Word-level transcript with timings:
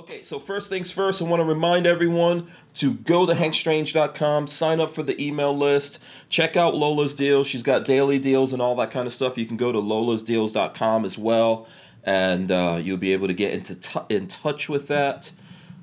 Okay, 0.00 0.22
so 0.22 0.38
first 0.38 0.70
things 0.70 0.90
first, 0.90 1.20
I 1.20 1.26
want 1.26 1.40
to 1.40 1.44
remind 1.44 1.86
everyone 1.86 2.50
to 2.76 2.94
go 2.94 3.26
to 3.26 3.34
hankstrange.com, 3.34 4.46
sign 4.46 4.80
up 4.80 4.88
for 4.88 5.02
the 5.02 5.22
email 5.22 5.54
list, 5.54 5.98
check 6.30 6.56
out 6.56 6.74
Lola's 6.74 7.14
deals. 7.14 7.46
She's 7.46 7.62
got 7.62 7.84
daily 7.84 8.18
deals 8.18 8.54
and 8.54 8.62
all 8.62 8.74
that 8.76 8.90
kind 8.90 9.06
of 9.06 9.12
stuff. 9.12 9.36
You 9.36 9.44
can 9.44 9.58
go 9.58 9.72
to 9.72 9.78
lolasdeals.com 9.78 11.04
as 11.04 11.18
well, 11.18 11.68
and 12.02 12.50
uh, 12.50 12.80
you'll 12.82 12.96
be 12.96 13.12
able 13.12 13.26
to 13.26 13.34
get 13.34 13.52
into 13.52 13.74
t- 13.74 14.00
in 14.08 14.26
touch 14.26 14.70
with 14.70 14.88
that. 14.88 15.32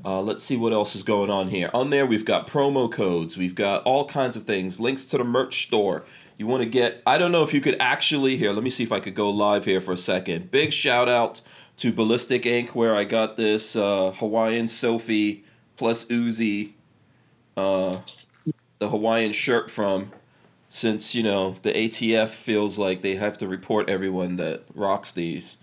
Uh, 0.03 0.19
let's 0.19 0.43
see 0.43 0.57
what 0.57 0.73
else 0.73 0.95
is 0.95 1.03
going 1.03 1.29
on 1.29 1.49
here. 1.49 1.69
On 1.71 1.91
there, 1.91 2.07
we've 2.07 2.25
got 2.25 2.47
promo 2.47 2.91
codes, 2.91 3.37
we've 3.37 3.53
got 3.53 3.83
all 3.83 4.05
kinds 4.05 4.35
of 4.35 4.45
things, 4.45 4.79
links 4.79 5.05
to 5.05 5.19
the 5.19 5.23
merch 5.23 5.61
store. 5.67 6.05
You 6.39 6.47
want 6.47 6.63
to 6.63 6.69
get, 6.69 7.03
I 7.05 7.19
don't 7.19 7.31
know 7.31 7.43
if 7.43 7.53
you 7.53 7.61
could 7.61 7.77
actually, 7.79 8.35
here, 8.37 8.51
let 8.51 8.63
me 8.63 8.71
see 8.71 8.83
if 8.83 8.91
I 8.91 8.99
could 8.99 9.13
go 9.13 9.29
live 9.29 9.65
here 9.65 9.79
for 9.79 9.91
a 9.91 9.97
second. 9.97 10.49
Big 10.49 10.73
shout 10.73 11.07
out 11.07 11.41
to 11.77 11.93
Ballistic 11.93 12.45
Ink, 12.45 12.75
where 12.75 12.95
I 12.95 13.03
got 13.03 13.35
this 13.35 13.75
uh, 13.75 14.11
Hawaiian 14.17 14.67
Sophie 14.67 15.43
plus 15.75 16.05
Uzi, 16.05 16.71
uh, 17.55 18.01
the 18.79 18.89
Hawaiian 18.89 19.31
shirt 19.31 19.69
from. 19.69 20.11
Since 20.69 21.15
you 21.15 21.23
know 21.23 21.55
the 21.61 21.71
ATF 21.71 22.29
feels 22.29 22.77
like 22.77 23.01
they 23.01 23.15
have 23.15 23.37
to 23.37 23.47
report 23.47 23.89
everyone 23.89 24.35
that 24.35 24.63
rocks 24.75 25.13
these, 25.13 25.55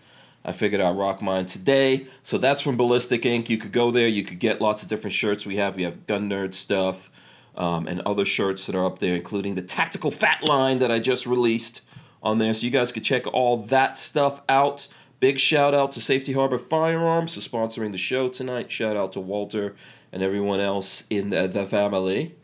I 0.45 0.53
figured 0.53 0.81
I'd 0.81 0.97
rock 0.97 1.21
mine 1.21 1.47
today. 1.47 2.07
So 2.23 2.39
that's 2.39 2.63
from 2.63 2.77
Ballistic 2.77 3.27
Ink. 3.27 3.51
You 3.51 3.59
could 3.59 3.73
go 3.73 3.91
there. 3.91 4.09
You 4.09 4.25
could 4.25 4.39
get 4.39 4.61
lots 4.61 4.83
of 4.83 4.89
different 4.89 5.15
shirts 5.15 5.45
we 5.45 5.57
have. 5.57 5.77
We 5.77 5.83
have 5.83 6.07
Gun 6.07 6.31
Nerd 6.31 6.55
stuff 6.55 7.11
um, 7.57 7.87
and 7.87 8.01
other 8.03 8.25
shirts 8.25 8.67
that 8.67 8.75
are 8.75 8.85
up 8.85 8.99
there, 8.99 9.15
including 9.15 9.55
the 9.55 9.63
Tactical 9.63 10.11
Fat 10.11 10.43
line 10.43 10.79
that 10.79 10.91
I 10.91 10.99
just 10.99 11.27
released 11.27 11.83
on 12.23 12.39
there. 12.39 12.53
So 12.55 12.65
you 12.65 12.71
guys 12.71 12.93
could 12.93 13.05
check 13.05 13.27
all 13.27 13.59
that 13.59 13.97
stuff 13.97 14.41
out. 14.49 14.89
Big 15.25 15.41
shout 15.41 15.73
out 15.73 15.91
to 15.91 16.03
Safety 16.03 16.35
Harbor 16.35 16.59
Firearms 16.59 17.35
for 17.35 17.41
sponsoring 17.41 17.93
the 17.93 17.97
show 17.97 18.29
tonight. 18.29 18.71
Shout 18.71 18.95
out 18.95 19.11
to 19.15 19.21
Walter 19.21 19.75
and 20.13 20.23
everyone 20.23 20.61
else 20.61 21.05
in 21.09 21.31
the, 21.31 21.47
the 21.49 21.65
family. 21.65 22.35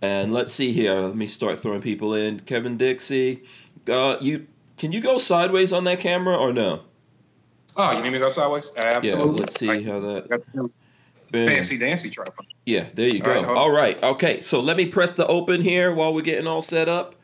And 0.00 0.32
let's 0.32 0.52
see 0.52 0.70
here. 0.70 0.94
Let 1.00 1.16
me 1.16 1.26
start 1.26 1.60
throwing 1.60 1.82
people 1.82 2.14
in. 2.14 2.38
Kevin 2.38 2.76
Dixie, 2.76 3.42
uh, 3.88 4.18
you 4.20 4.46
can 4.76 4.92
you 4.92 5.00
go 5.00 5.18
sideways 5.18 5.72
on 5.72 5.82
that 5.82 5.98
camera 5.98 6.36
or 6.36 6.52
no? 6.52 6.82
Oh, 7.76 7.96
you 7.96 8.04
need 8.04 8.10
me 8.10 8.18
to 8.18 8.20
go 8.20 8.28
sideways? 8.28 8.72
Absolutely. 8.76 9.32
Yeah, 9.32 9.40
let's 9.40 9.58
see 9.58 9.82
how 9.82 9.98
that. 9.98 10.70
Fancy 11.32 11.76
dancy 11.76 12.08
tripod. 12.08 12.46
Yeah, 12.64 12.86
there 12.94 13.08
you 13.08 13.18
go. 13.18 13.32
All 13.32 13.42
right, 13.42 13.56
all 13.56 13.70
right, 13.72 14.02
okay. 14.14 14.42
So 14.42 14.60
let 14.60 14.76
me 14.76 14.86
press 14.86 15.12
the 15.12 15.26
open 15.26 15.62
here 15.62 15.92
while 15.92 16.14
we're 16.14 16.22
getting 16.22 16.46
all 16.46 16.62
set 16.62 16.88
up. 16.88 17.16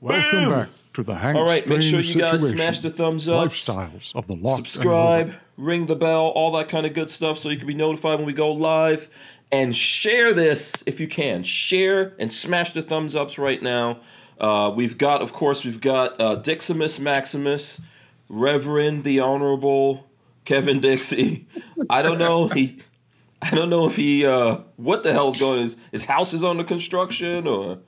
Welcome 0.00 0.44
Boom! 0.44 0.58
back 0.58 0.68
to 0.98 1.04
the 1.04 1.14
Hank 1.14 1.36
All 1.36 1.44
right, 1.44 1.66
make 1.66 1.82
sure 1.82 2.00
you 2.00 2.20
guys 2.20 2.48
smash 2.48 2.80
the 2.80 2.90
thumbs 2.90 3.28
up, 3.28 3.48
lifestyles 3.48 4.14
of 4.16 4.26
the 4.26 4.34
locked 4.34 4.66
subscribe, 4.66 5.32
ring 5.56 5.86
the 5.86 5.94
bell, 5.94 6.26
all 6.26 6.52
that 6.52 6.68
kind 6.68 6.86
of 6.86 6.94
good 6.94 7.08
stuff, 7.08 7.38
so 7.38 7.48
you 7.48 7.56
can 7.56 7.66
be 7.66 7.74
notified 7.74 8.18
when 8.18 8.26
we 8.26 8.32
go 8.32 8.52
live. 8.52 9.08
And 9.50 9.74
share 9.74 10.34
this 10.34 10.82
if 10.86 11.00
you 11.00 11.08
can. 11.08 11.42
Share 11.42 12.14
and 12.18 12.30
smash 12.30 12.72
the 12.72 12.82
thumbs 12.82 13.16
ups 13.16 13.38
right 13.38 13.62
now. 13.62 14.00
Uh, 14.38 14.72
we've 14.74 14.98
got, 14.98 15.22
of 15.22 15.32
course, 15.32 15.64
we've 15.64 15.80
got 15.80 16.20
uh, 16.20 16.34
Diximus 16.36 17.00
Maximus, 17.00 17.80
Reverend 18.28 19.04
the 19.04 19.20
Honorable 19.20 20.06
Kevin 20.44 20.80
Dixie. 20.82 21.46
I 21.88 22.02
don't 22.02 22.18
know 22.18 22.48
he. 22.48 22.78
I 23.40 23.50
don't 23.50 23.70
know 23.70 23.86
if 23.86 23.96
he. 23.96 24.26
Uh, 24.26 24.58
what 24.76 25.04
the 25.04 25.12
hell's 25.12 25.38
going? 25.38 25.62
His 25.62 25.76
his 25.92 26.04
house 26.04 26.34
is 26.34 26.44
under 26.44 26.64
construction 26.64 27.46
or 27.46 27.78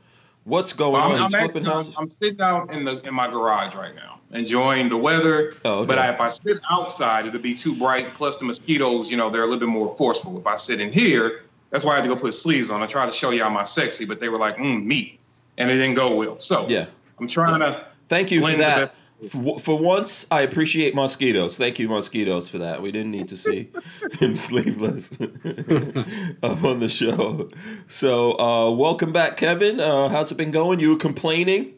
What's 0.51 0.73
going 0.73 0.95
well, 0.95 1.13
on? 1.13 1.13
I'm, 1.13 1.23
I'm, 1.27 1.35
actually, 1.37 1.95
I'm, 1.97 2.11
sitting 2.11 2.41
out 2.41 2.75
in 2.75 2.85
the 2.85 3.01
in 3.07 3.15
my 3.15 3.31
garage 3.31 3.77
right 3.77 3.95
now, 3.95 4.19
enjoying 4.33 4.89
the 4.89 4.97
weather. 4.97 5.55
Oh, 5.65 5.75
okay. 5.75 5.87
But 5.87 5.99
I, 5.99 6.13
if 6.13 6.21
I 6.21 6.29
sit 6.29 6.59
outside, 6.69 7.27
it'll 7.27 7.41
be 7.41 7.55
too 7.55 7.77
bright. 7.77 8.15
Plus, 8.15 8.37
the 8.39 8.47
mosquitoes, 8.47 9.13
you 9.13 9.17
know, 9.17 9.31
they're 9.31 9.43
a 9.43 9.47
little 9.47 9.61
bit 9.61 9.69
more 9.69 9.95
forceful. 9.97 10.37
If 10.41 10.49
I 10.49 10.57
sit 10.57 10.81
in 10.81 10.93
here, 10.93 11.45
that's 11.71 11.85
why 11.85 11.93
I 11.93 11.97
had 11.97 12.03
to 12.03 12.09
go 12.09 12.17
put 12.17 12.35
sleeves 12.35 12.73
on. 12.73 12.83
I 12.83 12.87
tried 12.87 13.07
to 13.07 13.13
show 13.13 13.31
y'all 13.31 13.49
my 13.51 13.63
sexy, 13.63 14.07
but 14.07 14.19
they 14.19 14.29
were 14.29 14.39
like, 14.39 14.57
mm, 14.57 14.85
meat, 14.85 15.21
and 15.57 15.71
it 15.71 15.77
didn't 15.77 15.95
go 15.95 16.17
well. 16.17 16.41
So 16.41 16.67
yeah, 16.67 16.87
I'm 17.21 17.29
trying 17.29 17.61
to. 17.61 17.87
Thank 18.09 18.33
you 18.33 18.41
for 18.41 18.57
that. 18.57 18.93
For, 19.29 19.59
for 19.59 19.79
once, 19.79 20.27
I 20.31 20.41
appreciate 20.41 20.95
mosquitoes. 20.95 21.59
Thank 21.59 21.79
you, 21.79 21.89
mosquitoes, 21.89 22.49
for 22.49 22.59
that. 22.59 22.81
We 22.81 22.91
didn't 22.91 23.11
need 23.11 23.29
to 23.29 23.37
see 23.37 23.71
him 24.19 24.35
sleeveless 24.35 25.13
up 26.43 26.65
on 26.65 26.81
the 26.81 26.89
show. 26.89 27.51
So, 27.87 28.39
uh, 28.39 28.71
welcome 28.71 29.13
back, 29.13 29.37
Kevin. 29.37 29.79
Uh, 29.79 30.09
how's 30.09 30.33
it 30.33 30.37
been 30.37 30.51
going? 30.51 30.81
You 30.81 30.91
were 30.91 30.99
complaining. 30.99 31.75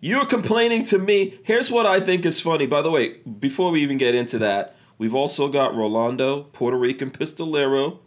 You 0.00 0.18
were 0.18 0.26
complaining 0.26 0.84
to 0.84 0.98
me. 0.98 1.38
Here's 1.42 1.70
what 1.70 1.84
I 1.86 1.98
think 1.98 2.24
is 2.24 2.40
funny. 2.40 2.66
By 2.66 2.82
the 2.82 2.90
way, 2.90 3.16
before 3.40 3.70
we 3.70 3.82
even 3.82 3.98
get 3.98 4.14
into 4.14 4.38
that, 4.38 4.76
we've 4.96 5.14
also 5.14 5.48
got 5.48 5.74
Rolando, 5.74 6.44
Puerto 6.52 6.76
Rican 6.76 7.10
Pistolero, 7.10 7.98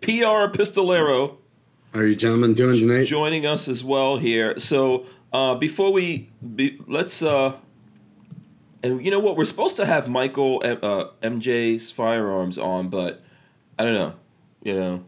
PR 0.00 0.48
Pistolero. 0.56 1.36
Are 1.92 2.06
you 2.06 2.16
gentlemen 2.16 2.54
doing 2.54 2.78
tonight? 2.78 3.04
Joining 3.04 3.44
us 3.44 3.68
as 3.68 3.84
well 3.84 4.16
here. 4.16 4.58
So, 4.58 5.06
uh, 5.32 5.56
before 5.56 5.92
we 5.92 6.30
be, 6.54 6.78
let's 6.86 7.22
uh, 7.22 7.56
and 8.82 9.04
you 9.04 9.10
know 9.10 9.18
what? 9.18 9.36
We're 9.36 9.44
supposed 9.44 9.76
to 9.76 9.86
have 9.86 10.08
Michael 10.08 10.62
uh, 10.64 11.06
MJ's 11.22 11.90
firearms 11.90 12.58
on, 12.58 12.88
but 12.88 13.22
I 13.78 13.84
don't 13.84 13.94
know. 13.94 14.14
You 14.62 14.74
know, 14.74 15.04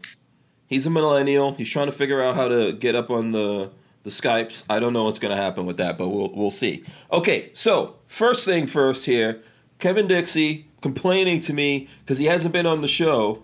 he's 0.67 0.85
a 0.85 0.89
millennial. 0.89 1.53
He's 1.53 1.69
trying 1.69 1.87
to 1.87 1.91
figure 1.91 2.21
out 2.21 2.35
how 2.35 2.47
to 2.47 2.73
get 2.73 2.95
up 2.95 3.09
on 3.09 3.31
the 3.31 3.71
the 4.03 4.09
Skypes. 4.09 4.63
I 4.69 4.79
don't 4.79 4.93
know 4.93 5.05
what's 5.05 5.19
going 5.19 5.35
to 5.35 5.41
happen 5.41 5.65
with 5.65 5.77
that, 5.77 5.97
but 5.97 6.09
we'll 6.09 6.33
we'll 6.33 6.51
see. 6.51 6.83
Okay, 7.11 7.51
so 7.53 7.95
first 8.07 8.45
thing 8.45 8.67
first 8.67 9.05
here, 9.05 9.41
Kevin 9.79 10.07
Dixie 10.07 10.67
complaining 10.81 11.39
to 11.41 11.53
me 11.53 11.87
because 11.99 12.19
he 12.19 12.25
hasn't 12.25 12.53
been 12.53 12.65
on 12.65 12.81
the 12.81 12.87
show 12.87 13.43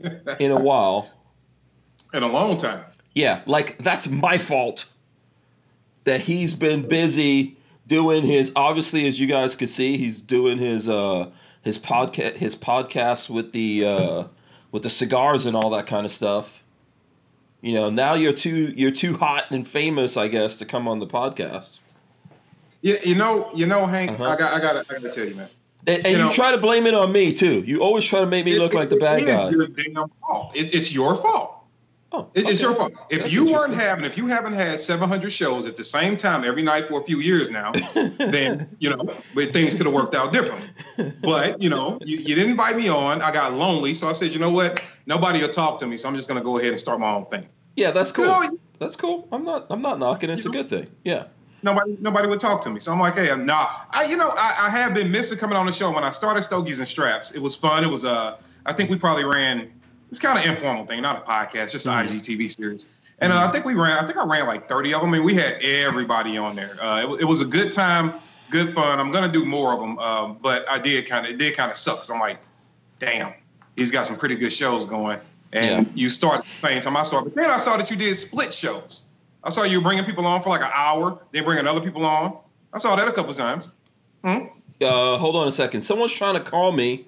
in 0.38 0.50
a 0.50 0.60
while. 0.60 1.14
In 2.14 2.22
a 2.22 2.28
long 2.28 2.56
time. 2.56 2.84
Yeah, 3.14 3.42
like 3.46 3.78
that's 3.78 4.08
my 4.08 4.38
fault 4.38 4.86
that 6.04 6.22
he's 6.22 6.54
been 6.54 6.88
busy 6.88 7.57
doing 7.88 8.22
his 8.22 8.52
obviously 8.54 9.08
as 9.08 9.18
you 9.18 9.26
guys 9.26 9.56
could 9.56 9.68
see 9.68 9.96
he's 9.96 10.20
doing 10.20 10.58
his 10.58 10.88
uh 10.88 11.28
his 11.62 11.78
podcast 11.78 12.36
his 12.36 12.54
podcast 12.54 13.28
with 13.28 13.52
the 13.52 13.84
uh 13.84 14.24
with 14.70 14.82
the 14.82 14.90
cigars 14.90 15.46
and 15.46 15.56
all 15.56 15.70
that 15.70 15.86
kind 15.86 16.04
of 16.04 16.12
stuff 16.12 16.62
you 17.62 17.72
know 17.72 17.90
now 17.90 18.14
you're 18.14 18.32
too 18.32 18.72
you're 18.76 18.90
too 18.90 19.16
hot 19.16 19.50
and 19.50 19.66
famous 19.66 20.16
i 20.16 20.28
guess 20.28 20.58
to 20.58 20.66
come 20.66 20.86
on 20.86 20.98
the 20.98 21.06
podcast 21.06 21.78
yeah 22.82 22.96
you 23.02 23.14
know 23.14 23.50
you 23.54 23.66
know 23.66 23.86
hank 23.86 24.10
uh-huh. 24.12 24.24
i 24.24 24.36
got 24.36 24.52
i 24.52 24.60
got 24.60 24.76
i 24.76 24.92
got 24.92 25.02
to 25.02 25.10
tell 25.10 25.26
you 25.26 25.34
man 25.34 25.48
and, 25.86 26.04
and 26.04 26.16
you, 26.16 26.22
know, 26.22 26.30
try 26.30 26.52
to 26.52 26.58
blame 26.58 26.86
it 26.86 26.92
on 26.92 27.12
me 27.12 27.32
too. 27.32 27.60
You 27.60 27.82
always 27.82 28.04
try 28.04 28.20
to 28.20 28.26
make 28.26 28.44
me 28.44 28.56
it, 28.56 28.58
look 28.58 28.74
like 28.74 28.90
the 28.90 28.96
bad 28.96 29.24
guy. 29.24 29.48
Your 29.48 29.68
damn 29.68 30.10
fault. 30.20 30.52
It's, 30.54 30.72
it's 30.72 30.94
your 30.94 31.14
fault. 31.14 31.57
Oh, 32.10 32.20
okay. 32.20 32.40
It's 32.40 32.62
your 32.62 32.72
fault. 32.72 32.92
If 33.10 33.20
That's 33.20 33.32
you 33.34 33.52
weren't 33.52 33.74
having, 33.74 34.04
if 34.04 34.16
you 34.16 34.28
haven't 34.28 34.54
had 34.54 34.80
700 34.80 35.30
shows 35.30 35.66
at 35.66 35.76
the 35.76 35.84
same 35.84 36.16
time 36.16 36.42
every 36.42 36.62
night 36.62 36.86
for 36.86 36.98
a 36.98 37.04
few 37.04 37.18
years 37.18 37.50
now, 37.50 37.72
then 37.94 38.74
you 38.78 38.90
know 38.90 39.14
things 39.34 39.74
could 39.74 39.84
have 39.84 39.94
worked 39.94 40.14
out 40.14 40.32
differently. 40.32 40.70
But 41.20 41.62
you 41.62 41.68
know, 41.68 41.98
you, 42.02 42.16
you, 42.16 42.34
didn't 42.34 42.52
invite 42.52 42.76
me 42.76 42.88
on. 42.88 43.20
I 43.20 43.30
got 43.30 43.52
lonely, 43.52 43.92
so 43.92 44.08
I 44.08 44.12
said, 44.12 44.32
you 44.32 44.40
know 44.40 44.50
what? 44.50 44.82
Nobody 45.06 45.42
will 45.42 45.48
talk 45.48 45.78
to 45.80 45.86
me, 45.86 45.98
so 45.98 46.08
I'm 46.08 46.16
just 46.16 46.28
going 46.28 46.40
to 46.40 46.44
go 46.44 46.56
ahead 46.56 46.70
and 46.70 46.78
start 46.78 46.98
my 46.98 47.12
own 47.12 47.26
thing. 47.26 47.46
Yeah, 47.76 47.90
that's 47.90 48.10
cool. 48.10 48.24
You 48.24 48.58
that's 48.78 48.96
cool. 48.96 49.28
I'm 49.30 49.44
not. 49.44 49.66
I'm 49.70 49.82
not 49.82 49.98
knocking. 49.98 50.30
It's 50.30 50.46
a 50.46 50.50
good 50.50 50.68
thing. 50.68 50.88
Yeah. 51.04 51.24
Nobody, 51.62 51.96
nobody 52.00 52.28
would 52.28 52.38
talk 52.38 52.62
to 52.62 52.70
me. 52.70 52.78
So 52.78 52.92
I'm 52.92 53.00
like, 53.00 53.16
hey, 53.16 53.30
I'm 53.30 53.44
nah. 53.44 53.68
I, 53.90 54.04
you 54.04 54.16
know, 54.16 54.30
I, 54.30 54.66
I 54.66 54.70
have 54.70 54.94
been 54.94 55.10
missing 55.10 55.38
coming 55.38 55.56
on 55.56 55.66
the 55.66 55.72
show. 55.72 55.92
When 55.92 56.04
I 56.04 56.10
started 56.10 56.42
Stogies 56.42 56.78
and 56.78 56.88
Straps, 56.88 57.32
it 57.32 57.42
was 57.42 57.56
fun. 57.56 57.82
It 57.82 57.90
was, 57.90 58.04
uh, 58.04 58.40
I 58.64 58.72
think 58.72 58.90
we 58.90 58.96
probably 58.96 59.24
ran 59.24 59.72
it's 60.10 60.20
kind 60.20 60.38
of 60.38 60.44
informal 60.44 60.86
thing, 60.86 61.02
not 61.02 61.22
a 61.22 61.30
podcast, 61.30 61.72
just 61.72 61.86
an 61.86 61.92
mm-hmm. 61.92 62.16
IGTV 62.16 62.50
series. 62.56 62.86
And 63.20 63.32
uh, 63.32 63.46
I 63.48 63.52
think 63.52 63.64
we 63.64 63.74
ran, 63.74 63.98
I 63.98 64.06
think 64.06 64.16
I 64.16 64.24
ran 64.24 64.46
like 64.46 64.68
30 64.68 64.94
of 64.94 65.00
them. 65.00 65.10
I 65.10 65.12
mean, 65.14 65.24
we 65.24 65.34
had 65.34 65.60
everybody 65.62 66.38
on 66.38 66.54
there. 66.54 66.76
Uh, 66.80 67.14
it, 67.14 67.22
it, 67.22 67.24
was 67.24 67.40
a 67.40 67.44
good 67.44 67.72
time, 67.72 68.14
good 68.50 68.74
fun. 68.74 69.00
I'm 69.00 69.10
gonna 69.10 69.32
do 69.32 69.44
more 69.44 69.72
of 69.72 69.80
them, 69.80 69.98
um, 69.98 70.38
but 70.40 70.70
I 70.70 70.78
did 70.78 71.08
kind 71.08 71.26
of, 71.26 71.32
it 71.32 71.38
did 71.38 71.56
kind 71.56 71.70
of 71.70 71.76
suck. 71.76 71.96
Cause 71.96 72.10
I'm 72.10 72.20
like, 72.20 72.38
damn, 72.98 73.34
he's 73.76 73.90
got 73.90 74.06
some 74.06 74.16
pretty 74.16 74.36
good 74.36 74.52
shows 74.52 74.86
going. 74.86 75.18
And 75.52 75.86
yeah. 75.86 75.92
you 75.94 76.10
start 76.10 76.42
the 76.42 76.68
same 76.68 76.80
time 76.80 76.96
I 76.96 77.02
started. 77.02 77.34
But 77.34 77.42
then 77.42 77.50
I 77.50 77.56
saw 77.56 77.76
that 77.76 77.90
you 77.90 77.96
did 77.96 78.14
split 78.14 78.52
shows. 78.52 79.06
I 79.42 79.50
saw 79.50 79.62
you 79.64 79.80
bringing 79.80 80.04
people 80.04 80.26
on 80.26 80.42
for 80.42 80.50
like 80.50 80.60
an 80.60 80.70
hour, 80.72 81.18
then 81.32 81.44
bringing 81.44 81.66
other 81.66 81.80
people 81.80 82.04
on. 82.04 82.36
I 82.72 82.78
saw 82.78 82.94
that 82.96 83.08
a 83.08 83.12
couple 83.12 83.32
times. 83.34 83.72
Hmm? 84.22 84.46
Uh, 84.80 85.16
hold 85.16 85.36
on 85.36 85.48
a 85.48 85.52
second. 85.52 85.80
Someone's 85.80 86.12
trying 86.12 86.34
to 86.34 86.40
call 86.40 86.70
me. 86.70 87.06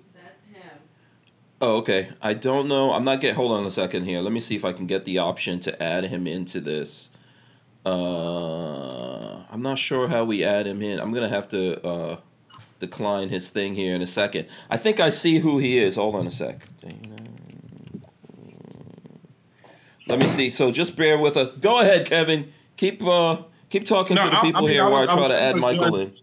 Oh, 1.61 1.77
okay. 1.77 2.11
I 2.23 2.35
don't 2.35 2.69
know. 2.69 2.93
I'm 2.93 3.05
not 3.05 3.21
get. 3.21 3.37
Hold 3.37 3.53
on 3.53 3.67
a 3.67 3.71
second 3.71 4.05
here. 4.05 4.21
Let 4.21 4.33
me 4.33 4.41
see 4.41 4.57
if 4.57 4.65
I 4.65 4.73
can 4.73 4.87
get 4.87 5.05
the 5.05 5.19
option 5.19 5.61
to 5.61 5.83
add 5.83 6.05
him 6.05 6.27
into 6.27 6.61
this. 6.61 7.11
Uh, 7.85 9.43
I'm 9.51 9.62
not 9.62 9.79
sure 9.79 10.09
how 10.09 10.25
we 10.25 10.43
add 10.45 10.67
him 10.67 10.83
in. 10.83 10.99
I'm 10.99 11.12
gonna 11.12 11.29
have 11.29 11.49
to 11.51 11.83
uh, 11.87 12.17
decline 12.79 13.29
his 13.29 13.51
thing 13.51 13.75
here 13.75 13.95
in 13.95 14.03
a 14.03 14.07
second. 14.07 14.49
I 14.71 14.77
think 14.77 15.01
I 15.01 15.11
see 15.11 15.39
who 15.39 15.59
he 15.59 15.79
is. 15.79 15.97
Hold 15.97 16.15
on 16.15 16.27
a 16.27 16.31
sec. 16.31 16.67
Let 20.07 20.19
me 20.19 20.29
see. 20.29 20.51
So 20.51 20.73
just 20.73 20.97
bear 20.97 21.19
with 21.19 21.37
us. 21.37 21.57
Go 21.61 21.81
ahead, 21.81 22.07
Kevin. 22.07 22.53
Keep 22.77 23.03
uh 23.03 23.43
keep 23.69 23.87
talking 23.87 24.17
no, 24.17 24.25
to 24.25 24.31
the 24.31 24.37
people 24.37 24.59
I 24.59 24.61
mean, 24.62 24.71
here 24.71 24.85
while 24.85 25.09
I 25.09 25.15
try 25.15 25.29
to 25.29 25.41
add 25.41 25.57
Michael 25.57 25.97
in. 25.97 26.15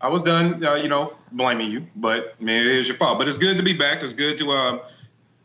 I 0.00 0.08
was 0.08 0.22
done, 0.22 0.64
uh, 0.64 0.74
you 0.74 0.88
know, 0.88 1.14
blaming 1.32 1.70
you, 1.70 1.86
but 1.96 2.34
I 2.40 2.44
mean, 2.44 2.56
it 2.56 2.66
is 2.66 2.88
your 2.88 2.96
fault. 2.96 3.18
But 3.18 3.28
it's 3.28 3.38
good 3.38 3.58
to 3.58 3.62
be 3.62 3.74
back. 3.74 4.02
It's 4.02 4.14
good 4.14 4.38
to 4.38 4.50
uh, 4.50 4.78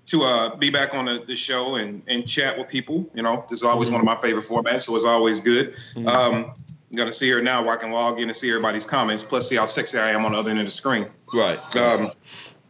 to 0.08 0.22
uh, 0.22 0.56
be 0.56 0.70
back 0.70 0.94
on 0.94 1.06
the, 1.06 1.24
the 1.26 1.36
show 1.36 1.76
and, 1.76 2.02
and 2.08 2.28
chat 2.28 2.58
with 2.58 2.70
people. 2.70 3.10
You 3.14 3.24
know, 3.24 3.44
this 3.50 3.60
is 3.60 3.64
always 3.64 3.88
mm-hmm. 3.88 3.96
one 3.96 4.02
of 4.02 4.06
my 4.06 4.16
favorite 4.16 4.46
formats, 4.46 4.82
so 4.82 4.96
it's 4.96 5.06
always 5.06 5.40
good. 5.40 5.74
Mm-hmm. 5.96 6.08
Um, 6.08 6.54
I'm 6.92 6.98
gonna 6.98 7.12
see 7.12 7.30
her 7.32 7.42
now 7.42 7.64
where 7.64 7.74
I 7.74 7.78
can 7.78 7.92
log 7.92 8.20
in 8.20 8.30
and 8.30 8.36
see 8.36 8.50
everybody's 8.50 8.86
comments, 8.86 9.24
plus 9.24 9.50
see 9.50 9.56
how 9.56 9.66
sexy 9.66 9.98
I 9.98 10.12
am 10.12 10.24
on 10.26 10.32
the 10.32 10.38
other 10.38 10.52
end 10.52 10.60
of 10.60 10.66
the 10.66 10.72
screen. 10.72 11.08
Right. 11.34 11.76
Um, 11.76 12.12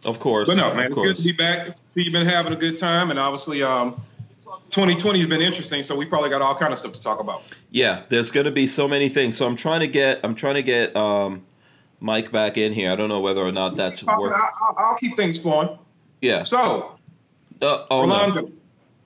of 0.06 0.20
course. 0.20 0.48
But 0.48 0.58
no, 0.58 0.74
man, 0.74 0.92
it's 0.92 0.96
good 0.96 1.18
to 1.18 1.24
be 1.24 1.32
back. 1.34 1.76
You've 1.94 2.14
been 2.14 2.26
having 2.26 2.54
a 2.54 2.56
good 2.56 2.78
time, 2.78 3.10
and 3.10 3.20
obviously, 3.20 3.64
um, 3.64 3.96
2020 4.70 5.20
has 5.20 5.28
been 5.28 5.42
interesting. 5.42 5.84
So 5.84 5.96
we 5.96 6.06
probably 6.06 6.30
got 6.30 6.42
all 6.42 6.56
kind 6.56 6.72
of 6.72 6.80
stuff 6.80 6.94
to 6.94 7.02
talk 7.02 7.20
about. 7.20 7.44
Yeah, 7.72 8.04
there's 8.10 8.32
going 8.32 8.46
to 8.46 8.52
be 8.52 8.68
so 8.68 8.88
many 8.88 9.10
things. 9.10 9.38
So 9.38 9.48
I'm 9.48 9.56
trying 9.56 9.82
to 9.82 9.88
get, 9.88 10.22
I'm 10.24 10.36
trying 10.36 10.56
to 10.56 10.64
get 10.64 10.96
um, 10.96 11.44
Mike 12.00 12.32
back 12.32 12.58
in 12.58 12.74
here. 12.74 12.92
I 12.92 12.96
don't 12.96 13.10
know 13.10 13.22
whether 13.22 13.42
or 13.42 13.52
not 13.52 13.76
that's 13.76 14.04
working. 14.04 14.34
I'll, 14.34 14.76
I'll, 14.78 14.96
keep 14.96 15.16
things 15.18 15.40
flowing. 15.40 15.78
Yeah. 16.22 16.44
So, 16.44 16.98
uh, 17.62 17.86
oh, 17.90 18.02
Rolando, 18.02 18.42
no. 18.42 18.52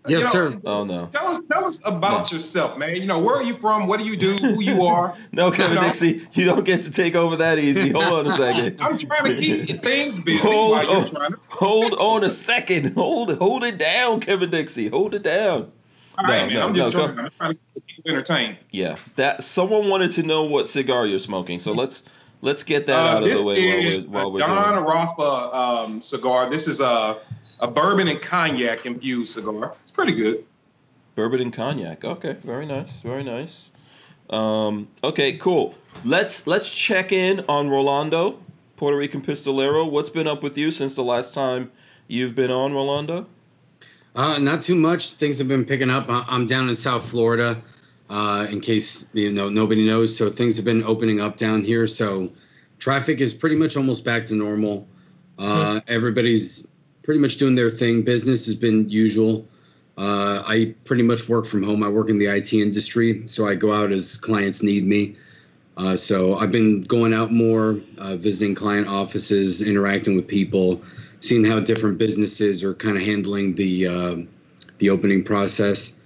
Yes, 0.08 0.34
know, 0.34 0.50
sir. 0.50 0.62
Oh 0.66 0.84
no. 0.86 1.08
Tell 1.08 1.28
us, 1.28 1.42
tell 1.52 1.66
us 1.66 1.80
about 1.84 2.32
no. 2.32 2.36
yourself, 2.36 2.78
man. 2.78 2.96
You 2.96 3.06
know, 3.06 3.20
where 3.20 3.36
are 3.36 3.44
you 3.44 3.54
from? 3.54 3.88
What 3.88 4.00
do 4.00 4.06
you 4.06 4.16
do? 4.16 4.34
Who 4.34 4.62
you 4.62 4.84
are? 4.84 5.16
no, 5.32 5.52
Kevin 5.52 5.76
you 5.76 5.82
know? 5.82 5.88
Dixie, 5.88 6.28
you 6.34 6.46
don't 6.46 6.64
get 6.64 6.84
to 6.84 6.92
take 6.92 7.16
over 7.16 7.36
that 7.38 7.60
easy. 7.60 7.90
Hold 7.92 8.06
on 8.06 8.28
a 8.28 8.32
second. 8.32 8.82
I'm 8.82 8.98
trying 8.98 9.36
to 9.36 9.40
keep 9.40 9.82
things 9.84 10.20
busy 10.20 10.40
hold 10.40 10.72
while 10.72 10.90
on, 10.90 11.02
you're 11.02 11.10
trying 11.10 11.32
to. 11.32 11.40
Hold 11.50 11.94
on 11.94 12.24
a 12.24 12.30
second. 12.30 12.94
Hold 12.94 13.38
hold 13.38 13.64
it 13.64 13.78
down, 13.78 14.22
Kevin 14.22 14.50
Dixie. 14.50 14.88
Hold 14.88 15.16
it 15.16 15.24
down. 15.24 15.72
All 16.18 16.26
no, 16.26 16.34
right, 16.34 16.48
man. 16.48 16.54
No, 16.54 16.68
I'm 16.68 16.74
just 16.74 16.96
no, 16.96 17.08
trying, 17.08 17.20
I'm 17.20 17.32
trying 17.38 17.54
to 17.54 17.60
keep 17.76 17.86
people 17.86 18.12
entertained. 18.12 18.58
Yeah, 18.72 18.96
that 19.18 19.44
someone 19.44 19.90
wanted 19.90 20.12
to 20.12 20.24
know 20.24 20.44
what 20.44 20.68
cigar 20.68 21.06
you're 21.06 21.20
smoking, 21.20 21.60
so 21.60 21.74
let's 21.74 22.04
let's 22.42 22.64
get 22.64 22.86
that 22.88 23.00
uh, 23.00 23.18
out 23.18 23.24
of 23.24 23.30
the 23.30 23.44
way 23.44 23.98
while 24.08 24.32
we're, 24.32 24.32
while 24.32 24.32
we're 24.32 24.40
Don 24.40 24.84
Rafa 24.86 25.56
um, 25.56 26.02
cigar. 26.02 26.50
This 26.50 26.68
is 26.68 26.82
a 26.82 27.20
a 27.60 27.68
bourbon 27.68 28.08
and 28.08 28.22
cognac 28.22 28.86
infused 28.86 29.34
cigar. 29.34 29.76
It's 29.84 29.92
pretty 29.92 30.14
good. 30.14 30.46
Bourbon 31.16 31.42
and 31.42 31.54
cognac. 31.54 32.06
Okay, 32.06 32.34
very 32.44 32.66
nice, 32.66 33.02
very 33.02 33.24
nice. 33.24 33.70
Um, 34.30 34.88
okay, 35.04 35.38
cool. 35.38 35.76
Let's 36.06 36.48
let's 36.48 36.72
check 36.72 37.12
in 37.12 37.44
on 37.50 37.70
Rolando, 37.70 38.40
Puerto 38.78 38.96
Rican 38.96 39.22
pistolero. 39.22 39.90
What's 39.90 40.10
been 40.10 40.28
up 40.28 40.44
with 40.44 40.58
you 40.58 40.72
since 40.72 40.96
the 40.96 41.04
last 41.04 41.34
time 41.34 41.72
you've 42.08 42.36
been 42.36 42.52
on, 42.52 42.74
Rolando? 42.74 43.28
Uh, 44.16 44.38
not 44.40 44.62
too 44.62 44.76
much. 44.76 45.12
Things 45.12 45.38
have 45.40 45.48
been 45.48 45.66
picking 45.66 45.90
up. 45.90 46.06
I'm 46.10 46.46
down 46.46 46.70
in 46.70 46.76
South 46.76 47.10
Florida, 47.10 47.62
uh, 48.10 48.48
in 48.50 48.62
case 48.62 49.08
you 49.14 49.32
know 49.32 49.50
nobody 49.50 49.86
knows. 49.86 50.16
So 50.16 50.30
things 50.30 50.56
have 50.56 50.66
been 50.66 50.84
opening 50.84 51.22
up 51.22 51.38
down 51.38 51.64
here. 51.64 51.88
So 51.88 52.32
traffic 52.78 53.20
is 53.20 53.34
pretty 53.34 53.56
much 53.56 53.78
almost 53.78 54.04
back 54.04 54.26
to 54.26 54.36
normal. 54.36 54.88
Uh, 55.38 55.80
everybody's 55.88 56.68
pretty 57.04 57.20
much 57.20 57.38
doing 57.38 57.56
their 57.56 57.70
thing. 57.70 58.04
Business 58.04 58.46
has 58.46 58.56
been 58.56 58.90
usual. 58.90 59.48
Uh, 59.98 60.44
I 60.46 60.76
pretty 60.86 61.04
much 61.04 61.28
work 61.28 61.46
from 61.46 61.64
home. 61.64 61.84
I 61.84 61.90
work 61.90 62.10
in 62.10 62.18
the 62.18 62.28
IT 62.28 62.54
industry, 62.54 63.24
so 63.28 63.48
I 63.48 63.56
go 63.56 63.74
out 63.74 63.92
as 63.92 64.18
clients 64.18 64.64
need 64.64 64.86
me. 64.86 65.18
Uh, 65.76 65.96
so 65.96 66.38
I've 66.38 66.52
been 66.52 66.84
going 66.84 67.14
out 67.14 67.32
more, 67.32 67.80
uh, 67.98 68.16
visiting 68.18 68.56
client 68.56 68.88
offices, 68.88 69.62
interacting 69.62 70.16
with 70.16 70.28
people, 70.28 70.82
seeing 71.22 71.44
how 71.44 71.60
different 71.60 71.98
businesses 71.98 72.64
are 72.64 72.74
kind 72.74 72.98
of 72.98 73.04
handling 73.04 73.56
the 73.56 73.88
uh, 73.88 74.16
the 74.78 74.90
opening 74.90 75.24
process. 75.24 75.99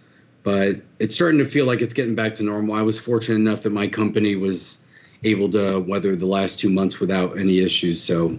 But 0.44 0.82
it's 1.00 1.16
starting 1.16 1.40
to 1.40 1.46
feel 1.46 1.66
like 1.66 1.82
it's 1.82 1.94
getting 1.94 2.16
back 2.16 2.34
to 2.36 2.44
normal. 2.44 2.76
I 2.76 2.82
was 2.82 3.00
fortunate 3.00 3.36
enough 3.36 3.64
that 3.64 3.72
my 3.72 3.88
company 3.88 4.36
was 4.36 4.82
able 5.24 5.50
to 5.52 5.80
weather 5.80 6.16
the 6.16 6.26
last 6.26 6.60
two 6.60 6.70
months 6.70 7.00
without 7.00 7.38
any 7.38 7.60
issues. 7.60 8.04
So 8.04 8.38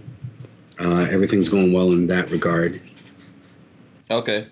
uh, 0.79 1.07
everything's 1.09 1.49
going 1.49 1.73
well 1.73 1.91
in 1.91 2.07
that 2.07 2.29
regard. 2.29 2.79
Okay. 4.11 4.47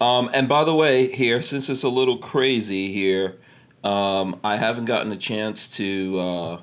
Um, 0.00 0.30
and 0.32 0.48
by 0.48 0.64
the 0.64 0.74
way, 0.74 1.14
here, 1.14 1.42
since 1.42 1.68
it's 1.68 1.82
a 1.82 1.88
little 1.88 2.16
crazy 2.16 2.92
here, 2.92 3.36
um, 3.84 4.40
I 4.42 4.56
haven't 4.56 4.86
gotten 4.86 5.12
a 5.12 5.16
chance 5.16 5.68
to 5.76 6.18
uh, 6.18 6.60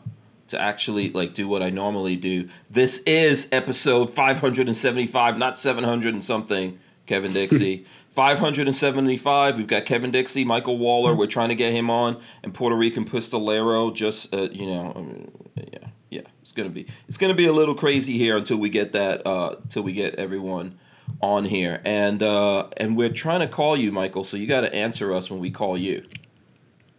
to 0.47 0.59
actually 0.59 1.11
like 1.11 1.33
do 1.33 1.47
what 1.47 1.61
I 1.61 1.69
normally 1.69 2.15
do. 2.15 2.49
This 2.69 2.99
is 2.99 3.47
episode 3.51 4.11
575, 4.11 5.37
not 5.37 5.57
700 5.57 6.13
and 6.13 6.25
something. 6.25 6.79
Kevin 7.05 7.33
Dixie. 7.33 7.85
575. 8.17 9.59
We've 9.59 9.67
got 9.67 9.85
Kevin 9.85 10.09
Dixie, 10.09 10.43
Michael 10.43 10.79
Waller. 10.79 11.13
We're 11.13 11.27
trying 11.27 11.49
to 11.49 11.55
get 11.55 11.71
him 11.71 11.91
on, 11.91 12.19
and 12.41 12.51
Puerto 12.51 12.75
Rican 12.75 13.05
Pistolero. 13.05 13.93
Just 13.93 14.33
uh, 14.33 14.49
you 14.51 14.65
know, 14.65 14.91
um, 14.95 15.31
yeah, 15.55 15.89
yeah. 16.09 16.21
It's 16.41 16.51
gonna 16.51 16.71
be 16.71 16.87
it's 17.07 17.17
gonna 17.17 17.35
be 17.35 17.45
a 17.45 17.53
little 17.53 17.75
crazy 17.75 18.17
here 18.17 18.35
until 18.35 18.57
we 18.57 18.71
get 18.71 18.91
that 18.93 19.21
uh, 19.27 19.57
until 19.61 19.83
we 19.83 19.93
get 19.93 20.15
everyone 20.15 20.79
on 21.21 21.45
here, 21.45 21.79
and 21.85 22.23
uh, 22.23 22.69
and 22.77 22.97
we're 22.97 23.13
trying 23.13 23.41
to 23.41 23.47
call 23.47 23.77
you, 23.77 23.91
Michael. 23.91 24.23
So 24.23 24.35
you 24.35 24.47
got 24.47 24.61
to 24.61 24.73
answer 24.73 25.13
us 25.13 25.29
when 25.29 25.39
we 25.39 25.51
call 25.51 25.77
you, 25.77 26.03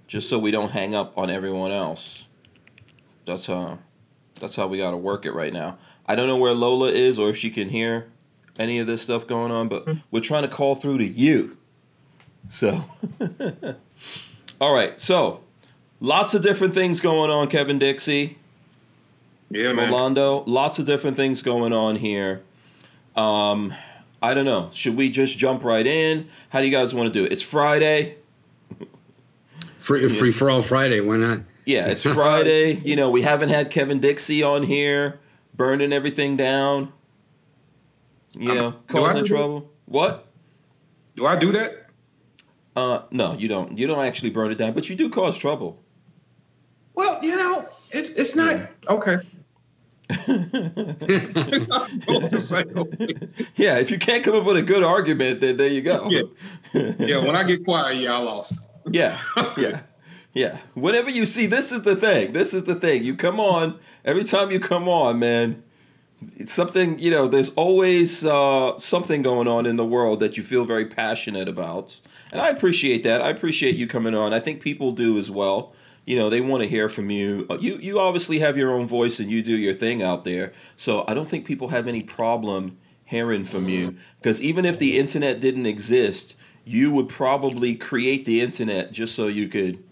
just 0.06 0.28
so 0.28 0.38
we 0.38 0.52
don't 0.52 0.70
hang 0.70 0.94
up 0.94 1.18
on 1.18 1.30
everyone 1.30 1.72
else. 1.72 2.26
That's 3.26 3.46
how 3.46 3.80
that's 4.38 4.54
how 4.54 4.68
we 4.68 4.78
got 4.78 4.92
to 4.92 4.96
work 4.96 5.26
it 5.26 5.32
right 5.32 5.52
now. 5.52 5.78
I 6.06 6.14
don't 6.14 6.28
know 6.28 6.36
where 6.36 6.54
Lola 6.54 6.92
is 6.92 7.18
or 7.18 7.28
if 7.30 7.36
she 7.36 7.50
can 7.50 7.70
hear 7.70 8.06
any 8.58 8.78
of 8.78 8.86
this 8.86 9.02
stuff 9.02 9.26
going 9.26 9.52
on, 9.52 9.68
but 9.68 9.86
mm-hmm. 9.86 10.00
we're 10.10 10.20
trying 10.20 10.42
to 10.42 10.48
call 10.48 10.74
through 10.74 10.98
to 10.98 11.06
you. 11.06 11.56
So, 12.48 12.84
all 14.60 14.74
right. 14.74 15.00
So, 15.00 15.40
lots 16.00 16.34
of 16.34 16.42
different 16.42 16.74
things 16.74 17.00
going 17.00 17.30
on, 17.30 17.48
Kevin 17.48 17.78
Dixie. 17.78 18.38
Yeah, 19.50 19.72
man. 19.72 19.90
Rolando, 19.90 20.44
lots 20.46 20.78
of 20.78 20.86
different 20.86 21.16
things 21.16 21.42
going 21.42 21.72
on 21.72 21.96
here. 21.96 22.42
Um, 23.16 23.74
I 24.20 24.34
don't 24.34 24.44
know. 24.44 24.70
Should 24.72 24.96
we 24.96 25.10
just 25.10 25.38
jump 25.38 25.64
right 25.64 25.86
in? 25.86 26.28
How 26.50 26.60
do 26.60 26.66
you 26.66 26.72
guys 26.72 26.94
want 26.94 27.12
to 27.12 27.18
do 27.18 27.24
it? 27.24 27.32
It's 27.32 27.42
Friday. 27.42 28.16
Free, 29.80 30.06
free 30.06 30.32
for 30.32 30.50
all 30.50 30.60
Friday. 30.60 31.00
Why 31.00 31.16
not? 31.16 31.40
Yeah, 31.64 31.86
it's 31.86 32.02
Friday. 32.14 32.74
you 32.74 32.94
know, 32.94 33.08
we 33.08 33.22
haven't 33.22 33.48
had 33.48 33.70
Kevin 33.70 34.00
Dixie 34.00 34.42
on 34.42 34.64
here 34.64 35.18
burning 35.54 35.94
everything 35.94 36.36
down. 36.36 36.92
You 38.32 38.54
know, 38.54 38.74
causing 38.88 39.24
trouble. 39.24 39.60
That? 39.60 39.68
What? 39.86 40.26
Do 41.16 41.26
I 41.26 41.36
do 41.36 41.52
that? 41.52 41.86
Uh, 42.76 43.02
no, 43.10 43.34
you 43.34 43.48
don't. 43.48 43.76
You 43.76 43.86
don't 43.86 44.04
actually 44.04 44.30
burn 44.30 44.52
it 44.52 44.58
down, 44.58 44.72
but 44.72 44.88
you 44.88 44.96
do 44.96 45.10
cause 45.10 45.36
trouble. 45.36 45.82
Well, 46.94 47.18
you 47.22 47.36
know, 47.36 47.64
it's 47.90 48.16
it's 48.16 48.36
not 48.36 48.56
yeah. 48.56 48.66
okay. 48.88 49.16
yeah, 53.56 53.78
if 53.78 53.90
you 53.90 53.98
can't 53.98 54.24
come 54.24 54.36
up 54.36 54.44
with 54.44 54.56
a 54.56 54.62
good 54.62 54.82
argument, 54.82 55.40
then 55.40 55.56
there 55.56 55.68
you 55.68 55.82
go. 55.82 56.10
Yeah, 56.74 56.92
yeah 56.98 57.18
when 57.18 57.34
I 57.34 57.44
get 57.44 57.64
quiet, 57.64 57.96
yeah, 57.96 58.14
I 58.14 58.18
lost. 58.18 58.60
Yeah, 58.90 59.18
yeah, 59.56 59.80
yeah. 60.34 60.58
Whenever 60.74 61.10
you 61.10 61.26
see, 61.26 61.46
this 61.46 61.72
is 61.72 61.82
the 61.82 61.96
thing. 61.96 62.32
This 62.32 62.54
is 62.54 62.64
the 62.64 62.74
thing. 62.74 63.04
You 63.04 63.16
come 63.16 63.40
on 63.40 63.78
every 64.04 64.24
time 64.24 64.50
you 64.50 64.60
come 64.60 64.88
on, 64.88 65.18
man. 65.18 65.62
It's 66.36 66.52
something 66.52 66.98
you 66.98 67.10
know. 67.10 67.28
There's 67.28 67.50
always 67.50 68.24
uh, 68.24 68.78
something 68.78 69.22
going 69.22 69.48
on 69.48 69.66
in 69.66 69.76
the 69.76 69.84
world 69.84 70.20
that 70.20 70.36
you 70.36 70.42
feel 70.42 70.64
very 70.64 70.86
passionate 70.86 71.48
about, 71.48 71.98
and 72.32 72.40
I 72.40 72.48
appreciate 72.48 73.02
that. 73.04 73.22
I 73.22 73.30
appreciate 73.30 73.76
you 73.76 73.86
coming 73.86 74.14
on. 74.14 74.34
I 74.34 74.40
think 74.40 74.60
people 74.60 74.92
do 74.92 75.18
as 75.18 75.30
well 75.30 75.72
you 76.08 76.16
know 76.16 76.30
they 76.30 76.40
want 76.40 76.62
to 76.62 76.68
hear 76.68 76.88
from 76.88 77.10
you 77.10 77.46
uh, 77.50 77.58
you 77.60 77.76
you 77.76 78.00
obviously 78.00 78.38
have 78.38 78.56
your 78.56 78.72
own 78.72 78.86
voice 78.86 79.20
and 79.20 79.30
you 79.30 79.42
do 79.42 79.54
your 79.54 79.74
thing 79.74 80.02
out 80.02 80.24
there 80.24 80.54
so 80.74 81.04
i 81.06 81.12
don't 81.12 81.28
think 81.28 81.44
people 81.44 81.68
have 81.68 81.86
any 81.86 82.02
problem 82.02 82.78
hearing 83.04 83.44
from 83.44 83.68
you 83.68 83.94
because 84.18 84.40
even 84.40 84.64
if 84.64 84.78
the 84.78 84.98
internet 84.98 85.38
didn't 85.38 85.66
exist 85.66 86.34
you 86.64 86.90
would 86.90 87.10
probably 87.10 87.74
create 87.74 88.24
the 88.24 88.40
internet 88.40 88.90
just 88.90 89.14
so 89.14 89.26
you 89.26 89.48
could 89.48 89.84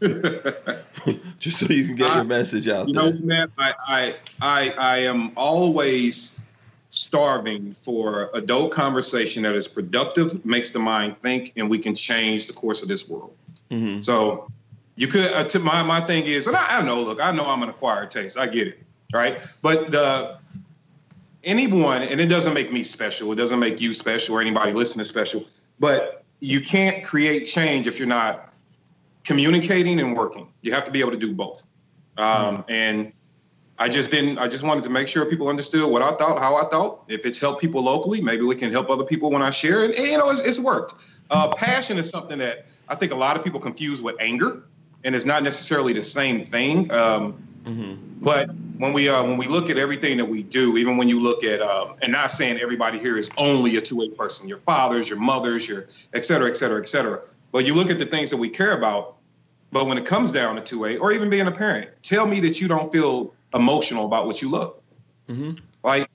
just 1.38 1.58
so 1.58 1.66
you 1.66 1.86
can 1.86 1.96
get 1.96 2.10
I, 2.10 2.16
your 2.16 2.24
message 2.24 2.68
out 2.68 2.88
you 2.88 2.94
there. 2.94 3.12
know 3.12 3.18
man 3.20 3.52
I, 3.58 3.72
I 3.88 4.14
i 4.40 4.74
i 4.78 4.96
am 4.98 5.32
always 5.36 6.40
starving 6.90 7.72
for 7.72 8.30
adult 8.34 8.72
conversation 8.72 9.42
that 9.42 9.54
is 9.54 9.68
productive 9.68 10.44
makes 10.44 10.70
the 10.70 10.78
mind 10.78 11.18
think 11.18 11.52
and 11.56 11.68
we 11.68 11.78
can 11.78 11.94
change 11.94 12.46
the 12.46 12.52
course 12.52 12.82
of 12.82 12.88
this 12.88 13.08
world 13.08 13.34
mm-hmm. 13.70 14.00
so 14.00 14.48
you 14.98 15.06
could 15.06 15.32
uh, 15.32 15.44
to 15.44 15.60
my 15.60 15.84
my 15.84 16.00
thing 16.00 16.24
is, 16.26 16.48
and 16.48 16.56
I, 16.56 16.80
I 16.80 16.82
know, 16.82 17.02
look, 17.02 17.20
I 17.22 17.30
know 17.30 17.46
I'm 17.46 17.62
an 17.62 17.68
acquired 17.68 18.10
taste. 18.10 18.36
I 18.36 18.48
get 18.48 18.66
it, 18.66 18.82
right? 19.12 19.38
But 19.62 19.92
the 19.92 20.38
anyone, 21.44 22.02
and 22.02 22.20
it 22.20 22.26
doesn't 22.26 22.52
make 22.52 22.72
me 22.72 22.82
special. 22.82 23.30
It 23.30 23.36
doesn't 23.36 23.60
make 23.60 23.80
you 23.80 23.92
special 23.92 24.34
or 24.34 24.40
anybody 24.40 24.72
listening 24.72 25.04
special. 25.04 25.44
But 25.78 26.24
you 26.40 26.60
can't 26.60 27.04
create 27.04 27.44
change 27.44 27.86
if 27.86 28.00
you're 28.00 28.08
not 28.08 28.47
communicating 29.24 30.00
and 30.00 30.16
working. 30.16 30.48
You 30.62 30.72
have 30.72 30.84
to 30.84 30.90
be 30.90 31.00
able 31.00 31.12
to 31.12 31.18
do 31.18 31.32
both. 31.32 31.66
Um, 32.16 32.26
mm-hmm. 32.26 32.70
And 32.70 33.12
I 33.78 33.88
just 33.88 34.10
didn't. 34.10 34.38
I 34.38 34.48
just 34.48 34.64
wanted 34.64 34.84
to 34.84 34.90
make 34.90 35.06
sure 35.06 35.24
people 35.26 35.48
understood 35.48 35.88
what 35.88 36.02
I 36.02 36.12
thought, 36.12 36.38
how 36.38 36.56
I 36.56 36.64
thought. 36.64 37.04
If 37.08 37.24
it's 37.24 37.38
helped 37.38 37.60
people 37.60 37.82
locally, 37.82 38.20
maybe 38.20 38.42
we 38.42 38.56
can 38.56 38.72
help 38.72 38.90
other 38.90 39.04
people 39.04 39.30
when 39.30 39.42
I 39.42 39.50
share 39.50 39.80
it. 39.80 39.96
And, 39.96 40.06
you 40.06 40.18
know, 40.18 40.30
it's, 40.30 40.40
it's 40.40 40.58
worked. 40.58 40.94
Uh, 41.30 41.54
passion 41.54 41.96
is 41.98 42.10
something 42.10 42.38
that 42.38 42.66
I 42.88 42.94
think 42.96 43.12
a 43.12 43.16
lot 43.16 43.36
of 43.36 43.44
people 43.44 43.60
confuse 43.60 44.02
with 44.02 44.16
anger 44.18 44.62
and 45.04 45.14
it's 45.14 45.24
not 45.24 45.42
necessarily 45.42 45.92
the 45.92 46.02
same 46.02 46.44
thing. 46.44 46.90
Um, 46.90 47.46
mm-hmm. 47.64 47.94
But 48.20 48.50
when 48.78 48.92
we 48.92 49.08
uh, 49.08 49.22
when 49.22 49.36
we 49.36 49.46
look 49.46 49.70
at 49.70 49.78
everything 49.78 50.16
that 50.18 50.24
we 50.24 50.42
do, 50.42 50.76
even 50.76 50.96
when 50.96 51.08
you 51.08 51.20
look 51.20 51.44
at 51.44 51.60
uh, 51.60 51.94
and 52.02 52.12
not 52.12 52.30
saying 52.30 52.58
everybody 52.58 52.98
here 52.98 53.16
is 53.16 53.30
only 53.36 53.76
a 53.76 53.80
two-way 53.80 54.08
person, 54.10 54.48
your 54.48 54.58
fathers, 54.58 55.08
your 55.08 55.18
mothers, 55.20 55.68
your 55.68 55.86
et 56.12 56.24
cetera, 56.24 56.48
et 56.48 56.56
cetera, 56.56 56.80
et 56.80 56.88
cetera. 56.88 57.20
But 57.52 57.66
you 57.66 57.74
look 57.74 57.90
at 57.90 57.98
the 57.98 58.06
things 58.06 58.30
that 58.30 58.36
we 58.36 58.48
care 58.48 58.76
about. 58.76 59.16
But 59.70 59.86
when 59.86 59.98
it 59.98 60.06
comes 60.06 60.32
down 60.32 60.56
to 60.56 60.62
two-way, 60.62 60.96
or 60.96 61.12
even 61.12 61.28
being 61.28 61.46
a 61.46 61.52
parent, 61.52 61.90
tell 62.02 62.26
me 62.26 62.40
that 62.40 62.60
you 62.60 62.68
don't 62.68 62.90
feel 62.90 63.34
emotional 63.54 64.06
about 64.06 64.26
what 64.26 64.40
you 64.40 64.50
love. 64.50 64.76
Mm-hmm. 65.28 65.62
Like 65.84 66.08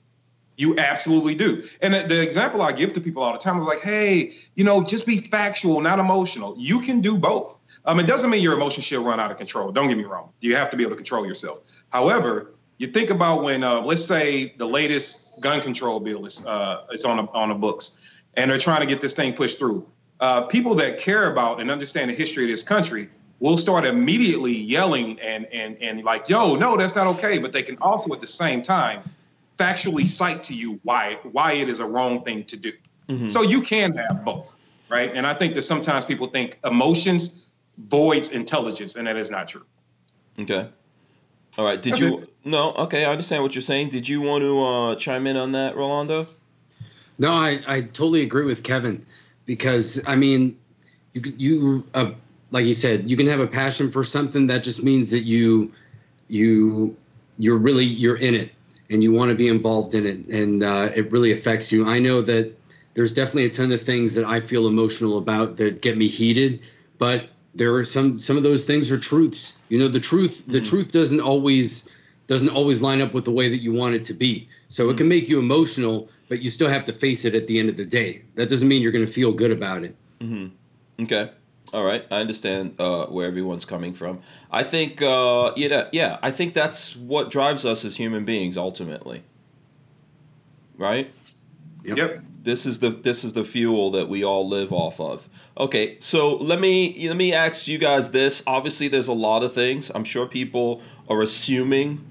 you 0.56 0.76
absolutely 0.78 1.34
do. 1.34 1.62
And 1.80 1.94
the, 1.94 2.00
the, 2.00 2.22
example 2.22 2.62
I 2.62 2.72
give 2.72 2.92
to 2.94 3.00
people 3.00 3.22
all 3.22 3.32
the 3.32 3.38
time 3.38 3.58
is 3.58 3.64
like, 3.64 3.80
hey, 3.80 4.32
you 4.54 4.64
know, 4.64 4.82
just 4.84 5.06
be 5.06 5.18
factual, 5.18 5.80
not 5.80 5.98
emotional. 5.98 6.54
You 6.58 6.80
can 6.80 7.00
do 7.00 7.18
both. 7.18 7.58
Um, 7.84 8.00
it 8.00 8.06
doesn't 8.06 8.30
mean 8.30 8.42
your 8.42 8.54
emotions 8.54 8.86
should 8.86 9.04
run 9.04 9.20
out 9.20 9.30
of 9.30 9.36
control. 9.36 9.72
Don't 9.72 9.88
get 9.88 9.98
me 9.98 10.04
wrong. 10.04 10.30
You 10.40 10.56
have 10.56 10.70
to 10.70 10.76
be 10.76 10.84
able 10.84 10.92
to 10.92 10.96
control 10.96 11.26
yourself. 11.26 11.60
However, 11.90 12.54
you 12.78 12.86
think 12.86 13.10
about 13.10 13.42
when, 13.42 13.62
uh, 13.62 13.80
let's 13.80 14.04
say, 14.04 14.54
the 14.56 14.66
latest 14.66 15.40
gun 15.40 15.60
control 15.60 16.00
bill 16.00 16.24
is 16.24 16.44
uh, 16.46 16.86
is 16.92 17.04
on 17.04 17.18
a, 17.18 17.30
on 17.30 17.50
the 17.50 17.54
books, 17.54 18.22
and 18.34 18.50
they're 18.50 18.58
trying 18.58 18.80
to 18.80 18.86
get 18.86 19.00
this 19.00 19.14
thing 19.14 19.32
pushed 19.32 19.58
through. 19.58 19.86
Uh, 20.20 20.42
people 20.42 20.74
that 20.76 20.98
care 20.98 21.30
about 21.30 21.60
and 21.60 21.70
understand 21.70 22.10
the 22.10 22.14
history 22.14 22.44
of 22.44 22.48
this 22.48 22.62
country 22.62 23.08
will 23.40 23.58
start 23.58 23.84
immediately 23.84 24.54
yelling 24.54 25.18
and 25.20 25.46
and 25.46 25.76
and 25.80 26.04
like, 26.04 26.28
yo, 26.28 26.54
no, 26.54 26.76
that's 26.76 26.94
not 26.94 27.06
okay. 27.06 27.38
But 27.38 27.52
they 27.52 27.62
can 27.62 27.76
also 27.78 28.12
at 28.12 28.20
the 28.20 28.26
same 28.26 28.62
time 28.62 29.02
factually 29.58 30.06
cite 30.06 30.42
to 30.44 30.54
you 30.54 30.80
why 30.82 31.18
why 31.32 31.52
it 31.52 31.68
is 31.68 31.80
a 31.80 31.86
wrong 31.86 32.22
thing 32.22 32.44
to 32.44 32.56
do. 32.56 32.72
Mm-hmm. 33.08 33.28
So 33.28 33.42
you 33.42 33.60
can 33.60 33.92
have 33.94 34.24
both, 34.24 34.56
right? 34.88 35.12
And 35.14 35.26
I 35.26 35.34
think 35.34 35.54
that 35.54 35.62
sometimes 35.62 36.04
people 36.04 36.26
think 36.28 36.58
emotions 36.64 37.50
voids 37.76 38.30
intelligence, 38.30 38.96
and 38.96 39.06
that 39.06 39.16
is 39.16 39.30
not 39.30 39.48
true. 39.48 39.66
Okay. 40.38 40.68
All 41.58 41.64
right. 41.64 41.80
Did 41.80 41.92
That's 41.92 42.02
you? 42.02 42.18
It. 42.18 42.34
No. 42.44 42.72
Okay, 42.72 43.04
I 43.04 43.10
understand 43.10 43.42
what 43.42 43.54
you're 43.54 43.62
saying. 43.62 43.90
Did 43.90 44.08
you 44.08 44.20
want 44.20 44.42
to 44.42 44.64
uh, 44.64 44.96
chime 44.96 45.26
in 45.26 45.36
on 45.36 45.52
that, 45.52 45.76
Rolando? 45.76 46.26
No, 47.18 47.32
I, 47.32 47.60
I 47.66 47.80
totally 47.82 48.22
agree 48.22 48.44
with 48.44 48.62
Kevin 48.64 49.06
because 49.46 50.00
I 50.06 50.16
mean, 50.16 50.58
you 51.12 51.34
you 51.36 51.86
uh, 51.94 52.12
like 52.50 52.66
you 52.66 52.74
said, 52.74 53.08
you 53.08 53.16
can 53.16 53.26
have 53.26 53.40
a 53.40 53.46
passion 53.46 53.90
for 53.90 54.04
something 54.04 54.46
that 54.48 54.62
just 54.62 54.82
means 54.82 55.10
that 55.10 55.24
you 55.24 55.72
you 56.28 56.96
you're 57.38 57.58
really 57.58 57.84
you're 57.84 58.16
in 58.16 58.34
it 58.34 58.52
and 58.90 59.02
you 59.02 59.12
want 59.12 59.30
to 59.30 59.34
be 59.34 59.48
involved 59.48 59.94
in 59.94 60.06
it 60.06 60.26
and 60.26 60.62
uh, 60.62 60.90
it 60.94 61.10
really 61.10 61.32
affects 61.32 61.72
you. 61.72 61.86
I 61.86 61.98
know 61.98 62.22
that 62.22 62.54
there's 62.94 63.12
definitely 63.12 63.46
a 63.46 63.50
ton 63.50 63.72
of 63.72 63.82
things 63.82 64.14
that 64.14 64.24
I 64.24 64.40
feel 64.40 64.68
emotional 64.68 65.18
about 65.18 65.56
that 65.56 65.82
get 65.82 65.98
me 65.98 66.06
heated, 66.06 66.60
but 66.98 67.28
there 67.54 67.74
are 67.74 67.84
some 67.84 68.16
some 68.16 68.36
of 68.36 68.42
those 68.42 68.64
things 68.64 68.90
are 68.90 68.98
truths. 68.98 69.56
You 69.68 69.78
know, 69.78 69.88
the 69.88 70.00
truth 70.00 70.42
mm-hmm. 70.42 70.52
the 70.52 70.60
truth 70.60 70.92
doesn't 70.92 71.20
always 71.20 71.88
doesn't 72.26 72.48
always 72.48 72.80
line 72.80 73.00
up 73.00 73.12
with 73.12 73.24
the 73.24 73.30
way 73.30 73.48
that 73.48 73.60
you 73.60 73.72
want 73.72 73.94
it 73.94 74.04
to 74.04 74.14
be. 74.14 74.48
So 74.68 74.84
mm-hmm. 74.84 74.94
it 74.94 74.96
can 74.98 75.08
make 75.08 75.28
you 75.28 75.38
emotional, 75.38 76.08
but 76.28 76.40
you 76.40 76.50
still 76.50 76.68
have 76.68 76.84
to 76.86 76.92
face 76.92 77.24
it 77.24 77.34
at 77.34 77.46
the 77.46 77.58
end 77.58 77.68
of 77.68 77.76
the 77.76 77.84
day. 77.84 78.22
That 78.34 78.48
doesn't 78.48 78.66
mean 78.66 78.82
you're 78.82 78.92
going 78.92 79.06
to 79.06 79.12
feel 79.12 79.32
good 79.32 79.50
about 79.50 79.84
it. 79.84 79.96
Mm-hmm. 80.20 81.02
Okay. 81.04 81.30
All 81.72 81.84
right, 81.84 82.06
I 82.08 82.18
understand 82.18 82.80
uh, 82.80 83.06
where 83.06 83.26
everyone's 83.26 83.64
coming 83.64 83.94
from. 83.94 84.20
I 84.48 84.62
think, 84.62 85.02
uh, 85.02 85.52
yeah, 85.56 85.88
yeah, 85.90 86.18
I 86.22 86.30
think 86.30 86.54
that's 86.54 86.94
what 86.94 87.30
drives 87.30 87.64
us 87.64 87.84
as 87.84 87.96
human 87.96 88.24
beings 88.24 88.56
ultimately. 88.56 89.24
Right. 90.76 91.12
Yep. 91.82 91.96
yep. 91.96 92.22
This 92.42 92.66
is 92.66 92.78
the 92.78 92.90
this 92.90 93.24
is 93.24 93.32
the 93.32 93.42
fuel 93.42 93.90
that 93.92 94.08
we 94.08 94.22
all 94.22 94.48
live 94.48 94.72
off 94.72 95.00
of. 95.00 95.28
Okay, 95.58 95.96
so 96.00 96.36
let 96.36 96.60
me 96.60 97.08
let 97.08 97.16
me 97.16 97.32
ask 97.32 97.66
you 97.66 97.78
guys 97.78 98.10
this. 98.10 98.42
Obviously, 98.46 98.86
there's 98.86 99.08
a 99.08 99.12
lot 99.12 99.42
of 99.42 99.52
things. 99.52 99.90
I'm 99.94 100.04
sure 100.04 100.26
people 100.26 100.82
are 101.08 101.22
assuming 101.22 102.04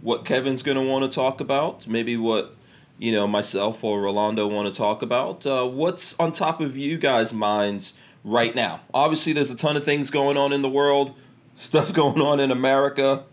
what 0.00 0.24
Kevin's 0.24 0.62
going 0.62 0.76
to 0.76 0.82
want 0.82 1.04
to 1.04 1.14
talk 1.14 1.40
about. 1.40 1.86
Maybe 1.86 2.16
what 2.16 2.54
you 3.00 3.10
know 3.10 3.26
myself 3.26 3.82
or 3.82 4.02
Rolando 4.02 4.46
want 4.46 4.72
to 4.72 4.78
talk 4.78 5.00
about. 5.00 5.46
Uh, 5.46 5.66
what's 5.66 6.18
on 6.20 6.32
top 6.32 6.60
of 6.60 6.76
you 6.76 6.98
guys' 6.98 7.32
minds 7.32 7.94
right 8.22 8.54
now? 8.54 8.80
Obviously, 8.92 9.32
there's 9.32 9.50
a 9.50 9.56
ton 9.56 9.76
of 9.76 9.84
things 9.84 10.10
going 10.10 10.36
on 10.36 10.52
in 10.52 10.60
the 10.60 10.68
world, 10.68 11.14
stuff 11.54 11.92
going 11.94 12.20
on 12.20 12.38
in 12.38 12.50
America, 12.50 13.24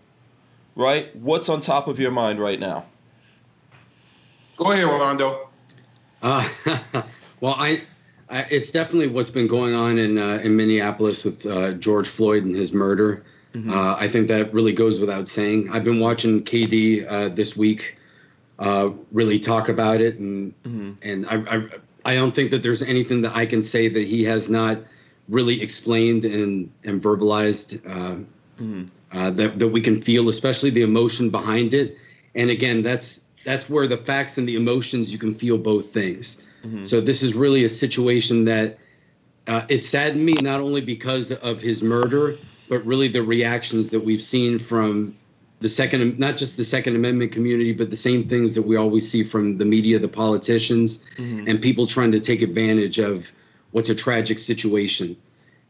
right? 0.76 1.14
What's 1.16 1.50
on 1.50 1.60
top 1.60 1.88
of 1.88 2.00
your 2.00 2.12
mind 2.12 2.40
right 2.40 2.60
now? 2.60 2.86
Go 4.56 4.72
ahead, 4.72 4.86
Rolando. 4.86 5.50
Uh, 6.22 6.48
well, 7.42 7.56
I 7.58 7.84
I, 8.30 8.44
it's 8.44 8.72
definitely 8.72 9.08
what's 9.10 9.30
been 9.30 9.48
going 9.48 9.76
on 9.76 9.98
in 9.98 10.18
uh, 10.18 10.40
in 10.42 10.56
Minneapolis 10.56 11.26
with 11.26 11.46
uh, 11.46 11.74
George 11.74 12.08
Floyd 12.08 12.46
and 12.46 12.56
his 12.56 12.72
murder. 12.72 13.26
Mm-hmm. 13.54 13.70
Uh, 13.70 13.96
I 13.98 14.08
think 14.08 14.30
that 14.30 14.54
really 14.54 14.74
goes 14.74 15.02
without 15.02 15.28
saying. 15.28 15.70
I've 15.74 15.84
been 15.84 16.00
watching 16.00 16.44
KD 16.44 17.06
uh, 17.10 17.30
this 17.30 17.58
week 17.58 17.97
uh, 18.60 18.90
really 19.12 19.40
talk 19.40 19.70
about 19.70 20.02
it, 20.02 20.20
and 20.20 20.54
mm-hmm. 20.64 20.92
and 21.02 21.26
I, 21.28 21.56
I 21.56 21.68
I 22.06 22.16
don't 22.16 22.34
think 22.34 22.52
that 22.52 22.64
there's 22.64 22.82
anything 22.82 23.22
that 23.22 23.36
I 23.36 23.46
can 23.46 23.62
say 23.62 23.90
that 23.90 24.04
he 24.04 24.24
has 24.26 24.50
not 24.50 24.80
really 25.30 25.62
explained 25.62 26.26
and 26.26 26.72
and 26.84 27.02
verbalized 27.02 27.86
uh, 27.86 28.24
mm-hmm. 28.62 29.36
that 29.36 29.60
that 29.60 29.68
we 29.68 29.82
can 29.82 30.02
feel, 30.02 30.30
especially 30.30 30.70
the 30.70 30.82
emotion 30.82 31.30
behind 31.30 31.74
it. 31.74 31.98
And 32.36 32.50
again, 32.50 32.82
that's 32.82 33.22
that's 33.44 33.70
where 33.70 33.88
the 33.88 33.98
facts 33.98 34.38
and 34.38 34.48
the 34.48 34.56
emotions 34.56 35.12
you 35.12 35.20
can 35.20 35.34
feel 35.34 35.58
both 35.58 35.92
things. 35.92 36.38
Mm-hmm. 36.64 36.84
So 36.84 37.02
this 37.02 37.24
is 37.24 37.34
really 37.34 37.64
a 37.64 37.70
situation 37.70 38.46
that 38.46 38.78
uh, 39.48 39.66
it 39.70 39.84
saddened 39.84 40.26
me 40.26 40.34
not 40.34 40.60
only 40.60 40.82
because 40.82 41.32
of 41.32 41.62
his 41.62 41.82
murder, 41.82 42.38
but 42.68 42.86
really 42.86 43.08
the 43.08 43.24
reactions 43.24 43.92
that 43.92 44.02
we've 44.02 44.22
seen 44.22 44.60
from 44.60 45.16
the 45.60 45.70
second, 45.70 46.20
not 46.20 46.38
just 46.38 46.58
the 46.58 46.64
Second 46.64 46.96
Amendment 46.96 47.32
community, 47.32 47.74
but 47.74 47.90
the 47.90 47.96
same 47.96 48.28
things 48.28 48.56
that 48.56 48.62
we 48.62 48.76
always 48.76 49.10
see 49.10 49.24
from 49.24 49.58
the 49.58 49.66
media, 49.66 50.00
the 50.00 50.08
politicians, 50.08 51.00
mm-hmm. 51.16 51.48
and 51.48 51.62
people 51.62 51.88
trying 51.88 52.12
to 52.12 52.20
take 52.20 52.42
advantage 52.42 53.00
of 53.00 53.32
what's 53.72 53.90
a 53.90 53.96
tragic 53.96 54.40
situation 54.40 55.18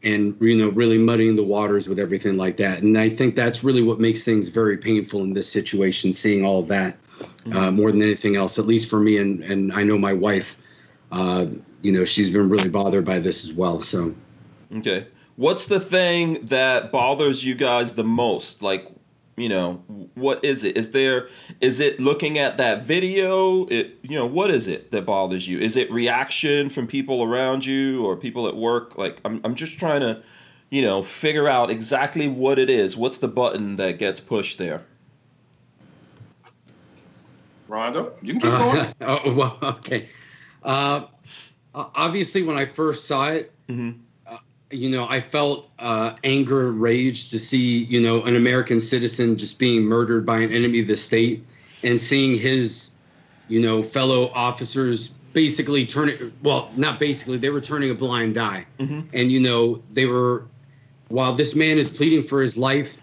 and 0.04 0.36
you 0.40 0.54
know 0.54 0.68
really 0.68 0.96
muddying 0.96 1.34
the 1.34 1.42
waters 1.42 1.88
with 1.88 1.98
everything 1.98 2.36
like 2.36 2.56
that 2.58 2.82
and 2.84 2.96
i 2.96 3.10
think 3.10 3.34
that's 3.34 3.64
really 3.64 3.82
what 3.82 3.98
makes 3.98 4.22
things 4.22 4.46
very 4.46 4.76
painful 4.76 5.24
in 5.24 5.32
this 5.32 5.50
situation 5.50 6.12
seeing 6.12 6.44
all 6.44 6.60
of 6.60 6.68
that 6.68 7.02
mm-hmm. 7.02 7.56
uh, 7.56 7.68
more 7.72 7.90
than 7.90 8.00
anything 8.00 8.36
else 8.36 8.60
at 8.60 8.64
least 8.64 8.88
for 8.88 9.00
me 9.00 9.18
and 9.18 9.42
and 9.42 9.72
i 9.72 9.82
know 9.82 9.98
my 9.98 10.12
wife 10.12 10.56
uh, 11.10 11.46
you 11.82 11.92
know, 11.92 12.04
she's 12.04 12.30
been 12.30 12.48
really 12.48 12.68
bothered 12.68 13.04
by 13.04 13.18
this 13.18 13.44
as 13.44 13.52
well. 13.52 13.80
So, 13.80 14.14
okay, 14.76 15.06
what's 15.36 15.66
the 15.66 15.80
thing 15.80 16.46
that 16.46 16.92
bothers 16.92 17.44
you 17.44 17.54
guys 17.54 17.94
the 17.94 18.04
most? 18.04 18.62
Like, 18.62 18.90
you 19.38 19.48
know, 19.48 19.82
what 20.14 20.44
is 20.44 20.64
it? 20.64 20.76
Is 20.76 20.90
there 20.90 21.28
is 21.60 21.80
it 21.80 22.00
looking 22.00 22.38
at 22.38 22.56
that 22.56 22.82
video? 22.82 23.66
It 23.66 23.98
you 24.02 24.16
know, 24.16 24.26
what 24.26 24.50
is 24.50 24.68
it 24.68 24.90
that 24.90 25.06
bothers 25.06 25.48
you? 25.48 25.58
Is 25.58 25.76
it 25.76 25.90
reaction 25.90 26.68
from 26.70 26.86
people 26.86 27.22
around 27.22 27.64
you 27.64 28.04
or 28.04 28.16
people 28.16 28.48
at 28.48 28.56
work? 28.56 28.98
Like, 28.98 29.20
I'm 29.24 29.40
I'm 29.44 29.54
just 29.54 29.78
trying 29.78 30.00
to, 30.00 30.22
you 30.70 30.82
know, 30.82 31.02
figure 31.02 31.48
out 31.48 31.70
exactly 31.70 32.28
what 32.28 32.58
it 32.58 32.68
is. 32.68 32.96
What's 32.96 33.18
the 33.18 33.28
button 33.28 33.76
that 33.76 33.98
gets 33.98 34.20
pushed 34.20 34.58
there? 34.58 34.84
Rondo, 37.68 38.14
you 38.22 38.32
can 38.32 38.40
keep 38.40 38.50
going. 38.50 38.78
Uh, 38.78 38.94
oh, 39.24 39.34
well, 39.34 39.58
okay. 39.62 40.08
Uh, 40.62 41.02
obviously, 41.74 42.42
when 42.42 42.56
I 42.56 42.66
first 42.66 43.06
saw 43.06 43.28
it, 43.28 43.52
mm-hmm. 43.68 44.00
You 44.70 44.90
know, 44.90 45.08
I 45.08 45.20
felt 45.20 45.68
uh, 45.78 46.14
anger, 46.24 46.70
rage 46.70 47.30
to 47.30 47.38
see, 47.38 47.84
you 47.84 48.00
know, 48.00 48.22
an 48.24 48.36
American 48.36 48.80
citizen 48.80 49.38
just 49.38 49.58
being 49.58 49.82
murdered 49.82 50.26
by 50.26 50.40
an 50.40 50.52
enemy 50.52 50.80
of 50.80 50.88
the 50.88 50.96
state, 50.96 51.44
and 51.82 51.98
seeing 51.98 52.34
his, 52.34 52.90
you 53.48 53.60
know, 53.60 53.82
fellow 53.82 54.30
officers 54.30 55.08
basically 55.32 55.86
turning. 55.86 56.32
Well, 56.42 56.70
not 56.76 56.98
basically, 57.00 57.38
they 57.38 57.50
were 57.50 57.60
turning 57.60 57.90
a 57.90 57.94
blind 57.94 58.36
eye, 58.36 58.66
mm-hmm. 58.78 59.00
and 59.12 59.32
you 59.32 59.40
know, 59.40 59.82
they 59.92 60.06
were. 60.06 60.44
While 61.08 61.34
this 61.34 61.54
man 61.54 61.78
is 61.78 61.88
pleading 61.88 62.24
for 62.24 62.42
his 62.42 62.58
life, 62.58 63.00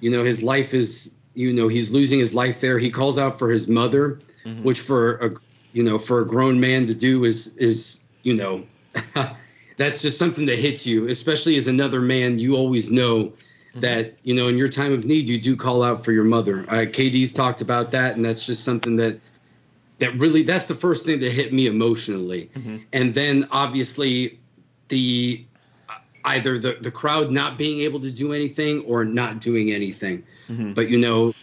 you 0.00 0.10
know, 0.10 0.22
his 0.22 0.42
life 0.42 0.74
is, 0.74 1.10
you 1.32 1.54
know, 1.54 1.68
he's 1.68 1.90
losing 1.90 2.18
his 2.18 2.34
life 2.34 2.60
there. 2.60 2.78
He 2.78 2.90
calls 2.90 3.18
out 3.18 3.38
for 3.38 3.50
his 3.50 3.66
mother, 3.66 4.18
mm-hmm. 4.44 4.62
which 4.62 4.80
for 4.80 5.16
a 5.16 5.30
you 5.72 5.82
know, 5.82 5.98
for 5.98 6.20
a 6.20 6.26
grown 6.26 6.60
man 6.60 6.86
to 6.86 6.94
do 6.94 7.24
is 7.24 7.56
is 7.56 8.02
you 8.22 8.34
know, 8.34 8.64
that's 9.76 10.02
just 10.02 10.18
something 10.18 10.46
that 10.46 10.58
hits 10.58 10.86
you, 10.86 11.08
especially 11.08 11.56
as 11.56 11.68
another 11.68 12.00
man. 12.00 12.38
You 12.38 12.56
always 12.56 12.90
know 12.90 13.24
mm-hmm. 13.24 13.80
that 13.80 14.14
you 14.22 14.34
know 14.34 14.48
in 14.48 14.56
your 14.56 14.68
time 14.68 14.92
of 14.92 15.04
need 15.04 15.28
you 15.28 15.40
do 15.40 15.56
call 15.56 15.82
out 15.82 16.04
for 16.04 16.12
your 16.12 16.24
mother. 16.24 16.64
Uh, 16.68 16.86
KD's 16.86 17.32
talked 17.32 17.60
about 17.60 17.90
that, 17.92 18.16
and 18.16 18.24
that's 18.24 18.46
just 18.46 18.64
something 18.64 18.96
that 18.96 19.20
that 19.98 20.14
really 20.18 20.42
that's 20.42 20.66
the 20.66 20.74
first 20.74 21.04
thing 21.04 21.20
that 21.20 21.32
hit 21.32 21.52
me 21.52 21.66
emotionally. 21.66 22.50
Mm-hmm. 22.54 22.78
And 22.92 23.14
then 23.14 23.48
obviously 23.50 24.38
the 24.88 25.44
either 26.24 26.58
the 26.58 26.78
the 26.80 26.90
crowd 26.90 27.30
not 27.30 27.58
being 27.58 27.80
able 27.80 28.00
to 28.00 28.10
do 28.10 28.32
anything 28.32 28.82
or 28.82 29.04
not 29.04 29.40
doing 29.40 29.72
anything. 29.72 30.24
Mm-hmm. 30.48 30.72
But 30.72 30.88
you 30.88 30.98
know, 30.98 31.34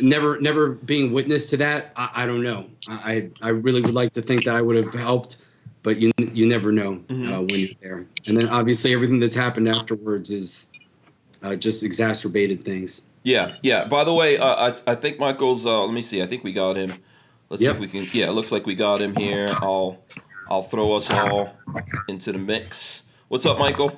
never 0.00 0.40
never 0.40 0.70
being 0.70 1.12
witness 1.12 1.46
to 1.50 1.56
that 1.56 1.92
i, 1.96 2.10
I 2.14 2.26
don't 2.26 2.42
know 2.42 2.66
I, 2.88 3.28
I 3.42 3.50
really 3.50 3.80
would 3.80 3.94
like 3.94 4.12
to 4.14 4.22
think 4.22 4.44
that 4.44 4.54
i 4.54 4.62
would 4.62 4.76
have 4.76 4.94
helped 4.94 5.36
but 5.82 5.98
you 5.98 6.10
you 6.32 6.46
never 6.46 6.72
know 6.72 6.96
mm-hmm. 7.08 7.32
uh, 7.32 7.40
when 7.40 7.58
you're 7.58 7.68
there 7.82 8.06
and 8.26 8.36
then 8.36 8.48
obviously 8.48 8.92
everything 8.92 9.20
that's 9.20 9.34
happened 9.34 9.68
afterwards 9.68 10.30
is 10.30 10.68
uh, 11.42 11.54
just 11.54 11.82
exacerbated 11.82 12.64
things 12.64 13.02
Yeah, 13.24 13.56
yeah. 13.62 13.86
By 13.86 14.04
the 14.04 14.12
way, 14.14 14.38
uh, 14.38 14.70
I 14.70 14.92
I 14.92 14.94
think 14.94 15.18
Michael's. 15.18 15.66
Uh, 15.66 15.84
let 15.84 15.92
me 15.92 16.02
see. 16.02 16.22
I 16.22 16.26
think 16.26 16.42
we 16.44 16.52
got 16.52 16.76
him. 16.76 16.92
Let's 17.50 17.62
Yep. 17.62 17.76
see 17.76 17.76
if 17.76 17.80
we 17.80 17.88
can. 17.88 18.06
Yeah, 18.18 18.28
it 18.30 18.32
looks 18.32 18.50
like 18.52 18.64
we 18.66 18.74
got 18.74 19.00
him 19.00 19.14
here. 19.16 19.46
I'll 19.62 19.98
I'll 20.50 20.62
throw 20.62 20.96
us 20.96 21.10
all 21.10 21.50
into 22.08 22.32
the 22.32 22.38
mix. 22.38 23.02
What's 23.28 23.44
up, 23.46 23.58
Michael? 23.58 23.90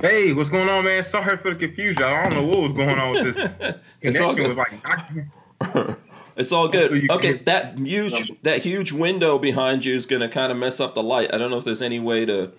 Hey, 0.00 0.32
what's 0.32 0.48
going 0.50 0.68
on, 0.68 0.84
man? 0.84 1.04
Sorry 1.04 1.36
for 1.38 1.50
the 1.54 1.58
confusion. 1.66 2.02
I 2.02 2.22
don't 2.22 2.32
know 2.34 2.44
what 2.46 2.60
was 2.70 2.76
going 2.76 2.98
on 2.98 3.12
with 3.12 3.34
this 3.34 3.50
It's 4.00 4.20
all 4.20 4.34
connection. 4.34 4.36
good. 4.36 4.48
Was 4.48 4.56
like 4.56 4.74
knocking- 4.84 5.96
It's 6.40 6.52
all 6.52 6.68
good. 6.68 7.10
Okay, 7.10 7.34
that 7.34 7.78
huge 7.78 8.32
that 8.42 8.62
huge 8.62 8.92
window 8.92 9.38
behind 9.38 9.84
you 9.84 9.94
is 9.94 10.06
gonna 10.06 10.28
kind 10.28 10.50
of 10.50 10.58
mess 10.58 10.80
up 10.80 10.94
the 10.94 11.02
light. 11.02 11.32
I 11.34 11.38
don't 11.38 11.50
know 11.50 11.58
if 11.58 11.64
there's 11.64 11.82
any 11.82 12.00
way 12.00 12.24
to 12.26 12.52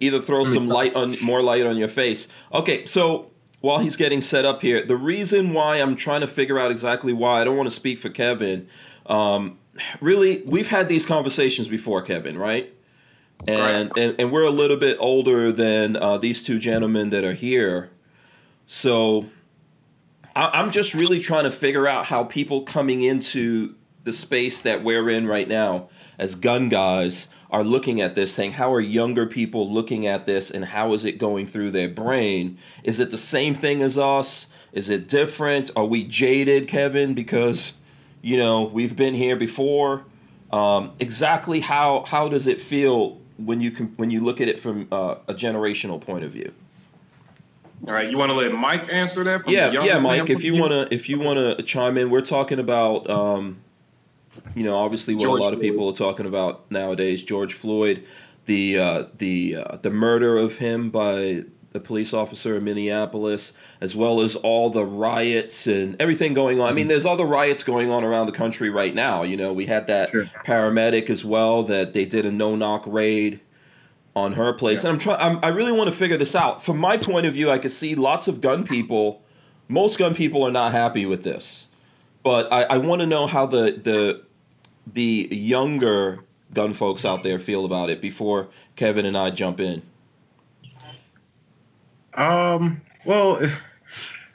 either 0.00 0.20
throw 0.20 0.44
some 0.44 0.68
light 0.68 0.94
on 0.94 1.16
more 1.22 1.42
light 1.42 1.66
on 1.66 1.76
your 1.76 1.88
face. 1.88 2.28
Okay, 2.52 2.86
so 2.86 3.30
while 3.60 3.78
he's 3.78 3.96
getting 3.96 4.20
set 4.20 4.44
up 4.44 4.62
here, 4.62 4.84
the 4.84 4.96
reason 4.96 5.52
why 5.52 5.76
I'm 5.76 5.96
trying 5.96 6.22
to 6.22 6.26
figure 6.26 6.58
out 6.58 6.70
exactly 6.70 7.12
why 7.12 7.40
I 7.40 7.44
don't 7.44 7.56
want 7.56 7.68
to 7.68 7.74
speak 7.74 7.98
for 7.98 8.08
Kevin. 8.08 8.68
Um, 9.06 9.58
really, 10.00 10.42
we've 10.46 10.68
had 10.68 10.88
these 10.88 11.04
conversations 11.04 11.68
before, 11.68 12.02
Kevin, 12.02 12.38
right? 12.38 12.72
And 13.46 13.90
and, 13.96 14.14
and 14.18 14.30
we're 14.30 14.44
a 14.44 14.50
little 14.50 14.76
bit 14.76 14.96
older 15.00 15.50
than 15.50 15.96
uh, 15.96 16.18
these 16.18 16.42
two 16.42 16.58
gentlemen 16.58 17.10
that 17.10 17.24
are 17.24 17.34
here, 17.34 17.90
so 18.66 19.26
I'm 20.34 20.70
just 20.70 20.94
really 20.94 21.20
trying 21.20 21.44
to 21.44 21.50
figure 21.50 21.88
out 21.88 22.06
how 22.06 22.24
people 22.24 22.62
coming 22.62 23.02
into 23.02 23.74
the 24.04 24.12
space 24.12 24.62
that 24.62 24.82
we're 24.82 25.10
in 25.10 25.26
right 25.26 25.48
now 25.48 25.88
as 26.18 26.34
gun 26.34 26.68
guys 26.68 27.28
are 27.50 27.64
looking 27.64 28.00
at 28.00 28.14
this 28.14 28.36
thing. 28.36 28.52
How 28.52 28.72
are 28.72 28.80
younger 28.80 29.26
people 29.26 29.70
looking 29.70 30.06
at 30.06 30.26
this 30.26 30.50
and 30.50 30.66
how 30.66 30.92
is 30.92 31.04
it 31.04 31.18
going 31.18 31.46
through 31.46 31.72
their 31.72 31.88
brain? 31.88 32.58
Is 32.84 33.00
it 33.00 33.10
the 33.10 33.18
same 33.18 33.54
thing 33.54 33.82
as 33.82 33.98
us? 33.98 34.48
Is 34.72 34.88
it 34.88 35.08
different? 35.08 35.70
Are 35.74 35.84
we 35.84 36.04
jaded, 36.04 36.68
Kevin, 36.68 37.14
because 37.14 37.72
you 38.22 38.36
know 38.36 38.62
we've 38.62 38.94
been 38.94 39.14
here 39.14 39.36
before? 39.36 40.04
Um, 40.52 40.92
exactly 41.00 41.60
how 41.60 42.04
how 42.06 42.28
does 42.28 42.46
it 42.46 42.60
feel 42.60 43.18
when 43.36 43.60
you 43.60 43.72
can 43.72 43.88
when 43.96 44.10
you 44.10 44.20
look 44.20 44.40
at 44.40 44.48
it 44.48 44.60
from 44.60 44.86
uh, 44.92 45.16
a 45.26 45.34
generational 45.34 46.00
point 46.00 46.24
of 46.24 46.30
view? 46.30 46.52
All 47.86 47.94
right, 47.94 48.10
you 48.10 48.18
want 48.18 48.30
to 48.30 48.36
let 48.36 48.52
Mike 48.52 48.92
answer 48.92 49.24
that? 49.24 49.42
From 49.42 49.52
yeah, 49.52 49.70
yeah, 49.70 49.98
Mike. 49.98 50.28
If 50.28 50.44
you 50.44 50.60
wanna, 50.60 50.86
if 50.90 51.08
you 51.08 51.18
wanna 51.18 51.62
chime 51.62 51.96
in, 51.96 52.10
we're 52.10 52.20
talking 52.20 52.58
about, 52.58 53.08
um, 53.08 53.62
you 54.54 54.64
know, 54.64 54.76
obviously 54.76 55.14
what 55.14 55.22
George 55.22 55.40
a 55.40 55.44
lot 55.44 55.54
of 55.54 55.60
people 55.60 55.88
are 55.88 55.94
talking 55.94 56.26
about 56.26 56.70
nowadays. 56.70 57.22
George 57.22 57.54
Floyd, 57.54 58.04
the 58.44 58.78
uh, 58.78 59.04
the 59.16 59.56
uh, 59.56 59.76
the 59.76 59.90
murder 59.90 60.36
of 60.36 60.58
him 60.58 60.90
by 60.90 61.44
the 61.72 61.80
police 61.80 62.12
officer 62.12 62.56
in 62.56 62.64
Minneapolis, 62.64 63.52
as 63.80 63.94
well 63.94 64.20
as 64.20 64.34
all 64.36 64.70
the 64.70 64.84
riots 64.84 65.66
and 65.66 65.96
everything 66.00 66.34
going 66.34 66.60
on. 66.60 66.68
I 66.68 66.72
mean, 66.72 66.88
there's 66.88 67.06
other 67.06 67.24
riots 67.24 67.62
going 67.62 67.90
on 67.90 68.02
around 68.02 68.26
the 68.26 68.32
country 68.32 68.70
right 68.70 68.94
now. 68.94 69.22
You 69.22 69.36
know, 69.36 69.52
we 69.52 69.66
had 69.66 69.86
that 69.86 70.10
Sure. 70.10 70.24
paramedic 70.44 71.08
as 71.10 71.24
well 71.24 71.62
that 71.64 71.92
they 71.92 72.04
did 72.04 72.26
a 72.26 72.32
no 72.32 72.56
knock 72.56 72.82
raid 72.86 73.40
on 74.20 74.32
her 74.34 74.52
place. 74.52 74.84
And 74.84 74.92
I'm 74.92 74.98
trying. 74.98 75.20
I'm, 75.20 75.38
I 75.42 75.48
really 75.48 75.72
want 75.72 75.90
to 75.90 75.96
figure 75.96 76.16
this 76.16 76.34
out. 76.34 76.62
From 76.62 76.78
my 76.78 76.96
point 76.96 77.26
of 77.26 77.34
view, 77.34 77.50
I 77.50 77.58
could 77.58 77.70
see 77.70 77.94
lots 77.94 78.28
of 78.28 78.40
gun 78.40 78.64
people. 78.64 79.22
Most 79.68 79.98
gun 79.98 80.14
people 80.14 80.42
are 80.42 80.50
not 80.50 80.72
happy 80.72 81.06
with 81.06 81.22
this, 81.22 81.66
but 82.22 82.52
I, 82.52 82.64
I 82.64 82.78
want 82.78 83.00
to 83.00 83.06
know 83.06 83.26
how 83.26 83.46
the 83.46 83.72
the 83.72 84.22
the 84.86 85.28
younger 85.30 86.24
gun 86.52 86.74
folks 86.74 87.04
out 87.04 87.22
there 87.22 87.38
feel 87.38 87.64
about 87.64 87.90
it 87.90 88.00
before 88.00 88.48
Kevin 88.76 89.06
and 89.06 89.16
I 89.16 89.30
jump 89.30 89.60
in. 89.60 89.82
Um, 92.14 92.80
well, 93.06 93.40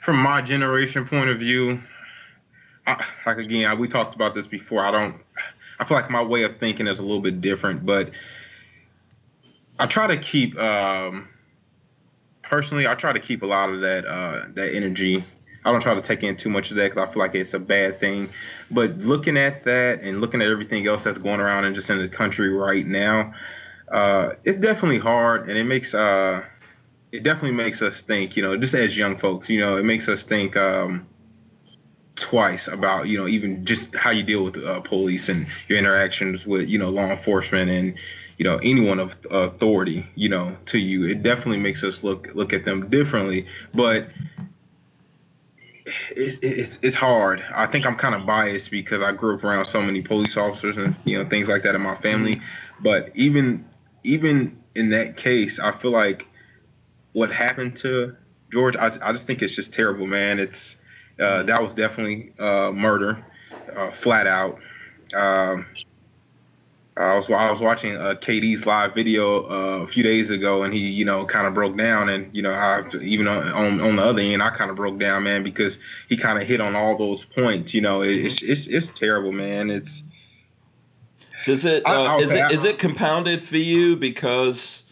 from 0.04 0.16
my 0.18 0.40
generation 0.40 1.06
point 1.06 1.28
of 1.28 1.38
view, 1.38 1.82
I, 2.86 3.04
like 3.26 3.38
again, 3.38 3.66
I, 3.66 3.74
we 3.74 3.88
talked 3.88 4.14
about 4.14 4.34
this 4.34 4.46
before. 4.46 4.84
I 4.84 4.90
don't. 4.90 5.16
I 5.78 5.84
feel 5.84 5.96
like 5.96 6.10
my 6.10 6.22
way 6.22 6.42
of 6.42 6.58
thinking 6.58 6.86
is 6.86 6.98
a 6.98 7.02
little 7.02 7.20
bit 7.20 7.42
different, 7.42 7.84
but 7.84 8.10
I 9.78 9.86
try 9.86 10.06
to 10.06 10.16
keep. 10.16 10.58
Um, 10.58 11.28
personally, 12.42 12.86
I 12.86 12.94
try 12.94 13.12
to 13.12 13.20
keep 13.20 13.42
a 13.42 13.46
lot 13.46 13.70
of 13.70 13.80
that 13.80 14.06
uh, 14.06 14.46
that 14.54 14.74
energy. 14.74 15.24
I 15.64 15.72
don't 15.72 15.80
try 15.80 15.94
to 15.94 16.00
take 16.00 16.22
in 16.22 16.36
too 16.36 16.48
much 16.48 16.70
of 16.70 16.76
that 16.76 16.90
because 16.94 17.08
I 17.08 17.12
feel 17.12 17.20
like 17.20 17.34
it's 17.34 17.54
a 17.54 17.58
bad 17.58 17.98
thing. 17.98 18.28
But 18.70 18.98
looking 18.98 19.36
at 19.36 19.64
that 19.64 20.00
and 20.00 20.20
looking 20.20 20.40
at 20.40 20.48
everything 20.48 20.86
else 20.86 21.02
that's 21.02 21.18
going 21.18 21.40
around 21.40 21.64
and 21.64 21.74
just 21.74 21.90
in 21.90 21.98
the 21.98 22.08
country 22.08 22.50
right 22.50 22.86
now, 22.86 23.34
uh, 23.90 24.34
it's 24.44 24.58
definitely 24.58 24.98
hard, 24.98 25.48
and 25.48 25.58
it 25.58 25.64
makes 25.64 25.92
uh, 25.92 26.42
it 27.12 27.22
definitely 27.22 27.52
makes 27.52 27.82
us 27.82 28.00
think. 28.00 28.36
You 28.36 28.42
know, 28.42 28.56
just 28.56 28.74
as 28.74 28.96
young 28.96 29.18
folks, 29.18 29.48
you 29.48 29.60
know, 29.60 29.76
it 29.76 29.84
makes 29.84 30.08
us 30.08 30.22
think 30.22 30.56
um, 30.56 31.06
twice 32.16 32.66
about 32.68 33.08
you 33.08 33.18
know 33.18 33.28
even 33.28 33.64
just 33.64 33.94
how 33.94 34.10
you 34.10 34.22
deal 34.22 34.44
with 34.44 34.56
uh, 34.56 34.80
police 34.80 35.28
and 35.28 35.46
your 35.68 35.78
interactions 35.78 36.46
with 36.46 36.68
you 36.68 36.78
know 36.78 36.88
law 36.88 37.10
enforcement 37.10 37.70
and 37.70 37.94
you 38.38 38.44
know 38.44 38.58
anyone 38.58 38.98
of 38.98 39.14
authority 39.30 40.06
you 40.14 40.28
know 40.28 40.56
to 40.66 40.78
you. 40.78 41.04
It 41.04 41.22
definitely 41.22 41.58
makes 41.58 41.82
us 41.82 42.02
look 42.02 42.28
look 42.34 42.52
at 42.52 42.64
them 42.64 42.88
differently, 42.90 43.46
but. 43.74 44.08
It, 46.10 46.40
it's 46.42 46.80
it's 46.82 46.96
hard. 46.96 47.44
I 47.54 47.66
think 47.66 47.86
I'm 47.86 47.94
kind 47.94 48.16
of 48.16 48.26
biased 48.26 48.72
because 48.72 49.02
I 49.02 49.12
grew 49.12 49.36
up 49.36 49.44
around 49.44 49.66
so 49.66 49.80
many 49.80 50.02
police 50.02 50.36
officers 50.36 50.76
and 50.76 50.96
you 51.04 51.16
know 51.16 51.28
things 51.28 51.46
like 51.46 51.62
that 51.62 51.76
in 51.76 51.80
my 51.80 51.94
family. 51.98 52.40
But 52.80 53.12
even 53.14 53.64
even 54.02 54.60
in 54.74 54.90
that 54.90 55.16
case, 55.16 55.60
I 55.60 55.70
feel 55.78 55.92
like 55.92 56.26
what 57.12 57.30
happened 57.30 57.76
to 57.78 58.16
George, 58.52 58.76
I, 58.76 58.96
I 59.02 59.12
just 59.12 59.26
think 59.26 59.42
it's 59.42 59.54
just 59.54 59.72
terrible, 59.72 60.06
man. 60.06 60.38
It's 60.38 60.76
uh, 61.18 61.42
that 61.44 61.62
was 61.62 61.74
definitely 61.74 62.32
uh, 62.38 62.72
murder, 62.72 63.24
uh, 63.74 63.90
flat 63.92 64.26
out. 64.26 64.58
Um, 65.14 65.66
I 66.98 67.14
was 67.16 67.28
I 67.28 67.50
was 67.50 67.60
watching 67.60 67.94
uh, 67.96 68.14
KD's 68.14 68.64
live 68.64 68.94
video 68.94 69.42
uh, 69.50 69.82
a 69.84 69.86
few 69.86 70.02
days 70.02 70.30
ago, 70.30 70.62
and 70.62 70.72
he 70.72 70.80
you 70.80 71.04
know 71.04 71.26
kind 71.26 71.46
of 71.46 71.52
broke 71.52 71.76
down, 71.76 72.08
and 72.08 72.34
you 72.34 72.40
know 72.42 72.52
I 72.52 72.84
even 73.02 73.28
on, 73.28 73.80
on 73.80 73.96
the 73.96 74.02
other 74.02 74.20
end 74.22 74.42
I 74.42 74.48
kind 74.50 74.70
of 74.70 74.76
broke 74.76 74.98
down, 74.98 75.24
man, 75.24 75.42
because 75.42 75.76
he 76.08 76.16
kind 76.16 76.40
of 76.40 76.48
hit 76.48 76.60
on 76.60 76.74
all 76.74 76.96
those 76.96 77.24
points. 77.24 77.74
You 77.74 77.82
know, 77.82 78.00
it, 78.02 78.16
it's 78.24 78.40
it's 78.42 78.66
it's 78.66 78.86
terrible, 78.98 79.32
man. 79.32 79.68
It's 79.70 80.02
Does 81.44 81.66
it 81.66 81.82
I- 81.84 81.94
uh, 81.96 82.02
I'll 82.12 82.20
is 82.20 82.30
say 82.30 82.38
it 82.38 82.42
I- 82.44 82.52
is 82.52 82.64
it 82.64 82.78
compounded 82.78 83.42
for 83.42 83.58
you 83.58 83.96
because 83.96 84.84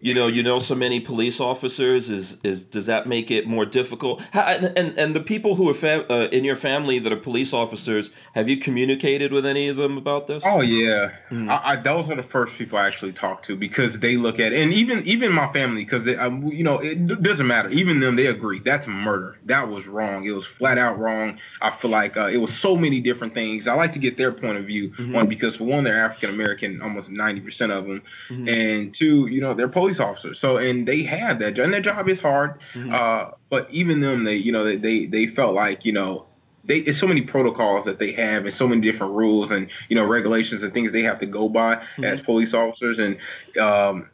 you 0.00 0.14
know 0.14 0.26
you 0.26 0.42
know 0.42 0.58
so 0.58 0.74
many 0.74 1.00
police 1.00 1.40
officers 1.40 2.08
is 2.10 2.38
is 2.42 2.62
does 2.62 2.86
that 2.86 3.06
make 3.06 3.30
it 3.30 3.46
more 3.46 3.64
difficult 3.66 4.20
How, 4.32 4.42
and, 4.42 4.98
and 4.98 5.14
the 5.14 5.20
people 5.20 5.54
who 5.56 5.68
are 5.68 5.74
fam- 5.74 6.06
uh, 6.10 6.28
in 6.32 6.44
your 6.44 6.56
family 6.56 6.98
that 6.98 7.12
are 7.12 7.16
police 7.16 7.52
officers 7.52 8.10
have 8.34 8.48
you 8.48 8.56
communicated 8.56 9.32
with 9.32 9.44
any 9.46 9.68
of 9.68 9.76
them 9.76 9.96
about 9.98 10.26
this 10.26 10.42
Oh 10.46 10.60
yeah, 10.60 11.10
Hmm. 11.28 11.50
I, 11.50 11.60
I, 11.72 11.76
those 11.76 12.08
are 12.08 12.14
the 12.14 12.22
first 12.22 12.54
people 12.54 12.78
I 12.78 12.86
actually 12.86 13.12
talk 13.12 13.42
to 13.44 13.56
because 13.56 13.98
they 14.00 14.16
look 14.16 14.38
at 14.38 14.52
and 14.52 14.72
even 14.72 15.02
even 15.04 15.32
my 15.32 15.52
family 15.52 15.84
because 15.84 16.06
um, 16.18 16.46
you 16.48 16.62
know 16.64 16.78
it 16.78 17.22
doesn't 17.22 17.46
matter. 17.46 17.68
Even 17.70 18.00
them, 18.00 18.16
they 18.16 18.26
agree 18.26 18.60
that's 18.60 18.86
murder. 18.86 19.36
That 19.46 19.68
was 19.68 19.86
wrong. 19.86 20.24
It 20.24 20.30
was 20.32 20.46
flat 20.46 20.78
out 20.78 20.98
wrong. 20.98 21.38
I 21.60 21.70
feel 21.70 21.90
like 21.90 22.16
uh, 22.16 22.26
it 22.26 22.36
was 22.38 22.56
so 22.56 22.76
many 22.76 23.00
different 23.00 23.34
things. 23.34 23.66
I 23.66 23.74
like 23.74 23.92
to 23.94 23.98
get 23.98 24.16
their 24.16 24.32
point 24.32 24.58
of 24.58 24.64
view. 24.66 24.90
Mhm. 24.90 25.12
One 25.12 25.26
because 25.28 25.56
for 25.56 25.64
one, 25.64 25.84
they're 25.84 26.02
African 26.04 26.30
American, 26.30 26.80
almost 26.82 27.10
ninety 27.10 27.40
percent 27.40 27.72
of 27.72 27.86
them, 27.86 28.02
Mhm. 28.30 28.48
and 28.48 28.94
two, 28.94 29.26
you 29.26 29.40
know, 29.40 29.52
they're 29.54 29.65
police 29.68 30.00
officers. 30.00 30.38
So 30.38 30.56
and 30.56 30.86
they 30.86 31.02
have 31.04 31.38
that, 31.40 31.54
job, 31.54 31.64
and 31.66 31.74
their 31.74 31.80
job 31.80 32.08
is 32.08 32.20
hard. 32.20 32.60
Mhm. 32.74 32.92
Uh, 32.92 33.32
but 33.50 33.68
even 33.70 34.00
them, 34.00 34.24
they 34.24 34.36
you 34.36 34.52
know 34.52 34.64
they 34.64 34.76
they, 34.76 35.06
they 35.06 35.26
felt 35.26 35.54
like 35.54 35.84
you 35.84 35.92
know 35.92 36.26
they 36.64 36.78
it's 36.78 36.98
so 36.98 37.06
many 37.06 37.22
protocols 37.22 37.84
that 37.84 37.98
they 37.98 38.12
have 38.12 38.44
and 38.44 38.52
so 38.52 38.66
many 38.66 38.80
different 38.80 39.12
rules 39.14 39.50
and 39.50 39.68
you 39.88 39.96
know 39.96 40.04
regulations 40.04 40.62
and 40.62 40.72
things 40.74 40.92
they 40.92 41.02
have 41.02 41.20
to 41.20 41.26
go 41.26 41.48
by 41.48 41.82
as 42.02 42.20
police 42.20 42.54
officers 42.54 42.98
and 42.98 43.16
um 43.60 44.08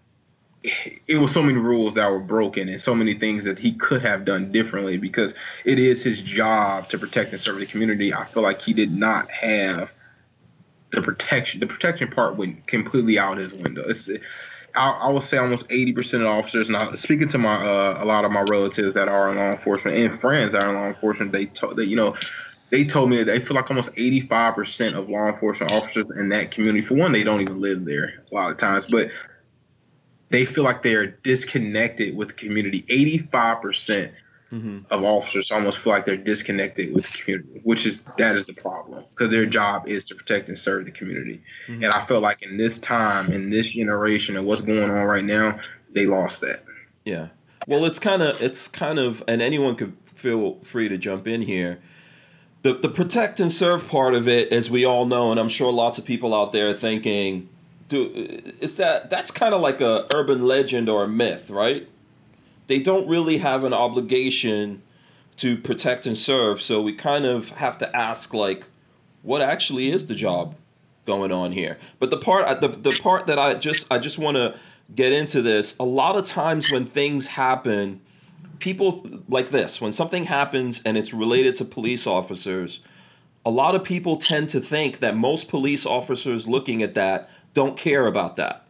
it 1.08 1.16
was 1.16 1.32
so 1.32 1.42
many 1.42 1.58
rules 1.58 1.94
that 1.94 2.08
were 2.08 2.20
broken 2.20 2.68
and 2.68 2.80
so 2.80 2.94
many 2.94 3.14
things 3.14 3.44
that 3.44 3.58
he 3.58 3.72
could 3.72 4.00
have 4.02 4.24
done 4.24 4.52
differently 4.52 4.96
because 4.96 5.34
it 5.64 5.78
is 5.78 6.02
his 6.02 6.20
job 6.20 6.88
to 6.88 6.98
protect 6.98 7.32
and 7.32 7.40
serve 7.40 7.58
the 7.58 7.66
community. 7.66 8.14
I 8.14 8.26
feel 8.26 8.42
like 8.44 8.62
he 8.62 8.72
did 8.72 8.92
not 8.92 9.30
have 9.30 9.90
the 10.92 11.02
protection. 11.02 11.58
The 11.58 11.66
protection 11.66 12.10
part 12.10 12.36
went 12.36 12.66
completely 12.68 13.18
out 13.18 13.38
his 13.38 13.52
window. 13.52 13.82
It's, 13.88 14.08
I, 14.74 14.90
I 14.90 15.10
would 15.10 15.22
say 15.22 15.36
almost 15.36 15.68
80% 15.68 16.22
of 16.22 16.26
officers. 16.26 16.70
Now, 16.70 16.92
speaking 16.94 17.28
to 17.28 17.38
my 17.38 17.54
uh, 17.54 18.02
a 18.02 18.04
lot 18.04 18.24
of 18.24 18.32
my 18.32 18.42
relatives 18.42 18.94
that 18.94 19.08
are 19.08 19.30
in 19.30 19.36
law 19.36 19.52
enforcement 19.52 19.96
and 19.96 20.20
friends 20.20 20.52
that 20.52 20.64
are 20.64 20.70
in 20.70 20.76
law 20.76 20.88
enforcement, 20.88 21.32
they 21.32 21.46
told 21.46 21.76
that 21.76 21.86
you 21.86 21.96
know 21.96 22.16
they 22.70 22.84
told 22.84 23.10
me 23.10 23.18
that 23.18 23.26
they 23.26 23.38
feel 23.38 23.54
like 23.54 23.70
almost 23.70 23.92
85% 23.92 24.94
of 24.94 25.10
law 25.10 25.28
enforcement 25.28 25.72
officers 25.72 26.06
in 26.16 26.30
that 26.30 26.50
community. 26.50 26.86
For 26.86 26.94
one, 26.94 27.12
they 27.12 27.22
don't 27.22 27.42
even 27.42 27.60
live 27.60 27.84
there 27.84 28.24
a 28.30 28.34
lot 28.34 28.50
of 28.50 28.56
times, 28.56 28.86
but 28.86 29.10
they 30.30 30.46
feel 30.46 30.64
like 30.64 30.82
they're 30.82 31.08
disconnected 31.22 32.16
with 32.16 32.28
the 32.28 32.34
community. 32.34 32.82
85% 32.88 34.10
Mhm. 34.52 34.84
of 34.90 35.02
officers 35.02 35.50
almost 35.50 35.78
feel 35.78 35.92
like 35.94 36.04
they're 36.04 36.16
disconnected 36.16 36.94
with 36.94 37.10
the 37.10 37.18
community, 37.18 37.60
which 37.64 37.86
is 37.86 38.00
that 38.18 38.36
is 38.36 38.44
the 38.44 38.52
problem 38.52 39.02
because 39.10 39.30
their 39.30 39.46
job 39.46 39.88
is 39.88 40.04
to 40.04 40.14
protect 40.14 40.48
and 40.48 40.58
serve 40.58 40.84
the 40.84 40.90
community. 40.90 41.40
Mhm. 41.68 41.84
And 41.84 41.86
I 41.86 42.04
feel 42.06 42.20
like 42.20 42.42
in 42.42 42.58
this 42.58 42.78
time, 42.78 43.32
in 43.32 43.48
this 43.50 43.68
generation, 43.70 44.36
and 44.36 44.46
what's 44.46 44.60
going 44.60 44.90
on 44.90 45.04
right 45.06 45.24
now, 45.24 45.58
they 45.94 46.06
lost 46.06 46.40
that. 46.42 46.64
yeah 47.04 47.28
Well, 47.66 47.84
it's 47.84 47.98
kind 47.98 48.22
of 48.22 48.40
it's 48.42 48.68
kind 48.68 48.98
of, 48.98 49.22
and 49.26 49.40
anyone 49.40 49.74
could 49.76 49.94
feel 50.06 50.58
free 50.62 50.88
to 50.88 50.98
jump 50.98 51.26
in 51.26 51.42
here. 51.42 51.78
The 52.62 52.74
the 52.74 52.88
protect 52.88 53.40
and 53.40 53.50
serve 53.50 53.88
part 53.88 54.14
of 54.14 54.28
it, 54.28 54.52
as 54.52 54.70
we 54.70 54.84
all 54.84 55.06
know, 55.06 55.30
and 55.30 55.40
I'm 55.40 55.48
sure 55.48 55.72
lots 55.72 55.96
of 55.98 56.04
people 56.04 56.34
out 56.34 56.52
there 56.52 56.68
are 56.68 56.74
thinking, 56.74 57.48
do 57.88 58.10
is 58.60 58.76
that 58.76 59.10
that's 59.10 59.30
kind 59.30 59.54
of 59.54 59.60
like 59.60 59.80
a 59.80 60.06
urban 60.14 60.46
legend 60.46 60.88
or 60.88 61.04
a 61.04 61.08
myth, 61.08 61.50
right? 61.50 61.88
They 62.66 62.80
don't 62.80 63.08
really 63.08 63.38
have 63.38 63.64
an 63.64 63.72
obligation 63.72 64.82
to 65.38 65.56
protect 65.56 66.06
and 66.06 66.16
serve, 66.16 66.60
so 66.60 66.80
we 66.80 66.92
kind 66.92 67.24
of 67.24 67.50
have 67.50 67.78
to 67.78 67.96
ask 67.96 68.32
like, 68.32 68.64
what 69.22 69.40
actually 69.40 69.90
is 69.90 70.06
the 70.06 70.14
job 70.14 70.54
going 71.04 71.32
on 71.32 71.52
here? 71.52 71.78
But 71.98 72.10
the 72.10 72.18
part 72.18 72.60
the 72.60 72.68
the 72.68 72.98
part 73.02 73.26
that 73.26 73.38
I 73.38 73.54
just 73.54 73.86
I 73.90 73.98
just 73.98 74.18
want 74.18 74.36
to 74.36 74.58
get 74.94 75.12
into 75.12 75.42
this. 75.42 75.76
A 75.80 75.84
lot 75.84 76.16
of 76.16 76.24
times 76.24 76.70
when 76.70 76.86
things 76.86 77.28
happen, 77.28 78.00
people 78.58 79.06
like 79.28 79.50
this, 79.50 79.80
when 79.80 79.92
something 79.92 80.24
happens 80.24 80.82
and 80.84 80.96
it's 80.96 81.12
related 81.12 81.56
to 81.56 81.64
police 81.64 82.06
officers, 82.06 82.80
a 83.44 83.50
lot 83.50 83.74
of 83.74 83.84
people 83.84 84.16
tend 84.16 84.48
to 84.50 84.60
think 84.60 85.00
that 85.00 85.16
most 85.16 85.48
police 85.48 85.86
officers 85.86 86.46
looking 86.46 86.82
at 86.82 86.94
that 86.94 87.30
don't 87.54 87.76
care 87.76 88.06
about 88.06 88.36
that. 88.36 88.66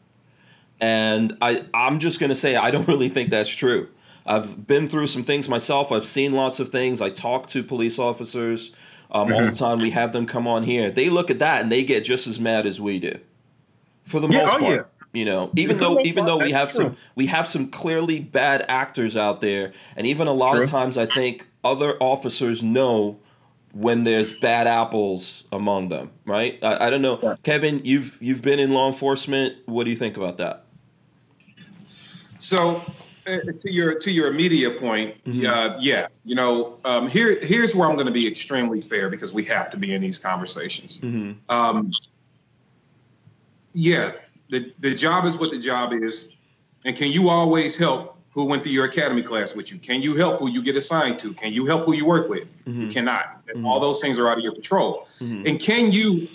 And 0.83 1.39
I, 1.41 1.65
I'm 1.73 2.01
just 2.01 2.19
going 2.19 2.31
to 2.31 2.35
say, 2.37 2.57
I 2.57 2.73
don't 2.73 2.87
really 2.89 3.09
think 3.09 3.31
that's 3.31 3.49
true. 3.49 3.89
I've 4.27 4.67
been 4.67 4.89
through 4.89 5.07
some 5.07 5.25
things 5.25 5.49
myself. 5.49 5.91
I've 5.91 6.05
seen 6.05 6.33
lots 6.33 6.61
of 6.61 6.69
things. 6.69 7.01
I 7.01 7.09
talk 7.09 7.47
to 7.49 7.63
police 7.63 7.99
officers 7.99 8.73
um, 9.11 9.29
mm-hmm. 9.29 9.33
all 9.33 9.41
the 9.41 9.47
mm-hmm. 9.47 9.57
time. 9.57 9.79
We 9.79 9.91
have 9.91 10.13
them 10.13 10.27
come 10.27 10.47
on 10.47 10.65
here. 10.65 10.91
They 10.91 11.09
look 11.09 11.31
at 11.31 11.39
that 11.39 11.63
and 11.63 11.71
they 11.71 11.85
get 11.85 12.05
just 12.05 12.27
as 12.27 12.39
mad 12.39 12.67
as 12.67 12.81
we 12.81 12.99
do, 12.99 13.19
for 14.05 14.21
the 14.21 14.29
yeah, 14.29 14.43
most 14.43 14.55
oh, 14.55 14.59
part. 14.59 14.77
Yeah. 14.77 14.85
You 15.15 15.27
know, 15.27 15.51
even 15.57 15.77
though 15.77 16.01
even 16.01 16.25
though 16.25 16.39
we 16.39 16.53
have 16.53 16.73
true. 16.73 16.85
some 16.85 16.97
we 17.15 17.27
have 17.27 17.47
some 17.47 17.69
clearly 17.69 18.19
bad 18.19 18.65
actors 18.67 19.15
out 19.15 19.43
there, 19.43 19.73
and 19.95 20.07
even 20.07 20.27
a 20.27 20.33
lot 20.33 20.55
true. 20.55 20.63
of 20.63 20.71
times 20.71 20.97
I 20.97 21.05
think 21.05 21.47
other 21.63 21.99
officers 22.01 22.63
know 22.63 23.19
when 23.73 24.05
there's 24.05 24.31
bad 24.33 24.67
apples 24.67 25.45
among 25.53 25.91
them, 25.91 26.13
right? 26.25 26.59
I, 26.63 26.87
I 26.87 26.91
don't 26.91 27.03
know, 27.03 27.19
yeah. 27.23 27.37
Kevin. 27.43 27.83
You've 27.85 28.17
you've 28.23 28.41
been 28.41 28.59
in 28.59 28.71
law 28.71 28.89
enforcement. 28.89 29.57
What 29.67 29.85
do 29.85 29.91
you 29.91 29.97
think 29.97 30.17
about 30.17 30.39
that? 30.39 30.65
So, 32.43 32.83
uh, 33.27 33.39
to 33.61 33.71
your 33.71 33.99
to 34.01 34.11
your 34.11 34.29
immediate 34.29 34.81
point, 34.81 35.23
mm-hmm. 35.25 35.47
uh, 35.47 35.79
yeah, 35.79 36.09
you 36.25 36.35
know, 36.35 36.75
um, 36.85 37.07
here 37.07 37.39
here's 37.41 37.75
where 37.75 37.89
I'm 37.89 37.95
going 37.95 38.09
to 38.09 38.13
be 38.13 38.27
extremely 38.27 38.81
fair 38.81 39.09
because 39.09 39.33
we 39.33 39.45
have 39.45 39.71
to 39.71 39.77
be 39.77 39.95
in 39.95 40.03
these 40.03 40.19
conversations. 40.19 40.99
Mm-hmm. 40.99 41.33
Um, 41.49 41.93
yeah, 43.75 44.13
the, 44.51 44.73
the 44.81 44.95
job 44.95 45.25
is 45.25 45.39
what 45.39 45.51
the 45.51 45.59
job 45.59 45.93
is. 45.93 46.31
And 46.85 46.97
can 46.97 47.11
you 47.13 47.29
always 47.29 47.77
help 47.77 48.19
who 48.31 48.45
went 48.45 48.65
through 48.65 48.73
your 48.73 48.87
academy 48.87 49.23
class 49.23 49.55
with 49.55 49.71
you? 49.71 49.79
Can 49.79 50.03
you 50.03 50.17
help 50.17 50.41
who 50.41 50.51
you 50.51 50.63
get 50.63 50.77
assigned 50.77 51.19
to? 51.21 51.33
Can 51.33 51.53
you 51.53 51.65
help 51.65 51.85
who 51.85 51.95
you 51.95 52.07
work 52.07 52.29
with? 52.29 52.49
Mm-hmm. 52.65 52.83
You 52.83 52.89
cannot. 52.89 53.47
Mm-hmm. 53.47 53.67
All 53.67 53.79
those 53.79 54.01
things 54.01 54.19
are 54.19 54.29
out 54.29 54.39
of 54.39 54.45
your 54.45 54.53
control. 54.53 55.03
Mm-hmm. 55.21 55.47
And 55.47 55.61
can 55.61 55.93
you, 55.93 56.29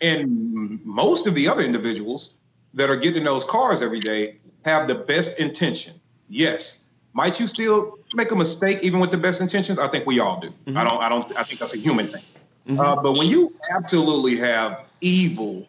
and 0.00 0.84
most 0.84 1.26
of 1.26 1.34
the 1.34 1.48
other 1.48 1.62
individuals 1.62 2.38
that 2.74 2.90
are 2.90 2.96
getting 2.96 3.18
in 3.18 3.24
those 3.24 3.44
cars 3.44 3.82
every 3.82 4.00
day 4.00 4.36
have 4.64 4.88
the 4.88 4.94
best 4.94 5.40
intention? 5.40 5.94
Yes. 6.28 6.90
Might 7.12 7.38
you 7.38 7.46
still 7.46 7.98
make 8.14 8.32
a 8.32 8.36
mistake 8.36 8.82
even 8.82 9.00
with 9.00 9.10
the 9.10 9.18
best 9.18 9.40
intentions? 9.40 9.78
I 9.78 9.88
think 9.88 10.06
we 10.06 10.20
all 10.20 10.40
do. 10.40 10.48
I 10.48 10.50
mm-hmm. 10.50 10.88
don't. 10.88 11.02
I 11.02 11.08
don't. 11.08 11.36
I 11.36 11.44
think 11.44 11.60
that's 11.60 11.74
a 11.74 11.78
human 11.78 12.08
thing. 12.08 12.24
Mm-hmm. 12.66 12.80
Uh, 12.80 12.96
but 13.02 13.16
when 13.16 13.28
you 13.28 13.50
absolutely 13.74 14.36
have 14.36 14.80
evil, 15.00 15.68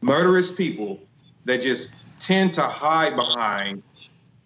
murderous 0.00 0.52
people 0.52 1.00
that 1.44 1.60
just 1.60 1.96
tend 2.18 2.54
to 2.54 2.62
hide 2.62 3.16
behind 3.16 3.82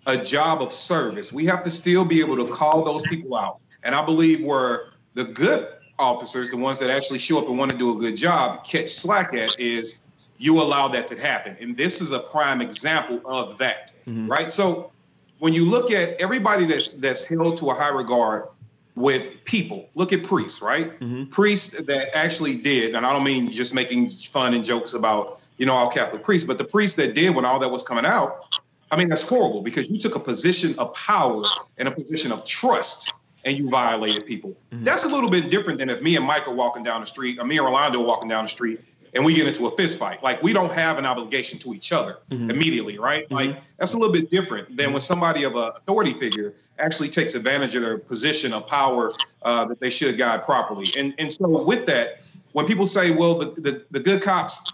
a 0.07 0.17
job 0.17 0.63
of 0.63 0.71
service. 0.71 1.33
We 1.33 1.47
have 1.47 1.63
to 1.65 1.71
still 1.71 2.05
be 2.05 2.21
able 2.21 2.37
to 2.37 2.47
call 2.47 2.85
those 2.85 3.03
people 3.03 3.37
out. 3.37 3.59
And 3.83 3.95
I 3.95 4.05
believe 4.05 4.45
where 4.45 4.93
the 5.15 5.25
good 5.25 5.67
officers, 5.99 6.51
the 6.51 6.57
ones 6.57 6.79
that 6.81 6.91
actually 6.91 7.19
show 7.19 7.39
up 7.39 7.49
and 7.49 7.59
want 7.59 7.71
to 7.71 7.77
do 7.77 7.97
a 7.97 7.99
good 7.99 8.17
job, 8.17 8.65
catch 8.65 8.89
slack 8.89 9.35
at 9.35 9.59
is 9.59 10.01
you 10.45 10.61
allow 10.61 10.89
that 10.89 11.09
to 11.09 11.21
happen. 11.21 11.57
And 11.61 11.77
this 11.77 12.01
is 12.01 12.13
a 12.13 12.19
prime 12.19 12.61
example 12.61 13.21
of 13.25 13.59
that, 13.59 13.93
mm-hmm. 14.07 14.29
right? 14.29 14.53
So 14.53 14.93
when 15.39 15.53
you 15.53 15.65
look 15.65 15.91
at 15.91 16.21
everybody 16.21 16.67
that's 16.67 16.95
that's 16.95 17.27
held 17.27 17.57
to 17.59 17.71
a 17.71 17.75
high 17.75 17.89
regard 17.89 18.49
with 18.95 19.45
people, 19.45 19.89
look 19.95 20.13
at 20.13 20.23
priests, 20.23 20.63
right? 20.63 20.93
Mm-hmm. 21.01 21.25
Priests 21.27 21.83
that 21.83 22.17
actually 22.17 22.57
did, 22.57 22.95
and 22.95 23.07
I 23.07 23.13
don't 23.13 23.25
mean 23.25 23.51
just 23.53 23.75
making 23.75 24.11
fun 24.11 24.55
and 24.55 24.65
jokes 24.65 24.93
about 24.95 25.41
you 25.57 25.67
know, 25.67 25.73
all 25.73 25.91
Catholic 25.91 26.23
priests. 26.23 26.47
But 26.47 26.59
the 26.59 26.65
priests 26.65 26.97
that 26.97 27.15
did 27.15 27.35
when 27.35 27.45
all 27.45 27.59
that 27.59 27.71
was 27.71 27.83
coming 27.83 28.05
out, 28.05 28.57
I 28.91 28.97
mean, 28.97 29.09
that's 29.09 29.27
horrible 29.27 29.63
because 29.63 29.91
you 29.91 29.99
took 29.99 30.17
a 30.17 30.21
position 30.21 30.79
of 30.79 30.95
power 30.95 31.45
and 31.79 31.89
a 31.89 31.91
position 31.91 32.33
of 32.33 32.45
trust 32.45 33.13
and 33.45 33.57
you 33.57 33.69
violated 33.69 34.25
people. 34.27 34.57
Mm-hmm. 34.73 34.85
That's 34.85 35.05
a 35.05 35.09
little 35.09 35.31
bit 35.31 35.51
different 35.51 35.79
than 35.79 35.91
if 35.91 36.01
me 36.01 36.17
and 36.17 36.25
Mike 36.25 36.49
are 36.49 36.55
walking 36.55 36.83
down 36.83 37.01
the 37.01 37.07
street, 37.07 37.39
or 37.39 37.45
me 37.45 37.59
and 37.59 37.67
Rolando 37.67 38.03
walking 38.03 38.29
down 38.29 38.45
the 38.45 38.49
street, 38.49 38.81
and 39.15 39.25
we 39.25 39.35
get 39.35 39.47
into 39.47 39.67
a 39.67 39.71
fist 39.71 39.99
fight. 39.99 40.23
Like 40.23 40.43
we 40.43 40.53
don't 40.53 40.73
have 40.73 40.99
an 40.99 41.07
obligation 41.07 41.59
to 41.61 41.75
each 41.75 41.93
other 41.93 42.19
mm-hmm. 42.31 42.51
immediately, 42.51 42.99
right? 42.99 43.25
Mm-hmm. 43.25 43.35
Like 43.35 43.77
that's 43.77 43.95
a 43.95 43.99
little 43.99 44.13
bit 44.13 44.31
different 44.31 44.77
than 44.77 44.93
when 44.93 45.01
somebody 45.01 45.45
of 45.45 45.55
an 45.57 45.71
authority 45.77 46.13
figure 46.13 46.55
actually 46.79 47.09
takes 47.09 47.35
advantage 47.35 47.75
of 47.75 47.83
their 47.83 47.99
position 47.99 48.53
of 48.53 48.67
power 48.67 49.13
uh, 49.43 49.65
that 49.67 49.81
they 49.81 49.91
should 49.91 50.17
guide 50.19 50.43
properly. 50.43 50.93
And 50.97 51.15
and 51.19 51.33
so 51.33 51.63
with 51.63 51.87
that, 51.87 52.21
when 52.53 52.67
people 52.67 52.87
say, 52.87 53.11
well, 53.11 53.35
the, 53.37 53.61
the, 53.61 53.85
the 53.91 54.01
good 54.01 54.23
cops 54.23 54.73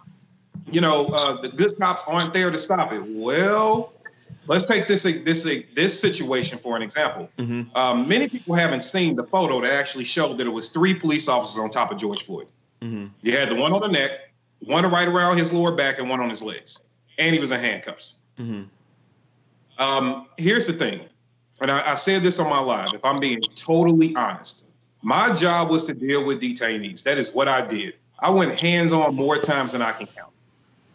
you 0.72 0.80
know, 0.80 1.06
uh, 1.12 1.40
the 1.40 1.48
good 1.48 1.76
cops 1.78 2.04
aren't 2.06 2.32
there 2.32 2.50
to 2.50 2.58
stop 2.58 2.92
it. 2.92 3.02
Well, 3.06 3.92
let's 4.46 4.64
take 4.64 4.86
this 4.86 5.02
this 5.02 5.44
this 5.74 6.00
situation 6.00 6.58
for 6.58 6.76
an 6.76 6.82
example. 6.82 7.28
Mm-hmm. 7.38 7.76
Um, 7.76 8.08
many 8.08 8.28
people 8.28 8.54
haven't 8.54 8.84
seen 8.84 9.16
the 9.16 9.24
photo 9.24 9.60
that 9.60 9.72
actually 9.72 10.04
showed 10.04 10.38
that 10.38 10.46
it 10.46 10.52
was 10.52 10.68
three 10.68 10.94
police 10.94 11.28
officers 11.28 11.58
on 11.58 11.70
top 11.70 11.90
of 11.90 11.98
George 11.98 12.22
Floyd. 12.22 12.50
Mm-hmm. 12.82 13.06
You 13.22 13.36
had 13.36 13.50
the 13.50 13.56
one 13.56 13.72
on 13.72 13.80
the 13.80 13.88
neck, 13.88 14.29
one 14.60 14.84
right 14.90 15.08
around 15.08 15.38
his 15.38 15.52
lower 15.52 15.72
back, 15.72 15.98
and 15.98 16.08
one 16.08 16.20
on 16.20 16.28
his 16.28 16.42
legs, 16.42 16.82
and 17.18 17.34
he 17.34 17.40
was 17.40 17.50
in 17.50 17.60
handcuffs. 17.60 18.22
Mm-hmm. 18.38 18.62
Um, 19.82 20.26
here's 20.36 20.66
the 20.66 20.72
thing, 20.72 21.00
and 21.60 21.70
I, 21.70 21.92
I 21.92 21.94
said 21.94 22.22
this 22.22 22.38
on 22.38 22.48
my 22.48 22.60
live. 22.60 22.92
If 22.94 23.04
I'm 23.04 23.18
being 23.18 23.40
totally 23.54 24.14
honest, 24.14 24.66
my 25.02 25.32
job 25.32 25.70
was 25.70 25.84
to 25.84 25.94
deal 25.94 26.24
with 26.24 26.40
detainees. 26.40 27.02
That 27.04 27.18
is 27.18 27.34
what 27.34 27.48
I 27.48 27.66
did. 27.66 27.94
I 28.18 28.30
went 28.30 28.54
hands 28.54 28.92
on 28.92 29.14
more 29.14 29.38
times 29.38 29.72
than 29.72 29.80
I 29.80 29.92
can 29.92 30.06
count. 30.06 30.32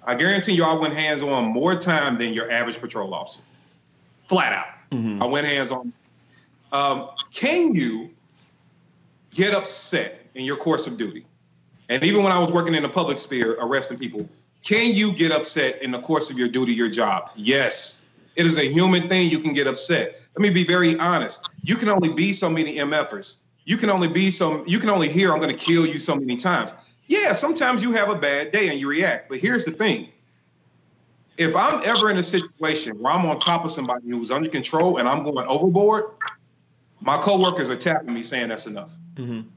I 0.03 0.13
guarantee 0.13 0.53
you, 0.53 0.63
I 0.63 0.73
went 0.73 0.93
hands 0.93 1.23
on 1.23 1.45
more 1.45 1.75
time 1.75 2.17
than 2.17 2.33
your 2.33 2.51
average 2.51 2.79
patrol 2.79 3.13
officer. 3.13 3.41
Flat 4.25 4.53
out. 4.53 4.67
Mm-hmm. 4.91 5.23
I 5.23 5.25
went 5.25 5.47
hands 5.47 5.71
on. 5.71 5.91
Um, 6.71 7.09
can 7.33 7.73
you 7.73 8.11
get 9.31 9.55
upset 9.55 10.27
in 10.35 10.45
your 10.45 10.57
course 10.57 10.85
of 10.85 10.97
duty? 10.97 11.25
And 11.89 12.03
even 12.03 12.23
when 12.23 12.31
I 12.31 12.39
was 12.39 12.51
working 12.51 12.75
in 12.75 12.83
the 12.83 12.89
public 12.89 13.17
sphere 13.17 13.57
arresting 13.59 13.97
people, 13.97 14.27
can 14.63 14.93
you 14.93 15.11
get 15.11 15.31
upset 15.31 15.81
in 15.83 15.91
the 15.91 15.99
course 15.99 16.31
of 16.31 16.39
your 16.39 16.47
duty, 16.47 16.73
your 16.73 16.89
job? 16.89 17.29
Yes. 17.35 18.09
It 18.35 18.45
is 18.45 18.57
a 18.57 18.65
human 18.65 19.07
thing. 19.07 19.29
You 19.29 19.39
can 19.39 19.53
get 19.53 19.67
upset. 19.67 20.15
Let 20.35 20.41
me 20.41 20.49
be 20.49 20.63
very 20.63 20.97
honest. 20.97 21.47
You 21.61 21.75
can 21.75 21.89
only 21.89 22.11
be 22.11 22.33
so 22.33 22.49
many 22.49 22.77
MFers. 22.77 23.43
You 23.65 23.77
can 23.77 23.89
only 23.89 24.07
be 24.07 24.31
some, 24.31 24.63
you 24.67 24.79
can 24.79 24.89
only 24.89 25.07
hear, 25.07 25.31
I'm 25.31 25.39
going 25.39 25.55
to 25.55 25.65
kill 25.65 25.85
you 25.85 25.99
so 25.99 26.15
many 26.15 26.35
times. 26.35 26.73
Yeah, 27.07 27.33
sometimes 27.33 27.83
you 27.83 27.91
have 27.93 28.09
a 28.09 28.15
bad 28.15 28.51
day 28.51 28.69
and 28.69 28.79
you 28.79 28.89
react. 28.89 29.29
But 29.29 29.37
here's 29.37 29.65
the 29.65 29.71
thing 29.71 30.09
if 31.37 31.55
I'm 31.55 31.81
ever 31.83 32.09
in 32.09 32.17
a 32.17 32.23
situation 32.23 32.97
where 32.99 33.13
I'm 33.13 33.25
on 33.25 33.39
top 33.39 33.65
of 33.65 33.71
somebody 33.71 34.09
who's 34.09 34.31
under 34.31 34.49
control 34.49 34.97
and 34.97 35.07
I'm 35.07 35.23
going 35.23 35.45
overboard, 35.47 36.05
my 37.01 37.17
coworkers 37.17 37.69
are 37.69 37.75
tapping 37.75 38.13
me 38.13 38.23
saying 38.23 38.49
that's 38.49 38.67
enough. 38.67 38.97
Mm-hmm. 39.15 39.47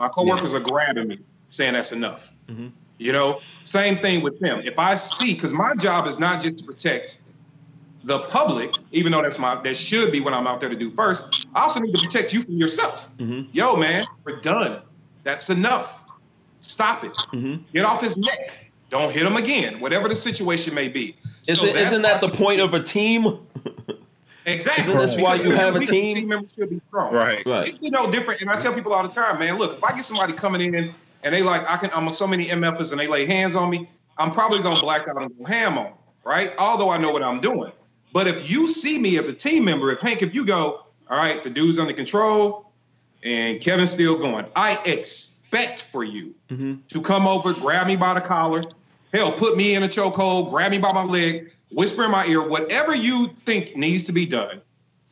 My 0.00 0.08
coworkers 0.08 0.52
yeah. 0.52 0.60
are 0.60 0.62
grabbing 0.62 1.08
me 1.08 1.18
saying 1.56 1.72
that's 1.72 1.92
enough. 1.92 2.32
Mm-hmm. 2.48 2.68
You 2.98 3.12
know, 3.12 3.40
same 3.64 3.96
thing 3.96 4.22
with 4.22 4.38
them. 4.40 4.62
If 4.64 4.78
I 4.78 4.94
see, 4.94 5.34
because 5.34 5.52
my 5.52 5.74
job 5.74 6.06
is 6.06 6.18
not 6.18 6.40
just 6.40 6.58
to 6.58 6.64
protect 6.64 7.20
the 8.04 8.20
public, 8.20 8.74
even 8.92 9.12
though 9.12 9.22
that's 9.22 9.38
my 9.38 9.56
that 9.56 9.76
should 9.76 10.12
be 10.12 10.20
what 10.20 10.32
I'm 10.32 10.46
out 10.46 10.60
there 10.60 10.70
to 10.70 10.76
do 10.76 10.88
first. 10.88 11.46
I 11.54 11.62
also 11.62 11.80
need 11.80 11.94
to 11.94 12.00
protect 12.00 12.32
you 12.32 12.42
from 12.42 12.54
yourself. 12.54 13.14
Mm-hmm. 13.18 13.50
Yo, 13.52 13.76
man, 13.76 14.06
we're 14.24 14.40
done. 14.40 14.80
That's 15.24 15.50
enough. 15.50 16.04
Stop 16.60 17.04
it. 17.04 17.12
Mm-hmm. 17.32 17.62
Get 17.72 17.84
off 17.84 18.00
his 18.00 18.16
neck. 18.16 18.70
Don't 18.88 19.12
hit 19.12 19.26
him 19.26 19.36
again. 19.36 19.80
Whatever 19.80 20.08
the 20.08 20.16
situation 20.16 20.74
may 20.74 20.88
be. 20.88 21.16
Is 21.46 21.60
so 21.60 21.66
isn't 21.66 22.02
that 22.02 22.20
the 22.20 22.28
point 22.28 22.60
of 22.60 22.74
a 22.74 22.82
team? 22.82 23.40
Exactly. 24.46 24.94
Isn't 24.94 24.98
this 24.98 25.20
why 25.20 25.34
you 25.34 25.50
have 25.50 25.74
a 25.74 25.80
team? 25.80 26.14
Team 26.14 26.28
members 26.28 26.54
should 26.54 26.70
be 26.70 26.80
strong. 26.86 27.12
Right. 27.12 27.44
Right. 27.44 27.66
It's, 27.66 27.82
you 27.82 27.90
know, 27.90 28.08
different. 28.08 28.40
And 28.40 28.48
I 28.48 28.56
tell 28.56 28.72
people 28.72 28.92
all 28.92 29.02
the 29.02 29.12
time, 29.12 29.40
man. 29.40 29.58
Look, 29.58 29.76
if 29.76 29.82
I 29.82 29.90
get 29.90 30.04
somebody 30.04 30.34
coming 30.34 30.62
in 30.62 30.94
and 31.22 31.34
they 31.34 31.42
like, 31.42 31.68
I 31.68 31.76
can, 31.76 31.90
I'm 31.94 32.10
so 32.10 32.26
many 32.26 32.46
MFs 32.46 32.90
and 32.92 33.00
they 33.00 33.08
lay 33.08 33.26
hands 33.26 33.56
on 33.56 33.70
me, 33.70 33.88
I'm 34.18 34.30
probably 34.30 34.60
gonna 34.60 34.80
black 34.80 35.08
out 35.08 35.20
and 35.20 35.36
go 35.38 35.44
ham 35.44 35.78
on, 35.78 35.92
right? 36.24 36.52
Although 36.58 36.90
I 36.90 36.98
know 36.98 37.10
what 37.10 37.22
I'm 37.22 37.40
doing. 37.40 37.72
But 38.12 38.26
if 38.26 38.50
you 38.50 38.68
see 38.68 38.98
me 38.98 39.18
as 39.18 39.28
a 39.28 39.34
team 39.34 39.64
member, 39.64 39.90
if 39.90 40.00
Hank, 40.00 40.22
if 40.22 40.34
you 40.34 40.46
go, 40.46 40.86
all 41.10 41.18
right, 41.18 41.42
the 41.42 41.50
dude's 41.50 41.78
under 41.78 41.92
control, 41.92 42.70
and 43.22 43.60
Kevin's 43.60 43.90
still 43.90 44.18
going, 44.18 44.46
I 44.54 44.78
expect 44.86 45.82
for 45.82 46.04
you 46.04 46.34
mm-hmm. 46.48 46.76
to 46.88 47.00
come 47.02 47.26
over, 47.26 47.52
grab 47.52 47.86
me 47.86 47.96
by 47.96 48.14
the 48.14 48.20
collar, 48.20 48.62
hell, 49.12 49.32
put 49.32 49.56
me 49.56 49.74
in 49.74 49.82
a 49.82 49.86
chokehold, 49.86 50.50
grab 50.50 50.70
me 50.70 50.78
by 50.78 50.92
my 50.92 51.04
leg, 51.04 51.52
whisper 51.70 52.04
in 52.04 52.10
my 52.10 52.24
ear, 52.26 52.46
whatever 52.46 52.94
you 52.94 53.34
think 53.44 53.76
needs 53.76 54.04
to 54.04 54.12
be 54.12 54.26
done. 54.26 54.60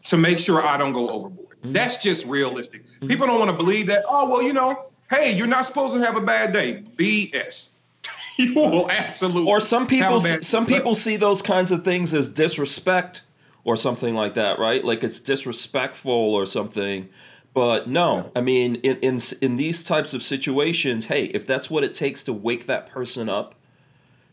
to 0.05 0.17
make 0.17 0.39
sure 0.39 0.63
I 0.63 0.77
don't 0.77 0.93
go 0.93 1.11
overboard. 1.11 1.57
Mm-hmm. 1.59 1.73
That's 1.73 1.99
just 1.99 2.27
realistic. 2.27 2.83
People 3.01 3.27
don't 3.27 3.39
want 3.39 3.51
to 3.51 3.57
believe 3.57 3.87
that. 3.89 4.05
Oh 4.09 4.31
well, 4.31 4.43
you 4.43 4.53
know, 4.53 4.87
hey, 5.11 5.37
you're 5.37 5.47
not 5.47 5.65
supposed 5.65 5.95
to 5.95 6.01
have 6.01 6.17
a 6.17 6.21
bad 6.21 6.53
day. 6.53 6.83
BS. 6.97 7.75
you 8.39 8.55
will 8.55 8.91
absolutely. 8.91 9.51
or 9.51 9.61
some 9.61 9.87
people 9.87 10.21
have 10.21 10.31
a 10.31 10.35
bad- 10.37 10.45
some 10.45 10.67
people 10.67 10.95
see 10.95 11.17
those 11.17 11.43
kinds 11.43 11.71
of 11.71 11.85
things 11.85 12.13
as 12.13 12.29
disrespect 12.29 13.23
or 13.65 13.77
something 13.77 14.15
like 14.15 14.35
that 14.35 14.59
right 14.59 14.85
like 14.85 15.03
it's 15.05 15.21
disrespectful 15.21 16.13
or 16.13 16.45
something 16.45 17.09
but 17.55 17.89
no 17.89 18.31
i 18.35 18.41
mean 18.41 18.75
in, 18.77 18.97
in 18.99 19.21
in 19.41 19.57
these 19.57 19.85
types 19.85 20.13
of 20.15 20.23
situations 20.23 21.07
hey 21.07 21.27
if 21.27 21.47
that's 21.47 21.71
what 21.71 21.85
it 21.85 21.95
takes 21.95 22.23
to 22.25 22.33
wake 22.33 22.67
that 22.67 22.89
person 22.89 23.29
up 23.29 23.55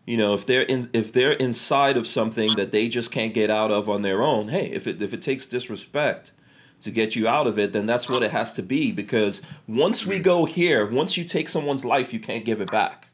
you 0.05 0.17
know 0.17 0.33
if 0.33 0.45
they're 0.45 0.63
in 0.63 0.89
if 0.93 1.13
they're 1.13 1.33
inside 1.33 1.95
of 1.95 2.07
something 2.07 2.55
that 2.55 2.71
they 2.71 2.89
just 2.89 3.11
can't 3.11 3.33
get 3.33 3.49
out 3.49 3.71
of 3.71 3.87
on 3.87 4.01
their 4.01 4.23
own 4.23 4.49
hey 4.49 4.65
if 4.71 4.87
it 4.87 5.01
if 5.01 5.13
it 5.13 5.21
takes 5.21 5.45
disrespect 5.45 6.31
to 6.81 6.91
get 6.91 7.15
you 7.15 7.27
out 7.27 7.47
of 7.47 7.57
it 7.59 7.73
then 7.73 7.85
that's 7.85 8.09
what 8.09 8.23
it 8.23 8.31
has 8.31 8.53
to 8.53 8.61
be 8.61 8.91
because 8.91 9.41
once 9.67 10.05
we 10.05 10.17
hmm. 10.17 10.23
go 10.23 10.45
here 10.45 10.85
once 10.85 11.17
you 11.17 11.23
take 11.23 11.47
someone's 11.47 11.85
life 11.85 12.13
you 12.13 12.19
can't 12.19 12.45
give 12.45 12.61
it 12.61 12.71
back 12.71 13.07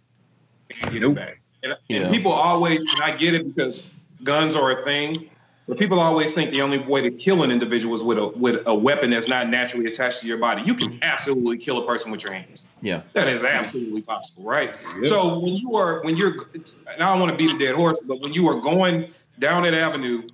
get 0.69 1.03
it 1.03 1.15
back. 1.15 1.39
And, 1.63 1.77
You 1.87 1.97
and 1.97 2.05
know. 2.05 2.11
people 2.11 2.31
always, 2.31 2.81
and 2.81 3.01
I 3.01 3.15
get 3.15 3.33
it 3.33 3.55
because 3.55 3.93
guns 4.23 4.55
are 4.55 4.81
a 4.81 4.83
thing, 4.83 5.29
but 5.67 5.77
people 5.77 5.99
always 5.99 6.33
think 6.33 6.51
the 6.51 6.61
only 6.61 6.77
way 6.77 7.01
to 7.01 7.11
kill 7.11 7.43
an 7.43 7.51
individual 7.51 7.93
is 7.93 8.03
with 8.03 8.17
a 8.17 8.27
with 8.27 8.65
a 8.67 8.73
weapon 8.75 9.09
that's 9.09 9.27
not 9.27 9.49
naturally 9.49 9.85
attached 9.85 10.21
to 10.21 10.27
your 10.27 10.37
body. 10.37 10.61
You 10.61 10.73
can 10.73 10.93
hmm. 10.93 10.99
absolutely 11.01 11.57
kill 11.57 11.77
a 11.79 11.85
person 11.85 12.11
with 12.11 12.23
your 12.23 12.31
hands. 12.33 12.69
yeah 12.81 13.01
That 13.13 13.27
is 13.27 13.43
absolutely 13.43 14.01
possible, 14.01 14.43
right? 14.43 14.69
Yep. 15.01 15.11
So 15.11 15.39
when 15.39 15.55
you 15.55 15.75
are 15.75 16.01
when 16.03 16.15
you're, 16.15 16.37
and 16.53 16.73
I 17.01 17.09
don't 17.09 17.19
want 17.19 17.31
to 17.31 17.37
beat 17.37 17.53
a 17.53 17.57
dead 17.57 17.75
horse, 17.75 17.99
but 18.05 18.21
when 18.21 18.33
you 18.33 18.47
are 18.47 18.59
going 18.61 19.09
down 19.39 19.63
that 19.63 19.73
avenue 19.73 20.27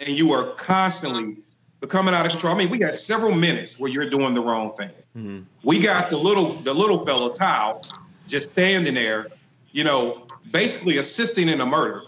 and 0.00 0.08
you 0.08 0.32
are 0.32 0.52
constantly 0.54 1.38
becoming 1.80 2.14
out 2.14 2.26
of 2.26 2.32
control. 2.32 2.54
I 2.54 2.58
mean, 2.58 2.70
we 2.70 2.78
got 2.78 2.94
several 2.94 3.34
minutes 3.34 3.78
where 3.78 3.90
you're 3.90 4.08
doing 4.08 4.34
the 4.34 4.40
wrong 4.40 4.72
thing. 4.74 4.90
Mhm. 5.16 5.44
We 5.62 5.78
got 5.78 6.10
the 6.10 6.16
little 6.16 6.54
the 6.54 6.74
little 6.74 7.04
fellow 7.06 7.30
Thao 7.30 7.82
just 8.26 8.50
standing 8.52 8.94
there, 8.94 9.28
you 9.72 9.84
know, 9.84 10.26
basically 10.50 10.98
assisting 10.98 11.48
in 11.48 11.60
a 11.60 11.66
murder, 11.66 12.02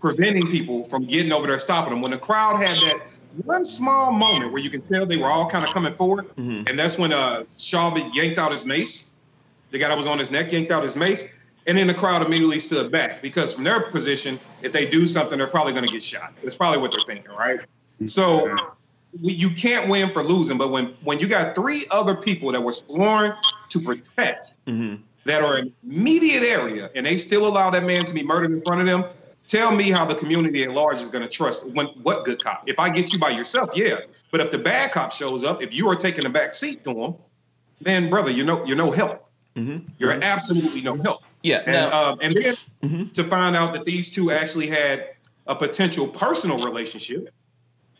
preventing 0.00 0.46
people 0.48 0.84
from 0.84 1.04
getting 1.04 1.32
over 1.32 1.46
there, 1.46 1.58
stopping 1.58 1.90
them. 1.90 2.02
When 2.02 2.12
the 2.12 2.18
crowd 2.18 2.56
had 2.56 2.76
that 2.76 3.00
one 3.44 3.64
small 3.64 4.12
moment 4.12 4.52
where 4.52 4.62
you 4.62 4.70
can 4.70 4.80
tell 4.80 5.04
they 5.04 5.16
were 5.16 5.28
all 5.28 5.48
kind 5.50 5.64
of 5.66 5.72
coming 5.72 5.94
forward, 5.94 6.26
Mhm. 6.36 6.68
and 6.70 6.78
that's 6.78 6.96
when 6.98 7.12
uh 7.12 7.44
Shelby 7.58 8.08
yanked 8.12 8.38
out 8.38 8.52
his 8.52 8.64
mace. 8.64 9.12
The 9.72 9.78
guy 9.78 9.88
that 9.88 9.98
was 9.98 10.06
on 10.06 10.18
his 10.18 10.30
neck 10.30 10.52
yanked 10.52 10.70
out 10.70 10.84
his 10.84 10.96
mace, 10.96 11.24
and 11.66 11.76
then 11.76 11.88
the 11.88 11.94
crowd 11.94 12.24
immediately 12.24 12.60
stood 12.60 12.92
back 12.92 13.20
because 13.20 13.54
from 13.54 13.64
their 13.64 13.80
position, 13.80 14.38
if 14.62 14.72
they 14.72 14.86
do 14.86 15.06
something, 15.08 15.36
they're 15.36 15.48
probably 15.48 15.72
going 15.72 15.84
to 15.84 15.90
get 15.92 16.02
shot. 16.02 16.32
That's 16.42 16.54
probably 16.54 16.80
what 16.80 16.92
they're 16.92 17.00
thinking, 17.06 17.32
right? 17.32 17.58
So 18.06 18.56
you 19.22 19.50
can't 19.50 19.88
win 19.88 20.10
for 20.10 20.22
losing, 20.22 20.58
but 20.58 20.70
when 20.70 20.86
when 21.02 21.18
you 21.18 21.26
got 21.28 21.54
three 21.54 21.84
other 21.90 22.14
people 22.14 22.52
that 22.52 22.62
were 22.62 22.72
sworn 22.72 23.34
to 23.70 23.80
protect 23.80 24.50
Mhm. 24.66 25.00
that 25.24 25.42
are 25.42 25.58
in 25.58 25.72
immediate 25.84 26.42
area 26.42 26.90
and 26.94 27.06
they 27.06 27.16
still 27.16 27.46
allow 27.46 27.70
that 27.70 27.84
man 27.84 28.04
to 28.06 28.14
be 28.14 28.22
murdered 28.22 28.52
in 28.52 28.62
front 28.62 28.80
of 28.80 28.86
them, 28.86 29.04
tell 29.46 29.70
me 29.74 29.90
how 29.90 30.04
the 30.04 30.14
community 30.14 30.64
at 30.64 30.72
large 30.72 31.00
is 31.00 31.08
going 31.08 31.22
to 31.22 31.30
trust 31.30 31.68
when 31.70 31.86
what 32.02 32.24
good 32.24 32.42
cop. 32.42 32.64
If 32.66 32.78
I 32.78 32.90
get 32.90 33.12
you 33.12 33.18
by 33.18 33.30
yourself, 33.30 33.70
yeah, 33.74 33.98
but 34.30 34.40
if 34.40 34.50
the 34.50 34.58
bad 34.58 34.92
cop 34.92 35.12
shows 35.12 35.44
up, 35.44 35.62
if 35.62 35.74
you 35.74 35.88
are 35.88 35.96
taking 35.96 36.24
the 36.24 36.30
back 36.30 36.54
seat 36.54 36.84
to 36.84 36.90
him, 36.92 37.14
then 37.80 38.10
brother, 38.10 38.30
you 38.30 38.44
know 38.44 38.64
you're 38.64 38.76
no 38.76 38.90
help. 38.90 39.28
Mhm. 39.56 39.82
You're 39.98 40.22
absolutely 40.22 40.82
no 40.82 40.96
help. 41.02 41.22
Yeah. 41.42 41.62
And 41.66 41.92
um, 41.92 42.18
and 42.20 42.34
then 42.34 42.56
Mhm. 42.82 43.12
to 43.14 43.24
find 43.24 43.56
out 43.56 43.72
that 43.74 43.84
these 43.84 44.10
two 44.10 44.30
actually 44.30 44.66
had 44.66 45.08
a 45.46 45.54
potential 45.54 46.06
personal 46.08 46.64
relationship 46.64 47.32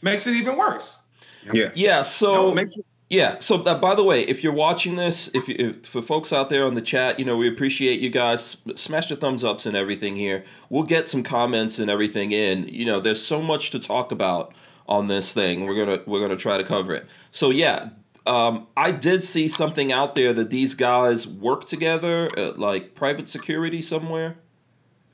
makes 0.03 0.27
it 0.27 0.35
even 0.35 0.57
worse. 0.57 1.01
Yeah. 1.53 1.71
yeah. 1.75 2.03
So 2.03 2.53
No, 2.53 2.67
yeah. 3.09 3.39
So 3.39 3.63
uh, 3.63 3.79
by 3.79 3.95
the 3.95 4.03
way, 4.03 4.23
if 4.23 4.43
you're 4.43 4.53
watching 4.53 4.97
this, 4.97 5.31
if, 5.35 5.49
you, 5.49 5.57
if 5.59 5.87
for 5.87 6.03
folks 6.03 6.33
out 6.33 6.51
there 6.51 6.65
on 6.65 6.75
the 6.75 6.81
chat, 6.81 7.19
you 7.19 7.25
know 7.25 7.37
we 7.37 7.49
appreciate 7.49 8.01
you 8.01 8.11
guys. 8.11 8.57
Smash 8.75 9.09
the 9.09 9.17
thumbs 9.17 9.45
ups 9.45 9.67
and 9.67 9.77
everything 9.77 10.17
here. 10.17 10.45
We'll 10.71 10.85
get 10.85 11.09
some 11.09 11.23
comments 11.23 11.79
and 11.79 11.91
everything 11.91 12.33
in. 12.33 12.67
You 12.69 12.85
know, 12.85 13.01
there's 13.01 13.25
so 13.25 13.41
much 13.41 13.71
to 13.71 13.79
talk 13.79 14.11
about 14.11 14.55
on 14.89 15.07
this 15.07 15.33
thing. 15.33 15.67
We're 15.67 15.85
gonna 15.85 16.03
we're 16.07 16.21
gonna 16.21 16.37
try 16.37 16.59
to 16.59 16.65
cover 16.65 16.95
it. 16.95 17.07
So 17.31 17.51
yeah. 17.51 17.91
Um, 18.27 18.67
I 18.77 18.91
did 18.91 19.23
see 19.23 19.47
something 19.47 19.93
out 19.93 20.17
there 20.17 20.33
that 20.33 20.51
these 20.51 20.75
guys 20.75 21.29
work 21.29 21.67
together, 21.67 22.29
at, 22.37 22.59
like 22.59 22.97
private 22.97 23.29
security 23.29 23.81
somewhere. 23.81 24.37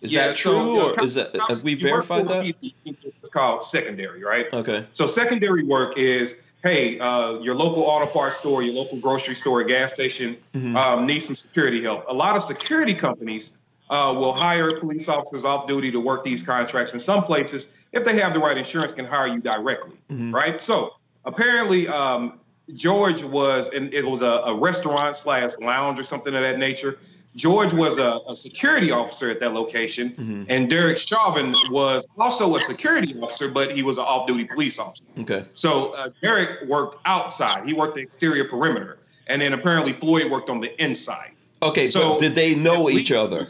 Is 0.03 0.13
that 0.15 0.35
so, 0.35 0.51
true, 0.53 0.75
know, 0.75 0.95
or 0.95 1.05
is 1.05 1.15
that 1.15 1.35
have 1.49 1.63
we 1.63 1.75
verified 1.75 2.27
that? 2.27 2.53
It's 2.85 3.31
called 3.31 3.63
secondary, 3.63 4.25
right? 4.25 4.53
Okay. 4.53 4.85
So 4.91 5.07
secondary 5.07 5.63
work 5.63 5.97
is, 5.97 6.53
hey, 6.65 6.99
uh, 6.99 7.39
your 7.39 7.55
local 7.55 7.85
auto 7.85 8.07
parts 8.07 8.37
store, 8.37 8.65
your 8.65 8.75
local 8.75 8.99
grocery 8.99 9.35
store, 9.37 9.63
gas 9.63 9.95
station 9.95 10.37
Mhm. 10.55 10.77
um, 10.77 11.07
needs 11.07 11.27
some 11.27 11.37
security 11.37 11.81
help. 11.83 12.05
A 12.09 12.15
lot 12.15 12.37
of 12.37 12.43
security 12.43 12.95
companies 12.95 13.59
uh, 13.91 14.13
will 14.17 14.33
hire 14.33 14.79
police 14.81 15.09
officers 15.09 15.45
off 15.45 15.67
duty 15.69 15.91
to 15.93 16.01
work 16.01 16.25
these 16.25 16.43
contracts. 16.43 16.95
In 16.95 16.99
some 16.99 17.23
places, 17.23 17.85
if 17.93 18.05
they 18.05 18.19
have 18.19 18.33
the 18.35 18.41
right 18.41 18.57
insurance, 18.57 18.93
can 18.93 19.05
hire 19.05 19.27
you 19.29 19.39
directly, 19.41 19.93
Mhm. 20.11 20.33
right? 20.35 20.61
So 20.61 20.95
apparently, 21.27 21.87
um, 21.89 22.41
George 22.75 23.23
was, 23.23 23.69
and 23.69 23.93
it 23.93 24.05
was 24.05 24.23
a, 24.23 24.41
a 24.47 24.55
restaurant 24.55 25.15
slash 25.15 25.53
lounge 25.61 26.01
or 26.01 26.05
something 26.05 26.35
of 26.35 26.41
that 26.41 26.59
nature. 26.59 26.97
George 27.35 27.73
was 27.73 27.99
a, 27.99 28.21
a 28.29 28.37
security 28.37 28.91
officer 28.91 29.31
at 29.31 29.41
that 29.41 29.55
location, 29.55 30.11
Mhm. 30.11 30.47
and 30.51 30.69
Derek 30.69 30.99
Chauvin 30.99 31.55
was 31.71 32.07
also 32.19 32.55
a 32.57 32.61
security 32.61 33.19
officer, 33.21 33.49
but 33.49 33.73
he 33.73 33.83
was 33.83 33.97
an 33.97 34.05
off-duty 34.05 34.45
police 34.45 34.79
officer. 34.79 35.05
Okay. 35.21 35.45
So 35.55 35.95
uh, 35.97 36.09
Derek 36.23 36.69
worked 36.69 36.97
outside; 37.07 37.67
he 37.67 37.73
worked 37.73 37.95
the 37.95 38.03
exterior 38.03 38.45
perimeter, 38.45 38.99
and 39.29 39.41
then 39.41 39.55
apparently 39.55 39.93
Floyd 39.93 40.31
worked 40.31 40.51
on 40.51 40.61
the 40.61 40.71
inside. 40.83 41.31
Okay. 41.63 41.87
So, 41.87 42.19
did 42.21 42.35
they 42.35 42.55
know 42.55 42.89
at 42.89 42.95
each 42.95 43.13
other? 43.13 43.49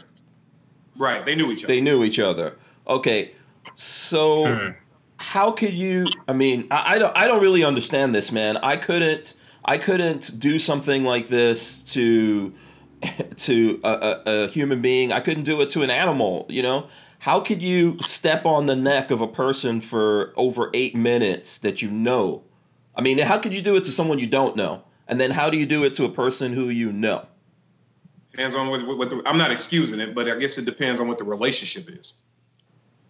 Right? 0.95 1.25
They 1.25 1.35
knew 1.35 1.51
each 1.51 1.63
other. 1.65 1.73
They 1.73 1.81
knew 1.81 2.03
each 2.03 2.19
other. 2.19 2.55
Okay, 2.87 3.31
so 3.75 4.45
Hmm. 4.55 4.69
how 5.17 5.51
could 5.51 5.73
you? 5.73 6.07
I 6.27 6.33
mean, 6.33 6.67
I, 6.71 6.95
I 6.95 6.97
don't. 6.99 7.17
I 7.17 7.27
don't 7.27 7.41
really 7.41 7.63
understand 7.63 8.13
this, 8.15 8.31
man. 8.31 8.57
I 8.57 8.77
couldn't. 8.77 9.33
I 9.65 9.77
couldn't 9.77 10.39
do 10.39 10.59
something 10.59 11.03
like 11.05 11.29
this 11.29 11.79
to 11.93 12.53
to 13.37 13.79
a, 13.83 13.89
a, 13.89 14.21
a 14.43 14.47
human 14.47 14.81
being. 14.81 15.11
I 15.11 15.19
couldn't 15.19 15.43
do 15.43 15.61
it 15.61 15.69
to 15.71 15.81
an 15.83 15.89
animal. 15.89 16.45
You 16.49 16.61
know. 16.61 16.87
How 17.19 17.39
could 17.39 17.63
you 17.63 17.97
step 18.01 18.45
on 18.45 18.65
the 18.65 18.75
neck 18.75 19.09
of 19.09 19.21
a 19.21 19.27
person 19.27 19.79
for 19.79 20.33
over 20.35 20.69
eight 20.73 20.93
minutes 20.93 21.57
that 21.59 21.81
you 21.81 21.89
know? 21.89 22.43
I 22.95 23.01
mean, 23.01 23.17
how 23.17 23.37
could 23.39 23.53
you 23.53 23.61
do 23.61 23.77
it 23.77 23.85
to 23.85 23.91
someone 23.91 24.19
you 24.19 24.27
don't 24.27 24.57
know? 24.57 24.83
And 25.07 25.21
then 25.21 25.31
how 25.31 25.49
do 25.49 25.57
you 25.57 25.65
do 25.65 25.85
it 25.85 25.93
to 25.93 26.03
a 26.03 26.09
person 26.09 26.51
who 26.51 26.67
you 26.67 26.91
know? 26.91 27.25
Depends 28.33 28.55
on 28.57 28.67
what, 28.69 28.85
what 28.97 29.09
the, 29.09 29.21
I'm 29.25 29.37
not 29.37 29.51
excusing 29.51 30.01
it, 30.01 30.13
but 30.13 30.27
I 30.29 30.35
guess 30.37 30.57
it 30.57 30.65
depends 30.65 30.99
on 30.99 31.07
what 31.07 31.17
the 31.17 31.23
relationship 31.23 31.87
is. 31.97 32.23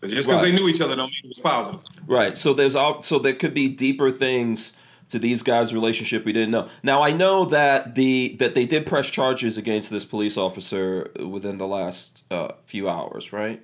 just 0.04 0.28
because 0.28 0.44
Right. 0.44 0.52
they 0.52 0.56
knew 0.56 0.68
each 0.68 0.80
other 0.82 0.96
don't 0.96 1.08
mean 1.10 1.22
it 1.24 1.28
was 1.30 1.40
positive. 1.40 1.84
Right. 2.06 2.38
So 2.38 2.54
there's 2.54 2.76
all 2.76 3.02
so 3.02 3.18
there 3.18 3.34
could 3.34 3.56
be 3.56 3.68
deeper 3.68 4.12
things 4.12 4.74
to 5.10 5.20
these 5.20 5.44
guys' 5.44 5.74
relationship 5.74 6.26
we 6.26 6.34
didn't 6.34 6.52
know. 6.52 6.70
Now 6.82 7.02
I 7.02 7.12
know 7.12 7.46
that 7.46 7.96
the 7.96 8.36
that 8.40 8.56
they 8.56 8.66
did 8.66 8.86
press 8.86 9.10
charges 9.10 9.58
against 9.58 9.90
this 9.90 10.06
police 10.06 10.38
officer 10.38 11.12
within 11.20 11.58
the 11.58 11.68
last 11.68 12.24
uh, 12.32 12.54
few 12.66 12.90
hours, 12.90 13.34
right? 13.34 13.62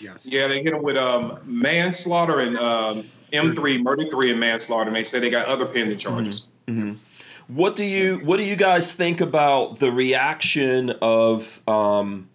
Yes. 0.00 0.20
Yeah, 0.24 0.48
they 0.48 0.62
hit 0.62 0.72
him 0.72 0.82
with 0.82 0.96
um, 0.96 1.40
manslaughter 1.44 2.40
and 2.40 2.56
um, 2.56 3.08
M3 3.32 3.82
murder 3.82 4.04
three 4.04 4.30
and 4.30 4.40
manslaughter, 4.40 4.88
and 4.88 4.96
they 4.96 5.04
said 5.04 5.22
they 5.22 5.30
got 5.30 5.46
other 5.46 5.66
pending 5.66 5.98
charges. 5.98 6.48
What 7.48 7.76
do 7.76 7.84
you 7.84 8.18
what 8.18 8.36
do 8.36 8.44
you 8.44 8.56
guys 8.56 8.92
think 8.92 9.20
about 9.20 9.78
the 9.78 9.90
reaction 9.90 10.90
of 11.00 11.62
um, 11.66 12.28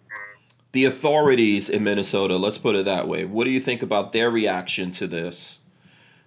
the 0.72 0.84
authorities 0.84 1.70
in 1.70 1.84
Minnesota? 1.84 2.36
Let's 2.36 2.58
put 2.58 2.74
it 2.74 2.84
that 2.84 3.06
way. 3.06 3.24
What 3.24 3.44
do 3.44 3.50
you 3.50 3.60
think 3.60 3.80
about 3.80 4.12
their 4.12 4.28
reaction 4.28 4.90
to 4.92 5.06
this? 5.06 5.60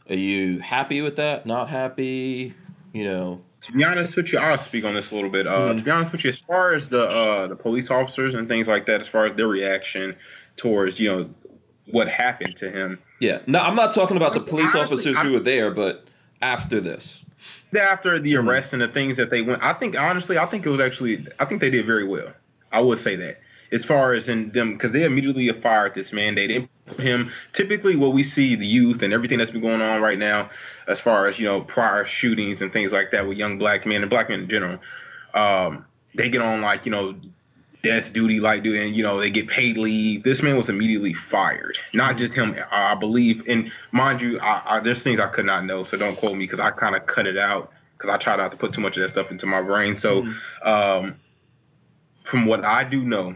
Are 0.09 0.15
you 0.15 0.59
happy 0.59 1.01
with 1.01 1.15
that? 1.17 1.45
Not 1.45 1.69
happy? 1.69 2.53
You 2.93 3.03
know. 3.05 3.41
to 3.61 3.71
be 3.73 3.83
honest 3.83 4.15
with 4.15 4.31
you, 4.31 4.39
I'll 4.39 4.57
speak 4.57 4.85
on 4.85 4.93
this 4.93 5.11
a 5.11 5.15
little 5.15 5.29
bit. 5.29 5.45
Uh, 5.47 5.73
Mhm. 5.73 5.77
To 5.79 5.83
be 5.83 5.91
honest 5.91 6.11
with 6.11 6.23
you, 6.23 6.29
as 6.29 6.37
far 6.37 6.73
as 6.73 6.87
the 6.89 7.03
uh, 7.09 7.47
the 7.47 7.55
police 7.55 7.89
officers 7.91 8.33
and 8.33 8.47
things 8.47 8.67
like 8.67 8.85
that, 8.85 9.01
as 9.01 9.07
far 9.07 9.25
as 9.25 9.35
their 9.35 9.47
reaction 9.47 10.15
towards 10.55 10.99
you 10.99 11.09
know 11.09 11.29
what 11.91 12.07
happened 12.07 12.55
to 12.57 12.69
him 12.69 12.99
Yeah. 13.19 13.39
No, 13.47 13.59
I'm 13.59 13.75
not 13.75 13.93
talking 13.93 14.17
about 14.17 14.33
the 14.33 14.39
police 14.41 14.75
honestly, 14.75 15.11
officers 15.11 15.17
who 15.19 15.33
were 15.33 15.39
there, 15.39 15.71
but 15.71 16.05
after 16.41 16.79
this. 16.79 17.23
after 17.77 18.19
the 18.19 18.33
Mhm. 18.33 18.47
arrest 18.47 18.73
and 18.73 18.81
the 18.81 18.87
things 18.87 19.17
that 19.17 19.29
they 19.29 19.41
went. 19.41 19.61
I 19.63 19.73
think 19.73 19.99
honestly, 19.99 20.37
I 20.37 20.45
think 20.45 20.65
it 20.65 20.69
was 20.69 20.79
actually 20.79 21.25
I 21.39 21.45
think 21.45 21.59
they 21.61 21.69
did 21.69 21.85
very 21.85 22.03
well. 22.05 22.29
I 22.71 22.79
would 22.81 22.99
say 22.99 23.15
that 23.17 23.39
as 23.71 23.85
far 23.85 24.13
as 24.13 24.29
in 24.29 24.51
them 24.51 24.73
because 24.73 24.91
they 24.91 25.03
immediately 25.03 25.49
fired 25.61 25.95
this 25.95 26.13
man. 26.13 26.35
They 26.35 26.47
didn't 26.47 26.69
put 26.85 26.99
him. 26.99 27.31
Typically, 27.53 27.95
what 27.95 28.13
we 28.13 28.23
see 28.23 28.55
the 28.55 28.65
youth 28.65 29.01
and 29.01 29.13
everything 29.13 29.37
that's 29.37 29.51
been 29.51 29.61
going 29.61 29.81
on 29.81 30.01
right 30.01 30.19
now, 30.19 30.49
as 30.87 30.99
far 30.99 31.27
as 31.27 31.39
you 31.39 31.45
know 31.45 31.61
prior 31.61 32.05
shootings 32.05 32.61
and 32.61 32.71
things 32.71 32.91
like 32.91 33.11
that 33.11 33.27
with 33.27 33.37
young 33.37 33.57
black 33.57 33.85
men 33.85 34.01
and 34.01 34.09
black 34.09 34.29
men 34.29 34.41
in 34.41 34.49
general, 34.49 34.79
um, 35.33 35.85
they 36.15 36.29
get 36.29 36.41
on 36.41 36.61
like 36.61 36.85
you 36.85 36.91
know 36.91 37.15
desk 37.83 38.13
duty 38.13 38.39
like 38.39 38.63
doing, 38.63 38.81
and 38.81 38.95
you 38.95 39.03
know 39.03 39.19
they 39.19 39.29
get 39.29 39.47
paid 39.47 39.77
leave. 39.77 40.23
This 40.23 40.41
man 40.41 40.57
was 40.57 40.69
immediately 40.69 41.13
fired. 41.13 41.77
Not 41.93 42.17
just 42.17 42.35
him, 42.35 42.55
I 42.71 42.95
believe. 42.95 43.43
And 43.47 43.71
mind 43.91 44.21
you, 44.21 44.39
I, 44.39 44.77
I, 44.77 44.79
there's 44.79 45.03
things 45.03 45.19
I 45.19 45.27
could 45.27 45.45
not 45.45 45.65
know, 45.65 45.83
so 45.83 45.97
don't 45.97 46.17
quote 46.17 46.33
me 46.33 46.45
because 46.45 46.59
I 46.59 46.71
kind 46.71 46.95
of 46.95 47.05
cut 47.05 47.27
it 47.27 47.37
out 47.37 47.71
because 47.97 48.09
I 48.09 48.17
try 48.17 48.35
not 48.35 48.51
to 48.51 48.57
put 48.57 48.73
too 48.73 48.81
much 48.81 48.97
of 48.97 49.03
that 49.03 49.09
stuff 49.09 49.31
into 49.31 49.45
my 49.45 49.61
brain. 49.61 49.95
So, 49.95 50.21
mm-hmm. 50.23 50.67
um, 50.67 51.15
from 52.23 52.45
what 52.45 52.63
I 52.63 52.83
do 52.83 53.03
know, 53.03 53.35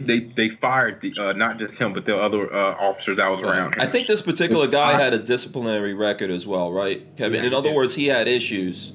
they 0.00 0.20
they 0.20 0.50
fired 0.50 1.00
the 1.00 1.14
uh, 1.18 1.32
not 1.32 1.58
just 1.58 1.76
him 1.76 1.92
but 1.92 2.06
the 2.06 2.16
other 2.16 2.52
uh, 2.52 2.74
officers 2.74 3.16
that 3.18 3.28
was 3.28 3.40
around. 3.40 3.74
Him. 3.74 3.80
I 3.80 3.86
think 3.86 4.06
this 4.06 4.22
particular 4.22 4.66
guy 4.66 5.00
had 5.00 5.14
a 5.14 5.18
disciplinary 5.18 5.94
record 5.94 6.30
as 6.30 6.46
well, 6.46 6.72
right, 6.72 7.04
Kevin? 7.16 7.40
Yeah, 7.40 7.48
In 7.48 7.54
other 7.54 7.70
yeah. 7.70 7.76
words, 7.76 7.94
he 7.94 8.06
had 8.06 8.28
issues. 8.28 8.92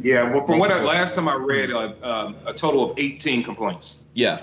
Yeah, 0.00 0.28
well, 0.32 0.44
from 0.46 0.58
what 0.58 0.72
I, 0.72 0.82
last 0.82 1.14
time 1.14 1.28
I 1.28 1.36
read, 1.36 1.70
uh, 1.70 1.92
um, 2.02 2.36
a 2.44 2.52
total 2.52 2.90
of 2.90 2.98
18 2.98 3.44
complaints. 3.44 4.06
Yeah, 4.14 4.42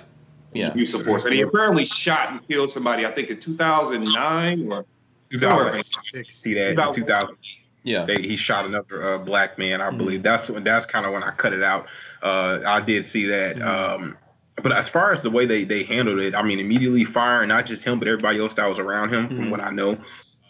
yeah. 0.53 0.73
Use 0.73 0.93
of 0.93 1.03
force, 1.03 1.25
and 1.25 1.33
he 1.33 1.41
apparently 1.41 1.85
shot 1.85 2.31
and 2.31 2.47
killed 2.47 2.69
somebody. 2.69 3.05
I 3.05 3.11
think 3.11 3.29
in 3.29 3.39
2009 3.39 4.71
or 4.71 4.85
2006. 5.31 6.35
See 6.35 6.53
that 6.55 6.77
2000. 6.95 7.37
Yeah, 7.83 8.05
they, 8.05 8.21
he 8.21 8.35
shot 8.35 8.65
another 8.65 9.15
uh, 9.15 9.17
black 9.19 9.57
man. 9.57 9.81
I 9.81 9.87
mm-hmm. 9.87 9.97
believe 9.97 10.23
that's 10.23 10.49
when 10.49 10.63
that's 10.63 10.85
kind 10.85 11.05
of 11.05 11.13
when 11.13 11.23
I 11.23 11.31
cut 11.31 11.53
it 11.53 11.63
out. 11.63 11.87
Uh, 12.21 12.59
I 12.65 12.79
did 12.81 13.05
see 13.05 13.25
that. 13.25 13.57
Mm-hmm. 13.57 14.03
Um, 14.03 14.17
but 14.59 14.71
as 14.71 14.89
far 14.89 15.13
as 15.13 15.21
the 15.21 15.29
way 15.29 15.45
they 15.45 15.63
they 15.63 15.83
handled 15.83 16.19
it, 16.19 16.35
I 16.35 16.41
mean, 16.41 16.59
immediately 16.59 17.05
firing 17.05 17.49
not 17.49 17.65
just 17.65 17.83
him 17.83 17.99
but 17.99 18.07
everybody 18.07 18.39
else 18.39 18.53
that 18.55 18.67
was 18.67 18.79
around 18.79 19.13
him, 19.13 19.27
mm-hmm. 19.27 19.35
from 19.35 19.51
what 19.51 19.61
I 19.61 19.71
know. 19.71 19.97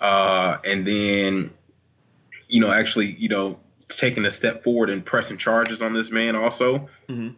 Uh, 0.01 0.57
and 0.63 0.87
then, 0.87 1.51
you 2.47 2.61
know, 2.61 2.71
actually, 2.71 3.15
you 3.15 3.29
know, 3.29 3.59
taking 3.89 4.25
a 4.25 4.31
step 4.31 4.63
forward 4.63 4.89
and 4.89 5.05
pressing 5.05 5.37
charges 5.37 5.81
on 5.81 5.93
this 5.93 6.09
man 6.09 6.35
also. 6.35 6.89
Mm-hmm 7.07 7.29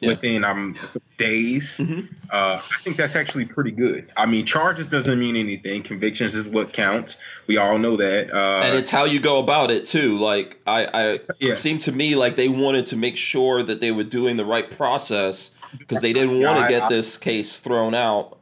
yeah. 0.00 0.10
within 0.10 0.44
um 0.44 0.76
days. 1.18 1.76
Mm-hmm. 1.78 2.14
Uh, 2.30 2.60
I 2.60 2.82
think 2.84 2.96
that's 2.96 3.16
actually 3.16 3.46
pretty 3.46 3.70
good. 3.70 4.12
I 4.16 4.26
mean, 4.26 4.44
charges 4.44 4.86
doesn't 4.88 5.18
mean 5.18 5.36
anything. 5.36 5.82
Convictions 5.82 6.34
is 6.34 6.46
what 6.46 6.72
counts. 6.72 7.16
We 7.46 7.56
all 7.56 7.78
know 7.78 7.96
that. 7.96 8.32
Uh, 8.32 8.62
and 8.64 8.76
it's 8.76 8.90
how 8.90 9.04
you 9.04 9.20
go 9.20 9.38
about 9.38 9.70
it 9.70 9.86
too. 9.86 10.18
Like 10.18 10.60
I, 10.66 10.84
I 10.86 11.02
yeah. 11.38 11.52
it 11.52 11.56
seemed 11.56 11.80
to 11.82 11.92
me 11.92 12.16
like 12.16 12.36
they 12.36 12.48
wanted 12.48 12.86
to 12.88 12.96
make 12.96 13.16
sure 13.16 13.62
that 13.62 13.80
they 13.80 13.92
were 13.92 14.04
doing 14.04 14.36
the 14.36 14.44
right 14.44 14.70
process 14.70 15.52
because 15.78 16.02
they 16.02 16.12
didn't 16.12 16.40
want 16.40 16.60
to 16.60 16.68
get 16.68 16.88
this 16.88 17.16
case 17.16 17.60
thrown 17.60 17.94
out 17.94 18.38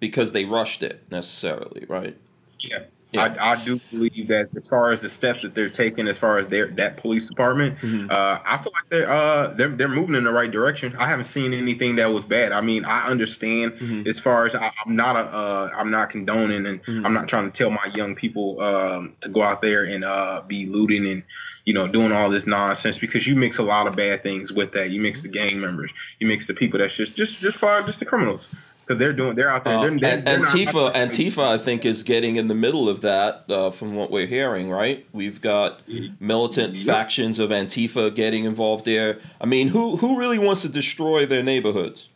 because 0.00 0.32
they 0.32 0.44
rushed 0.44 0.82
it 0.82 1.02
necessarily, 1.10 1.84
right? 1.88 2.16
Yeah. 2.58 2.80
Yeah. 3.12 3.36
I, 3.40 3.52
I, 3.52 3.64
do 3.64 3.80
believe 3.90 4.28
that 4.28 4.48
as 4.56 4.66
far 4.66 4.90
as 4.90 5.00
the 5.00 5.08
steps 5.08 5.42
that 5.42 5.54
they're 5.54 5.70
taking, 5.70 6.08
as 6.08 6.18
far 6.18 6.38
as 6.38 6.48
their 6.48 6.66
that 6.72 6.96
police 6.96 7.26
department, 7.26 7.78
mm-hmm. 7.78 8.10
uh, 8.10 8.40
I 8.44 8.58
feel 8.58 8.72
like 8.72 8.88
they're 8.90 9.08
uh, 9.08 9.54
they're 9.54 9.68
they're 9.68 9.88
moving 9.88 10.16
in 10.16 10.24
the 10.24 10.32
right 10.32 10.50
direction. 10.50 10.94
I 10.98 11.08
haven't 11.08 11.26
seen 11.26 11.54
anything 11.54 11.96
that 11.96 12.06
was 12.06 12.24
bad. 12.24 12.50
I 12.50 12.60
mean, 12.60 12.84
I 12.84 13.06
understand 13.06 13.72
mm-hmm. 13.72 14.08
as 14.08 14.18
far 14.18 14.44
as 14.44 14.56
I, 14.56 14.72
am 14.84 14.96
not 14.96 15.14
a 15.16 15.20
uh, 15.20 15.70
I'm 15.76 15.90
not 15.90 16.10
condoning 16.10 16.66
and 16.66 16.82
mm-hmm. 16.82 17.06
I'm 17.06 17.14
not 17.14 17.28
trying 17.28 17.50
to 17.50 17.56
tell 17.56 17.70
my 17.70 17.90
young 17.94 18.16
people 18.16 18.60
um, 18.60 19.14
to 19.20 19.28
go 19.28 19.42
out 19.42 19.62
there 19.62 19.84
and 19.84 20.04
uh, 20.04 20.42
be 20.46 20.66
looting 20.66 21.06
and 21.06 21.22
you 21.66 21.74
know 21.74 21.86
doing 21.86 22.12
all 22.12 22.30
this 22.30 22.46
nonsense 22.46 22.96
because 22.96 23.26
you 23.26 23.36
mix 23.36 23.58
a 23.58 23.62
lot 23.62 23.86
of 23.86 23.94
bad 23.94 24.22
things 24.22 24.52
with 24.52 24.72
that. 24.72 24.90
You 24.90 25.00
mix 25.00 25.20
the 25.20 25.28
gang 25.28 25.60
members, 25.60 25.90
you 26.18 26.26
mix 26.26 26.46
the 26.46 26.54
people 26.54 26.78
that's 26.78 26.94
just 26.94 27.14
just 27.14 27.36
just 27.38 27.58
far 27.58 27.82
just 27.82 27.98
the 27.98 28.06
criminals 28.06 28.48
because 28.86 28.98
they're 28.98 29.12
doing 29.12 29.34
they're 29.34 29.50
out 29.50 29.64
there. 29.64 29.80
They're, 29.80 29.98
they're, 29.98 30.20
they're 30.22 30.38
Antifa 30.38 30.94
Antifa 30.94 31.42
I 31.42 31.58
think 31.58 31.84
is 31.84 32.02
getting 32.02 32.36
in 32.36 32.46
the 32.46 32.54
middle 32.54 32.88
of 32.88 33.00
that 33.00 33.44
uh, 33.50 33.70
from 33.70 33.96
what 33.96 34.10
we're 34.10 34.26
hearing. 34.26 34.70
Right, 34.70 35.06
we've 35.12 35.40
got 35.40 35.80
militant 36.20 36.74
yep. 36.74 36.86
factions 36.86 37.38
of 37.38 37.50
Antifa 37.50 38.14
getting 38.14 38.44
involved 38.44 38.84
there. 38.84 39.18
I 39.40 39.46
mean, 39.46 39.68
who 39.68 39.96
who 39.96 40.18
really 40.18 40.38
wants 40.38 40.62
to 40.62 40.68
destroy 40.68 41.26
their 41.26 41.42
neighborhoods? 41.42 42.08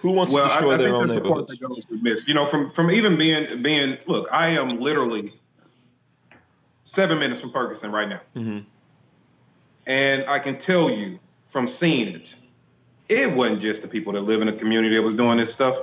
Who 0.00 0.12
wants 0.12 0.32
well, 0.32 0.44
to 0.44 0.52
destroy 0.52 0.70
I, 0.70 0.74
I 0.74 0.76
their 0.78 0.94
own 0.94 1.06
neighborhoods? 1.08 1.48
That 1.48 1.60
goes 1.60 1.86
missed. 1.90 2.28
You 2.28 2.34
know, 2.34 2.46
from 2.46 2.70
from 2.70 2.90
even 2.90 3.18
being 3.18 3.46
being 3.62 3.98
look, 4.06 4.28
I 4.32 4.48
am 4.48 4.80
literally 4.80 5.34
seven 6.92 7.18
minutes 7.18 7.40
from 7.40 7.50
Ferguson 7.50 7.92
right 7.92 8.08
now, 8.08 8.20
mm-hmm. 8.34 8.60
and 9.86 10.24
I 10.28 10.38
can 10.38 10.58
tell 10.58 10.90
you 10.90 11.18
from 11.46 11.66
seeing 11.66 12.14
it 12.14 12.36
it 13.08 13.32
wasn't 13.32 13.60
just 13.60 13.82
the 13.82 13.88
people 13.88 14.12
that 14.12 14.22
live 14.22 14.40
in 14.40 14.46
the 14.46 14.52
community 14.52 14.94
that 14.94 15.02
was 15.02 15.14
doing 15.14 15.38
this 15.38 15.52
stuff. 15.52 15.78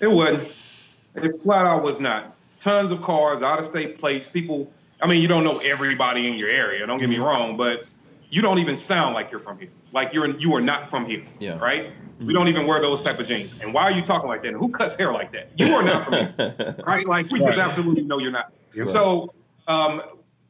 It 0.00 0.08
wasn't. 0.08 0.52
It 1.14 1.42
flat 1.42 1.66
out 1.66 1.82
was 1.82 1.98
not. 1.98 2.36
Tons 2.60 2.92
of 2.92 3.00
cars, 3.00 3.42
out 3.42 3.58
of 3.58 3.64
state 3.64 3.98
plates, 3.98 4.28
people. 4.28 4.70
I 5.00 5.06
mean, 5.06 5.22
you 5.22 5.28
don't 5.28 5.44
know 5.44 5.58
everybody 5.58 6.28
in 6.28 6.34
your 6.34 6.48
area. 6.48 6.86
Don't 6.86 6.98
get 6.98 7.08
me 7.08 7.16
mm-hmm. 7.16 7.24
wrong, 7.24 7.56
but 7.56 7.86
you 8.30 8.42
don't 8.42 8.58
even 8.58 8.76
sound 8.76 9.14
like 9.14 9.30
you're 9.30 9.40
from 9.40 9.58
here. 9.58 9.70
Like 9.92 10.12
you're 10.12 10.28
you 10.36 10.54
are 10.54 10.60
not 10.60 10.90
from 10.90 11.06
here. 11.06 11.24
Yeah. 11.38 11.58
Right. 11.58 11.86
Mm-hmm. 11.86 12.26
We 12.26 12.34
don't 12.34 12.48
even 12.48 12.66
wear 12.66 12.80
those 12.80 13.02
type 13.02 13.18
of 13.18 13.26
jeans. 13.26 13.54
And 13.60 13.72
why 13.72 13.84
are 13.84 13.92
you 13.92 14.02
talking 14.02 14.28
like 14.28 14.42
that? 14.42 14.48
And 14.48 14.58
who 14.58 14.70
cuts 14.70 14.96
hair 14.96 15.12
like 15.12 15.32
that? 15.32 15.50
You 15.56 15.74
are 15.74 15.82
not 15.82 16.04
from 16.04 16.14
here. 16.14 16.76
right. 16.86 17.06
Like 17.06 17.30
we 17.30 17.38
just 17.38 17.58
absolutely 17.58 18.04
know 18.04 18.18
you're 18.18 18.32
not. 18.32 18.52
You're 18.74 18.86
so 18.86 19.32
um, 19.66 20.02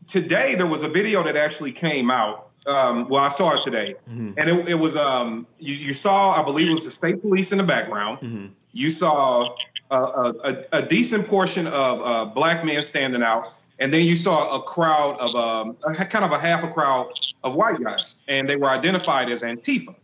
today 0.09 0.57
there 0.57 0.67
was 0.67 0.83
a 0.83 0.89
video 0.89 1.23
that 1.23 1.37
actually 1.37 1.73
came 1.73 2.11
out 2.11 2.49
um, 2.67 3.09
well, 3.09 3.23
I 3.23 3.29
saw 3.29 3.55
it 3.55 3.63
today, 3.63 3.95
mm-hmm. 4.11 4.33
and 4.37 4.51
it, 4.51 4.69
it 4.69 4.75
was 4.75 4.97
um, 4.97 5.47
you, 5.59 5.75
you, 5.75 5.95
saw, 5.95 6.33
I 6.33 6.43
believe, 6.43 6.69
it 6.69 6.73
was 6.73 6.85
the 6.85 6.91
state 6.91 7.21
police 7.23 7.53
in 7.53 7.59
the 7.59 7.65
background. 7.65 8.19
Mm-hmm. 8.19 8.47
You 8.73 8.91
saw 8.91 9.55
a, 9.91 9.97
a, 9.97 10.65
a, 10.73 10.83
decent 10.83 11.27
portion 11.27 11.67
of 11.67 12.03
uh, 12.05 12.25
black 12.27 12.65
men 12.65 12.83
standing 12.83 13.23
out, 13.23 13.55
and 13.79 13.93
then 13.93 14.05
you 14.05 14.17
saw 14.17 14.57
a 14.57 14.63
crowd 14.63 15.19
of 15.21 15.35
um, 15.35 15.77
kind 15.95 16.25
of 16.25 16.33
a 16.33 16.39
half 16.39 16.65
a 16.65 16.69
crowd 16.69 17.13
of 17.45 17.55
white 17.57 17.81
guys, 17.83 18.25
and 18.29 18.49
they 18.49 18.57
were 18.57 18.69
identified 18.69 19.31
as 19.31 19.43
Antifa. 19.43 19.95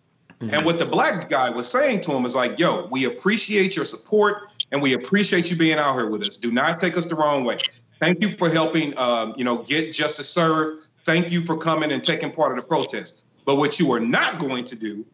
Mm-hmm. 0.41 0.55
And 0.55 0.65
what 0.65 0.79
the 0.79 0.87
black 0.87 1.29
guy 1.29 1.51
was 1.51 1.71
saying 1.71 2.01
to 2.03 2.13
him 2.13 2.25
is 2.25 2.35
like, 2.35 2.59
"Yo, 2.59 2.89
we 2.91 3.05
appreciate 3.05 3.77
your 3.77 3.85
support, 3.85 4.51
and 4.73 4.81
we 4.81 4.95
appreciate 4.95 5.51
you 5.51 5.57
being 5.57 5.79
out 5.79 5.95
here 5.95 6.09
with 6.09 6.23
us. 6.23 6.37
Do 6.37 6.51
not 6.51 6.81
take 6.81 6.97
us 6.97 7.07
the 7.07 7.15
wrong 7.15 7.45
way. 7.45 7.59
Thank 8.01 8.23
you 8.23 8.29
for 8.29 8.49
helping, 8.49 8.97
um, 8.99 9.35
you 9.37 9.45
know, 9.45 9.59
get 9.59 9.93
justice 9.93 10.29
served." 10.29 10.87
Thank 11.05 11.31
you 11.31 11.41
for 11.43 11.57
coming 11.57 11.93
and 11.93 12.03
taking 12.03 12.31
part 12.31 12.57
of 12.57 12.63
the 12.63 12.67
protest. 12.67 13.27
But 13.45 13.57
what 13.57 13.79
you 13.79 13.93
are 13.93 14.01
not 14.01 14.39
going 14.39 14.65
to 14.65 14.77
do 14.77 15.05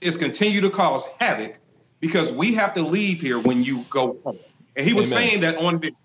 is 0.00 0.16
continue 0.16 0.60
to 0.60 0.70
cause 0.70 1.06
havoc 1.18 1.58
because 2.00 2.30
we 2.30 2.54
have 2.54 2.74
to 2.74 2.82
leave 2.82 3.20
here 3.20 3.38
when 3.38 3.62
you 3.62 3.84
go 3.90 4.18
home. 4.24 4.38
And 4.76 4.86
he 4.86 4.94
was 4.94 5.12
Amen. 5.12 5.28
saying 5.28 5.40
that 5.40 5.56
on 5.56 5.80
video. 5.80 5.96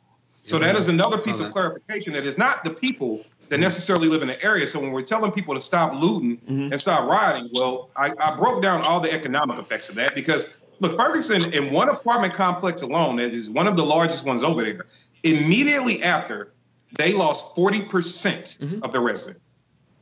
So 0.43 0.57
that 0.57 0.75
is 0.75 0.87
another 0.87 1.19
piece 1.19 1.39
of 1.39 1.51
clarification 1.51 2.13
that 2.13 2.25
is 2.25 2.37
not 2.37 2.63
the 2.63 2.71
people 2.71 3.23
that 3.49 3.59
necessarily 3.59 4.07
live 4.07 4.23
in 4.23 4.29
the 4.29 4.43
area. 4.43 4.65
So 4.65 4.79
when 4.79 4.91
we're 4.91 5.03
telling 5.03 5.31
people 5.31 5.53
to 5.53 5.59
stop 5.59 5.93
looting 5.93 6.37
mm-hmm. 6.37 6.71
and 6.71 6.81
stop 6.81 7.07
rioting, 7.07 7.51
well, 7.53 7.89
I, 7.95 8.11
I, 8.19 8.35
broke 8.35 8.61
down 8.61 8.81
all 8.81 8.99
the 9.01 9.11
economic 9.11 9.59
effects 9.59 9.89
of 9.89 9.95
that 9.95 10.15
because 10.15 10.63
look, 10.79 10.97
Ferguson 10.97 11.53
in 11.53 11.71
one 11.71 11.89
apartment 11.89 12.33
complex 12.33 12.81
alone, 12.81 13.17
that 13.17 13.33
is 13.33 13.49
one 13.49 13.67
of 13.67 13.75
the 13.75 13.85
largest 13.85 14.25
ones 14.25 14.41
over 14.41 14.63
there, 14.63 14.85
immediately 15.23 16.03
after 16.03 16.53
they 16.97 17.13
lost 17.13 17.55
40% 17.55 17.87
mm 17.87 18.69
hmm 18.69 18.83
of 18.83 18.91
their 18.91 19.01
residents. 19.01 19.41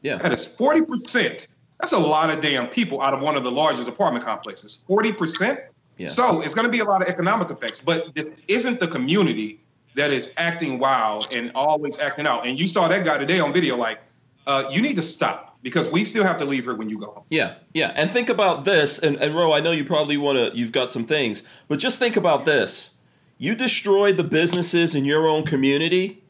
Yeah. 0.02 0.18
That 0.18 0.32
is 0.32 0.48
40%. 0.48 1.54
That's 1.80 1.94
a 1.94 2.00
lot 2.00 2.30
of 2.30 2.42
damn 2.42 2.68
people 2.68 3.02
out 3.02 3.14
of 3.14 3.22
one 3.22 3.36
of 3.36 3.44
the 3.44 3.52
largest 3.52 3.90
apartment 3.90 4.24
complexes. 4.26 4.86
40%? 4.90 5.62
Yeah. 5.98 6.08
So 6.08 6.42
it's 6.42 6.54
going 6.54 6.66
to 6.66 6.72
be 6.72 6.80
a 6.80 6.86
lot 6.86 7.02
of 7.02 7.10
economic 7.10 7.52
effects, 7.52 7.82
but 7.82 8.16
this 8.16 8.44
isn't 8.48 8.80
the 8.80 8.88
community 8.88 9.60
that 9.96 10.12
is 10.12 10.34
acting 10.38 10.80
wild 10.80 11.28
and 11.32 11.52
always 11.56 12.00
acting 12.00 12.26
out. 12.26 12.48
And 12.48 12.60
you 12.60 12.68
saw 12.68 12.88
that 12.88 13.04
guy 13.04 13.18
today 13.18 13.40
on 13.40 13.52
video, 13.52 13.76
like, 13.76 14.00
uh, 14.48 14.70
you 14.72 14.82
need 14.82 14.96
to 14.96 15.02
stop 15.02 15.58
because 15.62 15.92
we 15.92 16.04
still 16.06 16.24
have 16.24 16.38
to 16.38 16.46
leave 16.46 16.66
her 16.66 16.76
when 16.76 16.90
you 16.90 17.00
go 17.00 17.08
home. 17.08 17.24
Yeah, 17.30 17.56
yeah. 17.74 17.92
And 17.96 18.10
think 18.12 18.30
about 18.30 18.64
this, 18.64 19.00
and, 19.00 19.18
and 19.18 19.36
Ro, 19.36 19.52
I 19.52 19.60
know 19.60 19.72
you 19.72 19.84
probably 19.84 20.18
want 20.18 20.38
to, 20.38 20.58
you've 20.58 20.72
got 20.72 20.90
some 20.90 21.06
things, 21.06 21.44
but 21.68 21.80
just 21.80 22.00
think 22.00 22.16
about 22.16 22.46
this. 22.46 22.94
You 23.42 23.56
destroy 23.56 24.12
the 24.12 24.26
businesses 24.26 24.94
in 24.94 25.06
your 25.06 25.26
own 25.26 25.46
community, 25.46 26.22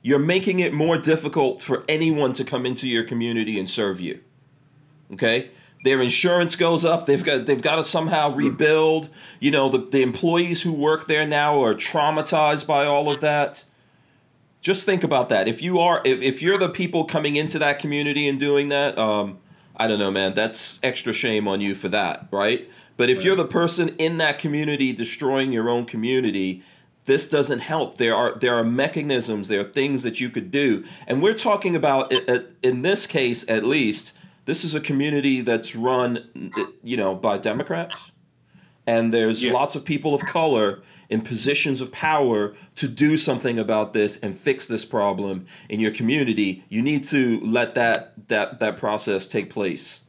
you're 0.00 0.18
making 0.18 0.58
it 0.58 0.72
more 0.72 0.96
difficult 0.96 1.62
for 1.62 1.84
anyone 1.86 2.32
to 2.32 2.44
come 2.44 2.64
into 2.64 2.88
your 2.88 3.04
community 3.04 3.58
and 3.58 3.68
serve 3.68 4.00
you. 4.00 4.20
Okay? 5.12 5.50
Their 5.84 6.00
insurance 6.00 6.56
goes 6.56 6.82
up. 6.82 7.04
They've 7.04 7.22
got 7.22 7.44
they've 7.44 7.60
got 7.60 7.76
to 7.76 7.84
somehow 7.84 8.34
rebuild. 8.34 9.10
You 9.38 9.50
know, 9.50 9.68
the, 9.68 9.78
the 9.78 10.02
employees 10.02 10.62
who 10.62 10.72
work 10.72 11.06
there 11.06 11.26
now 11.26 11.62
are 11.62 11.74
traumatized 11.74 12.66
by 12.66 12.86
all 12.86 13.10
of 13.10 13.20
that. 13.20 13.64
Just 14.62 14.84
think 14.84 15.04
about 15.04 15.28
that. 15.28 15.46
If 15.46 15.62
you 15.62 15.78
are 15.78 16.00
if, 16.04 16.20
if 16.22 16.42
you're 16.42 16.58
the 16.58 16.68
people 16.70 17.04
coming 17.04 17.36
into 17.36 17.58
that 17.58 17.78
community 17.78 18.26
and 18.26 18.40
doing 18.40 18.70
that, 18.70 18.98
um, 18.98 19.38
I 19.76 19.88
don't 19.88 19.98
know, 19.98 20.10
man, 20.10 20.34
that's 20.34 20.78
extra 20.82 21.12
shame 21.12 21.48
on 21.48 21.60
you 21.60 21.74
for 21.74 21.88
that, 21.88 22.28
right? 22.30 22.68
But 23.00 23.08
if 23.08 23.24
you're 23.24 23.34
the 23.34 23.46
person 23.46 23.96
in 23.96 24.18
that 24.18 24.38
community 24.38 24.92
destroying 24.92 25.52
your 25.52 25.70
own 25.70 25.86
community, 25.86 26.62
this 27.06 27.30
doesn't 27.30 27.60
help. 27.60 27.96
There 27.96 28.14
are 28.14 28.38
there 28.38 28.54
are 28.54 28.62
mechanisms, 28.62 29.48
there 29.48 29.60
are 29.60 29.64
things 29.64 30.02
that 30.02 30.20
you 30.20 30.28
could 30.28 30.50
do, 30.50 30.84
and 31.06 31.22
we're 31.22 31.32
talking 31.32 31.74
about 31.74 32.12
in 32.62 32.82
this 32.82 33.06
case 33.06 33.48
at 33.48 33.64
least. 33.64 34.12
This 34.44 34.64
is 34.64 34.74
a 34.74 34.82
community 34.82 35.40
that's 35.40 35.74
run, 35.74 36.52
you 36.82 36.98
know, 36.98 37.14
by 37.14 37.38
Democrats, 37.38 38.10
and 38.86 39.14
there's 39.14 39.42
yeah. 39.42 39.54
lots 39.54 39.74
of 39.74 39.86
people 39.86 40.14
of 40.14 40.20
color 40.26 40.82
in 41.08 41.22
positions 41.22 41.80
of 41.80 41.90
power 41.92 42.54
to 42.74 42.86
do 42.86 43.16
something 43.16 43.58
about 43.58 43.94
this 43.94 44.18
and 44.18 44.36
fix 44.36 44.68
this 44.68 44.84
problem 44.84 45.46
in 45.70 45.80
your 45.80 45.90
community. 45.90 46.64
You 46.68 46.82
need 46.82 47.04
to 47.04 47.40
let 47.40 47.74
that 47.76 48.12
that 48.28 48.60
that 48.60 48.76
process 48.76 49.26
take 49.26 49.48
place 49.48 50.02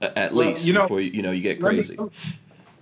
At 0.00 0.32
Well, 0.32 0.48
least 0.48 0.66
you 0.66 0.72
know, 0.72 0.82
before 0.82 1.00
you, 1.00 1.10
you 1.10 1.22
know 1.22 1.30
you 1.30 1.40
get 1.40 1.60
Let 1.60 1.72
me- 1.72 1.78
crazy. 1.78 1.98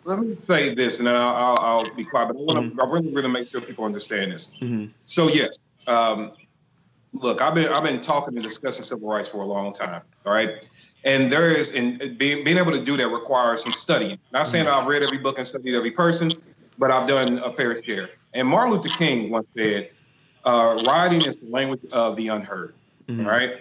Let 0.06 0.18
me 0.18 0.34
say 0.34 0.74
this, 0.74 0.98
and 0.98 1.06
then 1.08 1.16
I'll, 1.16 1.34
I'll, 1.34 1.58
I'll 1.58 1.94
be 1.94 2.04
quiet. 2.04 2.28
But 2.28 2.36
I 2.36 2.40
want 2.40 2.76
to, 2.76 2.82
I 2.82 2.86
really, 2.86 3.10
really 3.10 3.28
make 3.30 3.46
sure 3.46 3.60
people 3.62 3.84
understand 3.86 4.32
this. 4.32 4.54
Mhm. 4.60 4.90
So 5.06 5.28
yes, 5.28 5.58
um, 5.86 6.32
look, 7.14 7.40
I've 7.40 7.54
been, 7.54 7.72
I've 7.72 7.84
been 7.84 8.00
talking 8.02 8.34
and 8.34 8.42
discussing 8.42 8.84
civil 8.84 9.08
rights 9.08 9.28
for 9.28 9.38
a 9.38 9.46
long 9.46 9.72
time. 9.72 10.02
All 10.26 10.32
right, 10.34 10.66
and 11.06 11.32
there 11.32 11.50
is, 11.50 11.74
and 11.74 12.18
being, 12.18 12.44
being 12.44 12.58
able 12.58 12.72
to 12.72 12.80
do 12.84 12.98
that 12.98 13.08
requires 13.08 13.62
some 13.62 13.72
studying. 13.72 14.18
Not 14.30 14.46
saying 14.46 14.66
I've 14.66 14.86
read 14.86 15.02
every 15.02 15.18
book 15.18 15.38
and 15.38 15.46
studied 15.46 15.74
every 15.74 15.92
person, 15.92 16.32
but 16.78 16.90
I've 16.90 17.08
done 17.08 17.38
a 17.38 17.50
fair 17.54 17.74
share. 17.82 18.10
And 18.34 18.46
Martin 18.46 18.74
Luther 18.74 18.90
King 18.90 19.30
once 19.30 19.46
said, 19.56 19.88
uh, 20.44 20.82
"Writing 20.86 21.24
is 21.24 21.38
the 21.38 21.48
language 21.48 21.80
of 21.92 22.16
the 22.16 22.28
unheard." 22.28 22.74
Mhm. 23.08 23.24
All 23.24 23.30
right. 23.30 23.52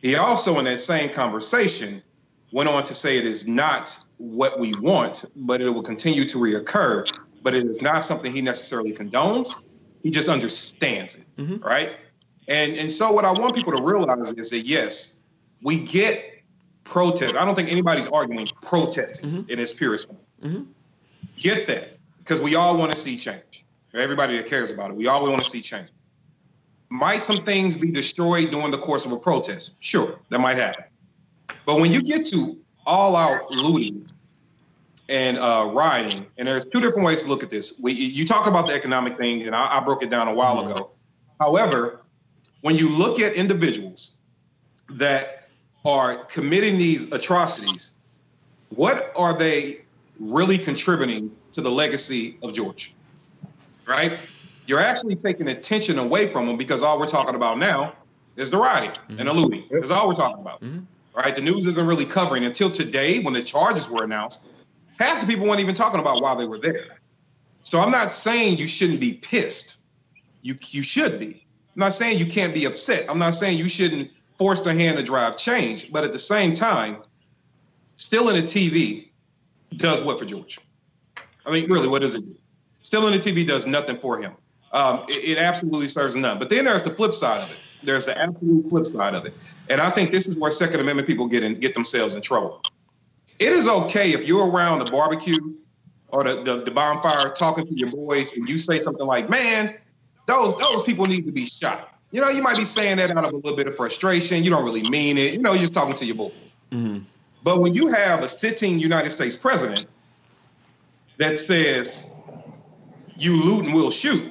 He 0.00 0.16
also, 0.16 0.58
in 0.58 0.64
that 0.64 0.78
same 0.78 1.10
conversation, 1.10 2.02
went 2.52 2.68
on 2.68 2.84
to 2.84 2.94
say 2.94 3.16
it 3.18 3.24
is 3.24 3.46
not 3.48 3.98
what 4.18 4.58
we 4.60 4.72
want, 4.74 5.24
but 5.34 5.60
it 5.60 5.70
will 5.70 5.82
continue 5.82 6.24
to 6.26 6.38
reoccur. 6.38 7.10
But 7.42 7.54
it 7.54 7.64
is 7.64 7.82
not 7.82 8.04
something 8.04 8.32
he 8.32 8.40
necessarily 8.42 8.92
condones. 8.92 9.64
He 10.02 10.10
just 10.10 10.28
understands 10.28 11.16
it, 11.16 11.24
Mhm. 11.36 11.64
right? 11.64 11.96
And 12.48 12.76
and 12.76 12.90
so 12.90 13.10
what 13.12 13.24
I 13.24 13.32
want 13.32 13.54
people 13.54 13.72
to 13.72 13.82
realize 13.82 14.32
is 14.32 14.50
that 14.50 14.60
yes, 14.60 15.18
we 15.62 15.78
get 15.80 16.24
protest. 16.84 17.36
I 17.36 17.44
don't 17.44 17.54
think 17.54 17.70
anybody's 17.70 18.06
arguing 18.06 18.48
protesting 18.62 19.30
Mhm. 19.30 19.50
in 19.50 19.58
its 19.58 19.72
purest 19.72 20.06
form. 20.08 20.18
Mhm. 20.42 20.66
Get 21.36 21.66
that 21.68 21.98
because 22.18 22.40
we 22.40 22.54
all 22.56 22.76
want 22.76 22.92
to 22.92 22.98
see 22.98 23.16
change. 23.16 23.64
Everybody 23.94 24.36
that 24.36 24.46
cares 24.46 24.70
about 24.70 24.90
it, 24.90 24.96
we 24.96 25.06
all 25.06 25.22
want 25.22 25.42
to 25.44 25.48
see 25.50 25.60
change. 25.60 25.88
Might 26.90 27.22
some 27.22 27.42
things 27.44 27.76
be 27.76 27.90
destroyed 27.90 28.50
during 28.50 28.70
the 28.70 28.78
course 28.78 29.06
of 29.06 29.12
a 29.12 29.18
protest? 29.18 29.74
Sure, 29.80 30.18
that 30.30 30.40
might 30.40 30.58
happen. 30.58 30.84
But 31.64 31.80
when 31.80 31.92
you 31.92 32.02
get 32.02 32.26
to 32.26 32.58
all 32.86 33.16
out 33.16 33.50
looting 33.50 34.06
and 35.08 35.38
uh, 35.38 35.70
rioting, 35.72 36.26
and 36.38 36.48
there's 36.48 36.64
two 36.64 36.80
different 36.80 37.06
ways 37.06 37.22
to 37.24 37.28
look 37.28 37.42
at 37.42 37.50
this. 37.50 37.78
We, 37.80 37.92
you 37.92 38.24
talk 38.24 38.46
about 38.46 38.66
the 38.66 38.72
economic 38.72 39.16
thing, 39.16 39.42
and 39.42 39.54
I, 39.54 39.78
I 39.78 39.80
broke 39.80 40.02
it 40.02 40.10
down 40.10 40.28
a 40.28 40.34
while 40.34 40.60
ago. 40.60 40.90
However, 41.40 42.00
when 42.62 42.76
you 42.76 42.88
look 42.96 43.20
at 43.20 43.34
individuals 43.34 44.20
that 44.88 45.48
are 45.84 46.24
committing 46.24 46.78
these 46.78 47.10
atrocities, 47.12 47.92
what 48.70 49.12
are 49.16 49.36
they 49.36 49.84
really 50.18 50.56
contributing 50.56 51.30
to 51.52 51.60
the 51.60 51.70
legacy 51.70 52.38
of 52.42 52.52
George? 52.52 52.94
Right? 53.86 54.18
You're 54.66 54.80
actually 54.80 55.16
taking 55.16 55.48
attention 55.48 55.98
away 55.98 56.28
from 56.28 56.46
them 56.46 56.56
because 56.56 56.82
all 56.82 56.98
we're 56.98 57.06
talking 57.06 57.34
about 57.34 57.58
now 57.58 57.94
is 58.36 58.50
the 58.50 58.56
rioting 58.56 58.92
and 59.08 59.28
the 59.28 59.32
looting. 59.32 59.64
That's 59.70 59.90
all 59.90 60.06
we're 60.08 60.14
talking 60.14 60.40
about. 60.40 60.62
Mhm. 60.62 60.86
Right? 61.14 61.34
The 61.34 61.42
news 61.42 61.66
isn't 61.66 61.86
really 61.86 62.06
covering 62.06 62.44
until 62.44 62.70
today 62.70 63.20
when 63.20 63.34
the 63.34 63.42
charges 63.42 63.88
were 63.88 64.04
announced. 64.04 64.46
Half 64.98 65.20
the 65.20 65.26
people 65.26 65.46
weren't 65.46 65.60
even 65.60 65.74
talking 65.74 66.00
about 66.00 66.22
why 66.22 66.34
they 66.34 66.46
were 66.46 66.58
there. 66.58 67.00
So 67.62 67.80
I'm 67.80 67.90
not 67.90 68.12
saying 68.12 68.58
you 68.58 68.66
shouldn't 68.66 69.00
be 69.00 69.12
pissed. 69.12 69.82
You 70.42 70.56
you 70.70 70.82
should 70.82 71.18
be. 71.18 71.46
I'm 71.74 71.80
not 71.80 71.92
saying 71.92 72.18
you 72.18 72.26
can't 72.26 72.54
be 72.54 72.64
upset. 72.64 73.06
I'm 73.08 73.18
not 73.18 73.34
saying 73.34 73.58
you 73.58 73.68
shouldn't 73.68 74.10
force 74.38 74.60
the 74.60 74.74
hand 74.74 74.98
to 74.98 75.04
drive 75.04 75.36
change. 75.36 75.92
But 75.92 76.04
at 76.04 76.12
the 76.12 76.18
same 76.18 76.54
time, 76.54 77.02
still 77.96 78.28
in 78.28 78.36
the 78.36 78.42
TV 78.42 79.10
does 79.76 80.02
what 80.02 80.18
for 80.18 80.24
George? 80.24 80.58
I 81.46 81.50
mean, 81.50 81.70
really, 81.70 81.88
what 81.88 82.02
does 82.02 82.14
it 82.14 82.24
do? 82.24 82.36
Still 82.82 83.06
in 83.06 83.12
the 83.12 83.18
TV 83.18 83.46
does 83.46 83.66
nothing 83.66 83.98
for 83.98 84.18
him. 84.20 84.32
Um, 84.72 85.04
it, 85.08 85.36
it 85.36 85.38
absolutely 85.38 85.88
serves 85.88 86.16
none. 86.16 86.38
But 86.38 86.50
then 86.50 86.64
there's 86.64 86.82
the 86.82 86.90
flip 86.90 87.12
side 87.12 87.42
of 87.42 87.50
it. 87.50 87.58
There's 87.84 88.06
the 88.06 88.16
absolute 88.20 88.68
flip 88.68 88.86
side 88.86 89.14
of 89.14 89.26
it. 89.26 89.34
And 89.68 89.80
I 89.80 89.90
think 89.90 90.10
this 90.10 90.28
is 90.28 90.38
where 90.38 90.50
Second 90.50 90.80
Amendment 90.80 91.08
people 91.08 91.26
get 91.26 91.42
in, 91.42 91.58
get 91.58 91.74
themselves 91.74 92.16
in 92.16 92.22
trouble. 92.22 92.62
It 93.38 93.52
is 93.52 93.66
okay 93.66 94.10
if 94.12 94.28
you're 94.28 94.48
around 94.48 94.78
the 94.80 94.90
barbecue 94.90 95.54
or 96.08 96.24
the, 96.24 96.42
the, 96.42 96.62
the 96.62 96.70
bonfire 96.70 97.30
talking 97.30 97.66
to 97.66 97.74
your 97.74 97.90
boys 97.90 98.32
and 98.32 98.48
you 98.48 98.58
say 98.58 98.78
something 98.78 99.06
like, 99.06 99.28
man, 99.28 99.74
those 100.26 100.56
those 100.58 100.82
people 100.84 101.06
need 101.06 101.26
to 101.26 101.32
be 101.32 101.46
shot. 101.46 101.88
You 102.12 102.20
know, 102.20 102.28
you 102.28 102.42
might 102.42 102.56
be 102.56 102.64
saying 102.64 102.98
that 102.98 103.10
out 103.10 103.24
of 103.24 103.32
a 103.32 103.36
little 103.36 103.56
bit 103.56 103.66
of 103.66 103.74
frustration. 103.74 104.44
You 104.44 104.50
don't 104.50 104.64
really 104.64 104.88
mean 104.88 105.18
it. 105.18 105.32
You 105.32 105.40
know, 105.40 105.52
you're 105.52 105.62
just 105.62 105.74
talking 105.74 105.94
to 105.94 106.04
your 106.04 106.16
boys. 106.16 106.32
Mhm. 106.70 107.04
But 107.42 107.60
when 107.60 107.74
you 107.74 107.88
have 107.88 108.22
a 108.22 108.28
sitting 108.28 108.78
United 108.78 109.10
States 109.10 109.34
president 109.34 109.86
that 111.16 111.38
says 111.38 112.14
you 113.16 113.42
loot 113.42 113.64
and 113.64 113.74
we'll 113.74 113.90
shoot, 113.90 114.30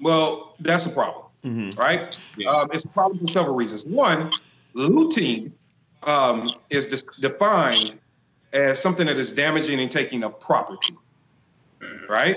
well, 0.00 0.54
that's 0.58 0.86
a 0.86 0.90
problem, 0.90 1.19
Mhm. 1.44 1.76
right? 1.78 2.18
Yeah. 2.36 2.50
Um, 2.50 2.68
it's 2.72 2.84
a 2.84 2.88
problem 2.88 3.18
for 3.18 3.26
several 3.26 3.56
reasons. 3.56 3.84
One, 3.86 4.30
looting 4.74 5.52
um, 6.02 6.54
is 6.68 6.86
dis- 6.88 7.18
defined 7.18 7.98
as 8.52 8.80
something 8.80 9.06
that 9.06 9.16
is 9.16 9.32
damaging 9.32 9.80
and 9.80 9.90
taking 9.90 10.22
of 10.24 10.38
property, 10.40 10.94
right? 12.08 12.36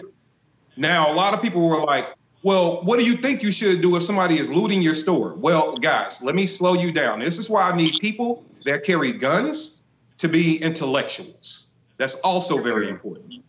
Now, 0.78 1.12
a 1.12 1.14
lot 1.14 1.34
of 1.34 1.41
people 1.41 1.68
were 1.68 1.84
like, 1.84 2.14
well, 2.43 2.82
what 2.84 2.99
do 2.99 3.06
you 3.06 3.14
think 3.16 3.41
you 3.41 3.51
should 3.51 3.82
do 3.82 3.95
if 3.95 4.04
somebody 4.04 4.38
is 4.38 4.51
looting 4.51 4.82
your 4.82 4.93
store? 4.93 5.34
Well, 5.34 5.78
guys, 5.78 6.22
let 6.22 6.36
me 6.36 6.45
slow 6.45 6.74
you 6.74 6.91
down. 6.91 7.20
This 7.20 7.38
is 7.38 7.49
why 7.49 7.64
I 7.64 7.76
need 7.76 7.99
people 7.99 8.43
that 8.66 8.84
carry 8.84 9.14
guns 9.14 9.84
to 10.18 10.28
be 10.28 10.58
intellectuals. 10.62 11.74
That's 11.97 12.16
also 12.22 12.58
very 12.58 12.89
important. 12.89 13.43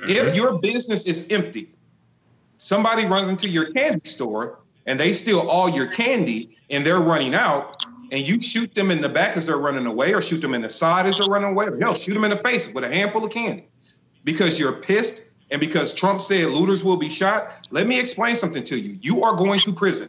If 0.00 0.36
your 0.36 0.58
business 0.58 1.06
is 1.06 1.30
empty, 1.30 1.68
somebody 2.58 3.06
runs 3.06 3.28
into 3.28 3.48
your 3.48 3.72
candy 3.72 4.06
store 4.08 4.58
and 4.86 4.98
they 4.98 5.12
steal 5.12 5.40
all 5.40 5.68
your 5.68 5.86
candy 5.86 6.56
and 6.70 6.84
they're 6.84 7.00
running 7.00 7.34
out, 7.34 7.84
and 8.10 8.26
you 8.26 8.40
shoot 8.40 8.74
them 8.74 8.90
in 8.90 9.00
the 9.00 9.08
back 9.08 9.36
as 9.36 9.46
they're 9.46 9.58
running 9.58 9.86
away, 9.86 10.14
or 10.14 10.22
shoot 10.22 10.40
them 10.40 10.54
in 10.54 10.62
the 10.62 10.70
side 10.70 11.06
as 11.06 11.16
they're 11.16 11.26
running 11.26 11.50
away, 11.50 11.66
or 11.66 11.78
hell, 11.80 11.94
shoot 11.94 12.14
them 12.14 12.24
in 12.24 12.30
the 12.30 12.36
face 12.36 12.72
with 12.72 12.84
a 12.84 12.88
handful 12.88 13.24
of 13.24 13.30
candy 13.30 13.66
because 14.24 14.58
you're 14.58 14.72
pissed 14.72 15.30
and 15.50 15.60
because 15.60 15.94
Trump 15.94 16.20
said 16.20 16.48
looters 16.48 16.82
will 16.82 16.96
be 16.96 17.08
shot. 17.08 17.66
Let 17.70 17.86
me 17.86 18.00
explain 18.00 18.36
something 18.36 18.64
to 18.64 18.78
you. 18.78 18.98
You 19.00 19.24
are 19.24 19.36
going 19.36 19.60
to 19.60 19.72
prison, 19.72 20.08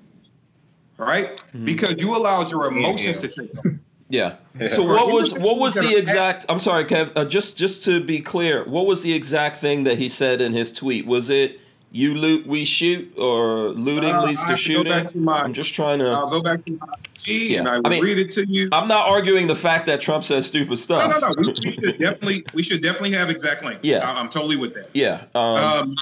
all 0.99 1.05
right? 1.05 1.41
Because 1.65 2.01
you 2.01 2.15
allowed 2.15 2.51
your 2.51 2.67
emotions 2.67 3.19
to 3.21 3.27
take 3.27 3.55
over. 3.57 3.79
Yeah. 4.07 4.35
Yeah. 4.59 4.67
So 4.67 4.83
what 4.83 5.11
was 5.11 5.33
what 5.33 5.57
was 5.57 5.73
the 5.73 5.97
exact? 5.97 6.45
I'm 6.47 6.59
sorry, 6.59 6.85
Kev. 6.85 7.11
Uh, 7.15 7.25
just 7.25 7.57
just 7.57 7.83
to 7.85 8.03
be 8.03 8.21
clear, 8.21 8.63
what 8.63 8.85
was 8.85 9.01
the 9.01 9.13
exact 9.13 9.57
thing 9.57 9.83
that 9.85 9.97
he 9.97 10.09
said 10.09 10.41
in 10.41 10.53
his 10.53 10.71
tweet? 10.71 11.05
Was 11.07 11.29
it 11.29 11.59
"you 11.95 12.13
loot, 12.13 12.45
we 12.45 12.65
shoot," 12.65 13.13
or 13.17 13.69
"looting 13.69 14.13
Uh, 14.13 14.25
leads 14.25 14.39
to 14.41 14.45
have 14.47 14.59
to 14.59 14.73
go 14.73 14.83
shooting"? 14.83 15.05
to 15.07 15.17
my- 15.17 15.41
I'm 15.41 15.53
just 15.53 15.73
trying 15.73 15.99
to. 15.99 16.09
I'll 16.09 16.29
go 16.29 16.41
back 16.41 16.65
to 16.65 16.71
my 16.73 16.87
G 17.13 17.55
and 17.55 17.65
Yeah. 17.65 17.73
I 17.73 17.77
will 17.77 17.87
I 17.87 17.89
mean- 17.89 18.03
read 18.03 18.19
it 18.19 18.31
to 18.31 18.45
you. 18.45 18.67
I'm 18.73 18.87
not 18.89 19.07
arguing 19.07 19.47
the 19.47 19.55
fact 19.55 19.85
that 19.85 20.01
Trump 20.01 20.23
says 20.25 20.45
stupid 20.45 20.69
No, 20.71 20.75
stuff. 20.75 21.11
no, 21.21 21.29
no. 21.29 21.31
We, 21.37 21.47
we 21.47 21.71
should 21.73 21.99
definitely, 21.99 22.45
we 22.53 22.63
should 22.63 22.81
definitely 22.81 23.11
have 23.13 23.29
exact 23.29 23.63
language. 23.63 23.85
Yeah. 23.89 23.99
I, 24.11 24.19
am 24.19 24.27
totally 24.29 24.57
with 24.57 24.73
that. 24.73 24.89
Yeah. 24.93 25.23
Um, 25.33 25.55
Um, 25.57 25.95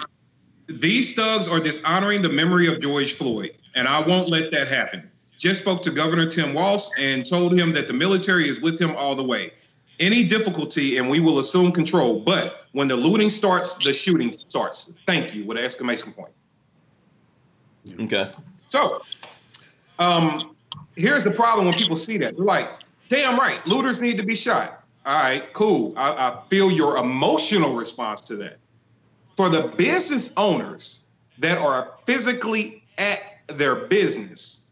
these 0.67 1.13
thugs 1.13 1.47
are 1.47 1.59
dishonoring 1.59 2.21
the 2.23 2.29
memory 2.29 2.67
of 2.67 2.79
George 2.81 3.13
Floyd, 3.13 3.51
and 3.75 3.87
I 3.87 4.01
won't 4.01 4.29
let 4.29 4.51
that 4.51 4.67
happen. 4.69 5.09
Just 5.37 5.61
spoke 5.61 5.81
to 5.83 5.91
Governor 5.91 6.25
Tim 6.25 6.53
Walz 6.53 6.89
and 6.99 7.25
told 7.25 7.53
him 7.53 7.73
that 7.73 7.87
the 7.87 7.93
military 7.93 8.47
is 8.47 8.61
with 8.61 8.79
him 8.79 8.95
all 8.97 9.13
the 9.15 9.23
way. 9.23 9.51
Any 9.99 10.23
difficulty, 10.23 10.97
and 10.97 11.09
we 11.09 11.19
will 11.19 11.39
assume 11.39 11.71
control. 11.71 12.19
But 12.19 12.65
when 12.71 12.87
the 12.87 12.95
looting 12.95 13.29
starts, 13.29 13.75
the 13.75 13.93
shooting 13.93 14.31
starts. 14.31 14.93
Thank 15.05 15.35
you 15.35 15.45
with 15.45 15.57
an 15.57 15.63
exclamation 15.63 16.11
point. 16.13 16.33
okay. 18.01 18.31
So, 18.65 19.03
um, 19.99 20.55
here's 20.95 21.23
the 21.23 21.31
problem 21.31 21.67
when 21.67 21.75
people 21.75 21.95
see 21.95 22.17
that. 22.17 22.35
They're 22.35 22.45
like, 22.45 22.69
damn 23.07 23.37
right, 23.37 23.65
looters 23.67 24.01
need 24.01 24.17
to 24.17 24.23
be 24.23 24.35
shot. 24.35 24.83
All 25.05 25.21
right, 25.21 25.51
cool. 25.53 25.93
I, 25.97 26.11
I 26.11 26.39
feel 26.49 26.71
your 26.71 26.97
emotional 26.97 27.75
response 27.75 28.21
to 28.21 28.35
that. 28.37 28.57
For 29.35 29.49
the 29.49 29.67
business 29.77 30.33
owners 30.37 31.09
that 31.39 31.57
are 31.57 31.93
physically 32.05 32.83
at 32.97 33.19
their 33.47 33.75
business, 33.75 34.71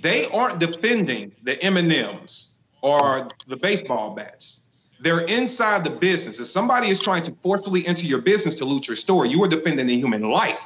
they 0.00 0.26
aren't 0.26 0.60
defending 0.60 1.32
the 1.42 1.60
M&Ms 1.62 2.55
or 2.86 3.28
the 3.48 3.56
baseball 3.56 4.14
bats. 4.14 4.94
They're 5.00 5.24
inside 5.24 5.82
the 5.82 5.90
business. 5.90 6.38
If 6.38 6.46
somebody 6.46 6.88
is 6.88 7.00
trying 7.00 7.24
to 7.24 7.32
forcefully 7.42 7.84
enter 7.84 8.06
your 8.06 8.22
business 8.22 8.54
to 8.56 8.64
loot 8.64 8.86
your 8.86 8.96
store, 8.96 9.26
you 9.26 9.42
are 9.42 9.48
defending 9.48 9.90
a 9.90 9.94
human 9.94 10.30
life 10.30 10.64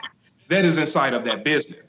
that 0.49 0.67
is 0.67 0.77
inside 0.77 1.15
of 1.15 1.25
that 1.25 1.45
business. 1.45 1.83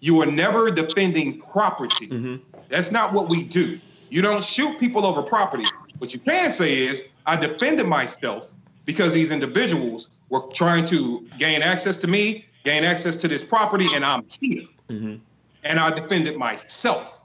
You 0.00 0.20
are 0.20 0.26
never 0.26 0.70
defending 0.70 1.40
property. 1.40 2.08
Mhm. 2.08 2.40
That's 2.68 2.92
not 2.92 3.14
what 3.14 3.30
we 3.30 3.42
do. 3.42 3.80
You 4.10 4.20
don't 4.20 4.44
shoot 4.44 4.78
people 4.78 5.06
over 5.06 5.22
property. 5.22 5.64
What 5.98 6.12
you 6.12 6.20
can 6.20 6.52
say 6.52 6.86
is, 6.86 7.08
I 7.24 7.36
defended 7.36 7.86
myself 7.86 8.52
because 8.84 9.14
these 9.14 9.30
individuals 9.30 10.08
were 10.28 10.42
trying 10.52 10.84
to 10.86 11.26
gain 11.38 11.62
access 11.62 11.96
to 11.98 12.06
me, 12.06 12.44
gain 12.62 12.84
access 12.84 13.16
to 13.18 13.28
this 13.28 13.42
property, 13.42 13.88
and 13.94 14.04
I'm 14.04 14.24
here. 14.38 14.64
Mhm. 14.90 15.20
And 15.64 15.80
I 15.80 15.90
defended 15.90 16.36
myself. 16.36 17.17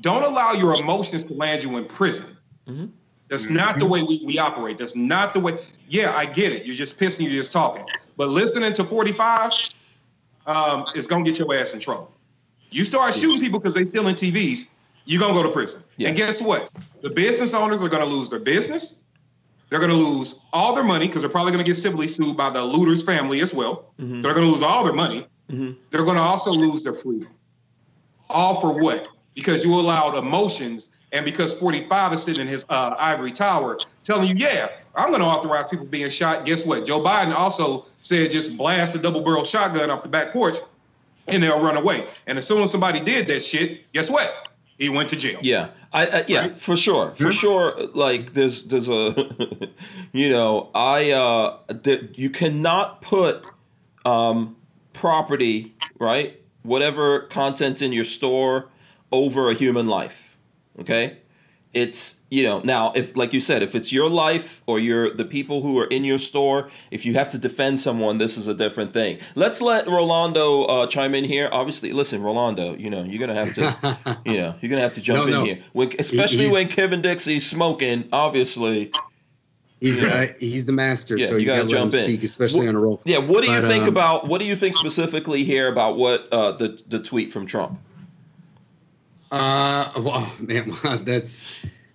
Don't 0.00 0.22
allow 0.22 0.52
your 0.52 0.74
emotions 0.74 1.24
to 1.24 1.34
land 1.34 1.62
you 1.62 1.76
in 1.76 1.84
prison. 1.84 2.36
Mhm. 2.68 2.90
That's 3.28 3.48
not 3.48 3.78
the 3.78 3.86
way 3.86 4.02
we, 4.02 4.22
we 4.24 4.38
operate. 4.38 4.78
That's 4.78 4.96
not 4.96 5.34
the 5.34 5.40
way. 5.40 5.56
Yeah, 5.88 6.12
I 6.16 6.26
get 6.26 6.52
it. 6.52 6.66
You're 6.66 6.74
just 6.74 6.98
pissing, 6.98 7.22
you're 7.24 7.30
just 7.32 7.52
talking. 7.52 7.84
But 8.16 8.28
listening 8.28 8.72
to 8.74 8.84
45 8.84 9.52
um, 10.46 10.84
is 10.96 11.06
going 11.06 11.24
to 11.24 11.30
get 11.30 11.38
your 11.38 11.54
ass 11.54 11.74
in 11.74 11.80
trouble. 11.80 12.10
You 12.70 12.84
start 12.84 13.14
shooting 13.14 13.40
people 13.40 13.58
because 13.60 13.74
they 13.74 13.84
stealing 13.84 14.14
TVs, 14.14 14.70
you're 15.04 15.20
gonna 15.20 15.34
go 15.34 15.42
to 15.42 15.48
prison. 15.48 15.82
Yeah. 15.96 16.08
And 16.08 16.16
guess 16.16 16.40
what? 16.40 16.70
The 17.02 17.10
business 17.10 17.52
owners 17.52 17.82
are 17.82 17.88
gonna 17.88 18.04
lose 18.04 18.28
their 18.28 18.38
business. 18.38 19.02
They're 19.68 19.80
gonna 19.80 19.94
lose 19.94 20.44
all 20.52 20.74
their 20.74 20.84
money 20.84 21.06
because 21.08 21.22
they're 21.22 21.30
probably 21.30 21.50
gonna 21.52 21.64
get 21.64 21.74
civilly 21.74 22.06
sued 22.06 22.36
by 22.36 22.50
the 22.50 22.62
looter's 22.62 23.02
family 23.02 23.40
as 23.40 23.52
well. 23.52 23.86
Mhm. 24.00 24.22
They're 24.22 24.34
gonna 24.34 24.46
lose 24.46 24.62
all 24.62 24.84
their 24.84 24.92
money. 24.92 25.26
Mhm. 25.50 25.76
They're 25.90 26.04
gonna 26.04 26.22
also 26.22 26.50
lose 26.52 26.84
their 26.84 26.92
freedom. 26.92 27.28
All 28.28 28.60
for 28.60 28.72
what? 28.80 29.08
Because 29.34 29.64
you 29.64 29.78
allowed 29.78 30.16
emotions, 30.16 30.90
and 31.12 31.24
because 31.24 31.58
45 31.58 32.12
is 32.12 32.22
sitting 32.22 32.42
in 32.42 32.48
his 32.48 32.66
uh, 32.68 32.94
ivory 32.98 33.32
tower 33.32 33.78
telling 34.02 34.28
you, 34.28 34.34
yeah, 34.36 34.68
I'm 34.94 35.08
going 35.08 35.20
to 35.20 35.26
authorize 35.26 35.68
people 35.68 35.86
being 35.86 36.10
shot. 36.10 36.44
Guess 36.44 36.66
what? 36.66 36.84
Joe 36.84 37.00
Biden 37.00 37.32
also 37.34 37.86
said 38.00 38.30
just 38.30 38.56
blast 38.56 38.94
a 38.94 38.98
double 38.98 39.20
barrel 39.20 39.44
shotgun 39.44 39.90
off 39.90 40.02
the 40.02 40.08
back 40.08 40.32
porch 40.32 40.56
and 41.28 41.42
they'll 41.42 41.62
run 41.62 41.76
away. 41.76 42.06
And 42.26 42.38
as 42.38 42.46
soon 42.46 42.62
as 42.62 42.70
somebody 42.70 43.00
did 43.00 43.26
that 43.28 43.42
shit, 43.42 43.90
guess 43.92 44.10
what? 44.10 44.48
He 44.78 44.88
went 44.88 45.10
to 45.10 45.16
jail. 45.16 45.38
Yeah, 45.42 45.68
I, 45.92 46.06
I 46.06 46.24
yeah, 46.26 46.40
Right? 46.40 46.56
for 46.56 46.76
sure, 46.76 47.14
for 47.14 47.32
sure. 47.32 47.74
Like 47.92 48.32
there's 48.32 48.64
there's 48.64 48.88
a, 48.88 49.14
you 50.12 50.30
know, 50.30 50.70
I 50.74 51.10
uh, 51.10 51.58
there, 51.68 52.08
you 52.14 52.30
cannot 52.30 53.02
put 53.02 53.46
um 54.06 54.56
property 54.94 55.74
right, 55.98 56.40
whatever 56.62 57.20
content 57.20 57.82
in 57.82 57.92
your 57.92 58.04
store 58.04 58.70
over 59.12 59.50
a 59.50 59.54
human 59.54 59.86
life. 59.86 60.36
Okay, 60.78 61.18
it's 61.72 62.16
you 62.30 62.42
know 62.42 62.60
now 62.60 62.92
if 62.94 63.16
like 63.16 63.32
you 63.32 63.40
said 63.40 63.62
if 63.62 63.74
it's 63.74 63.92
your 63.92 64.08
life 64.08 64.62
or 64.66 64.78
your 64.78 65.12
the 65.14 65.24
people 65.24 65.62
who 65.62 65.78
are 65.78 65.86
in 65.86 66.04
your 66.04 66.18
store 66.18 66.68
if 66.90 67.04
you 67.04 67.14
have 67.14 67.28
to 67.30 67.38
defend 67.38 67.78
someone 67.80 68.18
this 68.18 68.36
is 68.38 68.46
a 68.48 68.54
different 68.54 68.92
thing 68.92 69.18
let's 69.34 69.60
let 69.60 69.86
rolando 69.88 70.62
uh, 70.64 70.86
chime 70.86 71.12
in 71.14 71.24
here 71.24 71.48
obviously 71.52 71.92
listen 71.92 72.22
rolando 72.22 72.74
you 72.76 72.88
know 72.88 73.02
you're 73.02 73.18
gonna 73.18 73.34
have 73.34 73.52
to 73.54 74.18
you 74.24 74.34
know 74.38 74.54
you're 74.60 74.70
gonna 74.70 74.80
have 74.80 74.92
to 74.92 75.00
jump 75.00 75.18
No, 75.18 75.24
in 75.26 75.30
no. 75.32 75.44
here 75.44 75.58
when, 75.72 75.92
especially 75.98 76.44
he's- 76.44 76.52
when 76.52 76.68
kevin 76.68 77.02
dixie's 77.02 77.48
smoking 77.48 78.08
obviously 78.12 78.90
He's 79.80 80.02
Yeah. 80.02 80.08
uh, 80.10 80.26
he's 80.38 80.66
the 80.66 80.72
master, 80.72 81.16
Yeah, 81.16 81.28
so 81.28 81.32
you 81.34 81.40
you, 81.40 81.46
gotta 81.46 81.66
jump 81.66 81.94
in. 81.94 82.04
speak, 82.04 82.22
especially 82.22 82.66
Wh- 82.66 82.68
on 82.68 82.74
a 82.76 82.80
roll. 82.80 83.00
yeah 83.04 83.18
what 83.18 83.42
do 83.42 83.50
you 83.50 83.60
But, 83.60 83.66
think 83.68 83.84
um, 83.84 83.88
about 83.88 84.28
what 84.28 84.38
do 84.38 84.44
you 84.44 84.54
think 84.54 84.76
specifically 84.76 85.42
here 85.44 85.68
about 85.68 85.96
what 85.96 86.28
uh, 86.32 86.52
the 86.52 86.78
the 86.86 86.98
tweet 87.00 87.32
from 87.32 87.46
trump 87.46 87.80
Uh, 89.30 89.90
well, 89.98 90.32
man, 90.40 90.74
that's 91.02 91.46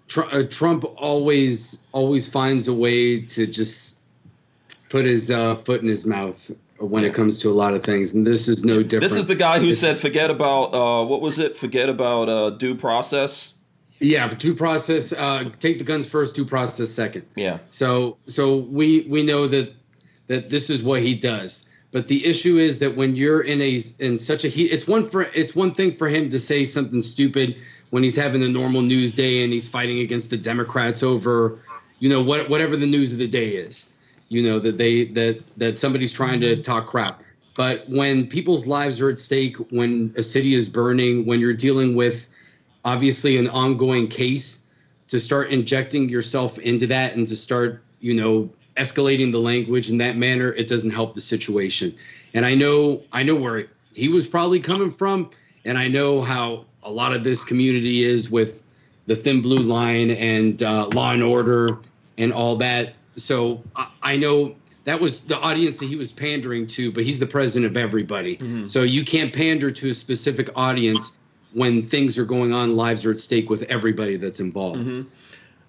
Tr- 0.07 0.21
uh, 0.31 0.43
Trump 0.49 0.86
always 0.97 1.83
always 1.91 2.27
finds 2.27 2.67
a 2.67 2.73
way 2.73 3.21
to 3.21 3.47
just 3.47 3.99
put 4.89 5.05
his 5.05 5.31
uh, 5.31 5.55
foot 5.55 5.81
in 5.81 5.88
his 5.88 6.05
mouth 6.05 6.51
when 6.77 7.03
it 7.05 7.13
comes 7.13 7.38
to 7.39 7.49
a 7.49 7.53
lot 7.53 7.73
of 7.73 7.83
things, 7.83 8.13
and 8.13 8.27
this 8.27 8.47
is 8.47 8.63
no 8.65 8.83
different. 8.83 9.01
this 9.01 9.15
is 9.17 9.27
the 9.27 9.36
guy 9.36 9.57
who 9.59 9.65
It's- 9.65 9.79
said 9.79 9.97
forget 9.97 10.29
about 10.29 10.73
uh, 10.73 11.03
what 11.05 11.21
was 11.21 11.39
it 11.39 11.57
forget 11.57 11.89
about 11.89 12.29
uh, 12.29 12.49
due 12.51 12.75
process 12.75 13.53
yeah, 14.01 14.27
but 14.27 14.39
due 14.39 14.53
process. 14.53 15.13
Uh, 15.13 15.49
take 15.61 15.77
the 15.77 15.83
guns 15.86 16.05
first, 16.05 16.36
due 16.36 16.43
process 16.45 16.89
second. 16.89 17.25
yeah 17.36 17.59
So 17.71 18.17
so 18.27 18.57
we 18.57 19.05
we 19.09 19.23
know 19.23 19.47
that 19.47 19.73
that 20.27 20.49
this 20.49 20.69
is 20.69 20.83
what 20.83 21.01
he 21.01 21.15
does. 21.15 21.64
But 21.95 22.09
the 22.09 22.25
issue 22.25 22.57
is 22.57 22.79
that 22.79 22.97
when 22.97 23.15
you're 23.15 23.39
in 23.39 23.61
a 23.61 23.81
in 23.99 24.19
such 24.19 24.43
a 24.43 24.49
heat, 24.49 24.73
it's 24.73 24.85
one 24.85 25.07
for 25.07 25.21
it's 25.33 25.55
one 25.55 25.73
thing 25.73 25.95
for 25.95 26.09
him 26.09 26.29
to 26.29 26.37
say 26.37 26.65
something 26.65 27.01
stupid 27.01 27.55
when 27.89 28.03
he's 28.03 28.17
having 28.17 28.43
a 28.43 28.49
normal 28.49 28.81
news 28.81 29.13
day 29.13 29.45
and 29.45 29.53
he's 29.53 29.69
fighting 29.69 29.99
against 29.99 30.29
the 30.29 30.35
Democrats 30.35 31.03
over, 31.03 31.57
you 31.99 32.09
know, 32.09 32.21
what 32.21 32.49
whatever 32.49 32.75
the 32.75 32.85
news 32.85 33.13
of 33.13 33.19
the 33.19 33.29
day 33.29 33.51
is. 33.51 33.89
You 34.27 34.43
know 34.43 34.59
that 34.59 34.77
they 34.77 35.05
that 35.05 35.41
that 35.55 35.77
somebody's 35.77 36.11
trying 36.11 36.41
to 36.41 36.61
talk 36.61 36.87
crap. 36.87 37.23
But 37.55 37.89
when 37.89 38.27
people's 38.27 38.67
lives 38.67 38.99
are 38.99 39.09
at 39.09 39.21
stake, 39.21 39.55
when 39.71 40.13
a 40.17 40.23
city 40.23 40.53
is 40.53 40.67
burning, 40.67 41.25
when 41.25 41.39
you're 41.39 41.53
dealing 41.53 41.95
with 41.95 42.27
obviously 42.83 43.37
an 43.37 43.47
ongoing 43.47 44.09
case, 44.09 44.65
to 45.07 45.17
start 45.17 45.49
injecting 45.49 46.09
yourself 46.09 46.59
into 46.59 46.87
that 46.87 47.15
and 47.15 47.25
to 47.29 47.37
start, 47.37 47.81
you 48.01 48.15
know, 48.15 48.49
escalating 48.76 49.32
the 49.32 49.39
language 49.39 49.89
in 49.89 49.97
that 49.99 50.17
manner, 50.17 50.51
it 50.51 50.67
doesn't 50.67 50.89
help 50.91 51.13
the 51.13 51.21
situation. 51.21 51.95
And 52.34 52.45
I 52.45 52.55
know, 52.55 53.03
I 53.11 53.23
know 53.23 53.36
where 53.36 53.67
he 53.93 54.09
was 54.09 54.28
probably 54.28 54.59
coming 54.59 54.91
from, 54.91 55.30
and 55.63 55.78
I 55.78 55.88
know 55.88 56.21
how 56.21 56.65
a 56.84 56.91
lot 56.91 57.13
of 57.13 57.23
this 57.23 57.43
community 57.43 58.03
is 58.03 58.30
with 58.30 58.61
the 59.07 59.15
thin 59.15 59.41
blue 59.41 59.59
line 59.59 60.11
and 60.11 60.61
uh, 60.61 60.88
law 60.93 61.11
and 61.11 61.23
order 61.23 61.78
and 62.17 62.34
all 62.34 62.57
that. 62.57 62.93
So 63.15 63.63
I, 63.76 63.88
I 64.01 64.17
know 64.17 64.55
that 64.84 64.99
was 64.99 65.21
the 65.21 65.38
audience 65.39 65.78
that 65.78 65.86
he 65.88 65.95
was 65.95 66.11
pandering 66.11 66.67
to, 66.67 66.91
but 66.91 67.03
he's 67.03 67.19
the 67.19 67.26
president 67.26 67.71
of 67.71 67.78
everybody. 67.78 68.38
Mhm. 68.38 68.69
So 68.69 68.84
you 68.84 69.03
can't 69.05 69.34
pander 69.34 69.71
to 69.71 69.89
a 69.89 69.93
specific 69.93 70.49
audience 70.55 71.17
when 71.53 71.82
things 71.82 72.17
are 72.19 72.26
going 72.26 72.53
on, 72.53 72.76
lives 72.76 73.05
are 73.05 73.11
at 73.11 73.19
stake 73.19 73.49
with 73.49 73.63
everybody 73.63 74.17
that's 74.17 74.39
involved. 74.39 74.89
Mhm. 74.89 75.05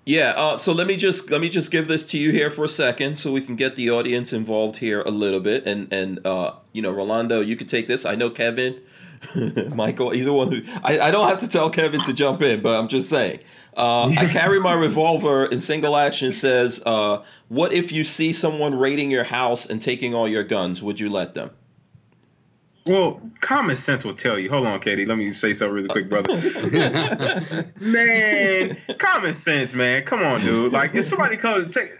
Yeah. 0.06 0.30
Uh, 0.36 0.56
so 0.56 0.72
let 0.72 0.86
me 0.86 0.96
just 0.96 1.30
let 1.30 1.40
me 1.40 1.48
just 1.48 1.70
give 1.70 1.88
this 1.88 2.06
to 2.06 2.18
you 2.18 2.30
here 2.30 2.48
for 2.48 2.64
a 2.64 2.68
second, 2.68 3.18
so 3.18 3.32
we 3.32 3.40
can 3.40 3.56
get 3.56 3.74
the 3.74 3.90
audience 3.90 4.32
involved 4.32 4.76
here 4.76 5.02
a 5.02 5.10
little 5.10 5.40
bit. 5.40 5.66
And 5.66 5.92
and 5.92 6.24
uh, 6.24 6.52
you 6.72 6.80
know, 6.80 6.92
Rolando, 6.92 7.40
you 7.40 7.56
could 7.56 7.68
take 7.68 7.88
this. 7.88 8.06
I 8.06 8.14
know 8.14 8.30
Kevin, 8.30 8.80
Michael, 9.74 10.14
either 10.14 10.32
one. 10.32 10.64
I 10.84 11.00
I 11.00 11.10
don't 11.10 11.28
have 11.28 11.40
to 11.40 11.48
tell 11.48 11.70
Kevin 11.70 12.00
to 12.02 12.12
jump 12.12 12.40
in, 12.40 12.62
but 12.62 12.78
I'm 12.78 12.88
just 12.88 13.10
saying. 13.10 13.40
Uh, 13.76 14.08
I 14.16 14.26
carry 14.26 14.58
my 14.58 14.72
revolver 14.72 15.44
in 15.44 15.60
single 15.60 15.96
action. 15.96 16.32
Says, 16.32 16.82
uh, 16.86 17.22
what 17.48 17.74
if 17.74 17.92
you 17.92 18.04
see 18.04 18.32
someone 18.32 18.74
raiding 18.74 19.10
your 19.10 19.24
house 19.24 19.66
and 19.66 19.82
taking 19.82 20.14
all 20.14 20.26
your 20.26 20.44
guns? 20.44 20.82
Would 20.82 20.98
you 20.98 21.10
let 21.10 21.34
them? 21.34 21.50
Well, 22.86 23.20
common 23.40 23.76
sense 23.76 24.04
will 24.04 24.14
tell 24.16 24.38
you. 24.38 24.48
Hold 24.50 24.66
on, 24.66 24.80
Katie. 24.80 25.06
Let 25.06 25.18
me 25.18 25.32
say 25.32 25.54
something 25.54 25.74
really 25.74 25.88
quick, 25.88 26.08
brother. 26.08 26.36
man, 27.80 28.76
common 28.98 29.34
sense, 29.34 29.72
man. 29.72 30.04
Come 30.04 30.22
on, 30.22 30.40
dude. 30.40 30.72
Like, 30.72 30.94
if 30.94 31.08
somebody 31.08 31.36
comes, 31.36 31.74
take. 31.74 31.92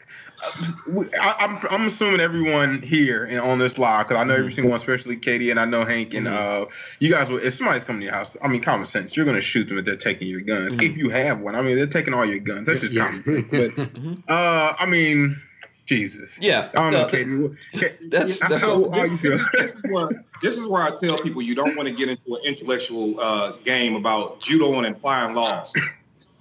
I, 1.19 1.35
I'm 1.41 1.59
I'm 1.71 1.87
assuming 1.87 2.21
everyone 2.21 2.83
here 2.83 3.25
and 3.25 3.41
on 3.41 3.59
this 3.59 3.79
live 3.79 4.07
because 4.07 4.21
I 4.21 4.25
know 4.25 4.35
every 4.35 4.53
single 4.53 4.71
one, 4.71 4.79
especially 4.79 5.17
Katie 5.17 5.51
and 5.51 5.59
I 5.59 5.65
know 5.65 5.85
Hank 5.87 6.13
and 6.13 6.29
uh, 6.29 6.67
you 6.99 7.11
guys. 7.11 7.31
Will, 7.31 7.39
if 7.39 7.55
somebody's 7.55 7.85
coming 7.85 8.01
to 8.01 8.05
your 8.07 8.15
house, 8.15 8.37
I 8.43 8.49
mean, 8.49 8.63
common 8.63 8.85
sense, 8.85 9.17
you're 9.17 9.25
gonna 9.25 9.41
shoot 9.41 9.67
them 9.67 9.79
if 9.79 9.87
they're 9.87 9.97
taking 9.97 10.29
your 10.29 10.43
guns. 10.43 10.75
Mhm. 10.75 10.91
If 10.91 10.97
you 10.99 11.09
have 11.09 11.41
one, 11.41 11.55
I 11.57 11.63
mean, 11.63 11.77
they're 11.77 11.87
taking 11.87 12.13
all 12.13 12.27
your 12.27 12.39
guns. 12.39 12.67
That's 12.67 12.83
just 12.83 12.95
Yeah. 12.95 13.07
common 13.07 13.25
sense. 13.25 13.47
But 13.51 14.31
uh, 14.33 14.75
I 14.79 14.85
mean, 14.85 15.41
Jesus. 15.87 16.31
Yeah. 16.39 16.69
I 16.77 16.81
don't 16.83 16.93
know, 16.93 16.99
uh, 17.03 17.09
Katie. 17.09 17.35
What- 17.37 17.53
Ka- 17.81 17.87
That's 18.09 18.41
that's 18.41 18.61
so 18.61 18.91
how 18.91 19.01
this, 19.01 19.11
you 19.11 19.19
feel. 19.19 19.39
this, 19.39 19.51
this 19.53 19.75
is 19.75 19.83
where 19.89 20.25
this 20.43 20.57
is 20.59 20.69
where 20.69 20.83
I 20.83 20.91
tell 20.91 21.19
people 21.19 21.41
you 21.43 21.55
don't 21.55 21.77
want 21.77 21.89
to 21.89 21.95
get 21.95 22.09
into 22.11 22.35
an 22.35 22.41
intellectual 22.45 23.19
uh, 23.21 23.53
game 23.65 23.95
about 23.97 24.41
judo 24.41 24.75
and 24.79 24.87
applying 24.87 25.35
laws. 25.35 25.75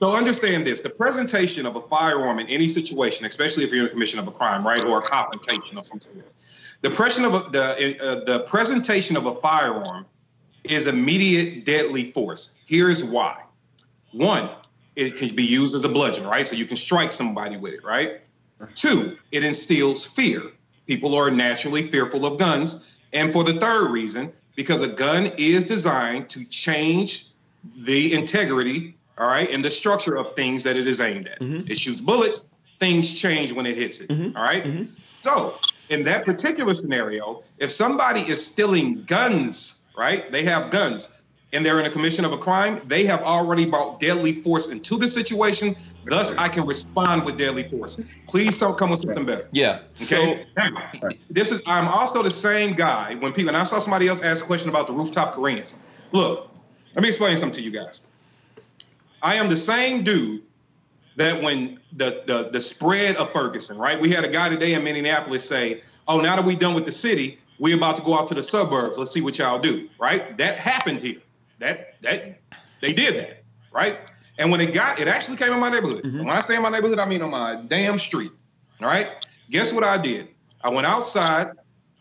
So 0.01 0.15
understand 0.15 0.65
this: 0.67 0.81
the 0.81 0.89
presentation 0.89 1.65
of 1.65 1.75
a 1.75 1.81
firearm 1.81 2.39
in 2.39 2.47
any 2.47 2.67
situation, 2.67 3.25
especially 3.25 3.63
if 3.63 3.71
you're 3.71 3.79
in 3.81 3.85
the 3.85 3.91
commission 3.91 4.19
of 4.19 4.27
a 4.27 4.31
crime, 4.31 4.65
right, 4.65 4.83
or 4.83 4.99
a 4.99 5.01
confrontation 5.01 5.77
of 5.77 5.85
some 5.85 6.01
sort, 6.01 6.17
the 6.81 6.89
pression 6.89 7.23
of 7.23 7.33
a, 7.33 7.49
the 7.49 7.97
uh, 8.01 8.25
the 8.25 8.39
presentation 8.41 9.15
of 9.15 9.25
a 9.27 9.35
firearm 9.35 10.05
is 10.63 10.87
immediate 10.87 11.63
deadly 11.65 12.11
force. 12.11 12.59
Here's 12.67 13.03
why: 13.03 13.43
one, 14.11 14.49
it 14.95 15.15
can 15.15 15.33
be 15.35 15.43
used 15.43 15.75
as 15.75 15.85
a 15.85 15.89
bludgeon, 15.89 16.25
right? 16.25 16.45
So 16.45 16.55
you 16.55 16.65
can 16.65 16.77
strike 16.77 17.11
somebody 17.11 17.55
with 17.57 17.73
it, 17.75 17.83
right? 17.83 18.21
Two, 18.73 19.17
it 19.31 19.43
instills 19.43 20.05
fear. 20.05 20.41
People 20.87 21.15
are 21.15 21.31
naturally 21.31 21.83
fearful 21.83 22.25
of 22.25 22.37
guns. 22.37 22.97
And 23.13 23.33
for 23.33 23.43
the 23.43 23.53
third 23.53 23.91
reason, 23.91 24.31
because 24.55 24.81
a 24.81 24.87
gun 24.87 25.31
is 25.37 25.65
designed 25.65 26.29
to 26.29 26.45
change 26.45 27.25
the 27.85 28.13
integrity, 28.13 28.95
all 29.17 29.27
right, 29.27 29.49
and 29.51 29.63
the 29.63 29.71
structure 29.71 30.15
of 30.15 30.35
things 30.35 30.63
that 30.63 30.75
it 30.75 30.87
is 30.87 31.01
aimed 31.01 31.27
at. 31.27 31.39
Mhm. 31.39 31.69
It 31.69 31.77
shoots 31.77 32.01
bullets, 32.01 32.45
things 32.79 33.13
change 33.13 33.51
when 33.51 33.65
it 33.65 33.77
hits 33.77 33.99
it, 34.01 34.09
Mhm. 34.09 34.35
all 34.35 34.43
right? 34.43 34.63
Mhm. 34.63 34.87
So, 35.23 35.59
in 35.89 36.03
that 36.03 36.25
particular 36.25 36.73
scenario, 36.73 37.43
if 37.57 37.71
somebody 37.71 38.21
is 38.21 38.45
stealing 38.45 39.03
guns, 39.05 39.87
right, 39.97 40.31
they 40.31 40.43
have 40.43 40.69
guns, 40.71 41.09
and 41.55 41.65
they're 41.65 41.79
in 41.79 41.85
a 41.85 41.89
commission 41.89 42.25
of 42.25 42.33
a 42.33 42.37
crime, 42.37 42.81
they 42.85 43.05
have 43.05 43.23
already 43.23 43.65
brought 43.65 43.99
deadly 43.99 44.33
force 44.33 44.69
into 44.71 44.97
the 44.97 45.07
situation. 45.07 45.73
Thus, 46.03 46.35
I 46.37 46.49
can 46.49 46.65
respond 46.67 47.23
with 47.25 47.37
deadly 47.37 47.63
force. 47.63 48.03
Please 48.27 48.57
don't 48.57 48.77
come 48.77 48.89
with 48.91 48.99
something 48.99 49.25
better. 49.25 49.47
yeah. 49.53 49.79
So 49.95 50.21
Okay. 50.21 50.45
now, 50.57 50.91
this 51.29 51.51
is 51.51 51.63
I'm 51.65 51.87
also 51.87 52.21
the 52.21 52.29
same 52.31 52.73
guy 52.73 53.15
when 53.15 53.31
people 53.31 53.49
and 53.49 53.57
I 53.57 53.63
saw 53.63 53.79
somebody 53.79 54.07
else 54.07 54.21
ask 54.21 54.43
a 54.43 54.47
question 54.47 54.69
about 54.69 54.87
the 54.87 54.93
rooftop 54.93 55.33
Koreans. 55.33 55.75
Look, 56.11 56.51
let 56.95 57.01
me 57.01 57.07
explain 57.07 57.37
something 57.37 57.57
to 57.57 57.63
you 57.63 57.71
guys. 57.71 58.05
I 59.23 59.35
am 59.35 59.49
the 59.49 59.57
same 59.57 60.03
dude 60.03 60.43
that 61.15 61.41
when 61.41 61.79
the 61.93 62.23
the 62.27 62.49
the 62.51 62.59
spread 62.59 63.15
of 63.15 63.31
Ferguson, 63.31 63.77
right? 63.77 63.99
We 63.99 64.11
had 64.11 64.25
a 64.25 64.29
guy 64.29 64.49
today 64.49 64.73
in 64.73 64.83
Minneapolis 64.83 65.47
say, 65.47 65.81
"Oh, 66.07 66.19
now 66.19 66.35
that 66.35 66.45
we're 66.45 66.57
done 66.57 66.75
with 66.75 66.85
the 66.85 66.91
city, 66.91 67.39
we're 67.57 67.77
about 67.77 67.95
to 67.95 68.01
go 68.03 68.13
out 68.13 68.27
to 68.27 68.33
the 68.35 68.43
suburbs. 68.43 68.97
Let's 68.99 69.11
see 69.11 69.21
what 69.21 69.37
y'all 69.39 69.57
do." 69.59 69.89
Right? 69.97 70.37
That 70.37 70.59
happened 70.59 70.99
here. 70.99 71.19
That 71.65 72.01
that 72.01 72.39
they 72.81 72.93
did 72.93 73.17
that, 73.17 73.43
right? 73.71 73.97
And 74.37 74.51
when 74.51 74.61
it 74.61 74.73
got, 74.73 74.99
it 74.99 75.07
actually 75.07 75.37
came 75.37 75.51
in 75.51 75.59
my 75.59 75.69
neighborhood. 75.69 76.03
Mhm. 76.03 76.19
And 76.19 76.25
when 76.27 76.37
I 76.37 76.41
say 76.41 76.55
in 76.55 76.61
my 76.61 76.69
neighborhood, 76.69 76.99
I 76.99 77.05
mean 77.05 77.21
on 77.23 77.31
my 77.31 77.61
damn 77.67 77.97
street. 77.97 78.31
All 78.81 78.87
right. 78.87 79.07
Guess 79.49 79.73
what 79.73 79.83
I 79.83 79.97
did? 79.97 80.27
I 80.63 80.69
went 80.69 80.85
outside, 80.85 81.51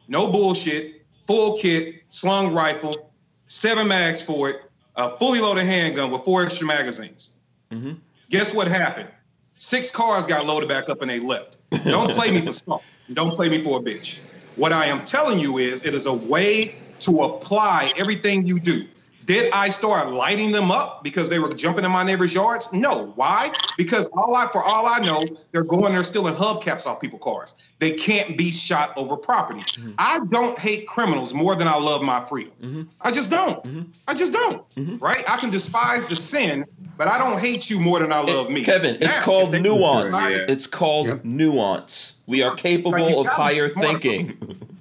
no 0.08 0.26
bullshit, 0.30 1.02
full 1.26 1.56
kit, 1.56 2.02
slung 2.08 2.52
rifle, 2.52 3.10
seven 3.46 3.88
mags 3.88 4.22
for 4.22 4.50
it, 4.50 4.56
a 4.96 5.08
fully 5.10 5.40
loaded 5.40 5.64
handgun 5.64 6.10
with 6.10 6.24
four 6.24 6.42
extra 6.44 6.66
magazines. 6.66 7.38
Mhm. 7.72 7.98
Guess 8.30 8.52
what 8.54 8.68
happened? 8.68 9.08
Six 9.56 9.90
cars 9.90 10.26
got 10.26 10.44
loaded 10.44 10.68
back 10.68 10.88
up 10.90 11.00
and 11.00 11.10
they 11.10 11.20
left. 11.20 11.56
Don't 11.84 12.10
play 12.10 12.30
me 12.30 12.40
for 12.40 12.52
small. 12.52 12.82
Don't 13.12 13.34
play 13.34 13.48
me 13.48 13.60
for 13.62 13.78
a 13.78 13.82
bitch. 13.82 14.18
What 14.56 14.72
I 14.72 14.86
am 14.86 15.04
telling 15.04 15.38
you 15.38 15.58
is 15.58 15.84
it 15.84 15.94
is 15.94 16.06
a 16.06 16.12
way 16.12 16.74
to 17.00 17.22
apply 17.22 17.92
everything 17.96 18.46
you 18.46 18.58
do. 18.58 18.86
Did 19.24 19.52
I 19.52 19.70
start 19.70 20.10
lighting 20.10 20.52
them 20.52 20.70
up 20.70 21.02
because 21.02 21.30
they 21.30 21.38
were 21.38 21.48
jumping 21.52 21.84
in 21.84 21.90
my 21.90 22.04
neighbor's 22.04 22.34
yards? 22.34 22.72
No. 22.72 23.12
Why? 23.14 23.50
Because 23.78 24.06
all 24.08 24.34
I, 24.34 24.46
for 24.48 24.62
all 24.62 24.86
I 24.86 24.98
know, 24.98 25.26
they're 25.52 25.64
going 25.64 25.92
there 25.94 26.04
stealing 26.04 26.34
hubcaps 26.34 26.86
off 26.86 27.00
people's 27.00 27.22
cars. 27.22 27.54
They 27.78 27.92
can't 27.92 28.36
be 28.36 28.50
shot 28.50 28.96
over 28.96 29.16
property. 29.16 29.60
Mm-hmm. 29.60 29.92
I 29.98 30.20
don't 30.30 30.58
hate 30.58 30.86
criminals 30.86 31.32
more 31.32 31.54
than 31.54 31.68
I 31.68 31.78
love 31.78 32.02
my 32.02 32.24
freedom. 32.24 32.52
Mm-hmm. 32.62 32.82
I 33.00 33.10
just 33.10 33.30
don't. 33.30 33.64
Mm-hmm. 33.64 33.82
I 34.06 34.14
just 34.14 34.32
don't. 34.32 34.64
Right? 35.00 35.24
I 35.28 35.36
can 35.38 35.50
despise 35.50 36.06
the 36.06 36.16
sin, 36.16 36.66
but 36.98 37.08
I 37.08 37.18
don't 37.18 37.40
hate 37.40 37.70
you 37.70 37.80
more 37.80 38.00
than 38.00 38.12
I 38.12 38.20
love 38.20 38.50
me. 38.50 38.62
Kevin, 38.62 38.98
it's 39.00 39.18
called 39.18 39.52
nuance. 39.52 40.14
Yeah. 40.14 40.44
It's 40.48 40.66
called 40.66 41.08
Yep. 41.08 41.24
nuance. 41.24 42.14
We 42.28 42.42
are 42.42 42.54
capable 42.56 43.08
you 43.08 43.20
of 43.20 43.26
higher 43.26 43.68
thinking. 43.68 44.60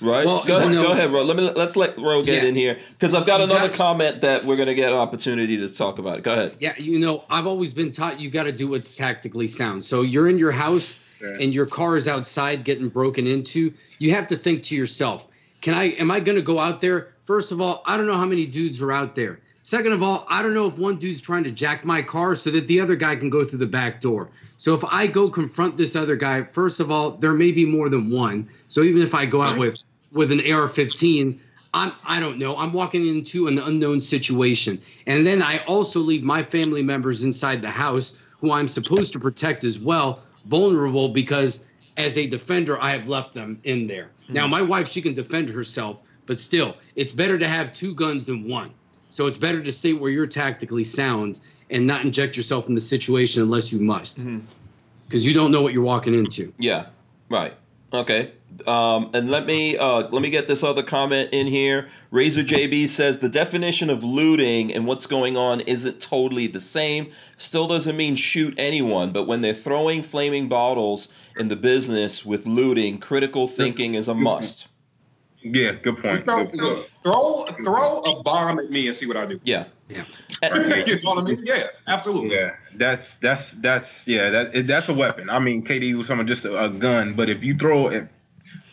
right? 0.00 0.26
Well, 0.26 0.42
go 0.44 0.58
ahead, 0.58 0.72
you 0.72 0.82
go 0.82 0.92
ahead, 0.92 1.12
Ro. 1.12 1.22
Let 1.22 1.36
me 1.36 1.50
let's 1.54 1.76
let 1.76 1.96
Ro 1.98 2.22
get 2.22 2.42
Yeah. 2.42 2.48
in 2.48 2.54
here 2.54 2.78
because 2.90 3.14
I've 3.14 3.26
got 3.26 3.38
You 3.40 3.44
another 3.44 3.68
got- 3.68 3.76
comment 3.76 4.20
that 4.20 4.44
we're 4.44 4.56
gonna 4.56 4.74
get 4.74 4.90
an 4.92 4.98
opportunity 4.98 5.56
to 5.58 5.68
talk 5.68 5.98
about. 5.98 6.22
Go 6.22 6.32
ahead. 6.32 6.54
Yeah, 6.58 6.74
you 6.78 6.98
know, 6.98 7.24
I've 7.30 7.46
always 7.46 7.72
been 7.72 7.92
taught 7.92 8.20
you 8.20 8.30
got 8.30 8.44
to 8.44 8.52
do 8.52 8.68
what's 8.68 8.96
tactically 8.96 9.48
sound. 9.48 9.84
So 9.84 10.02
you're 10.02 10.28
in 10.28 10.38
your 10.38 10.52
house 10.52 10.98
Yeah. 11.22 11.34
and 11.40 11.54
your 11.54 11.66
car 11.66 11.96
is 11.96 12.08
outside 12.08 12.64
getting 12.64 12.88
broken 12.88 13.26
into. 13.26 13.72
You 13.98 14.10
have 14.12 14.26
to 14.28 14.36
think 14.36 14.62
to 14.64 14.76
yourself, 14.76 15.26
can 15.62 15.74
I 15.74 15.84
am 15.90 16.10
I 16.10 16.20
going 16.20 16.36
to 16.36 16.42
go 16.42 16.58
out 16.58 16.80
there? 16.80 17.08
First 17.26 17.50
of 17.52 17.60
all, 17.60 17.82
I 17.86 17.96
don't 17.96 18.06
know 18.06 18.16
how 18.16 18.26
many 18.26 18.46
dudes 18.46 18.80
are 18.82 18.92
out 18.92 19.14
there. 19.14 19.40
Second 19.62 19.92
of 19.92 20.00
all, 20.02 20.24
I 20.30 20.42
don't 20.44 20.54
know 20.54 20.66
if 20.66 20.78
one 20.78 20.96
dude's 20.96 21.20
trying 21.20 21.42
to 21.42 21.50
jack 21.50 21.84
my 21.84 22.00
car 22.00 22.36
so 22.36 22.50
that 22.52 22.68
the 22.68 22.78
other 22.78 22.94
guy 22.94 23.16
can 23.16 23.30
go 23.30 23.44
through 23.44 23.58
the 23.58 23.66
back 23.66 24.00
door. 24.00 24.28
So 24.56 24.74
if 24.74 24.84
I 24.84 25.06
go 25.06 25.28
confront 25.28 25.76
this 25.76 25.96
other 25.96 26.16
guy, 26.16 26.42
first 26.42 26.80
of 26.80 26.90
all, 26.90 27.12
there 27.12 27.34
may 27.34 27.52
be 27.52 27.64
more 27.64 27.88
than 27.88 28.10
one. 28.10 28.48
So 28.68 28.82
even 28.82 29.02
if 29.02 29.14
I 29.14 29.26
go 29.26 29.42
out 29.42 29.58
with 29.58 29.84
with 30.12 30.32
an 30.32 30.40
AR-15, 30.40 31.38
I'm 31.74 31.92
I 32.04 32.20
don't 32.20 32.38
know. 32.38 32.56
I'm 32.56 32.72
walking 32.72 33.06
into 33.06 33.48
an 33.48 33.58
unknown 33.58 34.00
situation. 34.00 34.80
And 35.06 35.26
then 35.26 35.42
I 35.42 35.58
also 35.64 36.00
leave 36.00 36.22
my 36.22 36.42
family 36.42 36.82
members 36.82 37.22
inside 37.22 37.60
the 37.60 37.70
house 37.70 38.14
who 38.40 38.50
I'm 38.50 38.68
supposed 38.68 39.12
to 39.12 39.20
protect 39.20 39.64
as 39.64 39.78
well, 39.78 40.20
vulnerable 40.46 41.08
because 41.08 41.64
as 41.96 42.16
a 42.16 42.26
defender 42.26 42.80
I 42.80 42.92
have 42.92 43.08
left 43.08 43.34
them 43.34 43.60
in 43.64 43.86
there. 43.86 44.10
Hmm. 44.26 44.32
Now 44.34 44.46
my 44.46 44.62
wife 44.62 44.90
she 44.90 45.02
can 45.02 45.14
defend 45.14 45.50
herself, 45.50 46.00
but 46.24 46.40
still, 46.40 46.76
it's 46.94 47.12
better 47.12 47.38
to 47.38 47.48
have 47.48 47.72
two 47.72 47.94
guns 47.94 48.24
than 48.24 48.48
one. 48.48 48.72
So 49.10 49.26
it's 49.26 49.38
better 49.38 49.62
to 49.62 49.72
stay 49.72 49.92
where 49.92 50.10
you're 50.10 50.26
tactically 50.26 50.84
sound 50.84 51.40
and 51.70 51.86
not 51.86 52.04
inject 52.04 52.36
yourself 52.36 52.68
in 52.68 52.74
the 52.74 52.80
situation 52.80 53.42
unless 53.42 53.72
you 53.72 53.80
must. 53.80 54.24
Because 55.06 55.26
you 55.26 55.34
don't 55.34 55.50
know 55.50 55.62
what 55.62 55.72
you're 55.72 55.82
walking 55.82 56.14
into. 56.14 56.52
Yeah. 56.58 56.86
Right. 57.28 57.54
Okay. 57.92 58.32
Um, 58.66 59.10
and 59.12 59.30
let 59.30 59.46
me 59.46 59.76
uh, 59.76 60.08
let 60.08 60.22
me 60.22 60.30
get 60.30 60.48
this 60.48 60.62
other 60.62 60.82
comment 60.82 61.30
in 61.32 61.46
here. 61.46 61.88
Razor 62.10 62.42
JB 62.42 62.88
says 62.88 63.18
the 63.18 63.28
definition 63.28 63.90
of 63.90 64.02
looting 64.02 64.72
and 64.72 64.86
what's 64.86 65.06
going 65.06 65.36
on 65.36 65.60
isn't 65.60 66.00
totally 66.00 66.46
the 66.46 66.60
same. 66.60 67.12
Still 67.36 67.66
doesn't 67.68 67.96
mean 67.96 68.16
shoot 68.16 68.54
anyone, 68.56 69.12
but 69.12 69.26
when 69.26 69.40
they're 69.40 69.54
throwing 69.54 70.02
flaming 70.02 70.48
bottles 70.48 71.08
in 71.36 71.48
the 71.48 71.56
business 71.56 72.24
with 72.24 72.46
looting, 72.46 72.98
critical 72.98 73.46
thinking 73.46 73.94
is 73.94 74.08
a 74.08 74.14
must. 74.14 74.68
Yeah, 75.54 75.72
good 75.72 76.02
point. 76.02 76.24
Throw, 76.24 76.44
Good 76.46 76.58
point. 76.58 76.86
throw, 77.02 77.44
throw 77.62 78.00
a 78.02 78.22
bomb 78.22 78.58
at 78.58 78.70
me 78.70 78.86
and 78.86 78.94
see 78.96 79.06
what 79.06 79.16
I 79.16 79.26
do. 79.26 79.40
Yeah. 79.44 79.64
Yeah. 79.88 80.04
you 80.86 81.00
know 81.02 81.10
what 81.14 81.18
I 81.24 81.26
mean? 81.28 81.38
Yeah, 81.44 81.66
absolutely. 81.86 82.34
Yeah, 82.34 82.56
that's 82.74 83.16
that's 83.22 83.52
that's 83.58 83.88
yeah 84.06 84.30
that 84.30 84.66
that's 84.66 84.88
a 84.88 84.94
weapon. 84.94 85.30
I 85.30 85.38
mean, 85.38 85.64
KD 85.64 85.96
was 85.96 86.08
something 86.08 86.26
just 86.26 86.44
a, 86.44 86.64
a 86.64 86.68
gun, 86.68 87.14
but 87.14 87.30
if 87.30 87.42
you 87.44 87.56
throw 87.56 87.86
it, 87.88 88.08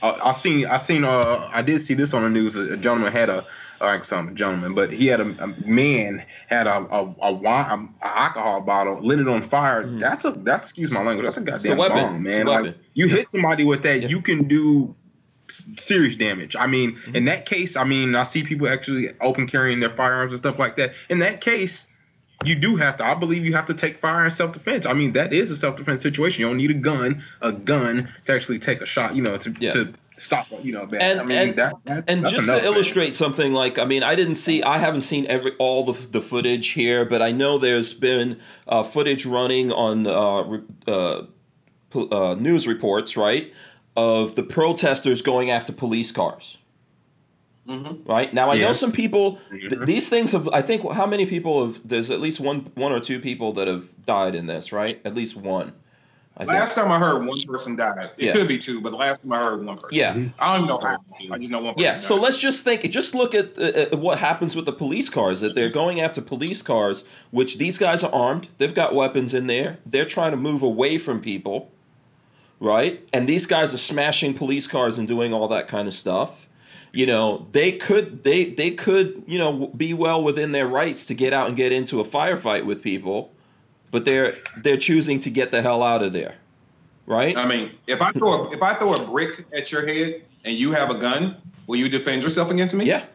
uh, 0.02 0.18
I 0.24 0.34
seen 0.40 0.66
I 0.66 0.80
seen 0.80 1.04
uh 1.04 1.50
I 1.54 1.62
did 1.62 1.86
see 1.86 1.94
this 1.94 2.14
on 2.14 2.24
the 2.24 2.30
news. 2.30 2.56
A, 2.56 2.74
a 2.74 2.78
gentleman 2.78 3.12
had 3.12 3.30
a 3.30 3.46
like 3.80 4.06
some 4.06 4.36
gentleman, 4.36 4.74
but 4.74 4.92
he 4.92 5.06
had 5.08 5.20
a, 5.22 5.26
a 5.44 5.48
man 5.68 6.24
had 6.48 6.66
a 6.66 6.78
a, 6.78 7.16
a 7.22 7.32
wine 7.34 7.90
a, 8.02 8.06
alcohol 8.08 8.62
bottle 8.62 9.00
lit 9.06 9.20
it 9.20 9.28
on 9.28 9.48
fire. 9.50 9.86
That's 10.00 10.26
a 10.26 10.32
that's 10.32 10.64
excuse 10.66 10.92
my 10.94 11.04
language. 11.04 11.26
That's 11.28 11.38
a 11.38 11.42
goddamn 11.42 11.78
weapon. 11.78 11.98
bomb, 11.98 12.28
It's 12.28 12.38
a 12.38 12.40
man. 12.40 12.48
weapon. 12.48 12.66
Like 12.66 12.78
you 12.96 13.08
hit 13.08 13.30
somebody 13.30 13.66
with 13.66 13.84
that, 13.84 14.02
Yeah. 14.02 14.08
you 14.08 14.22
can 14.22 14.48
do 14.48 14.96
s- 14.96 15.03
serious 15.78 16.16
damage. 16.16 16.56
I 16.56 16.68
mean, 16.68 16.94
Mm-hmm. 16.94 17.16
in 17.16 17.26
that 17.26 17.46
case, 17.46 17.76
I 17.76 17.84
mean, 17.84 18.16
I 18.16 18.24
see 18.24 18.44
people 18.44 18.68
actually 18.68 19.12
open 19.22 19.48
carrying 19.48 19.80
their 19.80 19.90
firearms 19.96 20.32
and 20.32 20.40
stuff 20.40 20.60
like 20.60 20.78
that. 20.78 20.94
In 21.10 21.20
that 21.20 21.42
case, 21.42 21.86
you 22.46 22.56
do 22.56 22.76
have 22.76 22.98
to. 22.98 23.06
I 23.06 23.14
believe 23.14 23.46
you 23.46 23.54
have 23.54 23.66
to 23.68 23.74
take 23.74 24.00
fire 24.02 24.26
and 24.26 24.34
self 24.34 24.52
defense. 24.54 24.86
I 24.86 24.94
mean, 24.94 25.14
that 25.14 25.32
is 25.34 25.50
a 25.52 25.56
self 25.56 25.76
defense 25.78 26.02
situation. 26.04 26.42
You 26.42 26.48
don't 26.48 26.58
need 26.58 26.72
a 26.72 26.76
gun, 26.76 27.24
a 27.42 27.52
gun 27.52 28.10
to 28.26 28.34
actually 28.34 28.60
take 28.60 28.82
a 28.82 28.86
shot. 28.86 29.16
You 29.16 29.22
know, 29.22 29.38
to 29.38 29.56
Yeah. 29.60 29.72
to 29.74 29.94
stop. 30.18 30.48
You 30.62 30.74
know, 30.74 30.86
bad. 30.86 31.02
And- 31.02 31.22
I 31.22 31.24
mean, 31.24 31.38
and- 31.38 31.56
that, 31.58 31.74
that 31.86 32.04
and 32.08 32.22
just 32.24 32.34
enough, 32.44 32.46
to 32.46 32.52
man. 32.64 32.66
illustrate 32.66 33.14
something 33.14 33.52
like 33.54 33.80
i 33.80 33.84
mean 33.86 34.04
i 34.04 34.14
didn't 34.16 34.36
see 34.36 34.62
i 34.62 34.78
haven't 34.78 35.02
seen 35.02 35.26
every 35.28 35.52
all 35.58 35.84
the, 35.84 36.08
the 36.08 36.22
footage 36.22 36.70
here 36.70 37.04
but 37.04 37.22
i 37.22 37.32
know 37.32 37.58
there's 37.58 37.94
been 37.94 38.40
uh, 38.68 38.84
footage 38.84 39.26
running 39.26 39.72
on 39.72 40.06
uh, 40.06 40.60
uh, 40.88 41.26
uh, 42.12 42.36
news 42.36 42.68
reports 42.68 43.18
right 43.18 43.52
of 43.96 44.36
the 44.36 44.44
protesters 44.44 45.22
going 45.22 45.50
after 45.52 45.72
police 45.72 46.12
cars 46.12 46.58
Mhm. 47.68 48.06
right 48.08 48.34
now 48.34 48.52
i 48.52 48.58
know 48.58 48.74
some 48.74 48.92
people 48.92 49.40
th- 49.50 49.86
these 49.86 50.10
things 50.10 50.34
have 50.34 50.50
i 50.50 50.62
think 50.62 50.90
how 50.92 51.06
many 51.06 51.26
people 51.26 51.66
have 51.66 51.88
there's 51.88 52.12
at 52.12 52.20
least 52.20 52.42
one 52.42 52.70
one 52.76 52.92
or 52.92 53.00
two 53.00 53.22
people 53.22 53.54
that 53.54 53.70
have 53.70 53.86
died 54.06 54.36
in 54.36 54.48
this 54.48 54.74
right 54.74 55.00
at 55.06 55.16
least 55.16 55.38
one 55.38 55.72
i 56.36 56.40
think 56.40 56.50
Last 56.60 56.76
time 56.76 56.92
I 56.92 56.98
heard 57.00 57.26
one 57.26 57.40
person 57.44 57.76
died. 57.78 58.10
It 58.18 58.26
Yeah. 58.26 58.34
could 58.34 58.48
be 58.50 58.58
two, 58.58 58.82
but 58.82 58.90
the 58.90 58.98
last 58.98 59.22
time 59.22 59.32
I 59.32 59.38
heard 59.38 59.64
one 59.64 59.78
person. 59.78 59.90
yeah 59.98 60.18
I 60.40 60.58
don't 60.58 60.68
know 60.68 60.80
how. 60.80 60.98
I 61.32 61.38
just 61.38 61.52
know 61.52 61.62
one 61.62 61.76
person. 61.76 61.84
Yeah, 61.86 61.98
so 61.98 62.16
let's 62.16 62.40
just 62.40 62.64
think. 62.66 62.82
Just 62.90 63.14
look 63.14 63.36
at 63.36 63.56
uh, 63.58 63.94
uh, 63.94 63.98
what 63.98 64.18
happens 64.18 64.56
with 64.56 64.66
the 64.66 64.74
police 64.74 65.10
cars. 65.12 65.42
That 65.42 65.54
they're 65.56 65.70
going 65.70 66.02
after 66.02 66.22
police 66.22 66.64
cars, 66.64 67.04
which 67.30 67.60
these 67.60 67.78
guys 67.78 68.04
are 68.04 68.12
armed. 68.12 68.48
They've 68.58 68.74
got 68.74 68.96
weapons 68.96 69.34
in 69.36 69.46
there. 69.48 69.78
They're 69.86 70.08
trying 70.18 70.32
to 70.32 70.38
move 70.38 70.64
away 70.64 70.98
from 70.98 71.22
people, 71.22 71.72
right? 72.60 73.08
And 73.12 73.28
these 73.28 73.46
guys 73.46 73.74
are 73.74 73.78
smashing 73.78 74.34
police 74.34 74.68
cars 74.68 74.98
and 74.98 75.08
doing 75.08 75.34
all 75.34 75.48
that 75.50 75.68
kind 75.68 75.88
of 75.88 75.94
stuff. 75.94 76.48
You 76.92 77.08
know, 77.08 77.48
they 77.52 77.72
could 77.72 78.24
they 78.24 78.46
they 78.46 78.72
could 78.72 79.24
you 79.26 79.40
know 79.40 79.68
be 79.76 79.94
well 79.94 80.22
within 80.22 80.52
their 80.52 80.68
rights 80.68 81.06
to 81.08 81.16
get 81.16 81.34
out 81.34 81.48
and 81.48 81.58
get 81.58 81.72
into 81.72 82.00
a 82.00 82.04
firefight 82.04 82.66
with 82.66 82.84
people, 82.84 83.32
but 83.90 84.06
they're 84.06 84.38
they're 84.58 84.78
choosing 84.78 85.18
to 85.20 85.32
get 85.32 85.50
the 85.50 85.64
hell 85.64 85.82
out 85.82 86.04
of 86.04 86.14
there, 86.14 86.36
right? 87.08 87.36
I 87.36 87.48
mean, 87.48 87.72
if 87.88 88.02
I 88.02 88.12
throw 88.12 88.46
a, 88.46 88.52
if 88.52 88.62
I 88.62 88.76
throw 88.76 88.94
a 88.94 89.08
brick 89.08 89.44
at 89.54 89.72
your 89.72 89.88
head 89.88 90.22
and 90.46 90.54
you 90.54 90.72
have 90.72 90.92
a 90.92 90.96
gun, 90.96 91.36
will 91.66 91.78
you 91.78 91.90
defend 91.90 92.22
yourself 92.22 92.52
against 92.52 92.76
me? 92.76 92.86
Yeah, 92.86 93.06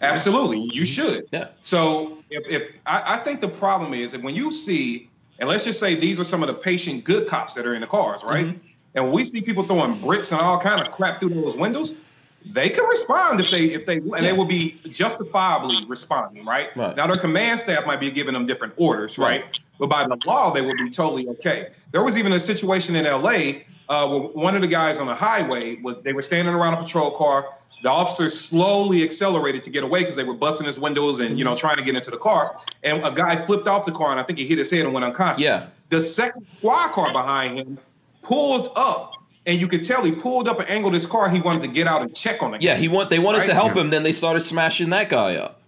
absolutely. 0.00 0.66
You 0.72 0.86
should. 0.86 1.26
yeah, 1.32 1.48
So 1.62 2.18
if, 2.30 2.48
if 2.48 2.72
I, 2.86 3.02
I 3.06 3.16
think 3.18 3.42
the 3.42 3.48
problem 3.48 3.92
is 3.92 4.12
that 4.12 4.22
when 4.22 4.34
you 4.34 4.52
see, 4.52 5.09
and 5.40 5.48
let's 5.48 5.64
just 5.64 5.80
say 5.80 5.94
these 5.94 6.20
are 6.20 6.24
some 6.24 6.42
of 6.42 6.48
the 6.48 6.54
patient 6.54 7.04
good 7.04 7.26
cops 7.26 7.54
that 7.54 7.66
are 7.66 7.74
in 7.74 7.80
the 7.80 7.86
cars, 7.86 8.22
right? 8.22 8.46
Mm-hmm. 8.46 8.66
And 8.94 9.12
we 9.12 9.24
see 9.24 9.40
people 9.40 9.62
throwing 9.64 10.00
bricks 10.00 10.32
and 10.32 10.40
all 10.40 10.60
kind 10.60 10.80
of 10.80 10.92
crap 10.92 11.20
through 11.20 11.30
those 11.30 11.56
windows, 11.56 12.02
they 12.44 12.68
can 12.68 12.84
respond 12.84 13.40
if 13.40 13.50
they 13.50 13.64
if 13.66 13.86
they 13.86 13.96
and 13.98 14.10
Yeah. 14.10 14.20
they 14.20 14.32
will 14.32 14.46
be 14.46 14.78
justifiably 14.88 15.84
responding, 15.86 16.44
right? 16.44 16.74
Right. 16.76 16.96
Now 16.96 17.06
their 17.06 17.16
command 17.16 17.60
staff 17.60 17.86
might 17.86 18.00
be 18.00 18.10
giving 18.10 18.34
them 18.34 18.46
different 18.46 18.74
orders, 18.76 19.18
Right. 19.18 19.42
right? 19.42 19.62
But 19.78 19.88
by 19.90 20.06
the 20.06 20.16
law, 20.26 20.50
they 20.52 20.62
will 20.62 20.76
be 20.76 20.90
totally 20.90 21.26
okay. 21.28 21.68
There 21.92 22.02
was 22.02 22.16
even 22.18 22.32
a 22.32 22.40
situation 22.40 22.96
in 22.96 23.04
LA 23.04 23.62
uh, 23.88 24.08
where 24.08 24.20
one 24.20 24.54
of 24.54 24.60
the 24.62 24.68
guys 24.68 25.00
on 25.00 25.06
the 25.06 25.14
highway 25.14 25.76
was 25.82 25.96
they 26.02 26.12
were 26.12 26.22
standing 26.22 26.54
around 26.54 26.74
a 26.74 26.76
patrol 26.78 27.10
car. 27.10 27.46
The 27.82 27.90
officer 27.90 28.28
slowly 28.28 29.02
accelerated 29.04 29.64
to 29.64 29.70
get 29.70 29.84
away 29.84 30.00
because 30.00 30.16
they 30.16 30.24
were 30.24 30.34
busting 30.34 30.66
his 30.66 30.78
windows 30.78 31.20
and 31.20 31.38
you 31.38 31.44
know 31.44 31.56
trying 31.56 31.76
to 31.76 31.82
get 31.84 31.94
into 31.94 32.10
the 32.10 32.18
car. 32.18 32.56
And 32.84 33.04
a 33.04 33.10
guy 33.10 33.36
flipped 33.46 33.66
off 33.68 33.86
the 33.86 33.92
car 33.92 34.10
and 34.10 34.20
I 34.20 34.22
think 34.22 34.38
he 34.38 34.46
hit 34.46 34.58
his 34.58 34.70
head 34.70 34.84
and 34.84 34.92
went 34.92 35.04
unconscious. 35.04 35.42
Yeah. 35.42 35.66
The 35.88 36.00
second 36.00 36.46
squad 36.46 36.92
car 36.92 37.12
behind 37.12 37.58
him 37.58 37.78
pulled 38.22 38.68
up, 38.76 39.14
and 39.46 39.60
you 39.60 39.66
could 39.66 39.82
tell 39.82 40.04
he 40.04 40.12
pulled 40.12 40.46
up 40.46 40.60
and 40.60 40.68
angled 40.68 40.92
his 40.94 41.06
car. 41.06 41.28
He 41.30 41.40
wanted 41.40 41.62
to 41.62 41.68
get 41.68 41.86
out 41.86 42.02
and 42.02 42.14
check 42.14 42.42
on 42.42 42.52
the 42.52 42.58
yeah. 42.60 42.76
He 42.76 42.88
want 42.88 43.10
they 43.10 43.18
wanted 43.18 43.44
to 43.44 43.52
Right. 43.52 43.54
help 43.56 43.76
him. 43.76 43.90
Then 43.90 44.02
they 44.02 44.12
started 44.12 44.40
smashing 44.40 44.90
that 44.90 45.08
guy 45.08 45.36
up. 45.36 45.62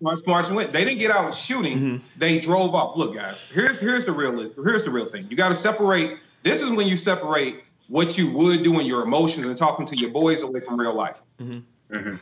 March 0.00 0.18
March 0.26 0.50
went. 0.50 0.72
They 0.72 0.84
didn't 0.84 0.98
get 0.98 1.12
out 1.12 1.26
and 1.26 1.32
shooting. 1.34 1.78
Mm-hmm. 1.78 2.04
They 2.18 2.40
drove 2.40 2.74
off. 2.74 2.96
Look, 2.96 3.14
guys. 3.14 3.44
Here's 3.52 3.80
here's 3.80 4.04
the 4.04 4.12
real 4.12 4.36
here's 4.64 4.84
the 4.84 4.90
real 4.90 5.06
thing. 5.06 5.28
You 5.30 5.36
got 5.36 5.50
to 5.50 5.54
separate. 5.54 6.18
This 6.42 6.60
is 6.60 6.72
when 6.72 6.88
you 6.88 6.96
separate 6.96 7.62
what 7.92 8.16
you 8.16 8.32
would 8.32 8.62
do 8.62 8.80
in 8.80 8.86
your 8.86 9.02
emotions 9.02 9.44
and 9.44 9.54
talking 9.54 9.84
to 9.84 9.94
your 9.94 10.08
boys 10.08 10.42
away 10.42 10.60
from 10.60 10.80
real 10.80 10.94
life. 10.94 11.20
Mhm. 11.38 11.62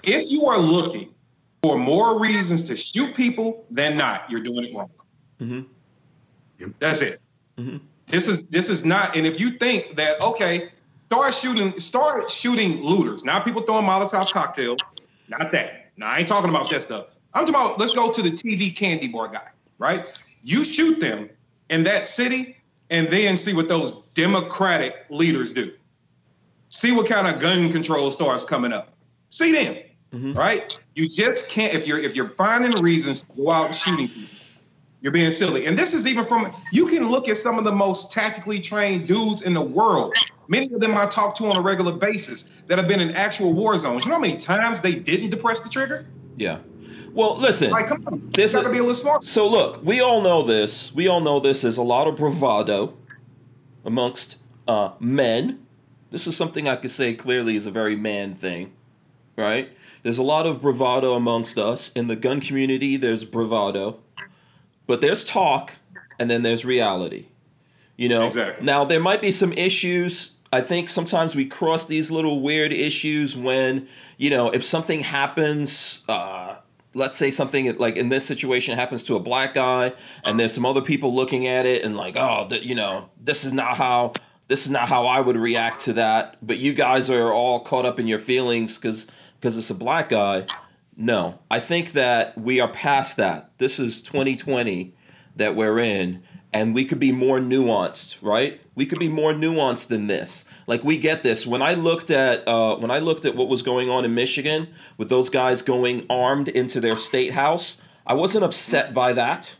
If 0.02 0.28
you 0.28 0.46
are 0.46 0.58
looking 0.58 1.14
for 1.62 1.78
more 1.78 2.18
reasons 2.18 2.64
to 2.64 2.76
shoot 2.76 3.14
people 3.14 3.64
than 3.70 3.96
not, 3.96 4.28
you're 4.28 4.40
doing 4.40 4.64
it 4.64 4.74
wrong. 4.74 4.90
Mhm. 5.40 5.66
That's 6.80 7.02
it. 7.02 7.20
Mhm. 7.56 7.82
This 8.08 8.26
is 8.26 8.40
this 8.48 8.68
is 8.68 8.84
not. 8.84 9.16
And 9.16 9.28
if 9.28 9.38
you 9.38 9.52
think 9.52 9.94
that 9.94 10.20
okay, 10.20 10.72
start 11.06 11.34
shooting, 11.34 11.78
start 11.78 12.28
shooting 12.28 12.82
looters. 12.82 13.24
Not 13.24 13.44
people 13.44 13.62
throwing 13.62 13.86
Molotov 13.86 14.32
cocktails. 14.32 14.80
Not 15.28 15.52
that. 15.52 15.92
Now 15.96 16.08
I 16.08 16.18
ain't 16.18 16.26
talking 16.26 16.50
about 16.50 16.68
that 16.70 16.82
stuff. 16.82 17.16
I'm 17.32 17.46
talking 17.46 17.54
about 17.54 17.78
let's 17.78 17.92
go 17.92 18.10
to 18.10 18.22
the 18.22 18.30
TV 18.30 18.74
candy 18.74 19.06
bar 19.06 19.28
guy, 19.28 19.46
right? 19.78 20.04
You 20.42 20.64
shoot 20.64 20.98
them 20.98 21.30
in 21.68 21.84
that 21.84 22.08
city 22.08 22.56
and 22.90 23.08
then 23.08 23.36
see 23.36 23.54
what 23.54 23.68
those 23.68 23.92
Democratic 24.12 25.06
leaders 25.08 25.52
do. 25.52 25.72
See 26.68 26.92
what 26.92 27.08
kind 27.08 27.32
of 27.32 27.40
gun 27.40 27.70
control 27.70 28.10
starts 28.10 28.44
coming 28.44 28.72
up. 28.72 28.92
See 29.30 29.52
them, 29.52 29.76
mm-hmm. 30.12 30.32
right? 30.32 30.78
You 30.94 31.08
just 31.08 31.48
can't 31.48 31.74
if 31.74 31.86
you're 31.86 31.98
if 31.98 32.16
you're 32.16 32.28
finding 32.28 32.82
reasons 32.82 33.22
to 33.22 33.26
go 33.36 33.50
out 33.50 33.74
shooting 33.74 34.08
people, 34.08 34.36
you're 35.00 35.12
being 35.12 35.30
silly. 35.30 35.66
And 35.66 35.78
this 35.78 35.94
is 35.94 36.06
even 36.06 36.24
from 36.24 36.52
you 36.72 36.86
can 36.86 37.08
look 37.10 37.28
at 37.28 37.36
some 37.36 37.58
of 37.58 37.64
the 37.64 37.72
most 37.72 38.12
tactically 38.12 38.60
trained 38.60 39.08
dudes 39.08 39.42
in 39.42 39.54
the 39.54 39.62
world. 39.62 40.14
Many 40.48 40.72
of 40.74 40.80
them 40.80 40.96
I 40.96 41.06
talk 41.06 41.36
to 41.36 41.46
on 41.46 41.56
a 41.56 41.60
regular 41.60 41.92
basis 41.92 42.62
that 42.66 42.78
have 42.78 42.88
been 42.88 43.00
in 43.00 43.12
actual 43.12 43.52
war 43.52 43.76
zones. 43.78 44.04
You 44.04 44.10
know 44.10 44.16
how 44.16 44.20
many 44.20 44.36
times 44.36 44.80
they 44.80 44.94
didn't 44.94 45.30
depress 45.30 45.60
the 45.60 45.68
trigger? 45.68 46.04
Yeah. 46.36 46.58
Well, 47.12 47.36
listen. 47.36 47.70
Like, 47.70 47.86
come 47.86 48.06
on. 48.06 48.30
This 48.32 48.54
got 48.54 48.62
to 48.62 48.70
be 48.70 48.78
a 48.78 48.80
little 48.80 48.94
smart. 48.94 49.24
So 49.24 49.48
look, 49.48 49.84
we 49.84 50.00
all 50.00 50.20
know 50.20 50.42
this. 50.42 50.94
We 50.94 51.08
all 51.08 51.20
know 51.20 51.40
this. 51.40 51.64
is 51.64 51.76
a 51.76 51.82
lot 51.82 52.06
of 52.06 52.16
bravado 52.16 52.96
amongst 53.84 54.38
uh, 54.68 54.92
men. 55.00 55.66
This 56.10 56.26
is 56.26 56.36
something 56.36 56.68
I 56.68 56.76
could 56.76 56.90
say 56.90 57.14
clearly 57.14 57.56
is 57.56 57.66
a 57.66 57.70
very 57.70 57.96
man 57.96 58.34
thing, 58.34 58.72
right? 59.36 59.70
There's 60.02 60.18
a 60.18 60.22
lot 60.22 60.46
of 60.46 60.60
bravado 60.60 61.14
amongst 61.14 61.58
us 61.58 61.92
in 61.92 62.08
the 62.08 62.16
gun 62.16 62.40
community. 62.40 62.96
There's 62.96 63.24
bravado, 63.24 64.00
but 64.86 65.00
there's 65.00 65.24
talk, 65.24 65.72
and 66.18 66.30
then 66.30 66.42
there's 66.42 66.64
reality. 66.64 67.26
You 67.96 68.08
know. 68.08 68.26
Exactly. 68.26 68.64
Now 68.64 68.84
there 68.84 69.00
might 69.00 69.20
be 69.20 69.30
some 69.30 69.52
issues 69.52 70.32
I 70.52 70.60
think 70.60 70.90
sometimes 70.90 71.36
we 71.36 71.44
cross 71.44 71.86
these 71.86 72.10
little 72.10 72.40
weird 72.40 72.72
issues 72.72 73.36
when, 73.36 73.86
you 74.16 74.30
know, 74.30 74.50
if 74.50 74.64
something 74.64 75.00
happens, 75.00 76.02
uh, 76.08 76.49
let's 76.94 77.16
say 77.16 77.30
something 77.30 77.76
like 77.78 77.96
in 77.96 78.08
this 78.08 78.24
situation 78.24 78.76
happens 78.76 79.04
to 79.04 79.16
a 79.16 79.20
black 79.20 79.54
guy 79.54 79.92
and 80.24 80.40
there's 80.40 80.52
some 80.52 80.66
other 80.66 80.82
people 80.82 81.14
looking 81.14 81.46
at 81.46 81.66
it 81.66 81.84
and 81.84 81.96
like 81.96 82.16
oh 82.16 82.48
you 82.62 82.74
know 82.74 83.08
this 83.20 83.44
is 83.44 83.52
not 83.52 83.76
how 83.76 84.12
this 84.48 84.64
is 84.64 84.72
not 84.72 84.88
how 84.88 85.06
i 85.06 85.20
would 85.20 85.36
react 85.36 85.80
to 85.80 85.92
that. 85.92 86.36
But 86.44 86.58
you 86.58 86.74
guys 86.74 87.08
are 87.08 87.32
all 87.32 87.60
caught 87.60 87.86
up 87.86 88.00
in 88.00 88.08
your 88.08 88.18
feelings 88.18 88.76
because 88.76 89.06
because 89.40 89.56
it's 89.56 89.70
a 89.70 89.74
black 89.74 90.08
guy. 90.08 90.46
No 90.96 91.38
i 91.50 91.60
think 91.60 91.92
that 91.92 92.36
we 92.36 92.60
are 92.60 92.68
past 92.68 93.16
that. 93.16 93.52
This 93.58 93.78
is 93.78 94.02
2020 94.02 94.94
that 95.36 95.54
we're 95.54 95.78
in 95.78 96.22
and 96.52 96.74
we 96.74 96.84
could 96.84 96.98
be 96.98 97.12
more 97.12 97.38
nuanced 97.38 98.16
right? 98.20 98.60
We 98.74 98.86
could 98.86 98.98
be 98.98 99.08
more 99.08 99.32
nuanced 99.32 99.88
than 99.88 100.08
this 100.08 100.44
like 100.70 100.84
we 100.84 100.96
get 100.96 101.22
this. 101.22 101.46
When 101.46 101.60
i 101.60 101.74
looked 101.74 102.10
at 102.10 102.46
uh, 102.48 102.76
when 102.76 102.90
i 102.90 103.00
looked 103.00 103.24
at 103.26 103.34
what 103.36 103.48
was 103.48 103.60
going 103.60 103.90
on 103.90 104.04
in 104.04 104.14
michigan 104.14 104.68
with 104.96 105.10
those 105.10 105.28
guys 105.28 105.60
going 105.60 106.06
armed 106.08 106.48
into 106.48 106.80
their 106.80 106.96
state 106.96 107.32
house 107.32 107.76
i 108.06 108.14
wasn't 108.14 108.44
upset 108.44 108.94
by 108.94 109.12
that. 109.12 109.56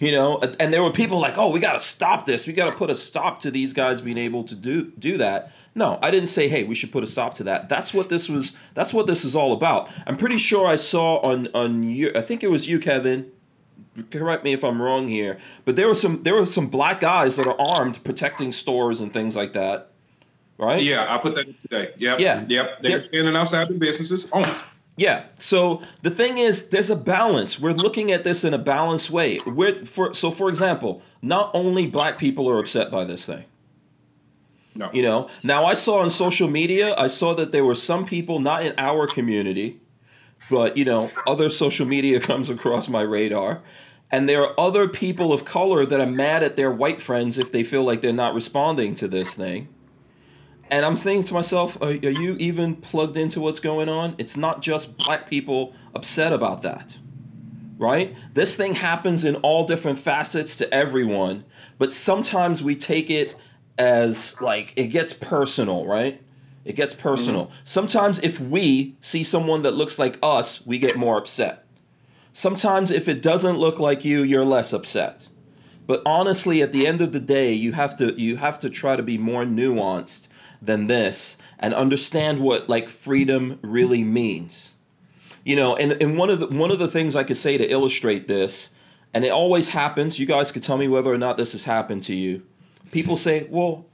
You 0.00 0.12
know 0.12 0.38
and 0.58 0.72
there 0.72 0.82
were 0.82 0.92
people 0.92 1.18
like 1.20 1.36
oh 1.36 1.50
we 1.50 1.60
got 1.60 1.74
to 1.74 1.80
stop 1.80 2.24
this. 2.24 2.46
We 2.46 2.52
got 2.52 2.70
to 2.72 2.76
put 2.76 2.88
a 2.88 2.94
stop 2.94 3.40
to 3.40 3.50
these 3.50 3.72
guys 3.72 4.00
being 4.00 4.18
able 4.18 4.44
to 4.44 4.54
do 4.54 4.90
do 4.98 5.18
that. 5.18 5.52
No 5.74 5.98
i 6.02 6.10
didn't 6.10 6.28
say 6.28 6.48
hey 6.48 6.64
we 6.64 6.74
should 6.74 6.90
put 6.90 7.04
a 7.04 7.06
stop 7.06 7.34
to 7.34 7.44
that. 7.44 7.68
That's 7.68 7.92
what 7.92 8.08
this 8.08 8.28
was 8.28 8.56
that's 8.74 8.94
what 8.94 9.06
this 9.06 9.24
is 9.24 9.36
all 9.36 9.52
about. 9.52 9.90
I'm 10.06 10.16
pretty 10.16 10.38
sure 10.38 10.66
i 10.66 10.76
saw 10.76 11.18
on 11.18 11.48
on 11.52 11.82
you 11.82 12.12
i 12.14 12.22
think 12.22 12.42
it 12.42 12.50
was 12.50 12.66
you 12.66 12.78
kevin. 12.80 13.30
Correct 14.10 14.44
me 14.44 14.52
if 14.52 14.62
I'm 14.62 14.80
wrong 14.80 15.08
here, 15.08 15.38
but 15.64 15.74
there 15.74 15.88
were 15.88 15.94
some 15.94 16.22
there 16.22 16.34
were 16.34 16.46
some 16.46 16.68
black 16.68 17.00
guys 17.00 17.36
that 17.36 17.46
are 17.46 17.60
armed 17.60 18.02
protecting 18.04 18.52
stores 18.52 19.00
and 19.00 19.12
things 19.12 19.34
like 19.34 19.52
that, 19.54 19.90
right? 20.58 20.82
Yeah, 20.82 21.06
I 21.08 21.18
put 21.18 21.34
that 21.36 21.46
in 21.46 21.54
today. 21.54 21.92
Yep. 21.96 22.20
Yeah. 22.20 22.44
Yep. 22.46 22.82
They're 22.82 23.02
standing 23.02 23.36
outside 23.36 23.68
the 23.68 23.74
businesses 23.74 24.28
owned. 24.32 24.64
Yeah. 24.96 25.26
So 25.38 25.82
the 26.02 26.10
thing 26.10 26.38
is, 26.38 26.68
there's 26.68 26.90
a 26.90 26.96
balance. 26.96 27.60
We're 27.60 27.72
looking 27.72 28.10
at 28.10 28.24
this 28.24 28.44
in 28.44 28.52
a 28.52 28.58
balanced 28.58 29.10
way. 29.10 29.38
We're 29.46 29.84
for 29.84 30.12
so 30.12 30.30
for 30.30 30.48
example, 30.48 31.02
not 31.22 31.50
only 31.54 31.86
black 31.86 32.18
people 32.18 32.48
are 32.50 32.58
upset 32.58 32.90
by 32.90 33.04
this 33.04 33.24
thing. 33.24 33.44
No. 34.74 34.90
You 34.92 35.02
know, 35.02 35.28
now 35.42 35.64
I 35.64 35.74
saw 35.74 36.00
on 36.00 36.10
social 36.10 36.48
media, 36.48 36.94
I 36.96 37.08
saw 37.08 37.34
that 37.34 37.50
there 37.50 37.64
were 37.64 37.74
some 37.74 38.06
people 38.06 38.38
not 38.38 38.64
in 38.64 38.74
our 38.78 39.08
community, 39.08 39.80
but 40.50 40.76
you 40.76 40.84
know, 40.84 41.10
other 41.26 41.48
social 41.48 41.86
media 41.86 42.20
comes 42.30 42.50
across 42.50 42.88
my 42.88 43.02
radar 43.02 43.62
and 44.10 44.28
there 44.28 44.42
are 44.42 44.58
other 44.58 44.88
people 44.88 45.32
of 45.32 45.44
color 45.44 45.84
that 45.84 46.00
are 46.00 46.06
mad 46.06 46.42
at 46.42 46.56
their 46.56 46.70
white 46.70 47.00
friends 47.00 47.38
if 47.38 47.52
they 47.52 47.62
feel 47.62 47.82
like 47.82 48.00
they're 48.00 48.12
not 48.12 48.34
responding 48.34 48.94
to 48.94 49.08
this 49.08 49.34
thing. 49.34 49.68
And 50.70 50.84
I'm 50.84 50.96
thinking 50.96 51.26
to 51.28 51.34
myself, 51.34 51.80
are, 51.80 51.90
are, 51.90 51.92
you 51.92 52.36
even 52.38 52.76
plugged 52.76 53.16
into 53.16 53.40
what's 53.40 53.60
going 53.60 53.88
on? 53.88 54.14
It's 54.18 54.36
not 54.36 54.62
just 54.62 54.96
black 54.98 55.28
people 55.28 55.74
upset 55.94 56.32
about 56.32 56.62
that, 56.62 56.96
right? 57.78 58.14
This 58.34 58.56
thing 58.56 58.74
happens 58.74 59.24
in 59.24 59.36
all 59.36 59.64
different 59.64 59.98
facets 59.98 60.56
to 60.58 60.72
everyone, 60.72 61.44
but 61.78 61.92
sometimes 61.92 62.62
we 62.62 62.76
take 62.76 63.10
it 63.10 63.36
as 63.78 64.40
like 64.40 64.72
it 64.76 64.88
gets 64.88 65.12
personal, 65.12 65.86
right? 65.86 66.20
It 66.64 66.76
gets 66.76 66.92
personal. 66.92 67.46
Mm-hmm. 67.46 67.54
Sometimes 67.64 68.18
if 68.20 68.38
we 68.38 68.96
see 69.00 69.24
someone 69.24 69.62
that 69.62 69.74
looks 69.74 69.98
like 69.98 70.18
us, 70.22 70.66
we 70.66 70.78
get 70.78 70.96
more 70.96 71.16
upset 71.16 71.64
Sometimes 72.38 72.92
if 72.92 73.08
it 73.08 73.20
doesn't 73.20 73.58
look 73.58 73.80
like 73.80 74.04
you, 74.04 74.22
you're 74.22 74.44
less 74.44 74.72
upset. 74.72 75.26
But 75.88 76.02
honestly, 76.06 76.62
at 76.62 76.70
the 76.70 76.86
end 76.86 77.00
of 77.00 77.10
the 77.10 77.18
day, 77.18 77.52
you 77.52 77.72
have 77.72 77.96
to 77.98 78.14
you 78.14 78.36
have 78.36 78.60
to 78.60 78.70
try 78.70 78.94
to 78.94 79.02
be 79.02 79.18
more 79.18 79.44
nuanced 79.44 80.28
than 80.60 80.86
this 80.86 81.36
and 81.58 81.74
understand 81.74 82.40
what 82.40 82.68
like 82.68 82.88
freedom 82.88 83.58
really 83.62 84.04
means. 84.04 84.70
You 85.44 85.56
know, 85.56 85.76
and, 85.76 85.92
and 85.92 86.18
one 86.18 86.30
of 86.30 86.40
the 86.40 86.46
one 86.48 86.70
of 86.70 86.78
the 86.78 86.88
things 86.88 87.16
I 87.16 87.24
could 87.24 87.36
say 87.36 87.56
to 87.56 87.66
illustrate 87.66 88.28
this, 88.28 88.70
and 89.14 89.24
it 89.24 89.30
always 89.30 89.70
happens, 89.70 90.18
you 90.18 90.26
guys 90.26 90.52
could 90.52 90.62
tell 90.62 90.76
me 90.76 90.88
whether 90.88 91.12
or 91.12 91.18
not 91.18 91.36
this 91.36 91.52
has 91.52 91.64
happened 91.64 92.02
to 92.04 92.14
you. 92.14 92.42
People 92.92 93.16
say, 93.16 93.46
Well, 93.50 93.86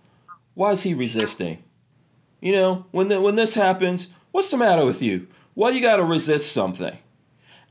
why 0.54 0.72
is 0.72 0.82
he 0.82 0.94
resisting? 0.94 1.62
You 2.40 2.52
know, 2.52 2.86
when 2.90 3.08
the, 3.08 3.20
when 3.20 3.36
this 3.36 3.54
happens, 3.54 4.08
what's 4.32 4.50
the 4.50 4.56
matter 4.56 4.84
with 4.84 5.00
you? 5.00 5.28
Why 5.54 5.70
do 5.70 5.76
you 5.76 5.82
gotta 5.82 6.04
resist 6.04 6.52
something? 6.52 6.98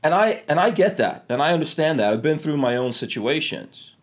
and 0.04 0.14
I 0.14 0.42
and 0.46 0.60
I 0.60 0.70
get 0.70 0.98
that, 0.98 1.24
and 1.30 1.42
I 1.42 1.52
understand 1.52 1.98
that. 1.98 2.12
I've 2.12 2.22
been 2.22 2.38
through 2.38 2.58
my 2.58 2.76
own 2.76 2.92
situations. 2.92 3.93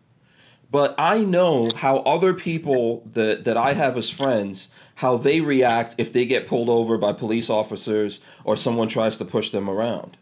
But 0.72 0.94
I 0.96 1.18
know 1.18 1.68
how 1.76 1.98
other 1.98 2.32
people 2.32 3.02
that, 3.12 3.44
that 3.44 3.58
I 3.58 3.74
have 3.74 3.98
as 3.98 4.08
friends, 4.08 4.70
how 4.96 5.18
they 5.18 5.42
react 5.42 5.94
if 5.98 6.12
they 6.14 6.24
get 6.24 6.46
pulled 6.46 6.70
over 6.70 6.96
by 6.96 7.12
police 7.12 7.50
officers 7.50 8.20
or 8.42 8.56
someone 8.56 8.88
tries 8.88 9.18
to 9.18 9.26
push 9.26 9.50
them 9.50 9.68
around. 9.68 10.16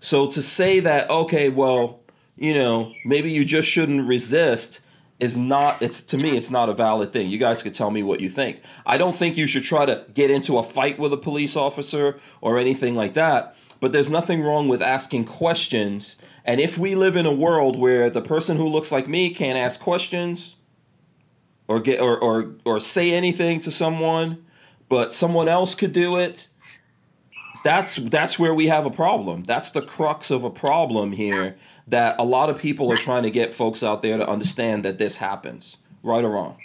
So 0.00 0.26
to 0.26 0.42
say 0.42 0.78
that, 0.80 1.08
okay, 1.08 1.48
well, 1.48 2.00
you 2.36 2.52
know, 2.52 2.92
maybe 3.06 3.30
you 3.30 3.46
just 3.46 3.68
shouldn't 3.68 4.06
resist 4.06 4.80
is 5.20 5.38
not 5.38 5.80
it's 5.80 6.02
to 6.02 6.18
me 6.18 6.36
it's 6.36 6.50
not 6.50 6.68
a 6.68 6.74
valid 6.74 7.12
thing. 7.12 7.30
You 7.30 7.38
guys 7.38 7.62
could 7.62 7.72
tell 7.72 7.90
me 7.90 8.02
what 8.02 8.20
you 8.20 8.28
think. 8.28 8.60
I 8.84 8.98
don't 8.98 9.16
think 9.16 9.38
you 9.38 9.46
should 9.46 9.62
try 9.62 9.86
to 9.86 10.04
get 10.12 10.30
into 10.30 10.58
a 10.58 10.62
fight 10.62 10.98
with 10.98 11.14
a 11.14 11.16
police 11.16 11.56
officer 11.56 12.20
or 12.42 12.58
anything 12.58 12.94
like 12.94 13.14
that 13.14 13.56
but 13.84 13.92
there's 13.92 14.08
nothing 14.08 14.42
wrong 14.42 14.66
with 14.66 14.80
asking 14.80 15.26
questions. 15.26 16.16
And 16.44 16.60
if 16.60 16.76
we 16.76 16.94
live 16.94 17.16
in 17.16 17.26
a 17.26 17.32
world 17.32 17.78
where 17.78 18.10
the 18.10 18.20
person 18.20 18.56
who 18.56 18.68
looks 18.68 18.92
like 18.92 19.08
me 19.08 19.32
can't 19.32 19.58
ask 19.58 19.80
questions 19.80 20.56
or 21.66 21.80
get 21.80 22.00
or 22.00 22.18
or, 22.18 22.54
or 22.64 22.80
say 22.80 23.12
anything 23.12 23.60
to 23.60 23.70
someone, 23.70 24.44
but 24.88 25.14
someone 25.14 25.48
else 25.48 25.74
could 25.74 25.92
do 25.92 26.18
it, 26.18 26.48
that's 27.64 27.96
that's 27.96 28.38
where 28.38 28.52
we 28.52 28.66
have 28.66 28.84
a 28.84 28.90
problem. 28.90 29.44
That's 29.44 29.70
the 29.70 29.82
crux 29.82 30.30
of 30.30 30.44
a 30.44 30.50
problem 30.50 31.12
here 31.12 31.56
that 31.86 32.16
a 32.18 32.24
lot 32.24 32.50
of 32.50 32.58
people 32.58 32.92
are 32.92 32.96
trying 32.96 33.22
to 33.22 33.30
get 33.30 33.54
folks 33.54 33.82
out 33.82 34.02
there 34.02 34.18
to 34.18 34.28
understand 34.28 34.84
that 34.84 34.98
this 34.98 35.16
happens, 35.16 35.76
right 36.02 36.24
or 36.24 36.30
wrong. 36.30 36.58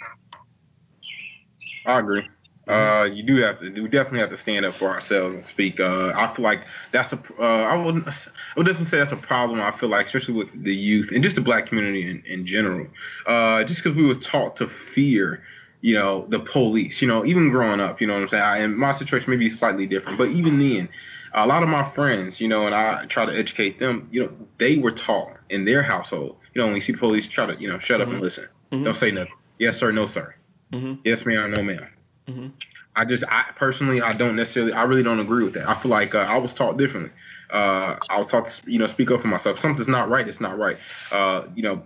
I 1.86 1.98
agree 1.98 2.28
uh, 2.70 3.04
you 3.04 3.22
do 3.22 3.36
have 3.36 3.60
to, 3.60 3.70
we 3.70 3.88
definitely 3.88 4.20
have 4.20 4.30
to 4.30 4.36
stand 4.36 4.64
up 4.64 4.74
for 4.74 4.88
ourselves 4.88 5.34
and 5.34 5.46
speak. 5.46 5.80
Uh, 5.80 6.12
I 6.16 6.34
feel 6.34 6.42
like 6.42 6.62
that's 6.92 7.12
a, 7.12 7.20
uh, 7.38 7.42
I 7.42 7.76
would, 7.76 8.06
I 8.06 8.12
would 8.56 8.66
definitely 8.66 8.90
say 8.90 8.98
that's 8.98 9.12
a 9.12 9.16
problem. 9.16 9.60
I 9.60 9.70
feel 9.72 9.88
like, 9.88 10.06
especially 10.06 10.34
with 10.34 10.64
the 10.64 10.74
youth 10.74 11.10
and 11.12 11.22
just 11.22 11.36
the 11.36 11.42
black 11.42 11.66
community 11.66 12.08
in, 12.08 12.22
in 12.26 12.46
general, 12.46 12.86
uh, 13.26 13.64
just 13.64 13.82
because 13.82 13.96
we 13.96 14.04
were 14.04 14.14
taught 14.14 14.56
to 14.56 14.68
fear, 14.68 15.42
you 15.80 15.94
know, 15.94 16.26
the 16.28 16.40
police. 16.40 17.00
You 17.02 17.08
know, 17.08 17.24
even 17.24 17.50
growing 17.50 17.80
up, 17.80 18.00
you 18.00 18.06
know 18.06 18.14
what 18.14 18.22
I'm 18.22 18.28
saying. 18.28 18.42
I, 18.42 18.58
and 18.58 18.76
my 18.76 18.94
situation 18.94 19.30
may 19.30 19.36
be 19.36 19.50
slightly 19.50 19.86
different, 19.86 20.18
but 20.18 20.28
even 20.28 20.58
then, 20.58 20.88
a 21.32 21.46
lot 21.46 21.62
of 21.62 21.68
my 21.68 21.88
friends, 21.90 22.40
you 22.40 22.48
know, 22.48 22.66
and 22.66 22.74
I 22.74 23.06
try 23.06 23.24
to 23.24 23.32
educate 23.32 23.78
them. 23.78 24.08
You 24.10 24.24
know, 24.24 24.32
they 24.58 24.78
were 24.78 24.90
taught 24.90 25.36
in 25.48 25.64
their 25.64 25.82
household. 25.82 26.36
You 26.54 26.60
know, 26.60 26.66
when 26.66 26.74
you 26.74 26.82
see 26.82 26.92
police, 26.92 27.26
try 27.28 27.46
to, 27.46 27.60
you 27.60 27.68
know, 27.68 27.78
shut 27.78 28.00
mm-hmm. 28.00 28.02
up 28.02 28.08
and 28.08 28.16
mm-hmm. 28.16 28.24
listen. 28.24 28.48
Mm-hmm. 28.72 28.84
Don't 28.84 28.96
say 28.96 29.10
nothing. 29.10 29.32
Yes 29.58 29.78
sir, 29.78 29.92
no 29.92 30.06
sir. 30.06 30.34
Mm-hmm. 30.72 31.00
Yes 31.04 31.24
ma'am, 31.24 31.50
no 31.50 31.62
ma'am. 31.62 31.86
Mm-hmm. 32.30 32.48
I 32.96 33.04
just, 33.04 33.24
I 33.28 33.44
personally, 33.56 34.00
I 34.02 34.12
don't 34.12 34.36
necessarily, 34.36 34.72
I 34.72 34.82
really 34.82 35.02
don't 35.02 35.20
agree 35.20 35.44
with 35.44 35.54
that. 35.54 35.68
I 35.68 35.80
feel 35.80 35.90
like 35.90 36.14
uh, 36.14 36.18
I 36.18 36.38
was 36.38 36.52
taught 36.52 36.76
differently. 36.76 37.12
Uh, 37.50 37.96
I 38.08 38.18
was 38.18 38.28
taught 38.28 38.60
you 38.66 38.78
know, 38.78 38.86
speak 38.86 39.10
up 39.10 39.22
for 39.22 39.28
myself. 39.28 39.56
If 39.56 39.62
something's 39.62 39.88
not 39.88 40.08
right, 40.08 40.26
it's 40.26 40.40
not 40.40 40.58
right. 40.58 40.76
Uh, 41.10 41.44
you 41.54 41.62
know, 41.62 41.82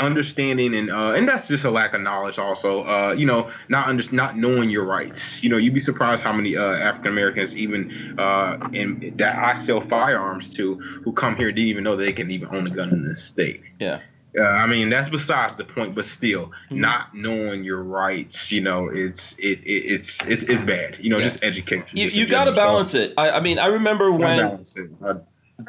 understanding 0.00 0.74
and 0.74 0.90
uh, 0.90 1.12
and 1.12 1.28
that's 1.28 1.48
just 1.48 1.64
a 1.64 1.70
lack 1.70 1.94
of 1.94 2.00
knowledge 2.00 2.38
also 2.38 2.84
uh, 2.84 3.14
you 3.16 3.26
know 3.26 3.50
not 3.68 3.88
under, 3.88 4.02
not 4.12 4.36
knowing 4.36 4.70
your 4.70 4.84
rights 4.84 5.42
you 5.42 5.48
know 5.48 5.56
you'd 5.56 5.74
be 5.74 5.80
surprised 5.80 6.22
how 6.22 6.32
many 6.32 6.56
uh, 6.56 6.72
African 6.74 7.12
Americans 7.12 7.54
even 7.56 8.18
uh, 8.18 8.68
in 8.72 9.14
that 9.16 9.36
I 9.36 9.54
sell 9.62 9.80
firearms 9.80 10.52
to 10.54 10.74
who 10.74 11.12
come 11.12 11.36
here 11.36 11.52
didn't 11.52 11.68
even 11.68 11.84
know 11.84 11.96
they 11.96 12.12
can 12.12 12.30
even 12.30 12.48
own 12.48 12.66
a 12.66 12.70
gun 12.70 12.90
in 12.90 13.06
this 13.08 13.22
state 13.22 13.62
Yeah. 13.78 14.00
Uh, 14.38 14.42
I 14.42 14.66
mean 14.66 14.88
that's 14.90 15.08
besides 15.08 15.56
the 15.56 15.64
point 15.64 15.94
but 15.94 16.04
still 16.04 16.46
Mm-hmm. 16.70 16.80
not 16.80 17.14
knowing 17.14 17.64
your 17.64 17.82
rights 17.82 18.50
you 18.52 18.60
know 18.60 18.88
it's 18.88 19.32
it, 19.38 19.58
it 19.64 19.84
it's, 19.94 20.18
it's 20.26 20.42
it's 20.44 20.62
bad 20.64 20.96
you 21.00 21.10
know 21.10 21.18
Yeah. 21.18 21.24
just 21.24 21.42
education 21.44 21.96
You, 21.96 22.06
you 22.08 22.26
got 22.26 22.44
to 22.44 22.52
balance 22.52 22.94
it. 22.94 23.14
I, 23.16 23.30
I 23.30 23.40
mean, 23.40 23.58
I 23.58 23.66
remember 23.66 24.12
when 24.12 24.62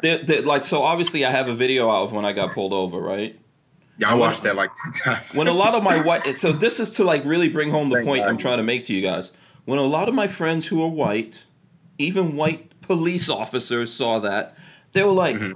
the, 0.02 0.22
the, 0.24 0.42
like 0.42 0.64
so 0.64 0.82
obviously 0.82 1.24
I 1.24 1.30
have 1.30 1.48
a 1.50 1.54
video 1.54 1.90
out 1.90 2.04
of 2.04 2.12
when 2.12 2.24
I 2.24 2.32
got 2.32 2.52
pulled 2.54 2.72
over, 2.72 2.98
right? 3.00 3.36
yeah 3.98 4.10
I 4.10 4.14
watched 4.14 4.42
that 4.44 4.56
like 4.56 4.70
two 4.84 4.92
times 4.92 5.34
When 5.34 5.46
a 5.48 5.52
lot 5.52 5.74
of 5.74 5.82
my 5.82 6.00
white 6.00 6.24
so 6.36 6.52
this 6.52 6.80
is 6.80 6.90
to 6.92 7.04
like 7.04 7.24
really 7.24 7.48
bring 7.48 7.70
home 7.70 7.88
the 7.90 7.96
Thank 7.96 8.06
point 8.06 8.22
God. 8.22 8.28
I'm 8.30 8.36
trying 8.38 8.58
to 8.58 8.62
make 8.62 8.84
to 8.84 8.94
you 8.94 9.02
guys. 9.02 9.32
When 9.64 9.78
a 9.78 9.82
lot 9.96 10.08
of 10.08 10.14
my 10.14 10.26
friends 10.26 10.66
who 10.68 10.82
are 10.82 10.88
white, 10.88 11.40
even 11.98 12.34
white 12.36 12.80
police 12.80 13.28
officers 13.28 13.92
saw 13.92 14.18
that, 14.20 14.56
they 14.94 15.02
were 15.02 15.12
like, 15.12 15.36
Mhm. 15.36 15.52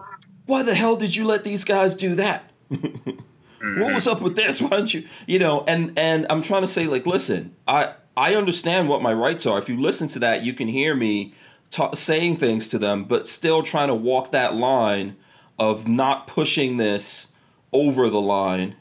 "Why 0.46 0.62
the 0.62 0.74
hell 0.74 0.94
did 0.96 1.16
you 1.16 1.24
let 1.24 1.42
these 1.42 1.64
guys 1.64 1.94
do 1.94 2.14
that?" 2.16 2.50
Mm-hmm. 2.70 3.80
what 3.80 3.94
was 3.94 4.06
up 4.06 4.20
with 4.20 4.36
this? 4.36 4.60
Why 4.62 4.68
don't 4.70 4.92
you, 4.92 5.06
you 5.26 5.38
know? 5.38 5.64
And 5.66 5.98
and 5.98 6.26
I'm 6.30 6.42
trying 6.42 6.62
to 6.62 6.68
say 6.68 6.86
like, 6.86 7.06
listen, 7.06 7.54
I 7.66 7.94
I 8.16 8.34
understand 8.34 8.88
what 8.88 9.02
my 9.02 9.12
rights 9.12 9.46
are. 9.46 9.58
If 9.58 9.68
you 9.68 9.78
listen 9.78 10.08
to 10.08 10.18
that, 10.20 10.42
you 10.42 10.52
can 10.52 10.68
hear 10.68 10.94
me 10.94 11.34
ta- 11.70 11.94
saying 11.94 12.36
things 12.36 12.68
to 12.68 12.78
them, 12.78 13.04
but 13.04 13.26
still 13.26 13.62
trying 13.62 13.88
to 13.88 13.94
walk 13.94 14.32
that 14.32 14.54
line 14.54 15.16
of 15.58 15.88
not 15.88 16.26
pushing 16.26 16.76
this 16.76 17.28
over 17.72 18.10
the 18.10 18.20
line, 18.20 18.76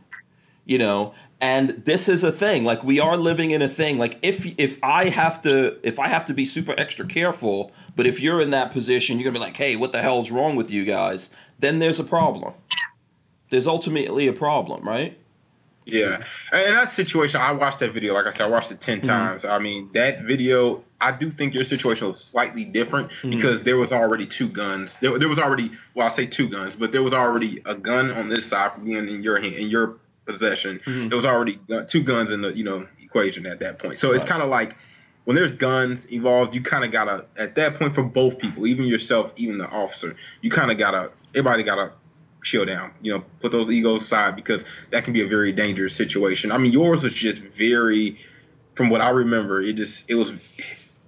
you 0.66 0.78
know. 0.78 1.14
And 1.40 1.70
this 1.86 2.08
is 2.08 2.24
a 2.24 2.32
thing. 2.32 2.64
Like 2.64 2.84
we 2.86 3.02
are 3.02 3.18
living 3.18 3.52
in 3.52 3.62
a 3.62 3.68
thing. 3.68 3.98
Like 3.98 4.18
if 4.22 4.54
if 4.58 4.80
I 4.82 5.10
have 5.10 5.42
to 5.44 5.78
if 5.86 6.00
I 6.00 6.08
have 6.08 6.26
to 6.26 6.34
be 6.34 6.46
super 6.46 6.74
extra 6.78 7.06
careful, 7.06 7.72
but 7.96 8.08
if 8.08 8.22
you're 8.22 8.42
in 8.42 8.52
that 8.52 8.72
position, 8.72 9.18
you're 9.18 9.30
gonna 9.30 9.40
be 9.40 9.46
like, 9.46 9.58
hey, 9.58 9.76
what 9.76 9.92
the 9.92 10.02
hell's 10.02 10.32
wrong 10.32 10.56
with 10.56 10.72
you 10.72 10.86
guys? 10.86 11.30
Then 11.60 11.80
there's 11.80 12.00
a 12.00 12.04
problem 12.04 12.54
there's 13.50 13.68
ultimately 13.68 14.28
a 14.28 14.34
problem, 14.34 14.88
right? 14.88 15.18
Yeah, 15.86 16.24
and 16.54 16.62
in 16.70 16.76
that 16.76 16.92
situation, 16.94 17.42
I 17.42 17.52
watched 17.52 17.80
that 17.80 17.92
video. 17.94 18.14
Like 18.14 18.26
I 18.26 18.32
said, 18.32 18.42
I 18.42 18.48
watched 18.48 18.72
it 18.72 18.80
10 18.80 19.00
Mm-hmm. 19.00 19.08
times. 19.10 19.44
I 19.46 19.60
mean, 19.60 19.90
that 19.94 20.22
video, 20.22 20.82
I 21.02 21.12
do 21.12 21.30
think 21.30 21.54
your 21.54 21.66
situation 21.66 22.10
was 22.10 22.24
slightly 22.24 22.64
different 22.64 23.10
Mm-hmm. 23.10 23.32
because 23.32 23.64
there 23.64 23.76
was 23.78 23.92
already 23.92 24.26
two 24.26 24.48
guns. 24.48 24.96
There, 25.02 25.20
there 25.20 25.28
was 25.28 25.40
already, 25.40 25.72
well, 25.94 26.08
I 26.08 26.16
say 26.16 26.26
two 26.26 26.48
guns, 26.48 26.76
but 26.78 26.94
there 26.94 27.04
was 27.04 27.14
already 27.14 27.62
a 27.66 27.76
gun 27.76 28.12
on 28.12 28.30
this 28.30 28.46
side 28.46 28.82
being 28.84 29.10
in 29.10 29.22
your 29.22 29.42
hand, 29.42 29.56
in 29.56 29.68
your 29.68 29.98
possession. 30.26 30.80
Mhm. 30.86 31.10
There 31.10 31.18
was 31.18 31.26
already 31.26 31.60
two 31.90 32.02
guns 32.02 32.32
in 32.32 32.42
the, 32.42 32.54
you 32.56 32.64
know, 32.64 32.88
equation 33.04 33.46
at 33.46 33.60
that 33.60 33.78
point. 33.78 34.00
So 34.00 34.14
it's 34.14 34.24
kind 34.24 34.42
of 34.42 34.48
like 34.48 34.76
when 35.26 35.36
there's 35.36 35.54
guns 35.54 36.06
involved, 36.06 36.56
you 36.56 36.62
kind 36.64 36.86
of 36.86 36.94
gotta 36.94 37.26
at 37.38 37.56
that 37.56 37.78
point 37.78 37.94
for 37.94 38.04
both 38.04 38.40
people, 38.40 38.66
even 38.68 38.86
yourself, 38.86 39.34
even 39.36 39.58
the 39.58 39.68
officer, 39.68 40.16
you 40.42 40.50
kind 40.50 40.72
of 40.72 40.78
gotta, 40.78 41.12
everybody 41.36 41.64
gotta 41.64 41.92
chill 42.44 42.66
down. 42.66 42.92
You 43.02 43.14
know, 43.14 43.24
put 43.40 43.52
those 43.52 43.70
egos 43.70 44.04
aside 44.04 44.36
because 44.36 44.64
that 44.92 45.04
can 45.04 45.14
be 45.14 45.22
a 45.22 45.28
very 45.28 45.52
dangerous 45.52 45.96
situation. 45.96 46.52
I 46.52 46.58
mean, 46.58 46.72
yours 46.72 47.04
was 47.04 47.14
just 47.14 47.42
very, 47.58 48.20
from 48.76 48.90
what 48.90 49.02
I 49.02 49.10
remember, 49.10 49.62
it 49.62 49.74
just 49.74 50.04
it 50.08 50.16
was 50.16 50.34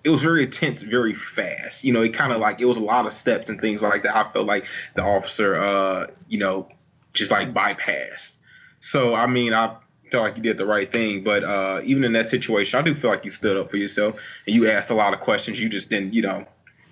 it 0.04 0.10
was 0.10 0.22
very 0.22 0.44
intense, 0.44 0.82
very 0.84 1.14
fast. 1.14 1.84
You 1.84 1.92
know, 1.94 2.02
it 2.02 2.14
kind 2.14 2.32
of 2.32 2.40
like 2.40 2.62
it 2.62 2.66
was 2.66 2.78
a 2.78 2.82
lot 2.82 3.06
of 3.06 3.14
steps 3.14 3.50
and 3.50 3.60
things 3.60 3.82
like 3.82 4.04
that. 4.04 4.16
I 4.16 4.32
felt 4.32 4.46
like 4.46 4.66
the 4.96 5.04
officer, 5.04 5.56
uh, 5.56 6.08
you 6.28 6.38
know, 6.38 6.70
just 7.14 7.32
like 7.32 7.54
bypassed. 7.54 8.34
So 8.82 9.16
I 9.16 9.28
mean, 9.28 9.54
I 9.54 9.76
felt 10.12 10.24
like 10.24 10.38
you 10.38 10.44
did 10.44 10.58
the 10.58 10.66
right 10.66 10.92
thing, 10.92 11.24
but 11.24 11.44
uh, 11.44 11.82
even 11.84 12.04
in 12.04 12.14
that 12.14 12.30
situation, 12.30 12.80
I 12.80 12.84
do 12.84 12.96
feel 12.96 13.10
like 13.10 13.26
you 13.26 13.32
stood 13.32 13.58
up 13.58 13.72
for 13.72 13.78
yourself 13.78 14.16
and 14.46 14.56
you 14.56 14.70
asked 14.70 14.92
a 14.92 14.96
lot 14.96 15.14
of 15.14 15.22
questions. 15.22 15.60
You 15.60 15.70
just 15.70 15.90
didn't, 15.90 16.14
you 16.14 16.22
know, 16.22 16.46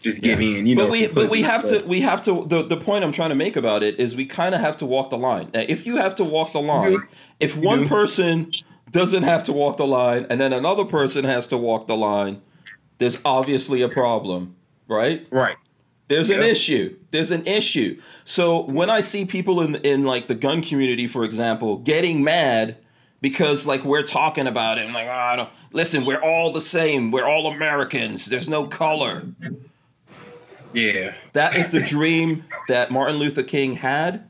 just 0.04 0.22
give 0.22 0.42
in. 0.42 0.68
You 0.68 0.76
know, 0.76 0.84
but 0.84 0.92
we 0.92 1.08
but 1.08 1.30
we 1.30 1.42
have 1.42 1.66
to 1.66 1.80
we 1.86 2.02
have 2.02 2.22
to 2.24 2.46
the, 2.46 2.64
the 2.64 2.78
point 2.78 3.04
I'm 3.04 3.12
trying 3.12 3.30
to 3.30 3.36
make 3.36 3.56
about 3.56 3.82
it 3.82 4.00
is 4.00 4.16
we 4.16 4.26
kind 4.26 4.54
of 4.54 4.62
have 4.62 4.78
to 4.78 4.86
walk 4.86 5.10
the 5.10 5.18
line. 5.18 5.50
If 5.54 5.86
you 5.86 5.98
have 5.98 6.16
to 6.16 6.24
walk 6.24 6.52
the 6.52 6.62
line, 6.62 7.08
if 7.40 7.56
one 7.58 7.88
person 7.88 8.52
doesn't 8.92 9.24
have 9.24 9.44
to 9.46 9.54
walk 9.54 9.78
the 9.78 9.88
line 9.88 10.28
and 10.30 10.40
then 10.40 10.54
another 10.54 10.86
person 10.86 11.26
has 11.26 11.48
to 11.48 11.58
walk 11.58 11.88
the 11.88 11.96
line, 11.96 12.42
there's 13.00 13.18
obviously 13.26 13.82
a 13.82 13.90
problem, 13.90 14.56
right? 14.88 15.26
right. 15.32 15.58
There's 16.10 16.30
an 16.30 16.44
issue. 16.44 16.96
There's 17.10 17.32
an 17.32 17.48
issue. 17.48 18.00
So 18.24 18.62
when 18.66 18.90
I 18.90 19.00
see 19.00 19.26
people 19.26 19.62
in 19.62 19.76
in 19.78 20.04
like 20.04 20.28
the 20.28 20.36
gun 20.36 20.62
community, 20.62 21.08
for 21.08 21.24
example, 21.24 21.78
getting 21.78 22.24
mad 22.24 22.78
because 23.22 23.66
like 23.66 23.86
we're 23.86 24.04
talking 24.04 24.48
about 24.48 24.78
it, 24.78 24.86
I'm 24.86 24.94
like, 24.94 25.08
oh, 25.08 25.12
I 25.12 25.36
don't 25.38 25.50
listen. 25.72 26.04
We're 26.04 26.22
all 26.22 26.52
the 26.52 26.62
same. 26.62 27.10
We're 27.10 27.26
all 27.26 27.48
Americans. 27.48 28.26
There's 28.26 28.50
no 28.50 28.68
color. 28.68 29.24
Yeah. 30.74 31.14
That 31.34 31.56
is 31.56 31.70
the 31.70 31.82
dream 31.82 32.46
that 32.68 32.92
Martin 32.92 33.18
Luther 33.18 33.44
King 33.44 33.76
had 33.76 34.30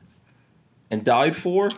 and 0.90 1.04
died 1.04 1.36
for. 1.36 1.70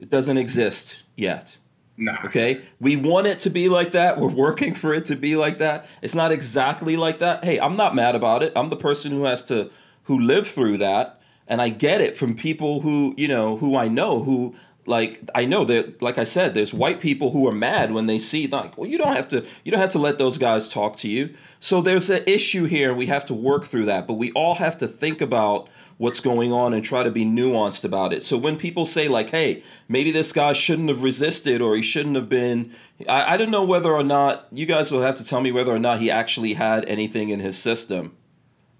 It 0.00 0.10
doesn't 0.10 0.36
exist 0.38 1.02
yet. 1.16 1.56
Nah. 1.96 2.16
Okay? 2.24 2.62
We 2.80 2.96
want 2.96 3.26
it 3.26 3.38
to 3.40 3.50
be 3.50 3.68
like 3.68 3.92
that. 3.92 4.18
We're 4.18 4.28
working 4.28 4.74
for 4.74 4.92
it 4.92 5.06
to 5.06 5.16
be 5.16 5.36
like 5.36 5.58
that. 5.58 5.86
It's 6.02 6.14
not 6.14 6.32
exactly 6.32 6.96
like 6.96 7.20
that. 7.20 7.44
Hey, 7.44 7.58
I'm 7.60 7.76
not 7.76 7.94
mad 7.94 8.14
about 8.14 8.42
it. 8.42 8.52
I'm 8.56 8.70
the 8.70 8.76
person 8.76 9.12
who 9.12 9.24
has 9.24 9.44
to 9.44 9.70
who 10.04 10.18
lived 10.18 10.48
through 10.48 10.78
that 10.78 11.20
and 11.46 11.60
I 11.62 11.68
get 11.68 12.00
it 12.00 12.16
from 12.16 12.34
people 12.34 12.80
who, 12.80 13.14
you 13.16 13.28
know, 13.28 13.56
who 13.56 13.76
I 13.76 13.88
know 13.88 14.22
who 14.22 14.54
like 14.86 15.22
I 15.34 15.46
know 15.46 15.64
that 15.64 16.02
like 16.02 16.18
I 16.18 16.24
said 16.24 16.52
there's 16.54 16.74
white 16.74 17.00
people 17.00 17.30
who 17.30 17.48
are 17.48 17.54
mad 17.54 17.92
when 17.92 18.06
they 18.06 18.18
see 18.18 18.46
like 18.46 18.76
well 18.76 18.88
you 18.88 18.98
don't 18.98 19.16
have 19.16 19.28
to 19.28 19.46
you 19.64 19.70
don't 19.70 19.80
have 19.80 19.92
to 19.92 19.98
let 19.98 20.18
those 20.18 20.36
guys 20.38 20.68
talk 20.68 20.96
to 20.96 21.08
you. 21.08 21.34
So 21.64 21.80
there's 21.80 22.10
an 22.10 22.22
issue 22.26 22.66
here 22.66 22.92
we 22.92 23.06
have 23.06 23.24
to 23.24 23.32
work 23.32 23.64
through 23.64 23.86
that, 23.86 24.06
but 24.06 24.18
we 24.18 24.30
all 24.32 24.56
have 24.56 24.76
to 24.76 24.86
think 24.86 25.22
about 25.22 25.70
what's 25.96 26.20
going 26.20 26.52
on 26.52 26.74
and 26.74 26.84
try 26.84 27.02
to 27.02 27.10
be 27.10 27.24
nuanced 27.24 27.84
about 27.84 28.12
it. 28.12 28.22
So 28.22 28.36
when 28.36 28.58
people 28.58 28.84
say 28.84 29.08
like, 29.08 29.30
"Hey, 29.30 29.62
maybe 29.88 30.10
this 30.10 30.30
guy 30.30 30.52
shouldn't 30.52 30.90
have 30.90 31.02
resisted 31.02 31.62
or 31.62 31.74
he 31.74 31.80
shouldn't 31.80 32.16
have 32.16 32.28
been," 32.28 32.72
I, 33.08 33.32
I 33.32 33.36
don't 33.38 33.50
know 33.50 33.64
whether 33.64 33.94
or 33.94 34.02
not 34.02 34.46
you 34.52 34.66
guys 34.66 34.92
will 34.92 35.00
have 35.00 35.16
to 35.16 35.24
tell 35.24 35.40
me 35.40 35.52
whether 35.52 35.74
or 35.74 35.78
not 35.78 36.00
he 36.00 36.10
actually 36.10 36.52
had 36.52 36.84
anything 36.84 37.30
in 37.30 37.40
his 37.40 37.56
system. 37.56 38.12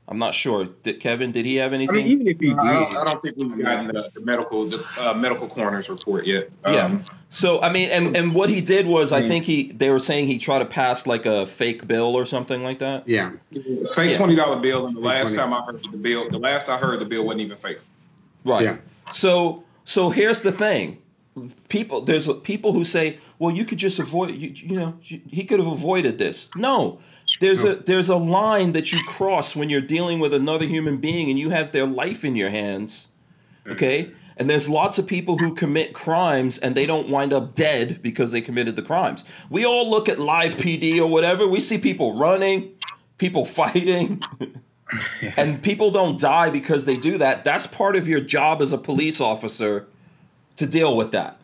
I'm 0.06 0.18
not 0.18 0.34
sure. 0.34 0.66
Did 0.82 1.00
Kevin? 1.00 1.32
Did 1.32 1.46
he 1.46 1.56
have 1.56 1.72
I 1.72 1.76
anything? 1.76 1.96
mean, 1.96 2.06
even 2.08 2.28
if 2.28 2.40
you 2.42 2.50
did, 2.50 2.58
I 2.58 2.72
don't, 2.74 2.96
I 2.96 3.04
don't 3.04 3.22
think 3.22 3.36
we've 3.38 3.58
gotten 3.64 3.86
the, 3.86 4.10
the 4.12 4.20
medical 4.20 4.64
the 4.66 4.84
uh, 5.00 5.14
medical 5.14 5.48
coroner's 5.48 5.88
report 5.88 6.26
yet. 6.26 6.50
Yeah. 6.66 6.84
Um, 6.86 7.04
So 7.30 7.60
I 7.62 7.72
mean, 7.72 7.88
and 7.90 8.14
and 8.14 8.34
what 8.34 8.50
he 8.50 8.60
did 8.60 8.86
was, 8.86 9.12
I 9.12 9.22
Mm. 9.22 9.28
think 9.28 9.44
he 9.46 9.72
they 9.72 9.88
were 9.88 9.98
saying 9.98 10.26
he 10.26 10.38
tried 10.38 10.58
to 10.58 10.66
pass 10.66 11.06
like 11.06 11.24
a 11.24 11.46
fake 11.46 11.86
bill 11.88 12.14
or 12.16 12.26
something 12.26 12.62
like 12.62 12.80
that. 12.80 13.08
Yeah. 13.08 13.30
fake 13.94 14.10
Yeah. 14.10 14.14
twenty 14.14 14.34
dollar 14.36 14.60
bill, 14.60 14.86
and 14.86 14.94
the 14.94 15.00
last 15.00 15.34
20. 15.34 15.36
time 15.36 15.52
I 15.54 15.64
heard 15.64 15.82
the 15.90 15.96
bill, 15.96 16.28
the 16.28 16.38
last 16.38 16.68
I 16.68 16.76
heard 16.76 16.98
the 17.00 17.06
bill 17.06 17.24
wasn't 17.24 17.40
even 17.40 17.56
fake. 17.56 17.78
Right. 18.44 18.62
Yeah. 18.64 18.76
So 19.12 19.64
so 19.84 20.10
here's 20.10 20.42
the 20.42 20.52
thing. 20.52 20.98
People 21.68 22.02
there's 22.02 22.28
people 22.44 22.72
who 22.72 22.84
say, 22.84 23.18
"Well, 23.38 23.52
you 23.56 23.64
could 23.64 23.78
just 23.78 23.98
avoid 23.98 24.34
you, 24.36 24.50
you 24.54 24.76
know, 24.76 24.94
he 25.02 25.44
could 25.44 25.58
have 25.60 25.66
avoided 25.72 26.18
this." 26.18 26.48
No. 26.54 26.98
There's 27.44 27.62
a 27.62 27.74
there's 27.76 28.08
a 28.08 28.16
line 28.16 28.72
that 28.72 28.90
you 28.90 29.02
cross 29.04 29.54
when 29.54 29.68
you're 29.68 29.82
dealing 29.82 30.18
with 30.18 30.32
another 30.32 30.64
human 30.64 30.96
being 30.96 31.28
and 31.28 31.38
you 31.38 31.50
have 31.50 31.72
their 31.72 31.86
life 31.86 32.24
in 32.24 32.36
your 32.36 32.48
hands. 32.48 33.08
Okay? 33.66 34.12
And 34.36 34.48
there's 34.48 34.68
lots 34.68 34.98
of 34.98 35.06
people 35.06 35.36
who 35.38 35.54
commit 35.54 35.92
crimes 35.92 36.56
and 36.58 36.74
they 36.74 36.86
don't 36.86 37.08
wind 37.08 37.32
up 37.32 37.54
dead 37.54 38.00
because 38.02 38.32
they 38.32 38.40
committed 38.40 38.76
the 38.76 38.82
crimes. 38.82 39.24
We 39.50 39.64
all 39.64 39.88
look 39.88 40.08
at 40.08 40.18
live 40.18 40.56
PD 40.56 40.98
or 40.98 41.06
whatever, 41.06 41.46
we 41.46 41.60
see 41.60 41.76
people 41.76 42.18
running, 42.18 42.72
people 43.18 43.44
fighting. 43.60 44.22
and 45.36 45.62
people 45.62 45.90
don't 45.90 46.18
die 46.18 46.48
because 46.50 46.84
they 46.86 46.96
do 46.96 47.18
that. 47.18 47.44
That's 47.44 47.66
part 47.66 47.94
of 47.94 48.08
your 48.08 48.20
job 48.20 48.62
as 48.62 48.72
a 48.72 48.78
police 48.78 49.20
officer 49.20 49.86
to 50.56 50.66
deal 50.66 50.96
with 50.96 51.12
that. 51.12 51.38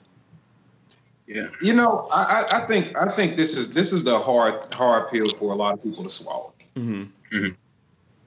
Yeah. 1.30 1.46
You 1.62 1.74
know, 1.74 2.08
I, 2.12 2.22
I, 2.50 2.56
I 2.58 2.66
think 2.66 2.96
I 2.96 3.14
think 3.14 3.36
this 3.36 3.56
is 3.56 3.72
this 3.72 3.92
is 3.92 4.02
the 4.02 4.18
hard 4.18 4.72
hard 4.74 5.10
pill 5.10 5.28
for 5.30 5.52
a 5.52 5.54
lot 5.54 5.74
of 5.74 5.82
people 5.82 6.02
to 6.02 6.10
swallow. 6.10 6.52
Mm-hmm. 6.76 7.48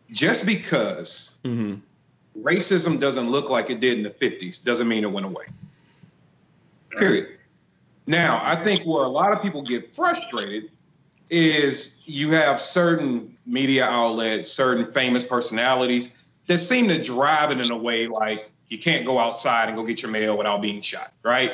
Just 0.10 0.46
because 0.46 1.38
Mm-hmm. 1.44 1.76
racism 2.42 2.98
doesn't 3.02 3.30
look 3.30 3.50
like 3.50 3.70
it 3.70 3.82
did 3.82 3.98
in 3.98 4.04
the 4.04 4.10
'50s 4.10 4.64
doesn't 4.64 4.88
mean 4.88 5.04
it 5.04 5.12
went 5.12 5.26
away. 5.26 5.46
Period. 6.92 7.38
Now, 8.08 8.40
I 8.42 8.56
think 8.56 8.84
where 8.84 9.04
a 9.04 9.10
lot 9.10 9.34
of 9.34 9.42
people 9.42 9.62
get 9.62 9.94
frustrated 9.94 10.72
is 11.30 12.04
you 12.06 12.32
have 12.32 12.62
certain 12.62 13.36
media 13.46 13.86
outlets, 13.86 14.50
certain 14.50 14.86
famous 14.86 15.24
personalities 15.26 16.24
that 16.48 16.60
seem 16.60 16.88
to 16.88 17.02
drive 17.04 17.52
it 17.52 17.60
in 17.60 17.72
a 17.72 17.78
way 17.78 18.08
like 18.08 18.50
you 18.68 18.78
can't 18.78 19.06
go 19.06 19.20
outside 19.20 19.68
and 19.68 19.76
go 19.76 19.84
get 19.84 20.02
your 20.02 20.12
mail 20.12 20.38
without 20.38 20.62
being 20.62 20.82
shot, 20.82 21.12
right? 21.24 21.52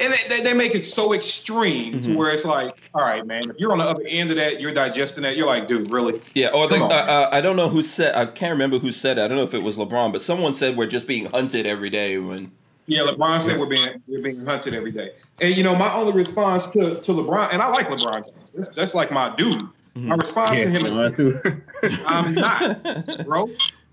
And 0.00 0.12
they- 0.12 0.28
they, 0.36 0.40
they 0.42 0.52
make 0.54 0.74
it 0.74 0.84
so 0.84 1.12
extreme 1.14 2.00
to 2.02 2.10
Mhm. 2.10 2.16
where 2.16 2.32
it's 2.32 2.44
like, 2.44 2.74
all 2.94 3.02
right, 3.02 3.24
man, 3.26 3.50
if 3.50 3.56
you're 3.58 3.72
on 3.72 3.78
the 3.78 3.84
other 3.84 4.02
end 4.08 4.30
of 4.30 4.36
that, 4.36 4.60
you're 4.60 4.72
digesting 4.72 5.22
that, 5.22 5.36
you're 5.36 5.46
like, 5.46 5.68
dude, 5.68 5.90
really? 5.90 6.20
Yeah, 6.34 6.48
or 6.48 6.68
the, 6.68 6.76
Come 6.76 6.90
uh, 6.90 6.94
on. 6.94 7.08
uh, 7.08 7.28
I 7.32 7.40
don't 7.40 7.56
know 7.56 7.68
who 7.68 7.82
said. 7.82 8.14
I 8.14 8.26
can't 8.26 8.52
remember 8.52 8.78
who 8.78 8.92
said 8.92 9.18
it. 9.18 9.22
I 9.22 9.28
don't 9.28 9.36
know 9.36 9.44
if 9.44 9.54
it 9.54 9.62
was 9.62 9.76
LeBron, 9.76 10.12
but 10.12 10.20
someone 10.20 10.52
said 10.52 10.76
we're 10.76 10.86
just 10.86 11.06
being 11.06 11.26
hunted 11.26 11.66
every 11.66 11.90
day 11.90 12.18
when 12.18 12.52
Yeah, 12.86 13.00
LeBron 13.00 13.40
said 13.42 13.58
we're 13.58 13.66
being 13.66 14.02
we're 14.06 14.22
being 14.22 14.44
hunted 14.46 14.74
every 14.74 14.92
day. 14.92 15.10
And 15.40 15.56
you 15.56 15.62
know, 15.62 15.74
my 15.76 15.92
only 15.92 16.12
response 16.12 16.70
to, 16.70 16.94
to 17.00 17.12
LeBron, 17.12 17.48
and 17.52 17.60
I 17.62 17.68
like 17.68 17.88
LeBron 17.88 18.24
That's, 18.54 18.68
that's 18.68 18.94
like 18.94 19.10
my 19.10 19.34
dude. 19.36 19.62
My 19.94 20.14
response 20.14 20.58
to 20.58 20.68
him 20.68 20.84
is 20.86 20.98
I'm 22.06 22.34
not, 22.34 22.84
bro. 23.26 23.48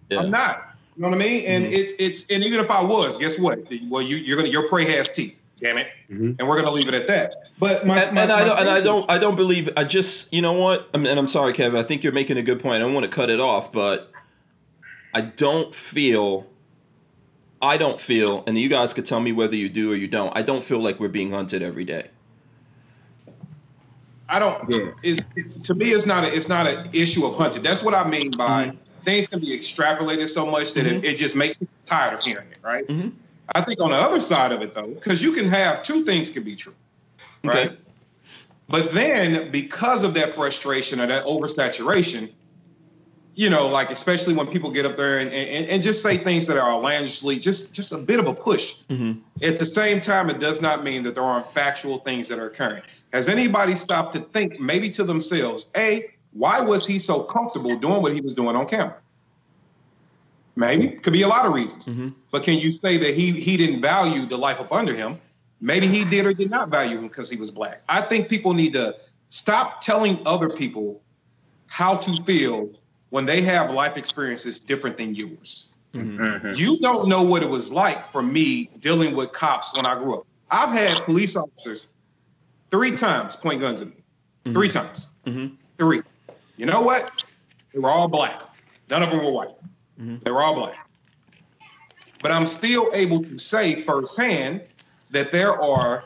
Yeah. 0.09 0.19
I'm 0.19 0.29
not. 0.31 0.69
You 0.95 1.01
know 1.01 1.09
what 1.09 1.15
I 1.15 1.19
mean? 1.19 1.45
And 1.45 1.65
it's 1.65 1.93
it's 1.93 2.27
and 2.27 2.43
even 2.45 2.59
if 2.59 2.69
I 2.69 2.83
was, 2.83 3.17
guess 3.17 3.39
what? 3.39 3.59
Well, 3.89 4.01
you 4.01 4.17
you're 4.17 4.37
gonna 4.37 4.49
your 4.49 4.67
prey 4.67 4.85
has 4.91 5.11
teeth. 5.13 5.41
Damn 5.63 5.77
it. 5.77 5.87
Mhm. 6.11 6.35
And 6.37 6.47
we're 6.47 6.57
gonna 6.57 6.71
leave 6.75 6.89
it 6.89 6.93
at 6.93 7.07
that. 7.07 7.35
But 7.57 7.85
my, 7.87 8.03
and, 8.03 8.13
my, 8.15 8.21
and 8.23 8.31
I 8.33 8.43
don't, 8.43 8.59
and 8.59 8.69
I 8.69 8.81
don't, 8.81 9.09
I 9.09 9.17
don't 9.17 9.37
believe. 9.37 9.69
I 9.77 9.85
just, 9.85 10.31
you 10.33 10.41
know 10.41 10.51
what? 10.53 10.89
I 10.93 10.97
mean, 10.97 11.07
and 11.07 11.17
I'm 11.17 11.29
sorry, 11.29 11.53
Kevin. 11.53 11.79
I 11.79 11.83
think 11.83 12.03
you're 12.03 12.11
making 12.13 12.37
a 12.37 12.41
good 12.43 12.59
point. 12.59 12.75
I 12.75 12.79
don't 12.79 12.93
want 12.93 13.05
to 13.05 13.09
cut 13.11 13.29
it 13.29 13.39
off, 13.39 13.71
but 13.71 14.11
I 15.13 15.21
don't 15.21 15.73
feel. 15.73 16.47
I 17.61 17.77
don't 17.77 17.97
feel, 17.97 18.43
and 18.45 18.57
you 18.59 18.67
guys 18.67 18.93
could 18.93 19.05
tell 19.05 19.21
me 19.21 19.31
whether 19.31 19.55
you 19.55 19.69
do 19.69 19.93
or 19.93 19.95
you 19.95 20.07
don't. 20.07 20.35
I 20.37 20.41
don't 20.41 20.61
feel 20.61 20.79
like 20.79 20.99
we're 20.99 21.07
being 21.07 21.31
hunted 21.31 21.61
every 21.63 21.85
day. 21.85 22.09
I 24.27 24.39
don't. 24.39 24.69
Yeah. 24.69 24.91
It's, 25.01 25.21
it's, 25.37 25.67
to 25.67 25.73
me, 25.73 25.91
it's 25.91 26.05
not 26.05 26.25
a, 26.25 26.35
it's 26.35 26.49
not 26.49 26.67
an 26.67 26.89
issue 26.91 27.25
of 27.25 27.35
hunting. 27.37 27.61
That's 27.63 27.81
what 27.81 27.93
I 27.93 28.05
mean 28.09 28.31
by 28.31 28.65
Mm-hmm. 28.65 28.77
things 29.05 29.29
can 29.29 29.39
be 29.39 29.57
extrapolated 29.57 30.27
so 30.27 30.45
much 30.45 30.73
that 30.73 30.85
it, 30.87 31.05
it 31.05 31.15
just 31.15 31.37
makes 31.37 31.59
me 31.61 31.67
tired 31.85 32.13
of 32.15 32.21
hearing 32.21 32.47
it. 32.51 32.57
Right. 32.61 32.85
Mhm. 32.87 33.13
I 33.53 33.61
think 33.61 33.79
on 33.81 33.91
the 33.91 33.97
other 33.97 34.19
side 34.19 34.51
of 34.51 34.61
it 34.61 34.71
though, 34.71 34.83
because 34.83 35.21
you 35.21 35.33
can 35.33 35.47
have 35.47 35.83
two 35.83 36.03
things 36.03 36.29
can 36.29 36.43
be 36.43 36.55
true, 36.55 36.75
right? 37.43 37.71
Okay. 37.71 37.77
But 38.69 38.91
then 38.91 39.51
because 39.51 40.03
of 40.03 40.13
that 40.15 40.33
frustration 40.33 41.01
or 41.01 41.07
that 41.07 41.25
oversaturation, 41.25 42.31
you 43.35 43.49
know, 43.49 43.67
like 43.67 43.91
especially 43.91 44.35
when 44.35 44.47
people 44.47 44.71
get 44.71 44.85
up 44.85 44.95
there 44.95 45.17
and, 45.19 45.31
and, 45.31 45.67
and 45.67 45.83
just 45.83 46.01
say 46.01 46.17
things 46.17 46.47
that 46.47 46.57
are 46.57 46.71
outlandishly, 46.71 47.37
just 47.37 47.73
just 47.73 47.91
a 47.91 47.97
bit 47.97 48.19
of 48.19 48.27
a 48.27 48.33
push. 48.33 48.83
Mhm. 48.89 49.21
At 49.41 49.57
the 49.57 49.65
same 49.65 50.01
time, 50.01 50.29
it 50.29 50.39
does 50.39 50.61
not 50.61 50.83
mean 50.83 51.03
that 51.03 51.15
there 51.15 51.23
aren't 51.23 51.53
factual 51.53 51.97
things 51.97 52.27
that 52.29 52.39
are 52.39 52.47
occurring. 52.47 52.83
Has 53.11 53.29
anybody 53.29 53.75
stopped 53.75 54.13
to 54.13 54.19
think 54.19 54.59
maybe 54.59 54.89
to 54.91 55.03
themselves, 55.03 55.71
A, 55.75 56.11
why 56.31 56.61
was 56.61 56.87
he 56.87 56.99
so 56.99 57.21
comfortable 57.23 57.75
doing 57.75 58.01
what 58.01 58.13
he 58.13 58.21
was 58.21 58.33
doing 58.33 58.55
on 58.55 58.67
camera? 58.67 58.95
Maybe. 60.55 60.89
Could 60.89 61.13
be 61.13 61.23
a 61.23 61.27
lot 61.27 61.45
of 61.45 61.53
reasons. 61.53 61.87
Mhm. 61.87 62.13
But 62.31 62.43
can 62.43 62.59
you 62.59 62.71
say 62.71 62.97
that 62.97 63.13
he 63.13 63.31
he 63.31 63.57
didn't 63.57 63.81
value 63.81 64.25
the 64.25 64.37
life 64.37 64.59
up 64.59 64.71
under 64.71 64.93
him? 64.93 65.17
Maybe 65.61 65.87
he 65.87 66.05
did 66.05 66.25
or 66.25 66.33
did 66.33 66.51
not 66.51 66.69
value 66.69 66.97
him 66.97 67.07
because 67.07 67.29
he 67.29 67.37
was 67.37 67.49
black. 67.49 67.77
I 67.89 68.01
think 68.01 68.29
people 68.29 68.53
need 68.53 68.73
to 68.73 68.95
stop 69.29 69.81
telling 69.81 70.19
other 70.25 70.49
people 70.49 71.01
how 71.67 71.95
to 71.97 72.23
feel 72.23 72.69
when 73.09 73.25
they 73.25 73.41
have 73.41 73.71
life 73.71 73.97
experiences 73.97 74.59
different 74.59 74.97
than 74.97 75.15
yours. 75.15 75.75
Mhm. 75.95 76.57
You 76.57 76.77
don't 76.79 77.07
know 77.07 77.21
what 77.23 77.43
it 77.43 77.49
was 77.49 77.71
like 77.71 78.11
for 78.11 78.21
me 78.21 78.69
dealing 78.79 79.15
with 79.15 79.31
cops 79.31 79.75
when 79.75 79.85
I 79.85 79.95
grew 79.95 80.17
up. 80.17 80.25
I've 80.51 80.71
had 80.71 81.03
police 81.03 81.35
officers 81.35 81.91
three 82.69 82.91
times 82.91 83.35
point 83.35 83.61
guns 83.61 83.81
at 83.81 83.87
me. 83.87 84.53
Three 84.53 84.67
times. 84.67 85.07
Mhm. 85.25 85.55
Three. 85.77 86.01
You 86.57 86.65
know 86.65 86.81
what? 86.81 87.23
They 87.73 87.79
were 87.79 87.89
all 87.89 88.07
black. 88.07 88.41
None 88.89 89.01
of 89.01 89.09
them 89.09 89.23
were 89.23 89.31
white. 89.31 89.51
They 89.97 90.31
were 90.31 90.41
all 90.41 90.55
black. 90.55 90.87
But 92.21 92.31
I'm 92.31 92.45
still 92.45 92.89
able 92.93 93.21
to 93.23 93.37
say 93.37 93.81
firsthand 93.81 94.61
that 95.11 95.31
there 95.31 95.61
are 95.61 96.05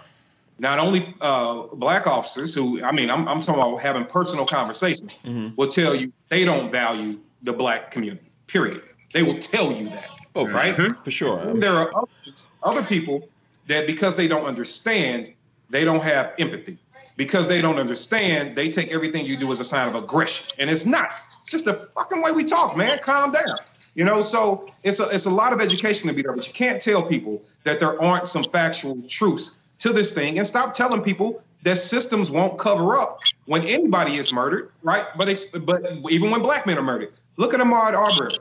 not 0.59 0.79
only 0.79 1.13
uh, 1.21 1.63
black 1.73 2.07
officers 2.07 2.53
who, 2.55 2.83
I 2.83 2.91
mean, 2.91 3.11
I'm, 3.11 3.27
I'm 3.27 3.39
talking 3.39 3.61
about 3.61 3.79
having 3.79 4.05
personal 4.05 4.45
conversations, 4.45 5.15
Mhm. 5.23 5.55
will 5.55 5.67
tell 5.67 5.93
you 5.95 6.11
they 6.29 6.43
don't 6.45 6.71
value 6.71 7.19
the 7.43 7.53
black 7.53 7.91
community, 7.91 8.31
period. 8.47 8.81
They 9.13 9.21
will 9.23 9.37
tell 9.39 9.71
you 9.71 9.89
that. 9.89 10.09
Oh, 10.35 10.45
for, 10.47 10.53
Right? 10.53 10.75
sure. 10.75 10.93
for 11.03 11.11
sure. 11.11 11.53
There 11.59 11.73
are 11.73 11.91
others, 11.95 12.47
other 12.63 12.81
people 12.83 13.29
that 13.67 13.85
because 13.85 14.15
they 14.17 14.27
don't 14.27 14.45
understand, 14.45 15.33
they 15.69 15.85
don't 15.85 16.03
have 16.03 16.33
empathy. 16.39 16.77
Because 17.15 17.47
they 17.47 17.61
don't 17.61 17.79
understand, 17.79 18.55
they 18.55 18.69
take 18.69 18.91
everything 18.91 19.25
you 19.25 19.37
do 19.37 19.51
as 19.51 19.59
a 19.59 19.63
sign 19.63 19.87
of 19.87 19.95
aggression. 19.95 20.53
And 20.59 20.69
it's 20.69 20.85
not. 20.85 21.19
It's 21.41 21.49
just 21.51 21.65
the 21.65 21.73
fucking 21.95 22.21
way 22.21 22.31
we 22.31 22.43
talk, 22.43 22.75
man. 22.77 22.99
Calm 22.99 23.31
down. 23.31 23.57
You 23.97 24.05
know, 24.05 24.21
so 24.21 24.67
it's 24.83 24.99
a 24.99 25.09
it's 25.09 25.25
a 25.25 25.31
lot 25.31 25.53
of 25.53 25.59
education 25.59 26.07
to 26.07 26.13
be 26.13 26.21
there, 26.21 26.31
but 26.31 26.47
you 26.47 26.53
can't 26.53 26.79
tell 26.79 27.01
people 27.01 27.43
that 27.63 27.79
there 27.79 27.99
aren't 27.99 28.27
some 28.27 28.43
factual 28.43 29.01
truths 29.09 29.57
to 29.79 29.91
this 29.91 30.13
thing 30.13 30.37
and 30.37 30.45
stop 30.45 30.75
telling 30.75 31.01
people 31.01 31.41
that 31.63 31.77
systems 31.77 32.29
won't 32.29 32.59
cover 32.59 32.95
up 32.95 33.21
when 33.45 33.63
anybody 33.63 34.13
is 34.13 34.31
murdered, 34.31 34.69
right? 34.83 35.07
But 35.17 35.29
it's, 35.29 35.45
but 35.45 35.81
even 36.11 36.29
when 36.29 36.43
black 36.43 36.67
men 36.67 36.77
are 36.77 36.83
murdered. 36.83 37.13
Look 37.37 37.55
at 37.55 37.59
Ahmaud 37.59 37.93
Arbery, 37.93 38.37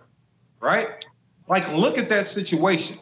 right? 0.61 1.07
Like, 1.49 1.73
look 1.73 1.97
at 1.97 2.11
that 2.11 2.27
situation. 2.27 2.99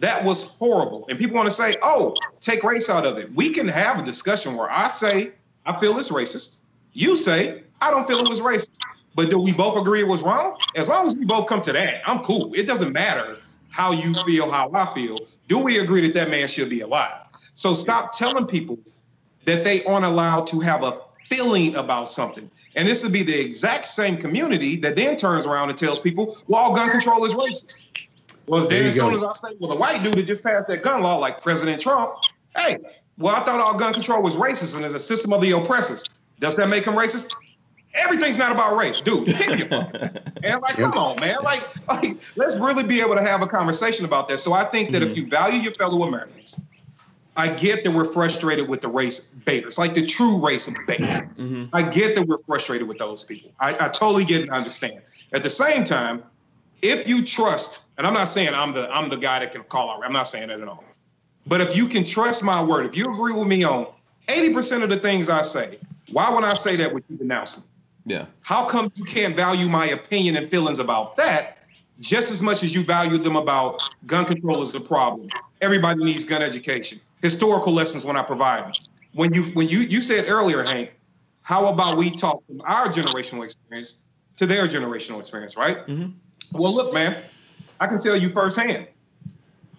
That 0.00 0.24
was 0.24 0.44
horrible. 0.56 1.04
And 1.10 1.18
people 1.18 1.36
want 1.36 1.46
to 1.46 1.54
say, 1.54 1.76
oh, 1.82 2.14
take 2.40 2.64
race 2.64 2.88
out 2.88 3.04
of 3.04 3.18
it. 3.18 3.34
We 3.34 3.50
can 3.50 3.68
have 3.68 4.00
a 4.00 4.02
discussion 4.02 4.56
where 4.56 4.70
I 4.70 4.88
say, 4.88 5.32
I 5.66 5.78
feel 5.78 5.98
it's 5.98 6.10
racist. 6.10 6.60
You 6.94 7.16
say, 7.16 7.64
I 7.82 7.90
don't 7.90 8.08
feel 8.08 8.20
it 8.20 8.28
was 8.28 8.40
racist. 8.40 8.70
But 9.16 9.30
do 9.30 9.40
we 9.40 9.52
both 9.52 9.78
agree 9.78 10.00
it 10.00 10.08
was 10.08 10.22
wrong? 10.22 10.58
As 10.76 10.90
long 10.90 11.06
as 11.06 11.16
we 11.16 11.24
both 11.24 11.46
come 11.46 11.62
to 11.62 11.72
that, 11.72 12.02
I'm 12.08 12.20
cool. 12.20 12.52
It 12.54 12.66
doesn't 12.66 12.92
matter 12.92 13.38
how 13.70 13.92
you 13.92 14.12
feel, 14.24 14.50
how 14.50 14.70
I 14.74 14.92
feel. 14.94 15.18
Do 15.48 15.58
we 15.58 15.78
agree 15.78 16.02
that 16.02 16.14
that 16.14 16.30
man 16.30 16.46
should 16.48 16.68
be 16.68 16.82
alive? 16.82 17.22
So 17.54 17.72
stop 17.72 18.12
telling 18.12 18.46
people 18.46 18.78
that 19.46 19.64
they 19.64 19.82
aren't 19.84 20.04
allowed 20.04 20.46
to 20.48 20.60
have 20.60 20.84
a 20.84 21.00
feeling 21.24 21.76
about 21.76 22.10
something. 22.10 22.50
And 22.76 22.86
this 22.86 23.02
would 23.02 23.12
be 23.12 23.22
the 23.22 23.40
exact 23.40 23.86
same 23.86 24.18
community 24.18 24.76
that 24.76 24.96
then 24.96 25.16
turns 25.16 25.46
around 25.46 25.70
and 25.70 25.78
tells 25.78 26.00
people, 26.00 26.36
well, 26.46 26.74
gun 26.74 26.90
control 26.90 27.24
is 27.24 27.34
racist. 27.34 27.86
Well, 28.46 28.68
then 28.68 28.84
as 28.84 28.96
soon 28.96 29.14
as 29.14 29.24
I 29.24 29.32
say, 29.32 29.56
well, 29.58 29.70
the 29.70 29.76
white 29.76 30.02
dude 30.02 30.14
that 30.14 30.24
just 30.24 30.42
passed 30.42 30.68
that 30.68 30.82
gun 30.82 31.02
law, 31.02 31.16
like 31.16 31.42
President 31.42 31.80
Trump, 31.80 32.16
hey, 32.54 32.76
well, 33.18 33.34
I 33.34 33.40
thought 33.40 33.60
all 33.60 33.78
gun 33.78 33.94
control 33.94 34.22
was 34.22 34.36
racist 34.36 34.76
and 34.76 34.84
is 34.84 34.94
a 34.94 34.98
system 34.98 35.32
of 35.32 35.40
the 35.40 35.52
oppressors. 35.52 36.04
Does 36.38 36.54
that 36.56 36.68
make 36.68 36.84
him 36.84 36.94
racist? 36.94 37.32
Everything's 37.96 38.38
not 38.38 38.52
about 38.52 38.76
race, 38.76 39.00
dude. 39.00 39.26
Pick 39.26 39.58
your 39.58 39.68
fucking 39.68 40.10
man. 40.42 40.60
Like, 40.60 40.76
come 40.76 40.92
on, 40.92 41.18
man. 41.20 41.36
Like, 41.42 41.64
like, 41.88 42.16
let's 42.36 42.58
really 42.58 42.86
be 42.86 43.00
able 43.00 43.14
to 43.14 43.22
have 43.22 43.42
a 43.42 43.46
conversation 43.46 44.04
about 44.04 44.28
that. 44.28 44.38
So 44.38 44.52
I 44.52 44.64
think 44.64 44.92
that 44.92 45.02
if 45.02 45.16
you 45.16 45.26
value 45.26 45.60
your 45.60 45.72
fellow 45.72 46.02
Americans, 46.04 46.60
I 47.36 47.48
get 47.48 47.84
that 47.84 47.90
we're 47.90 48.04
frustrated 48.04 48.68
with 48.68 48.80
the 48.80 48.88
race 48.88 49.20
baiters, 49.44 49.78
like 49.78 49.94
the 49.94 50.06
true 50.06 50.44
race 50.46 50.68
bait. 50.86 51.00
Mhm. 51.00 51.68
I 51.72 51.82
get 51.82 52.14
that 52.14 52.26
we're 52.26 52.38
frustrated 52.38 52.88
with 52.88 52.98
those 52.98 53.24
people. 53.24 53.50
I, 53.60 53.70
I 53.74 53.88
totally 53.88 54.24
get 54.24 54.42
and 54.42 54.50
understand. 54.50 55.02
At 55.32 55.42
the 55.42 55.50
same 55.50 55.84
time, 55.84 56.22
if 56.82 57.08
you 57.08 57.24
trust, 57.24 57.84
and 57.98 58.06
I'm 58.06 58.14
not 58.14 58.28
saying 58.28 58.54
I'm 58.54 58.72
the 58.72 58.88
I'm 58.90 59.08
the 59.10 59.16
guy 59.16 59.40
that 59.40 59.52
can 59.52 59.64
call 59.64 59.90
out. 59.90 60.04
I'm 60.04 60.12
not 60.12 60.26
saying 60.26 60.48
that 60.48 60.60
at 60.60 60.68
all. 60.68 60.84
But 61.46 61.60
if 61.60 61.76
you 61.76 61.86
can 61.88 62.04
trust 62.04 62.42
my 62.42 62.62
word, 62.62 62.86
if 62.86 62.96
you 62.96 63.12
agree 63.12 63.32
with 63.32 63.46
me 63.46 63.64
on 63.64 63.86
80% 64.28 64.82
of 64.82 64.88
the 64.90 64.96
things 64.96 65.28
I 65.28 65.42
say, 65.42 65.78
why 66.10 66.30
would 66.30 66.42
I 66.42 66.54
say 66.54 66.76
that 66.76 66.92
with 66.92 67.04
you 67.08 67.16
denounce 67.16 67.58
me? 67.58 67.64
Yeah. 68.06 68.26
How 68.42 68.64
come 68.64 68.90
you 68.94 69.04
can't 69.04 69.34
value 69.34 69.68
my 69.68 69.86
opinion 69.88 70.36
and 70.36 70.48
feelings 70.48 70.78
about 70.78 71.16
that 71.16 71.58
just 71.98 72.30
as 72.30 72.40
much 72.40 72.62
as 72.62 72.72
you 72.74 72.84
value 72.84 73.18
them 73.18 73.34
about 73.36 73.82
gun 74.06 74.24
control 74.24 74.62
is 74.62 74.72
the 74.72 74.80
problem? 74.80 75.28
Everybody 75.60 76.04
needs 76.04 76.24
gun 76.24 76.40
education, 76.40 77.00
historical 77.20 77.72
lessons 77.72 78.06
when 78.06 78.16
I 78.16 78.22
provide 78.22 78.64
them. 78.64 78.72
When 79.12 79.34
you 79.34 79.44
when 79.54 79.66
you 79.68 79.80
you 79.80 80.00
said 80.00 80.26
earlier, 80.28 80.62
Hank, 80.62 80.94
how 81.42 81.66
about 81.66 81.96
we 81.98 82.10
talk 82.10 82.46
from 82.46 82.60
our 82.64 82.86
generational 82.86 83.44
experience 83.44 84.04
to 84.36 84.46
their 84.46 84.66
generational 84.66 85.18
experience, 85.18 85.56
right? 85.56 85.84
Mhm. 85.86 86.12
Well, 86.52 86.72
look, 86.72 86.94
man, 86.94 87.24
I 87.80 87.86
can 87.88 87.98
tell 87.98 88.16
you 88.16 88.28
firsthand. 88.28 88.86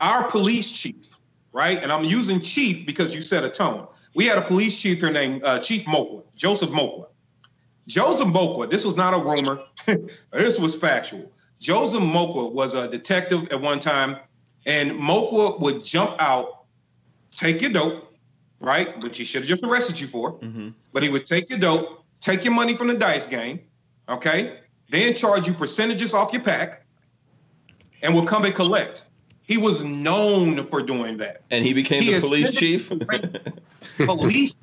Our 0.01 0.29
police 0.29 0.71
chief, 0.71 1.17
right? 1.53 1.81
And 1.81 1.91
I'm 1.91 2.03
using 2.03 2.41
chief 2.41 2.85
because 2.85 3.15
you 3.15 3.21
set 3.21 3.43
a 3.43 3.49
tone. 3.49 3.87
We 4.15 4.25
had 4.25 4.37
a 4.37 4.41
police 4.41 4.81
chief 4.81 4.99
here 4.99 5.11
named 5.11 5.43
uh, 5.43 5.59
Chief 5.59 5.85
Mokwa, 5.85 6.23
Joseph 6.35 6.71
Mokwa. 6.71 7.05
Joseph 7.87 8.27
Mokwa, 8.27 8.69
this 8.69 8.85
was 8.85 8.95
not 8.95 9.13
a 9.13 9.17
rumor. 9.17 9.61
this 10.31 10.59
was 10.59 10.75
factual. 10.75 11.31
Joseph 11.59 12.03
Mokwa 12.03 12.51
was 12.51 12.73
a 12.73 12.87
detective 12.87 13.51
at 13.51 13.61
one 13.61 13.79
time, 13.79 14.17
and 14.65 14.91
Mokwa 14.91 15.59
would 15.61 15.83
jump 15.83 16.15
out, 16.19 16.65
take 17.31 17.61
your 17.61 17.71
dope, 17.71 18.13
right? 18.59 19.01
Which 19.01 19.17
he 19.17 19.23
should 19.23 19.41
have 19.41 19.47
just 19.47 19.63
arrested 19.63 19.99
you 19.99 20.07
for. 20.07 20.33
Mhm. 20.39 20.73
But 20.93 21.03
he 21.03 21.09
would 21.09 21.25
take 21.25 21.49
your 21.49 21.59
dope, 21.59 22.03
take 22.19 22.43
your 22.43 22.53
money 22.53 22.75
from 22.75 22.87
the 22.87 22.95
dice 22.95 23.25
game, 23.27 23.61
okay? 24.09 24.59
Then 24.89 25.13
charge 25.13 25.47
you 25.47 25.53
percentages 25.53 26.13
off 26.13 26.33
your 26.33 26.43
pack, 26.43 26.85
and 28.03 28.13
would 28.15 28.27
come 28.27 28.45
and 28.45 28.53
collect. 28.53 29.05
He 29.43 29.57
was 29.57 29.83
known 29.83 30.57
for 30.65 30.81
doing 30.81 31.17
that. 31.17 31.41
And 31.49 31.63
he 31.63 31.73
became 31.73 32.01
He 32.03 32.13
the 32.13 32.19
police 32.19 32.51
chief. 32.51 32.89
police 33.97 34.57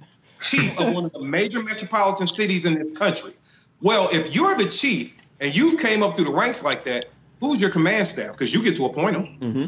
chief 0.45 0.79
of 0.79 0.95
one 0.95 1.05
of 1.05 1.13
the 1.13 1.25
major 1.25 1.63
metropolitan 1.63 2.27
cities 2.27 2.65
in 2.65 2.75
this 2.75 2.99
country. 2.99 3.33
Well, 3.81 4.09
if 4.13 4.35
you're 4.35 4.55
the 4.55 4.67
chief 4.67 5.15
and 5.41 5.55
you 5.55 5.77
came 5.77 6.03
up 6.03 6.17
through 6.17 6.27
the 6.27 6.33
ranks 6.33 6.65
like 6.65 6.85
that, 6.85 7.07
who's 7.41 7.61
your 7.61 7.71
command 7.71 8.07
staff? 8.07 8.33
Because 8.33 8.55
you 8.55 8.63
get 8.63 8.77
to 8.77 8.87
appoint 8.87 9.15
them. 9.15 9.27
hmm 9.53 9.67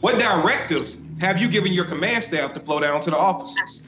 What 0.00 0.18
directives 0.18 1.02
have 1.18 1.40
you 1.40 1.48
given 1.48 1.72
your 1.72 1.84
command 1.84 2.22
staff 2.22 2.52
to 2.54 2.60
flow 2.60 2.80
down 2.80 3.00
to 3.02 3.10
the 3.10 3.18
officers? 3.18 3.82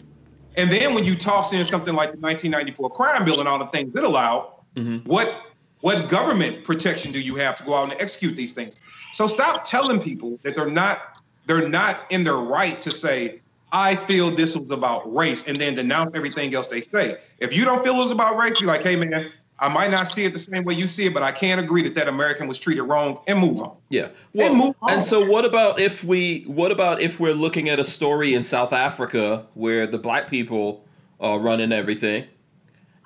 And 0.57 0.71
then 0.71 0.95
when 0.95 1.05
you 1.05 1.15
toss 1.17 1.53
in 1.53 1.65
something 1.65 1.95
like 1.95 2.12
the 2.12 2.19
1994 2.19 2.91
crime 2.91 3.25
bill 3.25 3.41
and 3.41 3.49
all 3.49 3.59
the 3.59 3.67
things 3.67 3.95
it 3.97 4.05
allowed, 4.05 4.51
hmm 4.77 4.99
what 5.05 5.43
what 5.81 6.09
government 6.09 6.65
protection 6.65 7.12
do 7.12 7.21
you 7.21 7.35
have 7.35 7.57
to 7.57 7.65
go 7.65 7.75
out 7.75 7.93
and 7.93 8.01
execute 8.01 8.37
these 8.37 8.53
things? 8.53 8.81
So 9.12 9.27
stop 9.27 9.65
telling 9.65 10.01
people 10.01 10.41
that 10.43 10.57
they're 10.57 10.71
not 10.71 11.03
they're 11.47 11.69
not 11.69 12.01
in 12.09 12.25
their 12.25 12.37
right 12.37 12.81
to 12.81 12.91
say, 12.91 13.43
I 13.75 13.97
feel 13.97 14.31
this 14.31 14.57
was 14.57 14.70
about 14.70 15.12
race 15.12 15.49
and 15.49 15.61
then 15.61 15.75
denounce 15.75 16.12
everything 16.14 16.55
else 16.55 16.68
they 16.68 16.81
say. 16.81 17.18
If 17.41 17.57
you 17.57 17.64
don't 17.64 17.83
feel 17.83 17.97
it 17.97 17.99
was 17.99 18.12
about 18.12 18.37
race, 18.37 18.61
be 18.61 18.66
like, 18.66 18.85
hey, 18.85 18.95
man, 18.95 19.33
I 19.59 19.68
might 19.68 19.91
not 19.91 20.07
see 20.07 20.25
it 20.25 20.33
the 20.33 20.39
same 20.39 20.62
way 20.62 20.75
you 20.75 20.87
see 20.87 21.07
it, 21.07 21.12
but 21.12 21.25
I 21.25 21.33
can't 21.33 21.61
agree 21.61 21.83
that 21.83 21.97
that 21.97 22.07
American 22.07 22.47
was 22.47 22.57
treated 22.57 22.85
wrong 22.85 23.20
and 23.27 23.41
move 23.41 23.61
on. 23.61 23.77
Yeah. 23.89 24.05
And 24.05 24.12
Well, 24.33 24.55
move 24.55 24.75
on. 24.81 24.93
and 24.93 25.03
so 25.03 25.25
what 25.25 25.45
about 25.45 25.81
if 25.81 26.05
we 26.05 26.45
what 26.47 26.70
about 26.70 27.01
if 27.01 27.18
we're 27.18 27.35
looking 27.35 27.68
at 27.68 27.81
a 27.81 27.85
story 27.85 28.33
in 28.33 28.45
South 28.45 28.72
Africa 28.72 29.47
where 29.55 29.89
the 29.89 29.99
black 29.99 30.31
people 30.31 30.85
are 31.18 31.41
running 31.41 31.72
everything 31.72 32.27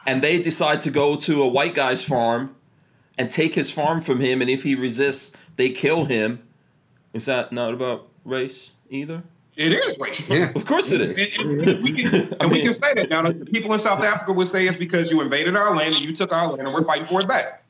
and 0.07 0.21
they 0.21 0.39
decide 0.39 0.83
to 0.83 0.91
go 0.91 1.16
to 1.16 1.43
a 1.43 1.49
white 1.49 1.75
guy's 1.75 2.05
farm 2.05 2.55
and 3.16 3.31
take 3.31 3.55
his 3.55 3.71
farm 3.71 4.03
from 4.03 4.21
him 4.21 4.43
and 4.43 4.51
if 4.51 4.64
he 4.64 4.75
resists 4.75 5.33
they 5.57 5.71
kill 5.71 6.05
him. 6.05 6.43
Is 7.14 7.25
that 7.25 7.53
not 7.53 7.73
about 7.73 8.09
race 8.23 8.73
either? 8.91 9.23
It 9.59 9.73
is 9.73 9.99
racial. 10.01 10.37
Yeah. 10.37 10.53
Of 10.55 10.65
course 10.65 10.93
it 10.93 11.01
is. 11.01 11.39
And, 11.41 11.61
and 11.61 11.83
we 11.83 11.93
can, 11.93 12.15
and 12.15 12.37
I 12.41 12.47
we 12.47 12.63
can 12.63 12.73
say 12.73 12.95
that 12.95 13.11
now. 13.11 13.23
The 13.23 13.45
people 13.45 13.73
in 13.73 13.79
South 13.81 14.03
Africa 14.05 14.33
would 14.33 14.47
say 14.47 14.67
it's 14.67 14.77
because 14.77 15.11
you 15.11 15.21
invaded 15.21 15.57
our 15.57 15.75
land 15.75 15.97
and 15.97 16.05
you 16.05 16.13
took 16.13 16.33
our 16.33 16.49
land 16.49 16.63
and 16.63 16.73
we're 16.73 16.85
fighting 16.85 17.07
for 17.07 17.21
it 17.21 17.27
back. 17.27 17.65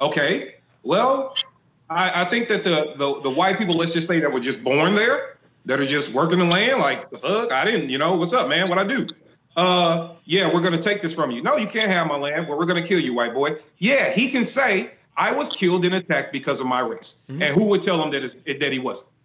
Okay. 0.00 0.54
Well, 0.82 1.36
I, 1.90 2.22
I 2.22 2.24
think 2.24 2.48
that 2.48 2.64
the, 2.64 2.94
the 2.96 3.20
the 3.22 3.30
white 3.30 3.58
people, 3.58 3.74
let's 3.76 3.92
just 3.92 4.08
say 4.08 4.20
that 4.20 4.32
were 4.32 4.40
just 4.40 4.64
born 4.64 4.94
there, 4.94 5.36
that 5.66 5.78
are 5.80 5.84
just 5.84 6.14
working 6.14 6.38
the 6.38 6.46
land, 6.46 6.80
like 6.80 7.10
the 7.10 7.18
fuck, 7.18 7.52
I 7.52 7.64
didn't, 7.66 7.90
you 7.90 7.98
know, 7.98 8.14
what's 8.14 8.32
up, 8.32 8.48
man? 8.48 8.68
What 8.70 8.78
I 8.78 8.84
do? 8.84 9.06
Uh, 9.56 10.14
yeah, 10.24 10.52
we're 10.52 10.62
gonna 10.62 10.80
take 10.80 11.02
this 11.02 11.14
from 11.14 11.30
you. 11.30 11.42
No, 11.42 11.56
you 11.56 11.66
can't 11.66 11.90
have 11.90 12.06
my 12.06 12.16
land. 12.16 12.48
Well, 12.48 12.58
we're 12.58 12.66
gonna 12.66 12.82
kill 12.82 13.00
you, 13.00 13.14
white 13.14 13.34
boy. 13.34 13.50
Yeah, 13.78 14.10
he 14.10 14.28
can 14.30 14.44
say 14.44 14.90
I 15.16 15.32
was 15.32 15.52
killed 15.52 15.84
and 15.84 15.94
attacked 15.94 16.32
because 16.32 16.60
of 16.60 16.66
my 16.66 16.80
race, 16.80 17.26
Mm-hmm. 17.28 17.42
and 17.42 17.54
who 17.54 17.68
would 17.68 17.82
tell 17.82 18.02
him 18.02 18.10
that 18.12 18.24
it's, 18.24 18.34
that 18.44 18.72
he 18.72 18.78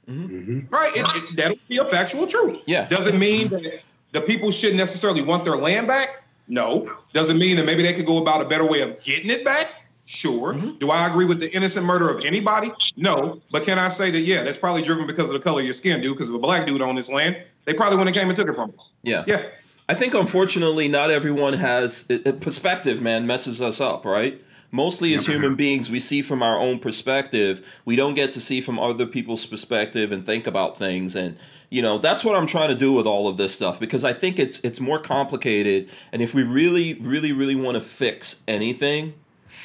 wasn't? 0.09 0.71
Right? 0.71 0.91
It, 0.95 1.05
it, 1.23 1.37
that'll 1.37 1.57
be 1.67 1.77
a 1.77 1.85
factual 1.85 2.27
truth. 2.27 2.59
Yeah. 2.65 2.87
Does 2.87 3.07
it 3.07 3.15
mean 3.15 3.49
that 3.49 3.81
the 4.11 4.21
people 4.21 4.51
shouldn't 4.51 4.77
necessarily 4.77 5.21
want 5.21 5.45
their 5.45 5.55
land 5.55 5.87
back? 5.87 6.23
No. 6.47 6.91
Does 7.13 7.29
it 7.29 7.35
mean 7.35 7.57
that 7.57 7.65
maybe 7.65 7.83
they 7.83 7.93
could 7.93 8.05
go 8.05 8.17
about 8.17 8.41
a 8.41 8.45
better 8.45 8.65
way 8.65 8.81
of 8.81 8.99
getting 9.01 9.29
it 9.29 9.45
back? 9.45 9.67
Sure. 10.05 10.55
Mm-hmm. 10.55 10.77
Do 10.79 10.89
I 10.89 11.07
agree 11.07 11.25
with 11.25 11.39
the 11.39 11.55
innocent 11.55 11.85
murder 11.85 12.09
of 12.09 12.25
anybody? 12.25 12.71
No. 12.97 13.39
But 13.51 13.63
can 13.63 13.77
I 13.77 13.89
say 13.89 14.09
that, 14.09 14.21
yeah, 14.21 14.41
that's 14.41 14.57
probably 14.57 14.81
driven 14.81 15.05
because 15.05 15.29
of 15.29 15.33
the 15.33 15.39
color 15.39 15.59
of 15.59 15.65
your 15.65 15.73
skin, 15.73 16.01
dude, 16.01 16.15
because 16.15 16.29
of 16.29 16.35
a 16.35 16.39
black 16.39 16.65
dude 16.65 16.81
on 16.81 16.95
this 16.95 17.11
land. 17.11 17.37
They 17.65 17.75
probably 17.75 17.97
wouldn't 17.97 18.15
have 18.15 18.21
came 18.21 18.29
and 18.29 18.35
took 18.35 18.49
it 18.49 18.55
from 18.55 18.71
him. 18.71 18.79
Yeah. 19.03 19.23
Yeah. 19.27 19.43
I 19.87 19.93
think 19.93 20.15
unfortunately 20.15 20.87
not 20.87 21.11
everyone 21.11 21.53
has 21.53 22.05
it- 22.09 22.25
it- 22.25 22.41
perspective. 22.41 23.01
Man 23.01 23.27
messes 23.27 23.61
us 23.61 23.79
up, 23.79 24.03
right? 24.05 24.41
Mostly 24.71 25.15
as 25.15 25.25
human 25.25 25.55
beings, 25.55 25.89
we 25.89 25.99
see 25.99 26.21
from 26.21 26.43
our 26.43 26.59
own 26.59 26.79
perspective. 26.79 27.65
We 27.85 27.95
don't 27.95 28.13
get 28.13 28.31
to 28.33 28.41
see 28.41 28.61
from 28.61 28.77
other 28.77 29.07
people's 29.07 29.45
perspective 29.45 30.11
and 30.11 30.23
think 30.23 30.45
about 30.45 30.77
things. 30.77 31.15
And 31.15 31.37
you 31.71 31.81
know 31.81 31.97
that's 31.97 32.23
what 32.23 32.35
I'm 32.35 32.47
trying 32.47 32.69
to 32.69 32.75
do 32.75 32.93
with 32.93 33.05
all 33.05 33.27
of 33.27 33.37
this 33.37 33.53
stuff 33.53 33.79
because 33.79 34.03
I 34.03 34.13
think 34.13 34.37
it's 34.39 34.59
it's 34.59 34.79
more 34.79 34.99
complicated. 34.99 35.89
And 36.11 36.21
if 36.21 36.33
we 36.33 36.43
really, 36.43 36.95
really, 36.95 37.31
really 37.31 37.55
want 37.55 37.75
to 37.75 37.81
fix 37.81 38.41
anything, 38.47 39.15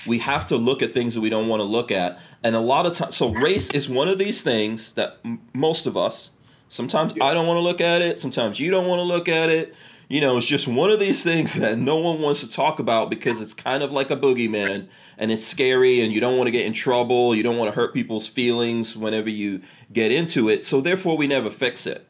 we 0.07 0.19
have 0.21 0.47
to 0.49 0.57
look 0.57 0.83
at 0.83 0.93
things 0.93 1.15
that 1.15 1.21
we 1.21 1.31
don't 1.31 1.49
want 1.49 1.61
to 1.61 1.65
look 1.65 1.91
at. 1.91 2.19
And 2.43 2.57
a 2.57 2.61
lot 2.61 2.87
of 2.87 2.95
times, 2.95 3.17
so 3.17 3.31
race 3.31 3.71
is 3.71 3.89
one 3.89 4.09
of 4.09 4.19
these 4.19 4.43
things 4.43 4.95
that 4.95 5.19
m- 5.25 5.41
most 5.53 5.87
of 5.87 5.97
us, 5.97 6.31
sometimes 6.69 7.13
I 7.15 7.35
don't 7.35 7.47
want 7.47 7.57
to 7.57 7.63
look 7.63 7.81
at 7.81 8.03
it, 8.03 8.19
sometimes 8.21 8.61
you 8.61 8.71
don't 8.71 8.87
want 8.87 9.01
to 9.01 9.05
look 9.05 9.29
at 9.29 9.49
it. 9.49 9.75
You 10.09 10.21
know, 10.21 10.37
it's 10.37 10.47
just 10.47 10.69
one 10.69 10.91
of 10.91 11.01
these 11.01 11.23
things 11.25 11.55
that 11.61 11.79
no 11.79 11.97
one 11.97 12.21
wants 12.21 12.41
to 12.41 12.49
talk 12.49 12.79
about 12.79 13.11
because 13.11 13.41
it's 13.41 13.55
kind 13.55 13.83
of 13.83 13.93
like 13.93 14.11
a 14.11 14.17
boogeyman 14.17 14.89
and 15.17 15.31
it's 15.31 15.45
scary 15.45 16.01
and 16.01 16.13
you 16.13 16.21
don't 16.21 16.37
want 16.37 16.49
to 16.49 16.51
get 16.51 16.67
in 16.67 16.73
trouble. 16.73 17.35
You 17.35 17.43
don't 17.43 17.57
want 17.57 17.73
to 17.73 17.75
hurt 17.75 17.95
people's 17.95 18.27
feelings 18.27 18.97
whenever 18.97 19.31
you 19.31 19.63
get 19.93 20.11
into 20.13 20.49
it. 20.49 20.65
So 20.65 20.81
therefore, 20.81 21.17
we 21.17 21.27
never 21.27 21.51
fix 21.51 21.87
it. 21.87 22.07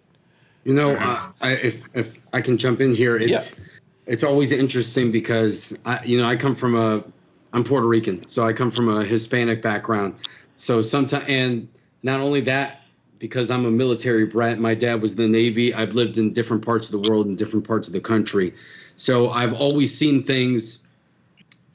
You 0.65 0.73
know, 0.75 0.95
uh, 0.95 1.29
I, 1.43 1.53
if 1.53 1.85
if 1.93 2.19
I 2.33 2.41
can 2.41 2.57
jump 2.57 2.81
in 2.81 2.95
here, 2.95 3.19
it's 3.19 3.59
Yeah. 3.59 3.65
it's 4.07 4.25
always 4.25 4.51
interesting 4.51 5.13
because 5.13 5.77
I, 5.85 6.03
you 6.05 6.17
know, 6.17 6.27
I 6.27 6.37
come 6.37 6.55
from 6.55 6.75
a, 6.75 7.05
I'm 7.53 7.65
Puerto 7.65 7.87
Rican, 7.87 8.27
so 8.29 8.47
I 8.47 8.55
come 8.55 8.71
from 8.71 8.89
a 8.89 9.05
Hispanic 9.05 9.61
background. 9.61 10.15
So 10.57 10.81
sometimes, 10.81 11.27
and 11.29 11.69
not 12.03 12.21
only 12.21 12.41
that, 12.43 12.81
because 13.25 13.51
I'm 13.51 13.65
a 13.65 13.71
military 13.71 14.27
brat, 14.27 14.59
my 14.59 14.75
dad 14.75 15.01
was 15.01 15.13
in 15.13 15.17
the 15.17 15.27
Navy. 15.27 15.73
I've 15.73 15.95
lived 15.95 16.19
in 16.19 16.35
different 16.35 16.63
parts 16.63 16.93
of 16.93 17.03
the 17.03 17.09
world 17.09 17.25
and 17.25 17.39
different 17.39 17.67
parts 17.67 17.89
of 17.89 17.95
the 17.95 18.01
country, 18.01 18.53
so 18.99 19.31
I've 19.31 19.55
always 19.55 19.97
seen 19.97 20.23
things. 20.23 20.81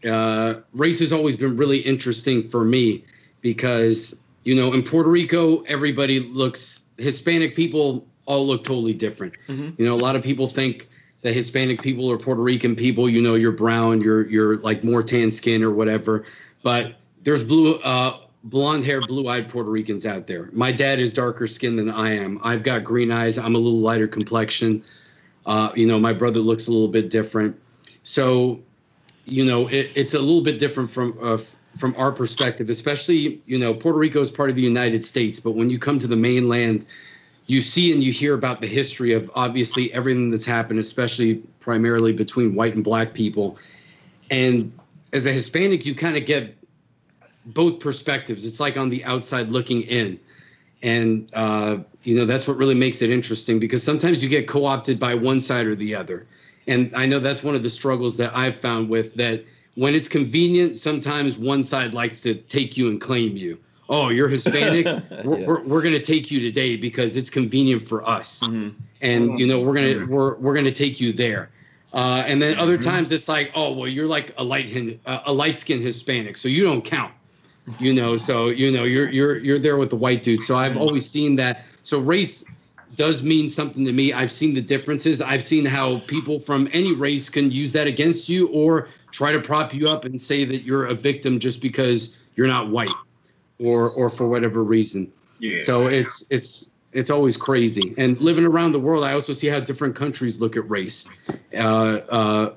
Uh, 0.07 0.59
race 0.73 0.99
has 0.99 1.11
always 1.11 1.35
been 1.35 1.57
really 1.57 1.79
interesting 1.79 2.47
for 2.47 2.63
me 2.63 3.03
because 3.41 4.15
you 4.43 4.53
know 4.53 4.73
in 4.73 4.83
Puerto 4.83 5.09
Rico 5.09 5.61
everybody 5.63 6.19
looks 6.19 6.83
Hispanic 6.99 7.55
people 7.55 8.05
all 8.27 8.45
look 8.45 8.63
totally 8.63 8.93
different. 8.93 9.33
You 9.79 9.85
know, 9.87 9.95
a 9.95 10.03
lot 10.07 10.15
of 10.15 10.21
people 10.21 10.47
think 10.47 10.87
that 11.23 11.33
Hispanic 11.33 11.81
people 11.81 12.05
or 12.05 12.19
Puerto 12.19 12.43
Rican 12.43 12.75
people, 12.75 13.09
you 13.09 13.23
know, 13.23 13.33
you're 13.33 13.51
brown, 13.51 14.01
you're 14.01 14.29
you're 14.29 14.57
like 14.57 14.83
more 14.83 15.01
tan 15.01 15.31
skin 15.31 15.63
or 15.63 15.71
whatever. 15.71 16.25
But 16.61 16.97
there's 17.23 17.43
blue 17.43 17.79
uh 17.79 18.19
blonde 18.43 18.85
hair, 18.85 19.01
blue 19.01 19.27
eyed 19.27 19.49
Puerto 19.49 19.69
Ricans 19.69 20.05
out 20.05 20.27
there. 20.27 20.49
My 20.53 20.71
dad 20.71 20.99
is 20.99 21.13
darker 21.13 21.47
skinned 21.47 21.77
than 21.77 21.89
I 21.89 22.15
am. 22.15 22.39
I've 22.43 22.63
got 22.63 22.83
green 22.83 23.11
eyes. 23.11 23.37
I'm 23.37 23.55
a 23.55 23.59
little 23.59 23.79
lighter 23.79 24.07
complexion. 24.07 24.83
Uh, 25.45 25.71
you 25.75 25.85
know, 25.85 25.99
my 25.99 26.13
brother 26.13 26.39
looks 26.39 26.67
a 26.67 26.71
little 26.71 26.87
bit 26.87 27.09
different. 27.09 27.59
So, 28.03 28.61
you 29.25 29.43
know, 29.43 29.67
it, 29.67 29.91
it's 29.95 30.13
a 30.13 30.19
little 30.19 30.43
bit 30.43 30.59
different 30.59 30.91
from 30.91 31.17
uh, 31.21 31.37
from 31.77 31.95
our 31.97 32.11
perspective, 32.11 32.69
especially 32.69 33.41
you 33.45 33.57
know, 33.57 33.73
Puerto 33.73 33.97
Rico 33.97 34.21
is 34.21 34.31
part 34.31 34.49
of 34.49 34.55
the 34.55 34.61
United 34.61 35.03
States, 35.03 35.39
but 35.39 35.51
when 35.51 35.69
you 35.69 35.77
come 35.79 35.99
to 35.99 36.07
the 36.07 36.15
mainland, 36.15 36.85
you 37.45 37.61
see 37.61 37.91
and 37.93 38.03
you 38.03 38.11
hear 38.11 38.33
about 38.33 38.61
the 38.61 38.67
history 38.67 39.13
of 39.13 39.29
obviously 39.35 39.91
everything 39.93 40.29
that's 40.29 40.45
happened, 40.45 40.79
especially 40.79 41.35
primarily 41.59 42.11
between 42.11 42.53
white 42.55 42.75
and 42.75 42.83
black 42.83 43.13
people. 43.13 43.57
And 44.29 44.71
as 45.13 45.25
a 45.25 45.31
Hispanic, 45.31 45.85
you 45.85 45.95
kind 45.95 46.15
of 46.17 46.25
get 46.25 46.55
both 47.53 47.79
perspectives. 47.79 48.45
It's 48.45 48.59
like 48.59 48.77
on 48.77 48.89
the 48.89 49.03
outside 49.05 49.49
looking 49.49 49.81
in. 49.83 50.19
And, 50.81 51.29
uh, 51.33 51.77
you 52.03 52.15
know, 52.15 52.25
that's 52.25 52.47
what 52.47 52.57
really 52.57 52.75
makes 52.75 53.01
it 53.01 53.09
interesting 53.09 53.59
because 53.59 53.83
sometimes 53.83 54.23
you 54.23 54.29
get 54.29 54.47
co 54.47 54.65
opted 54.65 54.99
by 54.99 55.13
one 55.13 55.39
side 55.39 55.65
or 55.65 55.75
the 55.75 55.95
other. 55.95 56.27
And 56.67 56.95
I 56.95 57.05
know 57.05 57.19
that's 57.19 57.43
one 57.43 57.55
of 57.55 57.63
the 57.63 57.69
struggles 57.69 58.15
that 58.17 58.35
I've 58.35 58.61
found 58.61 58.89
with 58.89 59.15
that 59.15 59.43
when 59.75 59.95
it's 59.95 60.07
convenient, 60.07 60.75
sometimes 60.75 61.37
one 61.37 61.63
side 61.63 61.93
likes 61.93 62.21
to 62.21 62.35
take 62.35 62.77
you 62.77 62.89
and 62.89 63.01
claim 63.01 63.35
you. 63.35 63.57
Oh, 63.89 64.09
you're 64.09 64.27
Hispanic. 64.29 64.85
we're, 65.25 65.45
we're, 65.45 65.63
we're 65.63 65.81
going 65.81 65.95
to 65.95 65.99
take 65.99 66.29
you 66.29 66.39
today 66.39 66.75
because 66.75 67.17
it's 67.17 67.29
convenient 67.29 67.87
for 67.87 68.07
us. 68.07 68.41
And, 69.01 69.39
you 69.39 69.47
know, 69.47 69.59
we're 69.59 69.73
going 69.73 69.99
to, 69.99 70.05
we're, 70.05 70.35
we're 70.35 70.53
going 70.53 70.65
to 70.65 70.71
take 70.71 71.01
you 71.01 71.11
there. 71.11 71.49
Uh, 71.91 72.23
and 72.27 72.39
then 72.41 72.57
other 72.59 72.77
times 72.77 73.11
it's 73.11 73.27
like, 73.27 73.51
oh, 73.55 73.73
well, 73.73 73.87
you're 73.87 74.05
like 74.05 74.33
a 74.37 74.43
light, 74.43 74.69
hin- 74.69 74.99
uh, 75.07 75.21
a 75.25 75.33
light 75.33 75.59
skinned 75.59 75.81
Hispanic. 75.81 76.37
So 76.37 76.47
you 76.47 76.63
don't 76.63 76.83
count 76.83 77.13
you 77.77 77.93
know 77.93 78.17
so 78.17 78.47
you 78.47 78.71
know 78.71 78.83
you're 78.83 79.09
you're 79.11 79.37
you're 79.37 79.59
there 79.59 79.77
with 79.77 79.89
the 79.89 79.95
white 79.95 80.23
dude 80.23 80.41
so 80.41 80.57
i've 80.57 80.77
always 80.77 81.09
seen 81.09 81.35
that. 81.35 81.65
So 81.83 81.99
race 81.99 82.43
does 82.95 83.23
mean 83.23 83.49
something 83.49 83.85
to 83.85 83.91
me. 83.91 84.13
I've 84.13 84.31
seen 84.31 84.53
the 84.53 84.61
differences. 84.61 85.21
I've 85.21 85.43
seen 85.43 85.65
how 85.65 85.99
people 85.99 86.39
from 86.39 86.67
any 86.73 86.93
race 86.93 87.29
can 87.29 87.51
use 87.51 87.71
that 87.73 87.87
against 87.87 88.29
you 88.29 88.47
or 88.49 88.89
try 89.11 89.31
to 89.31 89.39
prop 89.39 89.73
you 89.73 89.87
up 89.87 90.05
and 90.05 90.19
say 90.19 90.45
that 90.45 90.63
you're 90.63 90.87
a 90.87 90.93
victim 90.93 91.39
just 91.39 91.61
because 91.61 92.17
you're 92.35 92.47
not 92.47 92.69
white 92.69 92.93
or 93.59 93.89
or 93.91 94.09
for 94.09 94.27
whatever 94.27 94.63
reason. 94.63 95.11
Yeah. 95.39 95.59
so 95.61 95.87
it's 95.87 96.25
it's 96.29 96.71
it's 96.91 97.09
always 97.09 97.37
crazy. 97.37 97.93
And 97.97 98.19
living 98.19 98.45
around 98.45 98.73
the 98.73 98.79
world 98.79 99.05
i 99.05 99.13
also 99.13 99.33
see 99.33 99.47
how 99.47 99.59
different 99.59 99.95
countries 99.95 100.41
look 100.41 100.57
at 100.57 100.69
race 100.69 101.07
uh, 101.53 101.57
uh, 101.57 102.53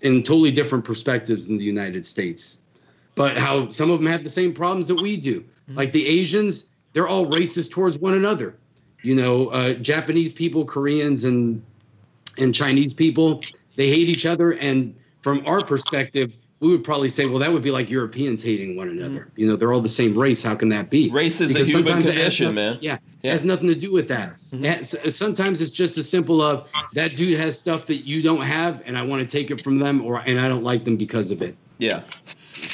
in 0.00 0.22
totally 0.22 0.50
different 0.50 0.84
perspectives 0.84 1.46
than 1.46 1.58
the 1.58 1.64
united 1.64 2.04
states 2.04 2.60
but 3.14 3.36
how 3.36 3.68
some 3.68 3.90
of 3.90 3.98
them 3.98 4.06
have 4.06 4.24
the 4.24 4.30
same 4.30 4.52
problems 4.52 4.88
that 4.88 5.00
we 5.00 5.16
do. 5.16 5.40
Mm-hmm. 5.40 5.76
Like 5.76 5.92
the 5.92 6.06
Asians, 6.06 6.66
they're 6.92 7.08
all 7.08 7.26
racist 7.26 7.70
towards 7.70 7.98
one 7.98 8.14
another. 8.14 8.56
You 9.02 9.14
know, 9.14 9.48
uh, 9.48 9.74
Japanese 9.74 10.32
people, 10.32 10.64
Koreans, 10.64 11.24
and 11.24 11.62
and 12.38 12.54
Chinese 12.54 12.94
people, 12.94 13.42
they 13.76 13.88
hate 13.88 14.08
each 14.08 14.26
other. 14.26 14.52
And 14.52 14.94
from 15.22 15.46
our 15.46 15.64
perspective, 15.64 16.32
we 16.60 16.68
would 16.68 16.82
probably 16.82 17.08
say, 17.08 17.26
well, 17.26 17.38
that 17.40 17.52
would 17.52 17.62
be 17.62 17.70
like 17.70 17.90
Europeans 17.90 18.42
hating 18.42 18.76
one 18.76 18.88
mm-hmm. 18.88 19.04
another. 19.04 19.28
You 19.36 19.46
know, 19.46 19.56
they're 19.56 19.72
all 19.72 19.82
the 19.82 19.88
same 19.88 20.18
race. 20.18 20.42
How 20.42 20.54
can 20.54 20.70
that 20.70 20.88
be? 20.88 21.10
Race 21.10 21.40
is 21.40 21.54
a 21.54 21.58
human 21.58 21.86
sometimes 21.86 22.06
it 22.06 22.14
has 22.14 22.22
condition, 22.22 22.54
nothing- 22.54 22.54
man. 22.54 22.78
Yeah, 22.80 22.98
Yeah. 23.22 23.30
it 23.30 23.32
has 23.32 23.44
nothing 23.44 23.68
to 23.68 23.74
do 23.74 23.92
with 23.92 24.08
that. 24.08 24.34
Mm-hmm. 24.52 24.64
It 24.64 24.76
has- 24.76 25.16
sometimes 25.16 25.60
it's 25.60 25.72
just 25.72 25.98
as 25.98 26.08
simple 26.08 26.40
of 26.40 26.66
that 26.94 27.16
dude 27.16 27.38
has 27.38 27.58
stuff 27.58 27.86
that 27.86 28.06
you 28.06 28.22
don't 28.22 28.42
have, 28.42 28.82
and 28.86 28.96
I 28.96 29.02
want 29.02 29.28
to 29.28 29.38
take 29.38 29.50
it 29.50 29.62
from 29.62 29.78
them, 29.78 30.02
or 30.04 30.20
and 30.20 30.40
I 30.40 30.48
don't 30.48 30.64
like 30.64 30.84
them 30.84 30.96
because 30.96 31.30
of 31.30 31.42
it. 31.42 31.54
Yeah. 31.78 32.02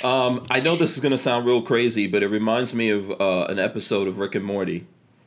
Um, 0.02 0.47
I 0.51 0.61
know 0.61 0.77
this 0.77 0.94
is 0.94 1.01
going 1.01 1.12
to 1.12 1.19
sound 1.19 1.47
real 1.47 1.62
crazy, 1.62 2.07
but 2.07 2.23
it 2.23 2.28
reminds 2.28 2.74
me 2.74 2.90
of 2.90 3.11
uh, 3.11 3.47
an 3.48 3.59
episode 3.59 4.09
of 4.09 4.19
Rick 4.19 4.35
and 4.35 4.44
Morty, 4.44 4.86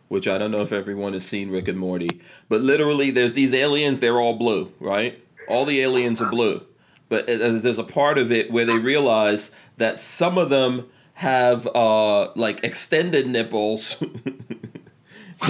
which 0.09 0.27
I 0.27 0.37
don't 0.37 0.51
know 0.51 0.61
if 0.61 0.71
everyone 0.71 1.13
has 1.13 1.25
seen 1.25 1.49
Rick 1.49 1.67
and 1.67 1.77
Morty. 1.77 2.21
But 2.49 2.61
literally, 2.61 3.11
there's 3.11 3.33
these 3.33 3.53
aliens, 3.53 3.99
they're 3.99 4.19
all 4.19 4.35
blue, 4.35 4.71
right? 4.79 5.23
All 5.47 5.65
the 5.65 5.81
aliens 5.81 6.21
are 6.21 6.29
blue. 6.29 6.65
But 7.09 7.29
uh, 7.29 7.59
there's 7.59 7.79
a 7.79 7.83
part 7.83 8.17
of 8.17 8.31
it 8.31 8.51
where 8.51 8.65
they 8.65 8.77
realize 8.77 9.51
that 9.77 9.99
some 9.99 10.37
of 10.37 10.49
them 10.49 10.87
have 11.15 11.67
uh, 11.75 12.31
like 12.35 12.63
extended 12.63 13.27
nipples. 13.27 13.97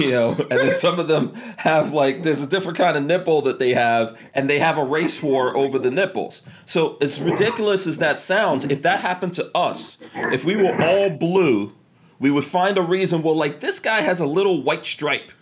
you 0.00 0.10
know, 0.10 0.28
and 0.50 0.58
then 0.58 0.70
some 0.72 0.98
of 0.98 1.08
them 1.08 1.34
have 1.58 1.92
like 1.92 2.22
there's 2.22 2.42
a 2.42 2.46
different 2.46 2.78
kind 2.78 2.96
of 2.96 3.02
nipple 3.04 3.42
that 3.42 3.58
they 3.58 3.74
have, 3.74 4.18
and 4.34 4.48
they 4.48 4.58
have 4.58 4.78
a 4.78 4.84
race 4.84 5.22
war 5.22 5.56
over 5.56 5.78
the 5.78 5.90
nipples. 5.90 6.42
So 6.66 6.96
as 7.00 7.20
ridiculous 7.20 7.86
as 7.86 7.98
that 7.98 8.18
sounds, 8.18 8.64
if 8.64 8.82
that 8.82 9.00
happened 9.00 9.32
to 9.34 9.50
us, 9.56 9.98
if 10.14 10.44
we 10.44 10.56
were 10.56 10.80
all 10.82 11.10
blue, 11.10 11.72
we 12.18 12.30
would 12.30 12.44
find 12.44 12.78
a 12.78 12.82
reason. 12.82 13.22
Well, 13.22 13.36
like 13.36 13.60
this 13.60 13.80
guy 13.80 14.00
has 14.00 14.20
a 14.20 14.26
little 14.26 14.62
white 14.62 14.84
stripe, 14.86 15.32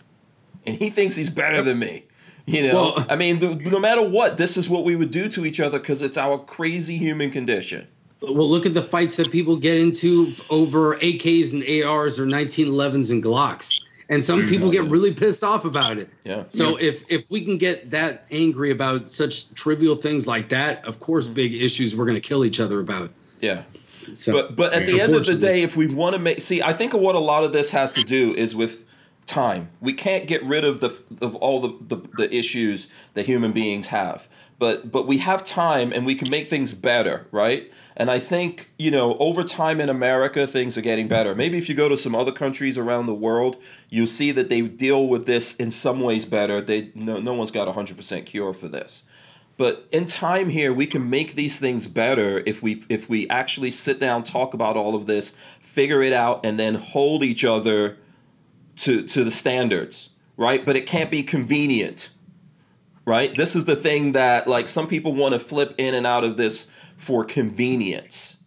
and 0.65 0.77
he 0.77 0.89
thinks 0.89 1.15
he's 1.15 1.29
better 1.29 1.61
than 1.61 1.79
me. 1.79 2.05
You 2.45 2.67
know, 2.67 2.73
Well- 2.95 3.05
I 3.09 3.15
mean, 3.15 3.39
th- 3.39 3.59
no 3.59 3.79
matter 3.79 4.01
what, 4.01 4.35
this 4.35 4.57
is 4.57 4.67
what 4.67 4.83
we 4.83 4.97
would 4.97 5.11
do 5.11 5.29
to 5.29 5.45
each 5.45 5.61
other 5.61 5.79
because 5.79 6.01
it's 6.01 6.17
our 6.17 6.37
crazy 6.37 6.97
human 6.97 7.31
condition. 7.31 7.87
Well, 8.21 8.49
look 8.49 8.65
at 8.65 8.73
the 8.73 8.81
fights 8.81 9.15
that 9.17 9.31
people 9.31 9.55
get 9.57 9.77
into 9.77 10.33
over 10.49 10.97
AKs 10.97 11.53
and 11.53 11.61
ARs 11.85 12.19
or 12.19 12.25
1911s 12.25 13.11
and 13.11 13.23
Glocks. 13.23 13.69
And 14.09 14.23
some 14.23 14.47
people 14.47 14.69
get 14.69 14.83
really 14.85 15.13
pissed 15.13 15.43
off 15.43 15.65
about 15.65 15.97
it. 15.97 16.09
Yeah. 16.23 16.43
So 16.53 16.75
if 16.77 17.03
if 17.09 17.23
we 17.29 17.43
can 17.43 17.57
get 17.57 17.89
that 17.91 18.25
angry 18.31 18.71
about 18.71 19.09
such 19.09 19.53
trivial 19.53 19.95
things 19.95 20.27
like 20.27 20.49
that, 20.49 20.85
of 20.85 20.99
course, 20.99 21.25
mm-hmm. 21.25 21.35
big 21.35 21.53
issues 21.53 21.95
we're 21.95 22.05
going 22.05 22.21
to 22.21 22.27
kill 22.27 22.43
each 22.43 22.59
other 22.59 22.79
about. 22.79 23.11
Yeah. 23.39 23.63
So, 24.13 24.33
But 24.33 24.55
but 24.55 24.73
at 24.73 24.85
the 24.85 24.99
end 24.99 25.15
of 25.15 25.25
the 25.25 25.35
day, 25.35 25.63
if 25.63 25.77
we 25.77 25.87
want 25.87 26.13
to 26.13 26.19
make 26.19 26.41
see, 26.41 26.61
I 26.61 26.73
think 26.73 26.93
what 26.93 27.15
a 27.15 27.19
lot 27.19 27.43
of 27.43 27.53
this 27.53 27.71
has 27.71 27.93
to 27.93 28.03
do 28.03 28.33
is 28.35 28.55
with 28.55 28.83
time. 29.25 29.69
We 29.79 29.93
can't 29.93 30.27
get 30.27 30.43
rid 30.43 30.63
of 30.63 30.79
the 30.79 30.89
of 31.21 31.35
all 31.35 31.61
the, 31.61 31.95
the, 31.95 32.07
the 32.17 32.35
issues 32.35 32.87
that 33.13 33.25
human 33.25 33.51
beings 33.51 33.87
have. 33.87 34.27
But 34.59 34.91
but 34.91 35.07
we 35.07 35.19
have 35.19 35.43
time 35.43 35.91
and 35.93 36.05
we 36.05 36.15
can 36.15 36.29
make 36.29 36.49
things 36.49 36.73
better, 36.73 37.27
right? 37.31 37.71
And 37.95 38.09
I 38.09 38.19
think, 38.19 38.71
you 38.79 38.89
know, 38.89 39.17
over 39.17 39.43
time 39.43 39.79
in 39.79 39.89
America, 39.89 40.47
things 40.47 40.77
are 40.77 40.81
getting 40.81 41.07
better. 41.07 41.35
Maybe 41.35 41.57
if 41.57 41.69
you 41.69 41.75
go 41.75 41.89
to 41.89 41.97
some 41.97 42.15
other 42.15 42.31
countries 42.31 42.77
around 42.77 43.05
the 43.05 43.13
world, 43.13 43.57
you'll 43.89 44.07
see 44.07 44.31
that 44.31 44.49
they 44.49 44.61
deal 44.61 45.07
with 45.07 45.25
this 45.25 45.55
in 45.55 45.69
some 45.69 46.01
ways 46.01 46.25
better. 46.25 46.59
They 46.59 46.91
no, 46.95 47.19
no 47.19 47.33
one's 47.33 47.51
got 47.51 47.67
a 47.67 47.71
100% 47.71 48.25
cure 48.25 48.53
for 48.53 48.67
this. 48.67 49.03
But 49.57 49.87
in 49.91 50.05
time 50.05 50.49
here, 50.49 50.73
we 50.73 50.87
can 50.87 51.09
make 51.09 51.35
these 51.35 51.59
things 51.59 51.85
better 51.87 52.41
if 52.45 52.63
we 52.63 52.83
if 52.89 53.07
we 53.07 53.29
actually 53.29 53.71
sit 53.71 53.99
down, 53.99 54.23
talk 54.23 54.53
about 54.53 54.75
all 54.75 54.95
of 54.95 55.05
this, 55.05 55.35
figure 55.59 56.01
it 56.01 56.13
out, 56.13 56.43
and 56.43 56.59
then 56.59 56.75
hold 56.75 57.23
each 57.23 57.45
other 57.45 57.97
to 58.77 59.03
to 59.03 59.23
the 59.23 59.31
standards, 59.31 60.09
right? 60.37 60.65
But 60.65 60.75
it 60.75 60.87
can't 60.87 61.11
be 61.11 61.21
convenient, 61.21 62.09
right? 63.05 63.35
This 63.35 63.55
is 63.55 63.65
the 63.65 63.75
thing 63.75 64.13
that 64.13 64.47
like 64.47 64.67
some 64.67 64.87
people 64.87 65.13
want 65.13 65.33
to 65.33 65.39
flip 65.39 65.75
in 65.77 65.93
and 65.93 66.07
out 66.07 66.23
of 66.23 66.35
this 66.35 66.67
for 66.95 67.25
convenience, 67.25 68.37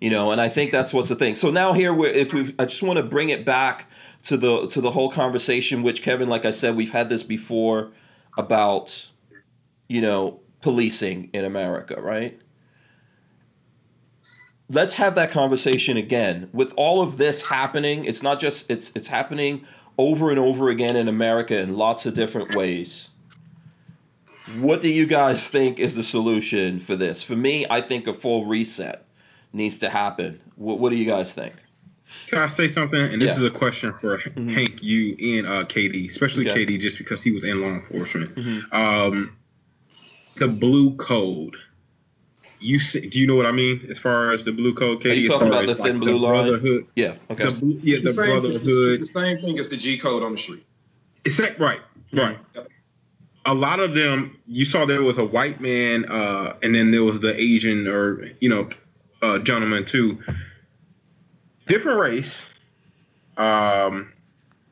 you 0.00 0.10
know. 0.10 0.30
And 0.30 0.40
I 0.40 0.48
think 0.48 0.72
that's 0.72 0.92
what's 0.92 1.08
the 1.08 1.16
thing. 1.16 1.36
So 1.36 1.50
now 1.50 1.72
here, 1.72 1.92
we're, 1.94 2.10
if 2.10 2.32
we, 2.32 2.54
I 2.58 2.64
just 2.64 2.82
want 2.82 2.98
to 2.98 3.02
bring 3.02 3.30
it 3.30 3.44
back 3.44 3.90
to 4.24 4.36
the 4.36 4.66
to 4.68 4.80
the 4.80 4.90
whole 4.90 5.10
conversation, 5.10 5.82
which 5.82 6.02
Kevin, 6.02 6.28
like 6.28 6.44
I 6.44 6.50
said, 6.50 6.76
we've 6.76 6.92
had 6.92 7.08
this 7.08 7.22
before 7.22 7.92
about 8.38 9.08
you 9.92 10.00
know, 10.00 10.40
policing 10.62 11.28
in 11.34 11.44
America, 11.44 12.00
right? 12.00 12.40
Let's 14.70 14.94
have 14.94 15.14
that 15.16 15.30
conversation 15.30 15.98
again. 15.98 16.48
With 16.54 16.72
all 16.78 17.02
of 17.02 17.18
this 17.18 17.42
happening, 17.44 18.06
it's 18.06 18.22
not 18.22 18.40
just 18.40 18.70
it's 18.70 18.90
it's 18.94 19.08
happening 19.08 19.66
over 19.98 20.30
and 20.30 20.38
over 20.38 20.70
again 20.70 20.96
in 20.96 21.08
America 21.08 21.58
in 21.58 21.76
lots 21.76 22.06
of 22.06 22.14
different 22.14 22.54
ways. 22.54 23.10
What 24.58 24.82
do 24.82 24.88
you 24.88 25.06
guys 25.06 25.48
think 25.48 25.78
is 25.78 25.94
the 25.94 26.02
solution 26.02 26.80
for 26.80 26.96
this? 26.96 27.22
For 27.22 27.36
me, 27.36 27.64
I 27.70 27.80
think 27.80 28.06
a 28.06 28.12
full 28.12 28.44
reset 28.44 29.04
needs 29.52 29.78
to 29.80 29.90
happen. 29.90 30.40
What, 30.56 30.78
what 30.80 30.90
do 30.90 30.96
you 30.96 31.06
guys 31.06 31.32
think? 31.32 31.54
Can 32.26 32.38
I 32.38 32.48
say 32.48 32.68
something? 32.68 33.00
And 33.00 33.22
this 33.22 33.30
Yeah. 33.30 33.36
is 33.36 33.42
a 33.44 33.50
question 33.50 33.94
for 34.00 34.18
Hank, 34.18 34.82
you, 34.82 35.16
and 35.38 35.46
uh, 35.46 35.64
KD, 35.64 36.10
especially 36.10 36.48
Okay. 36.50 36.66
KD, 36.66 36.80
just 36.80 36.98
because 36.98 37.22
he 37.22 37.30
was 37.30 37.44
in 37.44 37.60
law 37.60 37.68
enforcement. 37.68 38.34
Mhm. 38.34 38.72
Um, 38.74 39.36
the 40.36 40.48
blue 40.48 40.94
code. 40.96 41.56
You 42.60 42.78
see, 42.78 43.08
do 43.08 43.18
you 43.18 43.26
know 43.26 43.34
what 43.34 43.46
I 43.46 43.52
mean 43.52 43.86
as 43.90 43.98
far 43.98 44.32
as 44.32 44.44
the 44.44 44.52
blue 44.52 44.74
code? 44.74 45.00
KD, 45.02 45.10
Are 45.10 45.14
you 45.14 45.28
talking 45.28 45.48
about 45.48 45.66
the 45.66 45.74
thin 45.74 45.98
blue 46.00 46.18
line? 46.18 46.32
brotherhood, 46.32 46.86
Yeah. 46.96 47.14
Okay. 47.30 47.48
The 47.48 47.54
blue, 47.54 47.80
yeah, 47.82 47.94
It's 47.94 48.02
the 48.04 48.12
the, 48.12 48.22
same, 48.22 48.32
brotherhood. 48.40 48.68
it's 48.88 49.12
the 49.12 49.20
same 49.20 49.38
thing 49.38 49.58
as 49.58 49.68
the 49.68 49.76
G 49.76 49.96
code 49.98 50.22
on 50.22 50.32
the 50.32 50.38
street. 50.38 50.64
It's 51.24 51.36
that 51.38 51.58
right, 51.58 51.80
right. 52.12 52.38
Yep. 52.54 52.68
A 53.44 53.54
lot 53.54 53.80
of 53.80 53.94
them, 53.94 54.38
you 54.46 54.64
saw 54.64 54.86
there 54.86 55.02
was 55.02 55.18
a 55.18 55.24
white 55.24 55.60
man, 55.60 56.04
uh, 56.04 56.56
and 56.62 56.74
then 56.74 56.90
there 56.92 57.02
was 57.02 57.20
the 57.20 57.38
Asian 57.38 57.88
or 57.88 58.28
you 58.40 58.48
know, 58.48 58.68
uh, 59.20 59.38
gentleman 59.38 59.84
too. 59.84 60.18
Different 61.66 61.98
race, 61.98 62.42
um, 63.36 64.12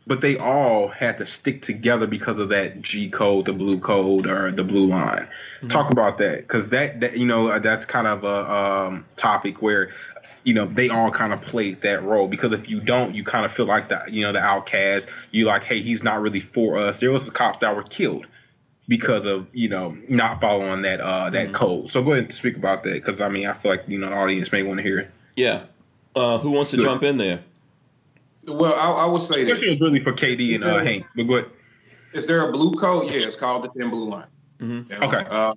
but 0.07 0.21
they 0.21 0.37
all 0.37 0.89
had 0.89 1.19
to 1.19 1.27
stick 1.27 1.63
together 1.63 2.07
because 2.07 2.39
of 2.39 2.49
that 2.51 2.83
G 2.83 3.09
code, 3.09 3.47
the 3.47 3.53
blue 3.53 3.79
code, 3.79 4.27
or 4.27 4.51
the 4.51 4.65
blue 4.65 4.87
line. 4.87 5.29
Talk 5.69 5.91
about 5.91 6.19
that, 6.19 6.39
because 6.39 6.71
that, 6.71 7.01
that 7.01 7.17
you 7.17 7.27
know 7.27 7.49
uh, 7.49 7.59
that's 7.59 7.87
kind 7.87 8.07
of 8.07 8.25
a 8.25 8.53
um, 8.53 9.05
topic 9.17 9.63
where 9.63 9.91
you 10.45 10.55
know 10.55 10.67
they 10.67 10.89
all 10.89 11.11
kind 11.11 11.33
of 11.33 11.41
played 11.43 11.83
that 11.83 12.03
role. 12.03 12.29
Because 12.29 12.53
if 12.53 12.69
you 12.69 12.81
don't 12.81 13.15
you 13.15 13.25
kind 13.25 13.45
of 13.45 13.53
feel 13.53 13.67
like 13.67 13.89
the 13.89 14.03
you 14.09 14.25
know 14.25 14.33
the 14.33 14.41
outcast. 14.41 15.07
You 15.33 15.47
like 15.47 15.65
hey 15.65 15.83
he's 15.83 16.03
not 16.03 16.21
really 16.23 16.41
for 16.41 16.79
us. 16.79 17.01
There 17.01 17.11
was 17.11 17.29
cops 17.31 17.61
that 17.61 17.75
were 17.75 17.83
killed 17.85 18.27
because 18.91 19.25
of 19.25 19.47
you 19.53 19.69
know 19.69 19.97
not 20.09 20.41
following 20.41 20.83
that 20.83 21.01
uh 21.01 21.31
that 21.31 21.49
Mhm. 21.49 21.55
code 21.55 21.91
so 21.93 22.03
go 22.03 22.11
ahead 22.13 22.25
and 22.25 22.35
speak 22.35 22.57
about 22.57 22.83
that 22.83 22.95
because 22.95 23.21
i 23.21 23.29
mean 23.29 23.47
i 23.47 23.55
feel 23.55 23.71
like 23.71 23.85
you 23.87 23.97
know 23.97 24.09
the 24.11 24.15
audience 24.17 24.51
may 24.51 24.65
want 24.65 24.79
to 24.79 24.83
hear 24.83 24.99
it 24.99 25.11
Yeah. 25.37 25.63
Uh, 26.17 26.39
who 26.39 26.51
wants 26.51 26.73
to 26.73 26.77
Good. 26.77 26.87
jump 26.87 27.05
in 27.05 27.17
there? 27.19 27.39
Well, 28.49 28.75
I, 28.75 29.05
I 29.05 29.07
would 29.07 29.23
say 29.23 29.43
Especially 29.45 29.69
it's 29.69 29.79
that 29.79 29.85
really 29.85 30.01
for 30.03 30.13
kd 30.13 30.57
and 30.57 30.65
uh 30.65 30.79
Is 30.79 30.85
hank 30.85 31.07
but 31.15 31.23
go 31.29 31.35
ahead. 31.37 31.51
is 32.13 32.27
there 32.27 32.49
a 32.49 32.51
blue 32.51 32.73
code? 32.73 33.05
Yeah, 33.05 33.21
it's 33.29 33.37
called 33.37 33.63
the 33.63 33.69
thin 33.69 33.91
blue 33.91 34.09
line. 34.09 34.27
Mm-hmm. 34.59 34.91
Yeah. 34.93 35.07
Okay. 35.07 35.25
Uh, 35.31 35.55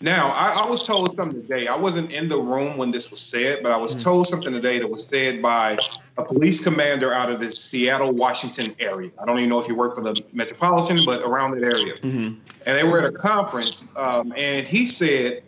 now, 0.00 0.30
I, 0.30 0.64
I 0.64 0.68
was 0.70 0.82
told 0.84 1.10
something 1.14 1.42
today. 1.42 1.66
I 1.68 1.76
wasn't 1.76 2.10
in 2.10 2.28
the 2.30 2.38
room 2.38 2.78
when 2.78 2.90
this 2.90 3.10
was 3.10 3.20
said, 3.20 3.62
but 3.62 3.70
I 3.70 3.76
was 3.76 4.02
told 4.02 4.26
something 4.26 4.50
today 4.52 4.78
that 4.78 4.88
was 4.90 5.04
said 5.04 5.42
by 5.42 5.76
a 6.18 6.24
police 6.24 6.62
commander 6.62 7.12
out 7.12 7.30
of 7.30 7.40
the 7.40 7.50
Seattle, 7.50 8.12
Washington 8.12 8.74
area. 8.78 9.10
I 9.20 9.24
don't 9.24 9.38
even 9.38 9.48
know 9.50 9.58
if 9.58 9.66
he 9.66 9.72
worked 9.72 9.96
for 9.96 10.02
the 10.02 10.20
Metropolitan, 10.32 11.00
but 11.06 11.22
around 11.22 11.52
that 11.52 11.64
area. 11.64 11.94
Mhm. 12.02 12.36
and 12.64 12.78
they 12.78 12.84
were 12.84 12.98
at 13.00 13.04
a 13.06 13.10
conference, 13.10 13.92
um, 13.96 14.32
and 14.36 14.68
he 14.68 14.86
said, 14.86 15.42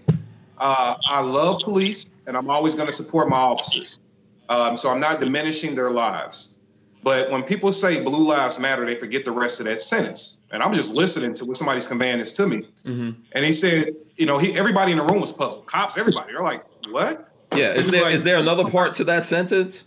uh, 0.59 0.95
"I 1.09 1.20
love 1.23 1.61
police, 1.62 2.11
and 2.27 2.36
I'm 2.36 2.51
always 2.51 2.74
going 2.74 2.86
to 2.89 2.93
support 2.93 3.28
my 3.28 3.36
officers. 3.36 4.01
Um, 4.49 4.77
so 4.77 4.91
I'm 4.91 4.99
not 5.01 5.20
diminishing 5.20 5.74
their 5.77 5.91
lives. 5.91 6.59
But 7.05 7.31
when 7.31 7.43
people 7.45 7.70
say 7.70 8.03
Blue 8.03 8.27
Lives 8.27 8.59
Matter, 8.59 8.85
they 8.86 8.95
forget 8.97 9.24
the 9.27 9.31
rest 9.32 9.61
of 9.61 9.66
that 9.66 9.81
sentence. 9.81 10.41
And 10.51 10.62
I'm 10.62 10.73
just 10.74 10.95
listening 10.95 11.35
to 11.35 11.45
what 11.45 11.57
somebody's 11.59 11.86
conveying 11.86 12.19
this 12.19 12.32
to 12.32 12.47
me. 12.47 12.66
Mhm. 12.86 13.15
And 13.32 13.45
he 13.45 13.53
said, 13.53 13.95
you 14.16 14.24
know, 14.27 14.39
he 14.39 14.53
everybody 14.59 14.91
in 14.93 14.99
the 14.99 15.05
room 15.05 15.20
was 15.20 15.31
puzzled. 15.31 15.66
Cops, 15.66 15.97
everybody. 15.99 16.32
They're 16.32 16.43
like, 16.43 16.62
what? 16.91 17.28
Yeah. 17.55 17.74
Is 17.74 17.91
there 17.91 18.05
like- 18.05 18.15
is 18.15 18.24
there 18.24 18.39
another 18.39 18.65
part 18.65 18.95
to 18.95 19.05
that 19.05 19.24
sentence? 19.24 19.85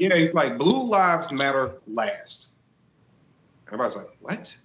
Yeah, 0.00 0.16
he's 0.16 0.32
like, 0.32 0.56
Blue 0.56 0.88
Lives 0.88 1.30
Matter 1.30 1.72
last. 1.86 2.58
Everybody's 3.66 3.96
like, 3.96 4.06
what? 4.20 4.56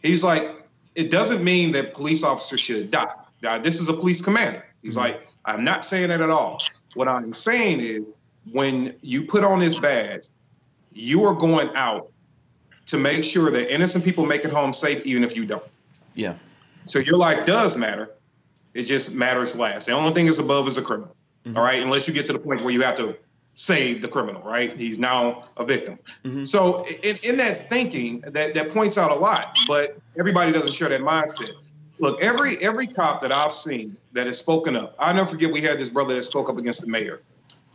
He's 0.00 0.22
like, 0.22 0.48
it 0.94 1.10
doesn't 1.10 1.42
mean 1.42 1.72
that 1.72 1.92
police 1.92 2.22
officers 2.22 2.60
should 2.60 2.90
die. 2.92 3.12
Now, 3.42 3.58
this 3.58 3.80
is 3.80 3.88
a 3.88 3.92
police 3.92 4.22
commander. 4.22 4.64
He's 4.82 4.96
like, 4.96 5.26
I'm 5.44 5.64
not 5.64 5.84
saying 5.84 6.10
that 6.10 6.20
at 6.20 6.30
all. 6.30 6.62
What 6.94 7.08
I'm 7.08 7.32
saying 7.32 7.80
is, 7.80 8.08
when 8.52 8.94
you 9.02 9.24
put 9.24 9.42
on 9.42 9.58
this 9.58 9.76
badge, 9.76 10.28
you 10.92 11.24
are 11.24 11.34
going 11.34 11.70
out 11.74 12.10
to 12.86 12.96
make 12.96 13.24
sure 13.24 13.50
that 13.50 13.74
innocent 13.74 14.04
people 14.04 14.24
make 14.24 14.44
it 14.44 14.52
home 14.52 14.72
safe, 14.72 15.04
even 15.04 15.24
if 15.24 15.36
you 15.36 15.46
don't. 15.46 15.64
Yeah. 16.14 16.34
So 16.86 17.00
your 17.00 17.16
life 17.16 17.44
does 17.44 17.76
matter. 17.76 18.10
It 18.74 18.84
just 18.84 19.16
matters 19.16 19.58
last. 19.58 19.86
The 19.86 19.92
only 19.92 20.12
thing 20.12 20.26
that's 20.26 20.38
above 20.38 20.68
is 20.68 20.78
a 20.78 20.82
criminal. 20.82 21.16
Mhm. 21.44 21.56
all 21.56 21.64
right, 21.64 21.82
unless 21.82 22.06
you 22.06 22.14
get 22.14 22.26
to 22.26 22.32
the 22.32 22.38
point 22.38 22.62
where 22.62 22.72
you 22.72 22.82
have 22.82 22.94
to 22.96 23.16
save 23.60 24.00
the 24.00 24.08
criminal, 24.08 24.40
right? 24.42 24.72
He's 24.72 24.98
now 24.98 25.42
a 25.58 25.64
victim. 25.64 25.98
Mhm. 26.24 26.46
So 26.46 26.86
in, 27.02 27.18
in 27.22 27.36
that 27.36 27.68
thinking, 27.68 28.20
that, 28.20 28.54
that 28.54 28.70
points 28.70 28.96
out 28.96 29.10
a 29.10 29.14
lot, 29.14 29.54
but 29.68 29.98
everybody 30.18 30.50
doesn't 30.50 30.72
share 30.72 30.88
that 30.88 31.02
mindset. 31.02 31.52
Look, 31.98 32.22
every 32.22 32.56
every 32.64 32.86
cop 32.86 33.20
that 33.20 33.32
I've 33.32 33.52
seen 33.52 33.96
that 34.12 34.26
has 34.26 34.38
spoken 34.38 34.74
up, 34.76 34.94
I 34.98 35.12
never 35.12 35.28
forget 35.28 35.52
we 35.52 35.60
had 35.60 35.78
this 35.78 35.90
brother 35.90 36.14
that 36.14 36.22
spoke 36.22 36.48
up 36.48 36.56
against 36.56 36.80
the 36.80 36.86
mayor, 36.86 37.20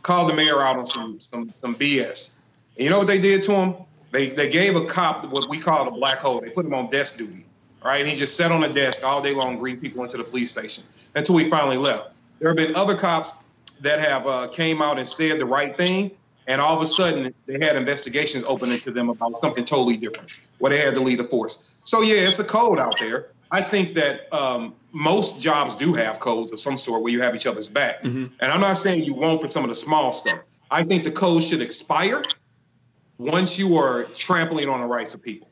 called 0.02 0.28
the 0.28 0.34
mayor 0.34 0.60
out 0.60 0.76
on 0.76 0.86
some 0.86 1.20
some 1.20 1.52
some 1.52 1.76
BS. 1.76 2.38
And 2.76 2.84
you 2.84 2.90
know 2.90 2.98
what 2.98 3.06
they 3.06 3.20
did 3.20 3.44
to 3.44 3.52
him? 3.52 3.74
They 4.10 4.30
they 4.30 4.48
gave 4.48 4.74
a 4.74 4.84
cop 4.86 5.30
what 5.30 5.48
we 5.48 5.60
call 5.60 5.86
a 5.86 5.92
black 5.92 6.18
hole. 6.18 6.40
They 6.40 6.50
put 6.50 6.66
him 6.66 6.74
on 6.74 6.90
desk 6.90 7.16
duty, 7.16 7.46
right? 7.84 8.00
And 8.00 8.08
he 8.08 8.16
just 8.16 8.36
sat 8.36 8.50
on 8.50 8.64
a 8.64 8.72
desk 8.72 9.04
all 9.04 9.22
day 9.22 9.34
long, 9.36 9.58
greeting 9.58 9.80
people 9.80 10.02
into 10.02 10.16
the 10.16 10.24
police 10.24 10.50
station 10.50 10.82
until 11.14 11.36
he 11.36 11.48
finally 11.48 11.76
left. 11.76 12.10
There 12.40 12.48
have 12.48 12.56
been 12.56 12.74
other 12.74 12.96
cops 12.96 13.36
that 13.80 13.98
have 14.00 14.26
uh, 14.26 14.48
came 14.48 14.80
out 14.82 14.98
and 14.98 15.06
said 15.06 15.38
the 15.38 15.46
right 15.46 15.76
thing, 15.76 16.10
and 16.46 16.60
all 16.60 16.74
of 16.76 16.82
a 16.82 16.86
sudden 16.86 17.34
they 17.46 17.64
had 17.64 17.76
investigations 17.76 18.44
open 18.44 18.70
into 18.70 18.90
them 18.90 19.08
about 19.08 19.36
something 19.42 19.64
totally 19.64 19.96
different, 19.96 20.32
where 20.58 20.70
they 20.70 20.78
had 20.78 20.94
to 20.94 21.00
lead 21.00 21.18
the 21.18 21.24
force. 21.24 21.74
So 21.84 22.02
yeah, 22.02 22.26
it's 22.26 22.38
a 22.38 22.44
code 22.44 22.78
out 22.78 22.98
there. 22.98 23.28
I 23.50 23.62
think 23.62 23.94
that 23.94 24.32
um, 24.34 24.74
most 24.92 25.40
jobs 25.40 25.74
do 25.76 25.92
have 25.94 26.18
codes 26.18 26.50
of 26.52 26.58
some 26.58 26.76
sort 26.78 27.02
where 27.02 27.12
you 27.12 27.20
have 27.22 27.34
each 27.34 27.46
other's 27.46 27.68
back, 27.68 28.02
Mhm. 28.02 28.30
and 28.40 28.52
I'm 28.52 28.60
not 28.60 28.76
saying 28.78 29.04
you 29.04 29.14
won't 29.14 29.40
for 29.40 29.48
some 29.48 29.62
of 29.62 29.68
the 29.68 29.74
small 29.74 30.12
stuff. 30.12 30.40
I 30.70 30.82
think 30.82 31.04
the 31.04 31.12
code 31.12 31.42
should 31.44 31.62
expire 31.62 32.24
once 33.18 33.58
you 33.58 33.76
are 33.76 34.04
trampling 34.14 34.68
on 34.68 34.80
the 34.80 34.86
rights 34.86 35.14
of 35.14 35.22
people. 35.22 35.48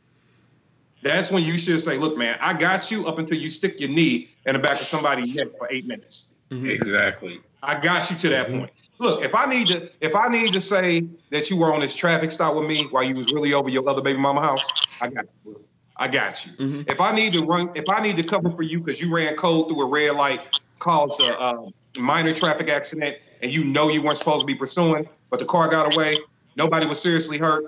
that's 1.02 1.30
when 1.30 1.44
you 1.44 1.58
should 1.58 1.78
say, 1.82 1.98
"Look, 1.98 2.16
man, 2.16 2.38
I 2.40 2.54
got 2.54 2.90
you." 2.90 3.06
Up 3.06 3.18
until 3.18 3.36
you 3.36 3.50
stick 3.50 3.78
your 3.78 3.90
knee 3.90 4.26
in 4.46 4.54
the 4.54 4.58
back 4.58 4.80
of 4.80 4.86
somebody's 4.86 5.34
neck 5.34 5.48
for 5.58 5.68
eight 5.70 5.86
minutes. 5.86 6.32
Exactly. 6.50 7.40
I 7.64 7.80
got 7.80 8.10
you 8.10 8.16
to 8.18 8.28
that 8.30 8.50
point. 8.50 8.70
Look, 9.00 9.22
if 9.24 9.34
I 9.34 9.46
need 9.46 9.68
to, 9.68 9.88
if 10.00 10.14
I 10.14 10.28
need 10.28 10.52
to 10.52 10.60
say 10.60 11.08
that 11.30 11.50
you 11.50 11.56
were 11.56 11.72
on 11.74 11.80
this 11.80 11.96
traffic 11.96 12.30
stop 12.30 12.54
with 12.54 12.64
me 12.66 12.84
while 12.90 13.02
you 13.02 13.16
was 13.16 13.28
really 13.28 13.52
over 13.52 13.68
your 13.68 13.88
other 13.88 14.02
baby 14.02 14.18
mama 14.18 14.40
house, 14.40 14.70
I 15.00 15.08
got 15.08 15.24
you. 15.44 15.60
I 15.96 16.08
got 16.08 16.46
you. 16.46 16.52
Mhm. 16.52 16.90
If 16.90 17.00
I 17.00 17.12
need 17.12 17.32
to 17.32 17.44
run, 17.44 17.70
if 17.74 17.88
I 17.88 18.00
need 18.00 18.16
to 18.16 18.22
cover 18.22 18.50
for 18.50 18.62
you 18.62 18.80
because 18.80 19.00
you 19.00 19.14
ran 19.14 19.34
cold 19.36 19.68
through 19.68 19.82
a 19.82 19.86
red 19.86 20.14
light, 20.16 20.40
caused 20.78 21.20
a, 21.20 21.38
uh 21.38 21.56
minor 21.96 22.34
traffic 22.34 22.68
accident, 22.68 23.16
and 23.40 23.52
you 23.54 23.64
know 23.64 23.88
you 23.88 24.02
weren't 24.02 24.16
supposed 24.16 24.40
to 24.40 24.46
be 24.46 24.54
pursuing, 24.54 25.08
but 25.30 25.38
the 25.38 25.44
car 25.44 25.68
got 25.68 25.86
away, 25.86 26.18
nobody 26.56 26.86
was 26.86 27.00
seriously 27.00 27.38
hurt. 27.38 27.64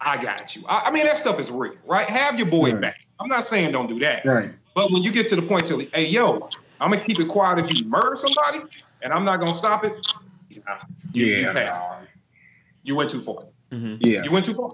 I 0.00 0.20
got 0.20 0.56
you. 0.56 0.62
I, 0.68 0.84
I 0.86 0.90
mean, 0.90 1.04
that 1.04 1.18
stuff 1.18 1.38
is 1.38 1.50
real, 1.52 1.74
right? 1.86 2.08
Have 2.08 2.36
your 2.36 2.48
boy 2.48 2.72
Right. 2.72 2.80
back. 2.80 2.96
I'm 3.20 3.28
not 3.28 3.44
saying 3.44 3.70
don't 3.72 3.86
do 3.88 4.00
that. 4.00 4.24
Right. 4.24 4.50
But 4.74 4.90
when 4.90 5.02
you 5.04 5.12
get 5.12 5.28
to 5.28 5.36
the 5.36 5.42
point 5.42 5.68
to, 5.68 5.88
hey, 5.94 6.06
yo, 6.08 6.50
I'm 6.80 6.90
gonna 6.90 7.02
keep 7.02 7.20
it 7.20 7.28
quiet 7.28 7.60
if 7.60 7.70
you 7.70 7.84
murder 7.84 8.16
somebody, 8.16 8.58
and 9.04 9.12
I'm 9.12 9.24
not 9.24 9.38
gonna 9.38 9.54
stop 9.54 9.84
it. 9.84 9.92
Nah, 10.66 10.76
you, 11.12 11.26
you 11.26 11.36
Yeah. 11.36 11.52
passed. 11.52 11.80
nah. 11.80 11.98
You 12.82 12.96
went 12.96 13.10
too 13.10 13.20
far. 13.20 13.38
Yeah. 13.70 14.24
You 14.24 14.30
went 14.32 14.44
too 14.46 14.54
far. 14.54 14.70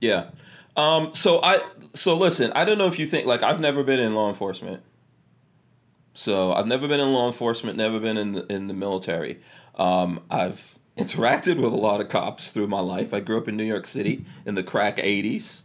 Yeah. 0.00 0.30
Um, 0.76 1.14
so 1.14 1.40
I 1.42 1.60
so 1.94 2.16
listen, 2.16 2.52
I 2.54 2.64
don't 2.64 2.78
know 2.78 2.86
if 2.86 2.98
you 2.98 3.06
think 3.06 3.26
like 3.26 3.42
I've 3.42 3.60
never 3.60 3.82
been 3.84 4.00
in 4.00 4.14
law 4.14 4.28
enforcement. 4.28 4.82
So 6.14 6.52
I've 6.52 6.66
never 6.66 6.88
been 6.88 7.00
in 7.00 7.12
law 7.12 7.26
enforcement, 7.28 7.76
never 7.76 8.00
been 8.00 8.16
in 8.16 8.32
the, 8.32 8.46
in 8.52 8.66
the 8.66 8.74
military. 8.74 9.40
Um, 9.76 10.20
I've 10.30 10.76
interacted 10.98 11.56
with 11.56 11.72
a 11.72 11.76
lot 11.76 12.00
of 12.00 12.08
cops 12.08 12.50
through 12.50 12.66
my 12.66 12.80
life. 12.80 13.14
I 13.14 13.20
grew 13.20 13.38
up 13.38 13.48
in 13.48 13.56
New 13.56 13.64
York 13.64 13.86
City 13.86 14.24
in 14.44 14.54
the 14.54 14.62
crack 14.62 14.96
80s. 14.98 15.60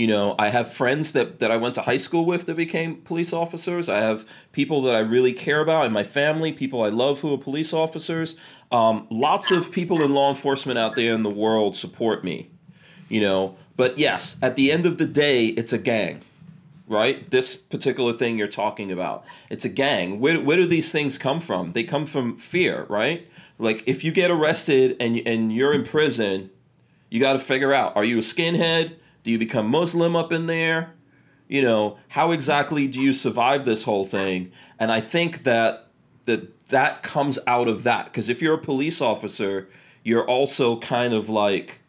You 0.00 0.06
know, 0.06 0.34
I 0.38 0.48
have 0.48 0.72
friends 0.72 1.12
that, 1.12 1.40
that 1.40 1.50
I 1.50 1.58
went 1.58 1.74
to 1.74 1.82
high 1.82 1.98
school 1.98 2.24
with 2.24 2.46
that 2.46 2.56
became 2.56 3.02
police 3.02 3.34
officers. 3.34 3.86
I 3.86 3.98
have 3.98 4.24
people 4.50 4.80
that 4.84 4.94
I 4.94 5.00
really 5.00 5.34
care 5.34 5.60
about 5.60 5.84
in 5.84 5.92
my 5.92 6.04
family, 6.04 6.54
people 6.54 6.82
I 6.82 6.88
love 6.88 7.20
who 7.20 7.34
are 7.34 7.36
police 7.36 7.74
officers. 7.74 8.34
Um, 8.72 9.06
lots 9.10 9.50
of 9.50 9.70
people 9.70 10.02
in 10.02 10.14
law 10.14 10.30
enforcement 10.30 10.78
out 10.78 10.96
there 10.96 11.12
in 11.12 11.22
the 11.22 11.28
world 11.28 11.76
support 11.76 12.24
me 12.24 12.48
you 13.10 13.20
know. 13.20 13.56
But 13.76 13.98
yes 13.98 14.38
at 14.40 14.56
the 14.56 14.72
end 14.72 14.86
of 14.86 14.96
the 14.96 15.04
day 15.04 15.48
it's 15.48 15.74
a 15.74 15.78
gang 15.78 16.22
right? 16.88 17.30
This 17.30 17.54
particular 17.54 18.14
thing 18.14 18.38
you're 18.38 18.48
talking 18.48 18.90
about. 18.90 19.24
It's 19.50 19.66
a 19.66 19.68
gang. 19.68 20.18
Where, 20.18 20.40
where 20.40 20.56
do 20.56 20.66
these 20.66 20.90
things 20.90 21.18
come 21.18 21.40
from? 21.40 21.72
They 21.72 21.84
come 21.84 22.06
from 22.06 22.38
fear 22.38 22.86
right? 22.88 23.28
Like 23.58 23.82
if 23.84 24.02
you 24.02 24.12
get 24.12 24.30
arrested 24.30 24.96
and, 24.98 25.20
and 25.26 25.52
you're 25.54 25.74
in 25.74 25.84
prison 25.84 26.48
you 27.10 27.20
got 27.20 27.34
to 27.34 27.38
figure 27.38 27.74
out 27.74 27.94
are 27.96 28.04
you 28.04 28.16
a 28.16 28.22
skinhead 28.22 28.94
do 29.22 29.30
you 29.30 29.38
become 29.38 29.66
muslim 29.66 30.16
up 30.16 30.32
in 30.32 30.46
there? 30.46 30.94
You 31.48 31.62
know 31.62 31.98
how 32.08 32.30
exactly 32.30 32.86
do 32.86 33.00
you 33.00 33.12
survive 33.12 33.64
this 33.64 33.82
whole 33.84 34.04
thing? 34.04 34.52
And 34.78 34.92
i 34.92 35.00
think 35.00 35.44
that 35.44 35.88
that 36.26 36.66
that 36.68 37.02
comes 37.02 37.38
out 37.46 37.68
of 37.68 37.82
that 37.82 38.06
because 38.06 38.28
if 38.28 38.40
you're 38.40 38.54
a 38.54 38.58
police 38.58 39.00
officer 39.00 39.68
you're 40.04 40.26
also 40.26 40.78
kind 40.78 41.12
of 41.12 41.28
like 41.28 41.80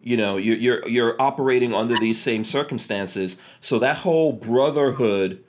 you 0.00 0.16
know 0.16 0.36
you're, 0.36 0.56
you're 0.56 0.88
you're 0.88 1.20
operating 1.20 1.74
under 1.74 1.96
these 1.98 2.20
same 2.20 2.44
circumstances. 2.44 3.36
So 3.60 3.78
that 3.80 3.98
whole 3.98 4.32
brotherhood 4.32 5.44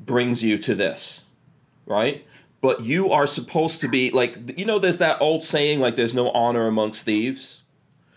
brings 0.00 0.42
you 0.42 0.58
to 0.58 0.74
this 0.74 1.24
right? 1.86 2.26
But 2.60 2.82
you 2.82 3.12
are 3.12 3.26
supposed 3.26 3.80
to 3.82 3.88
be 3.88 4.10
like 4.10 4.58
you 4.58 4.64
know 4.64 4.78
there's 4.78 4.98
that 4.98 5.20
old 5.20 5.42
saying 5.42 5.80
like 5.80 5.96
there's 5.96 6.14
no 6.14 6.30
honor 6.30 6.66
amongst 6.66 7.04
thieves 7.04 7.62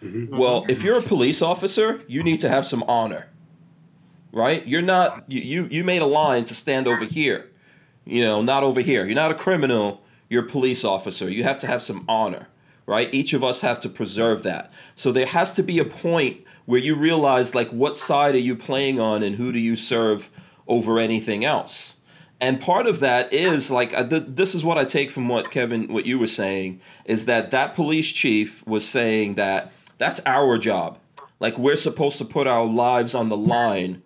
well 0.02 0.65
if 0.69 0.84
you're 0.84 0.98
a 0.98 1.02
police 1.02 1.41
officer 1.41 2.02
you 2.07 2.22
need 2.24 2.40
to 2.40 2.49
have 2.49 2.65
some 2.65 2.84
honor 2.84 3.28
right? 4.32 4.68
You're 4.68 4.82
not 4.82 5.24
you 5.28 5.41
you, 5.41 5.68
you 5.72 5.84
made 5.84 6.02
a 6.02 6.06
line 6.06 6.45
to 6.45 6.56
stand 6.56 6.88
over 6.88 7.06
here 7.06 7.49
you 8.06 8.22
know 8.22 8.41
not 8.41 8.64
over 8.64 8.82
here. 8.82 9.06
You're 9.06 9.15
not 9.15 9.32
a 9.32 9.36
criminal 9.36 10.03
you're 10.30 10.45
a 10.45 10.48
police 10.48 10.84
officer. 10.84 11.30
You 11.30 11.44
have 11.44 11.57
to 11.60 11.68
have 11.68 11.82
some 11.82 12.06
honor 12.07 12.48
right? 12.86 13.14
Each 13.14 13.34
of 13.34 13.44
us 13.44 13.60
have 13.61 13.82
to 13.82 13.90
preserve 13.90 14.44
that. 14.44 14.72
So 14.95 15.11
there 15.11 15.26
has 15.26 15.52
to 15.53 15.64
be 15.64 15.78
a 15.78 15.84
point 15.84 16.45
where 16.65 16.80
you 16.80 16.95
realize 16.95 17.53
like 17.53 17.69
what 17.69 17.98
side 17.98 18.36
are 18.36 18.40
you 18.40 18.56
playing 18.56 18.99
on 18.99 19.24
and 19.24 19.36
who 19.36 19.52
do 19.52 19.60
you 19.60 19.76
serve 19.76 20.30
over 20.68 20.99
anything 20.99 21.44
else? 21.44 21.95
And 22.40 22.61
part 22.61 22.86
of 22.86 22.99
that 22.99 23.34
is 23.34 23.72
like 23.72 23.94
uh, 23.94 24.07
th- 24.07 24.26
this 24.28 24.53
is 24.53 24.64
what 24.64 24.78
i 24.78 24.86
take 24.86 25.10
from 25.10 25.28
what 25.28 25.49
kevin 25.49 25.91
what 25.91 26.06
you 26.06 26.19
were 26.19 26.28
saying 26.28 26.80
is 27.06 27.26
that 27.26 27.49
that 27.49 27.74
police 27.74 28.11
chief 28.11 28.65
was 28.68 28.88
saying 28.88 29.34
that 29.34 29.72
that's 29.98 30.22
our 30.26 30.57
job 30.57 30.99
like 31.40 31.57
we're 31.57 31.76
supposed 31.76 32.18
to 32.18 32.26
put 32.26 32.48
our 32.48 32.65
lives 32.65 33.14
on 33.14 33.30
the 33.30 33.38
line 33.38 34.02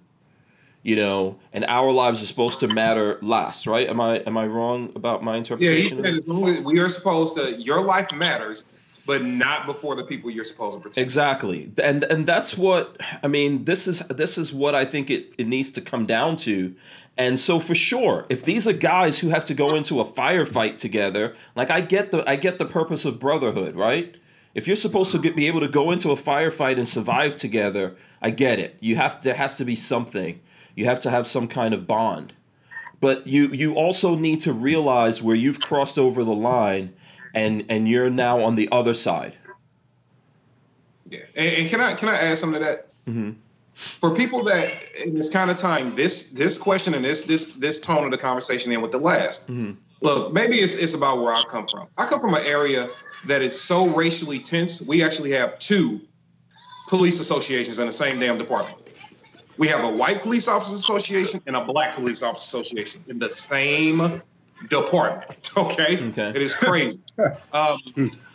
you 0.84 0.95
know 0.95 1.38
and 1.53 1.65
our 1.65 1.91
lives 1.91 2.22
are 2.23 2.26
supposed 2.26 2.59
to 2.59 2.68
matter 2.68 3.18
last 3.22 3.68
right 3.68 3.88
am 3.89 4.01
i 4.01 4.18
am 4.19 4.38
i 4.38 4.45
wrong 4.45 4.91
about 4.95 5.23
my 5.23 5.38
interpretation? 5.38 5.97
Yeah, 5.99 6.03
he 6.03 6.09
said 6.11 6.19
as 6.19 6.27
long 6.27 6.47
as 6.47 6.61
we 6.61 6.80
are 6.80 6.89
supposed 6.89 7.35
to, 7.35 7.53
your 7.53 7.81
life 7.81 8.11
matters, 8.11 8.65
but 9.05 9.23
not 9.23 9.65
before 9.65 9.95
the 9.95 10.03
people 10.03 10.30
you're 10.30 10.43
supposed 10.43 10.77
to 10.77 10.81
protect. 10.81 10.97
Exactly. 10.97 11.72
And 11.81 12.03
and 12.05 12.26
that's 12.26 12.57
what 12.57 12.99
I 13.23 13.27
mean, 13.27 13.65
this 13.65 13.88
is 13.88 13.99
this 14.09 14.38
is 14.38 14.53
what 14.53 14.76
I 14.76 14.85
think 14.85 15.09
it, 15.09 15.34
it 15.38 15.47
needs 15.47 15.72
to 15.73 15.81
come 15.81 16.05
down 16.05 16.35
to. 16.38 16.76
And 17.18 17.39
so 17.39 17.59
for 17.59 17.76
sure, 17.76 18.26
if 18.30 18.45
these 18.45 18.68
are 18.68 18.73
guys 18.73 19.19
who 19.19 19.30
have 19.30 19.45
to 19.45 19.53
go 19.53 19.76
into 19.76 19.99
a 19.99 20.05
firefight 20.05 20.77
together, 20.77 21.35
like 21.55 21.69
I 21.69 21.81
get 21.81 22.11
the 22.11 22.27
I 22.30 22.35
get 22.35 22.57
the 22.57 22.65
purpose 22.65 23.05
of 23.05 23.19
brotherhood, 23.19 23.76
right? 23.76 24.15
If 24.53 24.67
you're 24.67 24.75
supposed 24.75 25.11
to 25.13 25.19
get, 25.19 25.35
be 25.35 25.47
able 25.47 25.61
to 25.61 25.67
go 25.67 25.91
into 25.91 26.11
a 26.11 26.15
firefight 26.15 26.77
and 26.77 26.87
survive 26.87 27.37
together, 27.37 27.95
I 28.21 28.31
get 28.31 28.59
it. 28.59 28.77
You 28.79 28.97
have 28.97 29.21
there 29.23 29.35
has 29.35 29.57
to 29.57 29.65
be 29.65 29.75
something. 29.75 30.41
You 30.75 30.85
have 30.85 30.99
to 31.01 31.09
have 31.09 31.25
some 31.27 31.47
kind 31.47 31.73
of 31.73 31.87
bond. 31.87 32.33
But 32.99 33.27
you 33.27 33.47
you 33.47 33.75
also 33.75 34.15
need 34.15 34.41
to 34.41 34.53
realize 34.53 35.21
where 35.21 35.35
you've 35.35 35.59
crossed 35.59 35.97
over 35.97 36.23
the 36.23 36.33
line 36.35 36.93
and 37.33 37.65
and 37.69 37.87
you're 37.87 38.09
now 38.09 38.43
on 38.43 38.55
the 38.55 38.69
other 38.71 38.93
side. 38.93 39.37
Yeah, 41.05 41.19
and, 41.35 41.55
and 41.55 41.69
can 41.69 41.81
I 41.81 41.93
can 41.93 42.09
I 42.09 42.15
add 42.17 42.37
something 42.37 42.59
to 42.59 42.65
that? 42.65 42.87
Mhm. 43.07 43.35
For 43.73 44.13
people 44.13 44.43
that 44.43 44.83
in 45.03 45.15
this 45.15 45.29
kind 45.29 45.49
of 45.49 45.57
time, 45.57 45.95
this 45.95 46.31
this 46.31 46.57
question 46.57 46.93
and 46.93 47.03
this 47.03 47.23
this 47.23 47.53
this 47.53 47.79
tone 47.79 48.03
of 48.03 48.11
the 48.11 48.17
conversation 48.17 48.71
and 48.71 48.81
with 48.81 48.91
the 48.91 48.99
last. 48.99 49.49
Mhm. 49.49 49.77
Look, 50.01 50.33
maybe 50.33 50.57
it's 50.57 50.75
it's 50.75 50.93
about 50.93 51.21
where 51.21 51.33
I 51.33 51.43
come 51.49 51.67
from. 51.67 51.87
I 51.97 52.05
come 52.05 52.19
from 52.19 52.33
an 52.33 52.43
area 52.45 52.89
that 53.26 53.41
is 53.41 53.60
so 53.60 53.88
racially 53.88 54.39
tense. 54.39 54.81
We 54.81 55.03
actually 55.03 55.31
have 55.31 55.60
two 55.60 56.02
police 56.89 57.19
associations 57.19 57.80
in 57.80 57.85
the 57.88 57.93
same 57.93 58.19
damn 58.19 58.38
department. 58.38 58.77
We 59.57 59.68
have 59.68 59.84
a 59.84 59.89
white 59.89 60.22
police 60.22 60.48
officers 60.48 60.76
association 60.80 61.39
and 61.48 61.56
a 61.56 61.64
black 61.64 61.95
police 61.95 62.23
officers 62.23 62.48
association 62.61 63.03
in 63.07 63.19
the 63.19 63.30
same 63.30 64.22
department. 64.69 65.49
Okay, 65.57 66.02
Okay. 66.10 66.30
it 66.30 66.38
is 66.38 66.56
crazy. 66.56 66.98
um, 67.53 67.77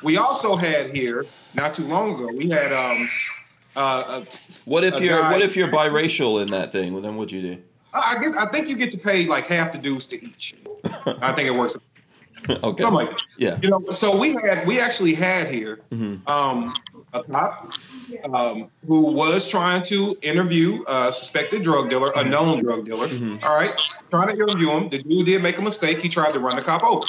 we 0.02 0.18
also 0.18 0.54
had 0.54 0.90
here 0.94 1.24
not 1.54 1.72
too 1.72 1.84
long 1.86 2.14
ago. 2.14 2.28
We 2.36 2.50
had 2.50 2.70
um, 2.72 3.08
uh, 3.74 4.20
What 4.66 4.84
if 4.84 4.96
a 4.96 5.02
you're 5.02 5.18
guy- 5.18 5.32
what 5.32 5.40
if 5.40 5.56
you're 5.56 5.68
biracial 5.72 6.42
in 6.42 6.48
that 6.48 6.72
thing? 6.72 6.92
Well, 6.92 7.00
then 7.00 7.16
what'd 7.16 7.32
you 7.32 7.40
do? 7.40 7.62
I 7.94 8.18
guess 8.20 8.36
I 8.36 8.44
think 8.50 8.68
you 8.68 8.76
get 8.76 8.90
to 8.90 8.98
pay 8.98 9.24
like 9.24 9.46
half 9.46 9.72
the 9.72 9.78
dues 9.78 10.04
to 10.08 10.22
each. 10.22 10.52
I 11.06 11.32
think 11.32 11.48
it 11.48 11.54
works 11.54 11.74
okay. 12.62 12.82
something 12.82 13.06
like. 13.06 13.18
Yeah. 13.36 13.58
You 13.62 13.70
know, 13.70 13.80
so 13.90 14.16
we 14.16 14.34
had 14.34 14.66
we 14.66 14.80
actually 14.80 15.14
had 15.14 15.48
here 15.48 15.80
Mhm. 15.90 16.28
um, 16.28 16.74
a 17.12 17.22
cop 17.22 17.72
um, 18.32 18.70
who 18.86 19.12
was 19.12 19.48
trying 19.50 19.82
to 19.84 20.16
interview 20.22 20.84
a 20.86 21.12
suspected 21.12 21.62
drug 21.62 21.90
dealer, 21.90 22.12
a 22.16 22.24
known 22.24 22.60
drug 22.62 22.84
dealer. 22.84 23.08
Mhm. 23.08 23.42
All 23.42 23.56
right, 23.56 23.72
trying 24.10 24.28
to 24.28 24.34
interview 24.34 24.68
him. 24.70 24.88
The 24.88 24.98
dude 24.98 25.26
did 25.26 25.42
make 25.42 25.58
a 25.58 25.62
mistake. 25.62 26.00
He 26.00 26.08
tried 26.08 26.34
to 26.34 26.40
run 26.40 26.56
the 26.56 26.62
cop 26.62 26.84
over. 26.84 27.06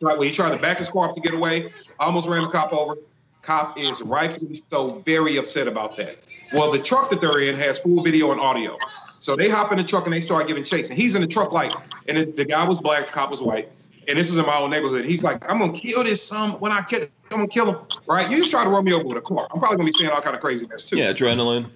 Right, 0.00 0.16
well, 0.18 0.22
he 0.22 0.32
tried 0.32 0.52
to 0.52 0.58
back 0.60 0.78
his 0.78 0.88
car 0.90 1.08
up 1.08 1.14
to 1.14 1.20
get 1.20 1.32
away. 1.34 1.66
Almost 2.00 2.28
ran 2.28 2.42
the 2.42 2.48
cop 2.48 2.72
over. 2.72 2.96
Cop 3.42 3.78
is 3.78 4.02
rightfully 4.02 4.56
so 4.70 5.00
very 5.04 5.36
upset 5.36 5.68
about 5.68 5.96
that. 5.96 6.16
Well, 6.52 6.70
the 6.72 6.78
truck 6.78 7.10
that 7.10 7.20
they're 7.20 7.40
in 7.40 7.54
has 7.56 7.78
full 7.78 8.02
video 8.02 8.30
and 8.32 8.40
audio. 8.40 8.76
So 9.20 9.36
they 9.36 9.48
hop 9.48 9.70
in 9.72 9.78
the 9.78 9.84
truck 9.84 10.04
and 10.06 10.12
they 10.12 10.20
start 10.20 10.46
giving 10.48 10.64
chase. 10.64 10.88
And 10.88 10.96
he's 10.96 11.14
in 11.14 11.22
the 11.22 11.28
truck 11.28 11.52
like, 11.52 11.72
and 12.08 12.18
the, 12.18 12.24
the 12.24 12.44
guy 12.44 12.66
was 12.66 12.80
black, 12.80 13.06
the 13.06 13.12
cop 13.12 13.30
was 13.30 13.40
white. 13.42 13.68
And 14.08 14.18
this 14.18 14.28
is 14.28 14.36
in 14.36 14.44
my 14.46 14.58
own 14.58 14.70
neighborhood. 14.70 15.04
He's 15.04 15.22
like, 15.22 15.48
I'm 15.48 15.58
gonna 15.58 15.72
kill 15.72 16.02
this 16.02 16.26
son 16.26 16.50
when 16.60 16.72
I 16.72 16.82
catch. 16.82 17.02
I'm 17.30 17.38
gonna 17.38 17.48
kill 17.48 17.72
him. 17.72 17.78
Right? 18.06 18.30
You 18.30 18.38
just 18.38 18.50
try 18.50 18.64
to 18.64 18.70
run 18.70 18.84
me 18.84 18.92
over 18.92 19.06
with 19.06 19.16
a 19.16 19.20
car. 19.20 19.48
I'm 19.52 19.58
probably 19.58 19.76
gonna 19.76 19.86
be 19.86 19.92
saying 19.92 20.10
all 20.10 20.20
kind 20.20 20.34
of 20.34 20.42
craziness 20.42 20.84
too. 20.84 20.98
Yeah, 20.98 21.12
adrenaline. 21.12 21.70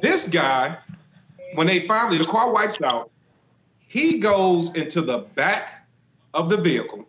This 0.00 0.28
guy, 0.28 0.76
when 1.54 1.66
they 1.66 1.80
finally 1.80 2.18
the 2.18 2.24
car 2.24 2.52
wipes 2.52 2.80
out, 2.82 3.10
he 3.88 4.18
goes 4.18 4.74
into 4.76 5.00
the 5.00 5.18
back 5.34 5.88
of 6.34 6.50
the 6.50 6.56
vehicle, 6.58 7.08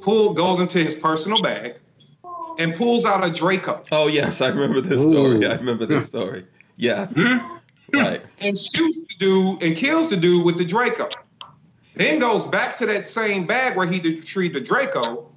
pull 0.00 0.32
goes 0.32 0.60
into 0.60 0.78
his 0.78 0.94
personal 0.94 1.40
bag, 1.42 1.78
and 2.58 2.74
pulls 2.74 3.04
out 3.04 3.24
a 3.24 3.30
Draco 3.30 3.82
Oh 3.92 4.06
yes, 4.06 4.40
I 4.40 4.48
remember 4.48 4.80
this 4.80 5.02
story. 5.02 5.46
I 5.46 5.54
remember 5.54 5.86
this 5.86 6.06
story. 6.06 6.46
Yeah. 6.76 7.06
Hmm? 7.06 7.38
Right. 7.92 8.22
and 8.40 8.58
shoots 8.58 8.98
the 8.98 9.14
dude 9.18 9.62
and 9.62 9.76
kills 9.76 10.10
the 10.10 10.16
dude 10.16 10.44
with 10.44 10.58
the 10.58 10.64
Draco. 10.64 11.08
Then 11.96 12.18
goes 12.18 12.46
back 12.46 12.76
to 12.76 12.86
that 12.86 13.06
same 13.06 13.46
bag 13.46 13.76
where 13.76 13.86
he 13.86 14.00
retrieved 14.00 14.54
the 14.54 14.60
Draco, 14.60 15.30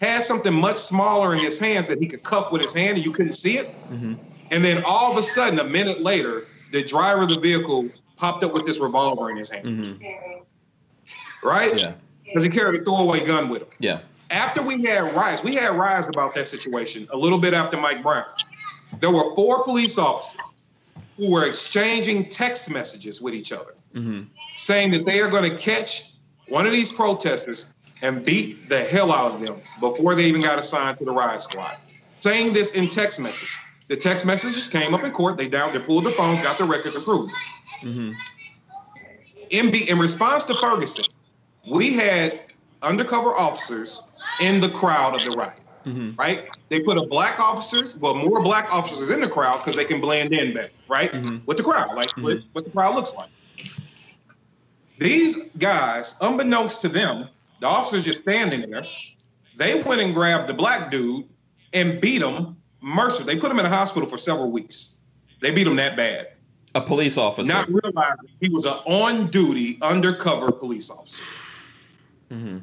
has 0.00 0.26
something 0.26 0.52
much 0.52 0.76
smaller 0.78 1.34
in 1.34 1.38
his 1.40 1.58
hands 1.58 1.86
that 1.88 2.00
he 2.00 2.06
could 2.08 2.22
cuff 2.22 2.50
with 2.52 2.62
his 2.62 2.72
hand 2.72 2.96
and 2.96 3.04
you 3.04 3.12
couldn't 3.12 3.34
see 3.34 3.56
it. 3.58 3.68
Mhm. 3.90 4.16
And 4.50 4.64
then 4.64 4.82
all 4.84 5.12
of 5.12 5.18
a 5.18 5.22
sudden, 5.22 5.58
a 5.58 5.64
minute 5.64 6.02
later, 6.02 6.46
the 6.72 6.82
driver 6.82 7.22
of 7.22 7.28
the 7.30 7.38
vehicle 7.38 7.88
popped 8.16 8.42
up 8.44 8.52
with 8.54 8.64
this 8.64 8.78
revolver 8.80 9.30
in 9.30 9.36
his 9.36 9.50
hand, 9.50 9.66
Mm-hmm. 9.84 11.46
right? 11.46 11.78
Yeah. 11.78 11.92
Because 12.24 12.42
he 12.42 12.48
carried 12.50 12.80
a 12.80 12.84
throwaway 12.84 13.24
gun 13.24 13.48
with 13.48 13.62
him. 13.62 13.68
Yeah. 13.78 14.00
After 14.30 14.62
we 14.62 14.82
had 14.84 15.14
riots, 15.14 15.44
we 15.44 15.54
had 15.54 15.76
riots 15.76 16.08
about 16.08 16.34
that 16.34 16.46
situation 16.46 17.06
a 17.12 17.16
little 17.16 17.38
bit 17.38 17.54
after 17.54 17.76
Mike 17.76 18.02
Brown. 18.02 18.24
There 19.00 19.10
were 19.10 19.34
four 19.34 19.62
police 19.64 19.98
officers 19.98 20.40
who 21.18 21.30
were 21.30 21.46
exchanging 21.46 22.28
text 22.28 22.70
messages 22.70 23.20
with 23.22 23.34
each 23.34 23.52
other, 23.52 23.74
Mm-hmm. 23.94 24.24
saying 24.56 24.90
that 24.90 25.06
they 25.06 25.20
are 25.20 25.28
going 25.28 25.50
to 25.50 25.56
catch 25.56 26.10
one 26.48 26.66
of 26.66 26.72
these 26.72 26.90
protesters 26.90 27.74
and 28.02 28.24
beat 28.24 28.68
the 28.68 28.80
hell 28.80 29.10
out 29.10 29.32
of 29.32 29.40
them 29.40 29.56
before 29.80 30.14
they 30.14 30.26
even 30.26 30.42
got 30.42 30.58
assigned 30.58 30.98
to 30.98 31.04
the 31.04 31.12
riot 31.12 31.40
squad. 31.40 31.78
Saying 32.20 32.52
this 32.52 32.72
in 32.72 32.88
text 32.88 33.20
message. 33.20 33.58
The 33.88 33.96
text 33.96 34.26
messages 34.26 34.68
came 34.68 34.94
up 34.94 35.04
in 35.04 35.12
court. 35.12 35.36
They 35.36 35.48
down, 35.48 35.72
they 35.72 35.78
pulled 35.78 36.04
the 36.04 36.10
phones, 36.10 36.40
got 36.40 36.58
the 36.58 36.64
records, 36.64 36.96
approved. 36.96 37.32
proved. 37.80 37.96
Mm-hmm. 37.96 38.12
in, 39.50 39.70
be, 39.70 39.88
in 39.88 39.98
response 39.98 40.44
to 40.46 40.54
Ferguson, 40.54 41.04
we 41.70 41.94
had 41.94 42.40
undercover 42.82 43.30
officers 43.30 44.02
in 44.40 44.60
the 44.60 44.68
crowd 44.68 45.14
of 45.14 45.24
the 45.24 45.36
riot. 45.36 45.60
Mm-hmm. 45.86 46.16
Right? 46.16 46.48
They 46.68 46.80
put 46.80 46.98
a 46.98 47.06
black 47.06 47.38
officers, 47.38 47.96
well, 47.96 48.14
more 48.14 48.42
black 48.42 48.74
officers 48.74 49.08
in 49.08 49.20
the 49.20 49.28
crowd 49.28 49.58
because 49.58 49.76
they 49.76 49.84
can 49.84 50.00
blend 50.00 50.32
in 50.32 50.52
better, 50.52 50.70
right? 50.88 51.12
Mhm. 51.12 51.46
With 51.46 51.58
the 51.58 51.62
crowd, 51.62 51.94
like 51.94 52.10
what, 52.16 52.38
what 52.52 52.64
the 52.64 52.72
crowd 52.72 52.96
looks 52.96 53.14
like. 53.14 53.30
These 54.98 55.52
guys, 55.52 56.16
unbeknownst 56.20 56.80
to 56.82 56.88
them, 56.88 57.28
the 57.60 57.66
officers 57.66 58.04
just 58.04 58.22
standing 58.22 58.62
there. 58.70 58.84
They 59.56 59.82
went 59.82 60.00
and 60.00 60.14
grabbed 60.14 60.48
the 60.48 60.54
black 60.54 60.90
dude 60.90 61.26
and 61.72 62.00
beat 62.00 62.22
him 62.22 62.56
mercifully. 62.80 63.34
They 63.34 63.40
put 63.40 63.50
him 63.50 63.58
in 63.58 63.64
the 63.64 63.70
hospital 63.70 64.08
for 64.08 64.18
several 64.18 64.50
weeks. 64.50 65.00
They 65.40 65.50
beat 65.50 65.66
him 65.66 65.76
that 65.76 65.96
bad 65.96 66.28
A 66.74 66.80
police 66.80 67.18
officer. 67.18 67.52
not 67.52 67.68
realizing 67.68 68.28
he 68.40 68.48
was 68.48 68.64
an 68.64 68.74
on-duty 68.86 69.78
undercover 69.82 70.52
police 70.52 70.90
officer. 70.90 71.22
mm-hmm. 72.30 72.58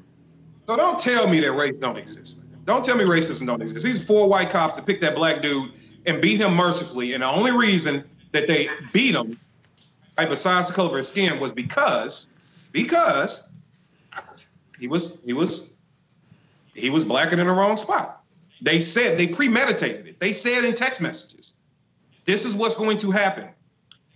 So 0.68 0.77
don't 0.77 0.99
tell 0.99 1.27
me 1.27 1.39
that 1.41 1.51
race 1.53 1.77
don't 1.77 1.97
exist. 1.97 2.43
Don't 2.65 2.85
tell 2.85 2.95
me 2.95 3.03
racism 3.03 3.45
don't 3.45 3.61
exist. 3.61 3.84
These 3.84 4.05
four 4.07 4.30
white 4.30 4.49
cops 4.49 4.77
that 4.77 4.85
picked 4.85 5.01
that 5.01 5.15
black 5.15 5.41
dude 5.41 5.72
and 6.05 6.22
beat 6.22 6.39
him 6.39 6.55
mercifully, 6.55 7.14
and 7.14 7.22
the 7.23 7.27
only 7.27 7.51
reason 7.51 8.03
that 8.31 8.47
they 8.47 8.69
beat 8.93 9.14
him, 9.14 9.38
right, 10.18 10.30
besides 10.30 10.68
the 10.68 10.73
color 10.73 10.90
of 10.90 10.95
his 10.95 11.07
skin, 11.07 11.40
was 11.40 11.52
because 11.52 12.27
because 12.72 13.49
he 14.80 14.88
was 14.88 15.22
he 15.23 15.34
was 15.34 15.77
he 16.76 16.90
was 16.90 17.06
blacking 17.06 17.40
in 17.40 17.48
the 17.48 17.53
wrong 17.53 17.77
spot. 17.77 18.22
They 18.61 18.80
said 18.80 19.18
they 19.18 19.27
premeditated 19.27 20.07
it. 20.07 20.19
They 20.19 20.34
said 20.34 20.64
in 20.64 20.73
text 20.73 21.02
messages, 21.02 21.56
"This 22.26 22.45
is 22.45 22.56
what's 22.56 22.76
going 22.76 22.99
to 22.99 23.11
happen." 23.11 23.49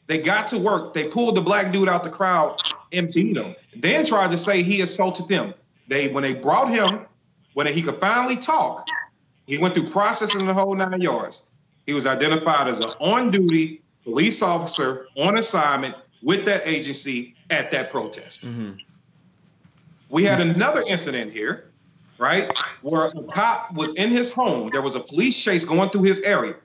They 0.08 0.20
got 0.20 0.48
to 0.50 0.58
work. 0.58 0.94
They 0.94 1.10
pulled 1.10 1.36
the 1.36 1.42
black 1.42 1.74
dude 1.74 1.90
out 1.90 2.04
the 2.04 2.10
crowd 2.10 2.62
and 2.94 3.12
beat 3.12 3.36
him. 3.36 3.56
Then 3.76 4.06
tried 4.06 4.32
to 4.32 4.38
say 4.38 4.64
he 4.64 4.82
assaulted 4.82 5.28
them. 5.28 5.54
They 5.88 6.08
when 6.08 6.24
they 6.24 6.34
brought 6.34 6.70
him, 6.70 7.06
when 7.54 7.68
he 7.68 7.82
could 7.82 7.96
finally 7.96 8.38
talk, 8.38 8.86
he 9.46 9.58
went 9.58 9.74
through 9.74 9.90
processing 9.90 10.46
the 10.46 10.54
whole 10.54 10.76
nine 10.76 11.02
yards. 11.02 11.50
He 11.86 11.94
was 11.94 12.06
identified 12.06 12.68
as 12.68 12.80
an 12.80 12.90
on-duty 13.00 13.82
police 14.08 14.42
officer 14.42 15.08
on 15.18 15.38
assignment 15.38 15.94
with 16.24 16.46
that 16.46 16.66
agency 16.66 17.36
at 17.50 17.72
that 17.72 17.90
protest. 17.90 18.48
Mm-hmm. 18.48 18.72
We 20.10 20.24
had 20.24 20.40
another 20.40 20.82
incident 20.88 21.34
here, 21.34 21.70
right, 22.18 22.50
where 22.82 23.08
a 23.08 23.24
cop 23.24 23.74
was 23.74 23.94
in 23.96 24.10
his 24.10 24.32
home. 24.32 24.70
There 24.72 24.82
was 24.82 24.96
a 24.96 25.02
police 25.02 25.36
chase 25.36 25.66
going 25.66 25.90
through 25.90 26.04
his 26.04 26.22
area. 26.22 26.56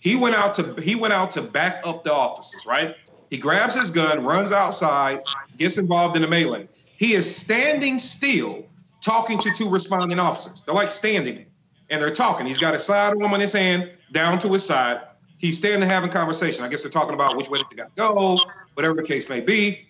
He 0.00 0.16
went 0.16 0.34
out 0.34 0.54
to 0.54 0.80
he 0.80 0.94
went 0.94 1.12
out 1.12 1.32
to 1.32 1.42
back 1.42 1.86
up 1.86 2.04
the 2.04 2.12
officers, 2.12 2.64
right? 2.64 2.96
He 3.28 3.36
grabs 3.36 3.74
his 3.74 3.90
gun, 3.90 4.24
runs 4.24 4.50
outside, 4.50 5.20
gets 5.58 5.76
involved 5.76 6.16
in 6.16 6.22
the 6.22 6.28
melee. 6.28 6.68
He 6.96 7.12
is 7.12 7.36
standing 7.36 7.98
still, 7.98 8.64
talking 9.02 9.38
to 9.38 9.50
two 9.50 9.68
responding 9.68 10.18
officers. 10.18 10.62
They're 10.62 10.74
like 10.74 10.90
standing 10.90 11.44
and 11.90 12.00
they're 12.00 12.10
talking. 12.10 12.46
He's 12.46 12.58
got 12.58 12.74
a 12.74 12.78
sidearm 12.78 13.34
in 13.34 13.42
his 13.42 13.52
hand, 13.52 13.92
down 14.10 14.38
to 14.40 14.48
his 14.48 14.64
side. 14.64 15.02
He's 15.42 15.58
standing 15.58 15.88
having 15.88 16.08
conversation. 16.08 16.64
I 16.64 16.68
guess 16.68 16.82
they're 16.82 16.90
talking 16.90 17.14
about 17.14 17.36
which 17.36 17.50
way 17.50 17.58
they 17.68 17.74
got 17.74 17.96
to 17.96 17.96
go, 17.96 18.38
whatever 18.74 18.94
the 18.94 19.02
case 19.02 19.28
may 19.28 19.40
be. 19.40 19.88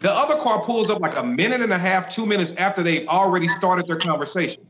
The 0.00 0.10
other 0.10 0.36
car 0.38 0.60
pulls 0.60 0.90
up 0.90 1.00
like 1.00 1.16
a 1.16 1.22
minute 1.22 1.60
and 1.60 1.72
a 1.72 1.78
half, 1.78 2.10
two 2.10 2.26
minutes 2.26 2.56
after 2.56 2.82
they've 2.82 3.06
already 3.06 3.46
started 3.46 3.86
their 3.86 3.96
conversation. 3.96 4.66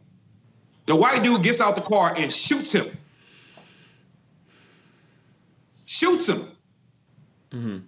The 0.85 0.95
white 0.95 1.23
dude 1.23 1.43
gets 1.43 1.63
out 1.63 1.77
the 1.77 1.81
car 1.81 2.15
and 2.15 2.31
shoots 2.31 2.73
him. 2.73 2.87
Shoots 5.87 6.29
him. 6.29 6.45
Mm-hmm. 7.51 7.79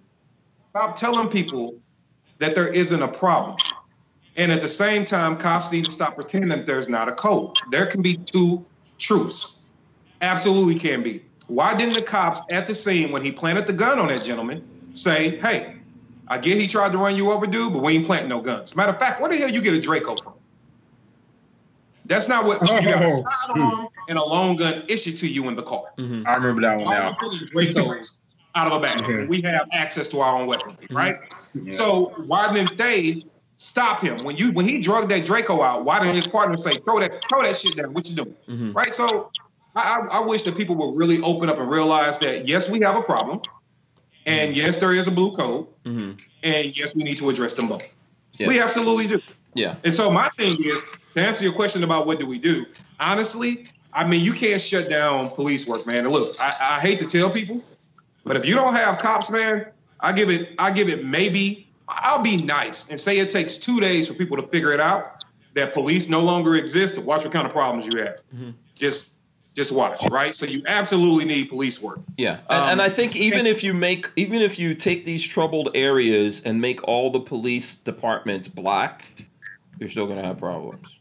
Stop 0.71 0.95
telling 0.95 1.29
people 1.29 1.75
that 2.39 2.55
there 2.55 2.67
isn't 2.67 3.03
a 3.03 3.07
problem. 3.07 3.55
And 4.35 4.51
at 4.51 4.61
the 4.61 4.67
same 4.67 5.05
time, 5.05 5.37
cops 5.37 5.71
need 5.71 5.85
to 5.85 5.91
stop 5.91 6.15
pretending 6.15 6.49
that 6.49 6.65
there's 6.65 6.89
not 6.89 7.07
a 7.07 7.11
code. 7.11 7.55
There 7.69 7.85
can 7.85 8.01
be 8.01 8.17
two 8.17 8.65
truths. 8.97 9.69
Absolutely 10.21 10.73
can 10.73 11.03
be. 11.03 11.23
Why 11.49 11.75
didn't 11.75 11.95
the 11.95 12.01
cops 12.01 12.41
at 12.49 12.67
the 12.67 12.75
scene 12.75 13.11
when 13.11 13.23
he 13.23 13.31
planted 13.31 13.67
the 13.67 13.73
gun 13.73 13.99
on 13.99 14.07
that 14.07 14.23
gentleman 14.23 14.63
say, 14.93 15.37
hey, 15.39 15.75
I 16.27 16.37
get 16.37 16.61
he 16.61 16.67
tried 16.67 16.91
to 16.91 16.99
run 16.99 17.15
you 17.15 17.31
over, 17.31 17.47
dude, 17.47 17.73
but 17.73 17.81
we 17.81 17.93
ain't 17.93 18.05
planting 18.05 18.29
no 18.29 18.39
guns. 18.39 18.75
Matter 18.75 18.91
of 18.91 18.99
fact, 18.99 19.19
where 19.19 19.29
the 19.29 19.37
hell 19.37 19.49
you 19.49 19.61
get 19.61 19.73
a 19.73 19.79
Draco 19.79 20.15
from? 20.15 20.33
That's 22.05 22.27
not 22.27 22.45
what 22.45 22.61
you 22.61 22.67
got 22.67 23.03
a 23.03 23.09
sidearm 23.09 23.87
and 24.07 24.17
a 24.17 24.23
long 24.23 24.55
gun 24.55 24.83
issued 24.87 25.17
to 25.17 25.27
you 25.27 25.47
in 25.47 25.55
the 25.55 25.63
car. 25.63 25.83
Mm-hmm. 25.97 26.27
I 26.27 26.35
remember 26.35 26.61
that 26.61 26.77
one 26.77 26.85
Why 26.85 26.99
now. 26.99 27.09
are 27.09 27.17
we 27.21 27.29
putting 27.29 27.47
Dracos 27.73 28.15
out 28.55 28.71
of 28.71 28.73
a 28.73 28.79
bag? 28.79 29.29
We 29.29 29.41
have 29.41 29.67
access 29.71 30.07
to 30.09 30.19
our 30.19 30.39
own 30.39 30.47
weaponry, 30.47 30.87
right? 30.91 31.19
Yeah. 31.53 31.71
So 31.71 32.13
why 32.25 32.53
didn't 32.53 32.77
they 32.77 33.25
stop 33.57 34.01
him 34.01 34.23
when 34.23 34.37
you 34.37 34.51
when 34.53 34.65
he 34.65 34.79
drug 34.79 35.09
that 35.09 35.25
Draco 35.25 35.61
out? 35.61 35.83
Why 35.83 35.99
didn't 35.99 36.15
his 36.15 36.27
partner 36.27 36.57
say 36.57 36.77
throw 36.77 36.99
that 36.99 37.23
throw 37.27 37.43
that 37.43 37.55
shit 37.55 37.75
down? 37.75 37.93
What 37.93 38.09
you 38.09 38.15
doing? 38.15 38.35
Mm-hmm. 38.47 38.71
Right. 38.73 38.93
So 38.93 39.31
I, 39.79 40.17
I 40.17 40.19
wish 40.19 40.43
that 40.43 40.55
people 40.57 40.75
would 40.75 40.97
really 40.97 41.21
open 41.21 41.49
up 41.49 41.57
and 41.57 41.69
realize 41.69 42.19
that 42.19 42.47
yes, 42.47 42.69
we 42.69 42.79
have 42.81 42.95
a 42.95 43.01
problem, 43.01 43.41
and 44.25 44.55
yes, 44.55 44.77
there 44.77 44.93
is 44.93 45.07
a 45.07 45.11
blue 45.11 45.31
code, 45.31 45.67
Mm-hmm. 45.85 46.11
and 46.43 46.77
yes, 46.77 46.93
we 46.95 47.03
need 47.03 47.17
to 47.17 47.29
address 47.29 47.53
them 47.53 47.67
both. 47.67 47.95
Yeah. 48.37 48.47
We 48.47 48.61
absolutely 48.61 49.07
do. 49.07 49.19
Yeah. 49.55 49.75
And 49.83 49.93
so 49.93 50.11
my 50.11 50.29
thing 50.29 50.57
is 50.63 50.85
to 51.15 51.21
answer 51.21 51.43
your 51.43 51.53
question 51.53 51.83
about 51.83 52.05
what 52.05 52.19
do 52.19 52.25
we 52.27 52.37
do. 52.37 52.65
Honestly, 52.99 53.65
I 53.91 54.05
mean 54.07 54.23
you 54.23 54.33
can't 54.33 54.61
shut 54.61 54.89
down 54.89 55.29
police 55.29 55.67
work, 55.67 55.87
man. 55.87 56.05
And 56.05 56.11
look, 56.11 56.35
I, 56.39 56.55
I 56.75 56.79
hate 56.79 56.99
to 56.99 57.05
tell 57.07 57.29
people, 57.29 57.63
but 58.23 58.37
if 58.37 58.45
you 58.45 58.53
don't 58.55 58.75
have 58.75 58.99
cops, 58.99 59.31
man, 59.31 59.65
I 59.99 60.13
give 60.13 60.29
it 60.29 60.51
I 60.59 60.71
give 60.71 60.89
it 60.89 61.03
maybe 61.03 61.67
I'll 61.87 62.21
be 62.21 62.37
nice 62.37 62.89
and 62.91 62.99
say 62.99 63.17
it 63.17 63.31
takes 63.31 63.57
two 63.57 63.79
days 63.79 64.07
for 64.07 64.13
people 64.13 64.37
to 64.37 64.43
figure 64.43 64.71
it 64.71 64.79
out 64.79 65.23
that 65.55 65.73
police 65.73 66.07
no 66.07 66.21
longer 66.21 66.55
exist 66.55 66.93
to 66.95 67.01
watch 67.01 67.23
what 67.23 67.33
kind 67.33 67.47
of 67.47 67.51
problems 67.51 67.87
you 67.87 67.99
have. 68.03 68.21
Mhm. 68.33 68.53
Just 68.75 69.15
just 69.59 69.71
watch, 69.71 69.99
right? 70.09 70.33
So 70.33 70.45
you 70.45 70.63
absolutely 70.65 71.25
need 71.25 71.49
police 71.49 71.81
work. 71.81 71.99
Yeah, 72.17 72.37
and, 72.49 72.71
and 72.71 72.81
Um, 72.81 72.85
I 72.85 72.89
think 72.89 73.15
even 73.15 73.45
if 73.45 73.63
you 73.63 73.73
make, 73.73 74.09
even 74.15 74.41
if 74.41 74.57
you 74.57 74.73
take 74.73 75.05
these 75.05 75.23
troubled 75.27 75.69
areas 75.75 76.41
and 76.43 76.59
make 76.61 76.83
all 76.87 77.11
the 77.11 77.19
police 77.19 77.75
departments 77.75 78.47
black, 78.47 79.05
you're 79.79 79.89
still 79.89 80.07
gonna 80.07 80.25
have 80.25 80.37
problems. 80.39 80.95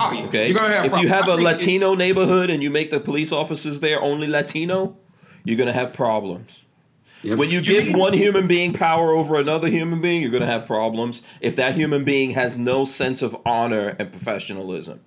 Oh 0.00 0.12
yeah. 0.12 0.24
Okay, 0.26 0.48
You're 0.48 0.58
gonna 0.58 0.74
have 0.74 0.84
if 0.86 0.98
you 1.00 1.08
have 1.08 1.28
I 1.28 1.34
a 1.34 1.36
think 1.36 1.40
it- 1.40 1.52
Latino 1.52 1.94
neighborhood 1.94 2.50
and 2.50 2.62
you 2.62 2.70
make 2.70 2.90
the 2.90 3.00
police 3.00 3.32
officers 3.32 3.80
there 3.80 4.00
only 4.00 4.26
Latino, 4.26 4.96
you're 5.44 5.56
gonna 5.58 5.72
have 5.72 5.92
problems. 5.94 6.60
Yep. 7.22 7.38
When 7.38 7.50
you 7.50 7.58
You 7.58 7.62
give 7.82 7.94
one 7.94 8.14
human 8.14 8.46
being 8.46 8.72
power 8.72 9.12
over 9.12 9.36
another 9.38 9.68
human 9.68 10.00
being, 10.00 10.22
you're 10.22 10.30
gonna 10.30 10.46
have 10.46 10.66
problems. 10.66 11.22
If 11.40 11.54
that 11.56 11.74
human 11.74 12.02
being 12.04 12.30
has 12.30 12.56
no 12.56 12.84
sense 12.86 13.20
of 13.22 13.36
honor 13.44 13.94
and 13.98 14.10
professionalism, 14.10 15.00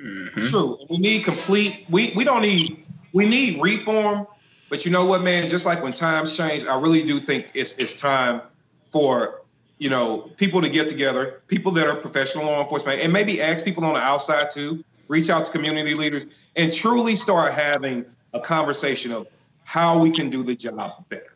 Mhm. 0.00 0.50
True. 0.50 0.78
We 0.90 0.98
need 0.98 1.24
complete. 1.24 1.86
We 1.88 2.12
we 2.14 2.24
don't 2.24 2.42
need. 2.42 2.84
We 3.12 3.28
need 3.28 3.60
reform. 3.62 4.26
But 4.68 4.84
you 4.84 4.90
know 4.90 5.04
what, 5.04 5.22
man? 5.22 5.48
Just 5.48 5.64
like 5.64 5.82
when 5.82 5.92
times 5.92 6.36
change, 6.36 6.66
I 6.66 6.78
really 6.78 7.02
do 7.02 7.20
think 7.20 7.50
it's 7.54 7.78
it's 7.78 7.98
time 7.98 8.42
for 8.90 9.42
you 9.78 9.90
know 9.90 10.30
people 10.36 10.60
to 10.62 10.68
get 10.68 10.88
together, 10.88 11.42
people 11.46 11.72
that 11.72 11.86
are 11.86 11.96
professional 11.96 12.46
law 12.46 12.62
enforcement, 12.62 13.00
and 13.00 13.12
maybe 13.12 13.40
ask 13.40 13.64
people 13.64 13.84
on 13.84 13.94
the 13.94 14.00
outside 14.00 14.50
too. 14.50 14.84
Reach 15.08 15.30
out 15.30 15.44
to 15.44 15.52
community 15.52 15.94
leaders 15.94 16.26
and 16.56 16.72
truly 16.72 17.14
start 17.14 17.52
having 17.52 18.04
a 18.34 18.40
conversation 18.40 19.12
of 19.12 19.28
how 19.62 20.00
we 20.00 20.10
can 20.10 20.30
do 20.30 20.42
the 20.42 20.56
job 20.56 21.08
better. 21.08 21.32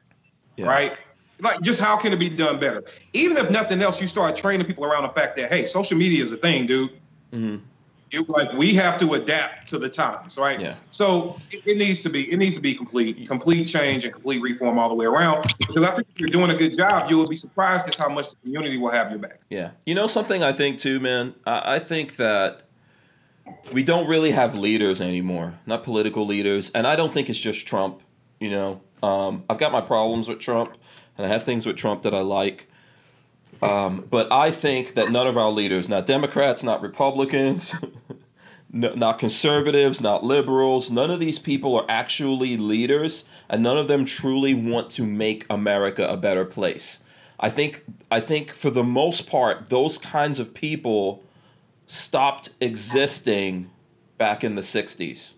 Yeah. 0.57 0.67
Right? 0.67 0.97
Like 1.39 1.61
just 1.61 1.81
how 1.81 1.97
can 1.97 2.13
it 2.13 2.19
be 2.19 2.29
done 2.29 2.59
better? 2.59 2.83
Even 3.13 3.37
if 3.37 3.49
nothing 3.49 3.81
else, 3.81 4.01
you 4.01 4.09
start 4.09 4.35
training 4.35 4.67
people 4.67 4.85
around 4.85 5.05
the 5.05 5.09
fact 5.11 5.37
that 5.37 5.51
hey, 5.51 5.65
social 5.65 5.97
media 5.97 6.23
is 6.23 6.33
a 6.33 6.37
thing, 6.37 6.67
dude 6.67 6.91
hmm 7.33 7.57
it, 8.13 8.29
like 8.29 8.53
we 8.53 8.75
have 8.75 8.99
to 8.99 9.15
adapt 9.15 9.69
to 9.69 9.79
the 9.79 9.89
times, 9.89 10.39
right? 10.39 10.61
Yeah. 10.61 10.75
So 10.91 11.39
it, 11.51 11.67
it 11.67 11.77
needs 11.77 12.01
to 12.01 12.11
be 12.11 12.31
it 12.33 12.39
needs 12.39 12.55
to 12.55 12.61
be 12.61 12.75
complete 12.75 13.27
complete 13.29 13.65
change 13.65 14.05
and 14.05 14.13
complete 14.13 14.43
reform 14.43 14.79
all 14.79 14.89
the 14.89 14.95
way 14.95 15.07
around. 15.07 15.53
Because 15.59 15.83
I 15.83 15.95
think 15.95 16.09
if 16.15 16.21
you're 16.21 16.29
doing 16.29 16.51
a 16.51 16.57
good 16.57 16.77
job, 16.77 17.11
you 17.11 17.17
will 17.17 17.29
be 17.29 17.37
surprised 17.37 17.89
at 17.89 17.97
how 17.97 18.09
much 18.09 18.31
the 18.31 18.37
community 18.45 18.77
will 18.77 18.91
have 18.91 19.11
your 19.11 19.19
back. 19.19 19.41
Yeah. 19.49 19.71
You 19.87 19.95
know 19.95 20.07
something 20.07 20.43
I 20.43 20.53
think 20.53 20.79
too, 20.79 21.01
man? 21.01 21.35
I, 21.47 21.77
I 21.77 21.79
think 21.79 22.17
that 22.17 22.63
we 23.73 23.83
don't 23.83 24.09
really 24.09 24.33
have 24.33 24.55
leaders 24.57 25.01
anymore, 25.01 25.59
not 25.67 25.85
political 25.85 26.27
leaders. 26.27 26.71
And 26.71 26.87
I 26.87 26.97
don't 26.97 27.13
think 27.13 27.29
it's 27.29 27.41
just 27.41 27.67
Trump, 27.67 28.01
you 28.39 28.51
know. 28.51 28.81
Um, 29.03 29.45
I've 29.49 29.59
got 29.59 29.73
my 29.73 29.81
problems 29.81 30.29
with 30.29 30.41
Trump, 30.41 30.77
and 31.17 31.27
I 31.27 31.31
have 31.31 31.43
things 31.43 31.67
with 31.67 31.77
Trump 31.77 32.03
that 32.03 32.15
I 32.15 32.21
like. 32.21 32.70
Um, 33.63 34.07
but 34.11 34.33
I 34.33 34.51
think 34.51 34.95
that 34.95 35.11
none 35.11 35.27
of 35.27 35.37
our 35.37 35.51
leaders, 35.51 35.89
not 35.89 36.07
Democrats, 36.07 36.63
not 36.63 36.81
Republicans, 36.81 37.75
no, 38.73 38.95
not 38.95 39.19
conservatives, 39.19 40.01
not 40.01 40.25
liberals, 40.25 40.91
none 40.91 41.11
of 41.11 41.21
these 41.21 41.39
people 41.39 41.77
are 41.77 41.85
actually 41.89 42.57
leaders, 42.57 43.25
and 43.49 43.63
none 43.63 43.77
of 43.77 43.89
them 43.89 44.05
truly 44.05 44.55
want 44.55 44.91
to 44.93 45.05
make 45.05 45.45
America 45.51 46.07
a 46.07 46.17
better 46.17 46.45
place. 46.45 47.01
I 47.39 47.51
think 47.51 47.85
I 48.11 48.21
think 48.21 48.53
for 48.53 48.71
the 48.71 48.85
most 48.85 49.29
part, 49.29 49.69
those 49.69 49.99
kinds 49.99 50.39
of 50.39 50.55
people 50.55 51.25
stopped 51.87 52.51
existing 52.61 53.71
back 54.19 54.45
in 54.45 54.55
the 54.55 54.63
'60s. 54.63 55.33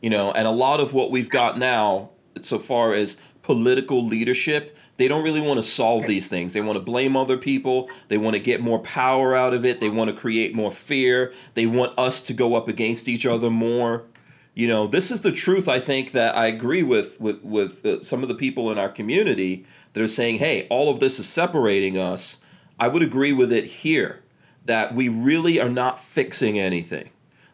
You 0.00 0.10
know, 0.10 0.32
and 0.32 0.48
a 0.48 0.50
lot 0.50 0.80
of 0.80 0.92
what 0.92 1.10
we've 1.10 1.30
got 1.30 1.58
now, 1.58 2.10
so 2.40 2.58
far 2.58 2.92
as 2.92 3.18
political 3.42 4.04
leadership, 4.04 4.76
they 5.02 5.08
don't 5.08 5.24
really 5.24 5.40
want 5.40 5.58
to 5.58 5.64
solve 5.64 6.06
these 6.06 6.28
things. 6.28 6.52
They 6.52 6.60
want 6.60 6.76
to 6.76 6.84
blame 6.84 7.16
other 7.16 7.36
people. 7.36 7.90
They 8.06 8.18
want 8.18 8.36
to 8.36 8.40
get 8.40 8.60
more 8.60 8.78
power 8.78 9.34
out 9.34 9.52
of 9.52 9.64
it. 9.64 9.80
They 9.80 9.88
want 9.88 10.10
to 10.10 10.16
create 10.16 10.54
more 10.54 10.70
fear. 10.70 11.32
They 11.54 11.66
want 11.66 11.98
us 11.98 12.22
to 12.22 12.32
go 12.32 12.54
up 12.54 12.68
against 12.68 13.08
each 13.08 13.26
other 13.26 13.50
more. 13.50 14.04
You 14.54 14.68
know, 14.68 14.86
this 14.86 15.10
is 15.10 15.22
the 15.22 15.32
truth. 15.32 15.68
I 15.68 15.80
think 15.80 16.12
that 16.12 16.36
I 16.36 16.46
agree 16.46 16.84
with 16.84 17.20
with 17.20 17.42
with 17.42 17.84
uh, 17.84 18.04
some 18.04 18.22
of 18.22 18.28
the 18.28 18.36
people 18.36 18.70
in 18.70 18.78
our 18.78 18.88
community 18.88 19.66
that 19.94 20.04
are 20.04 20.06
saying, 20.06 20.38
"Hey, 20.38 20.68
all 20.70 20.88
of 20.88 21.00
this 21.00 21.18
is 21.18 21.28
separating 21.28 21.98
us." 21.98 22.38
I 22.78 22.86
would 22.86 23.02
agree 23.02 23.32
with 23.32 23.50
it 23.50 23.64
here 23.64 24.22
that 24.66 24.94
we 24.94 25.08
really 25.08 25.60
are 25.60 25.68
not 25.68 25.98
fixing 25.98 26.60
anything 26.60 27.10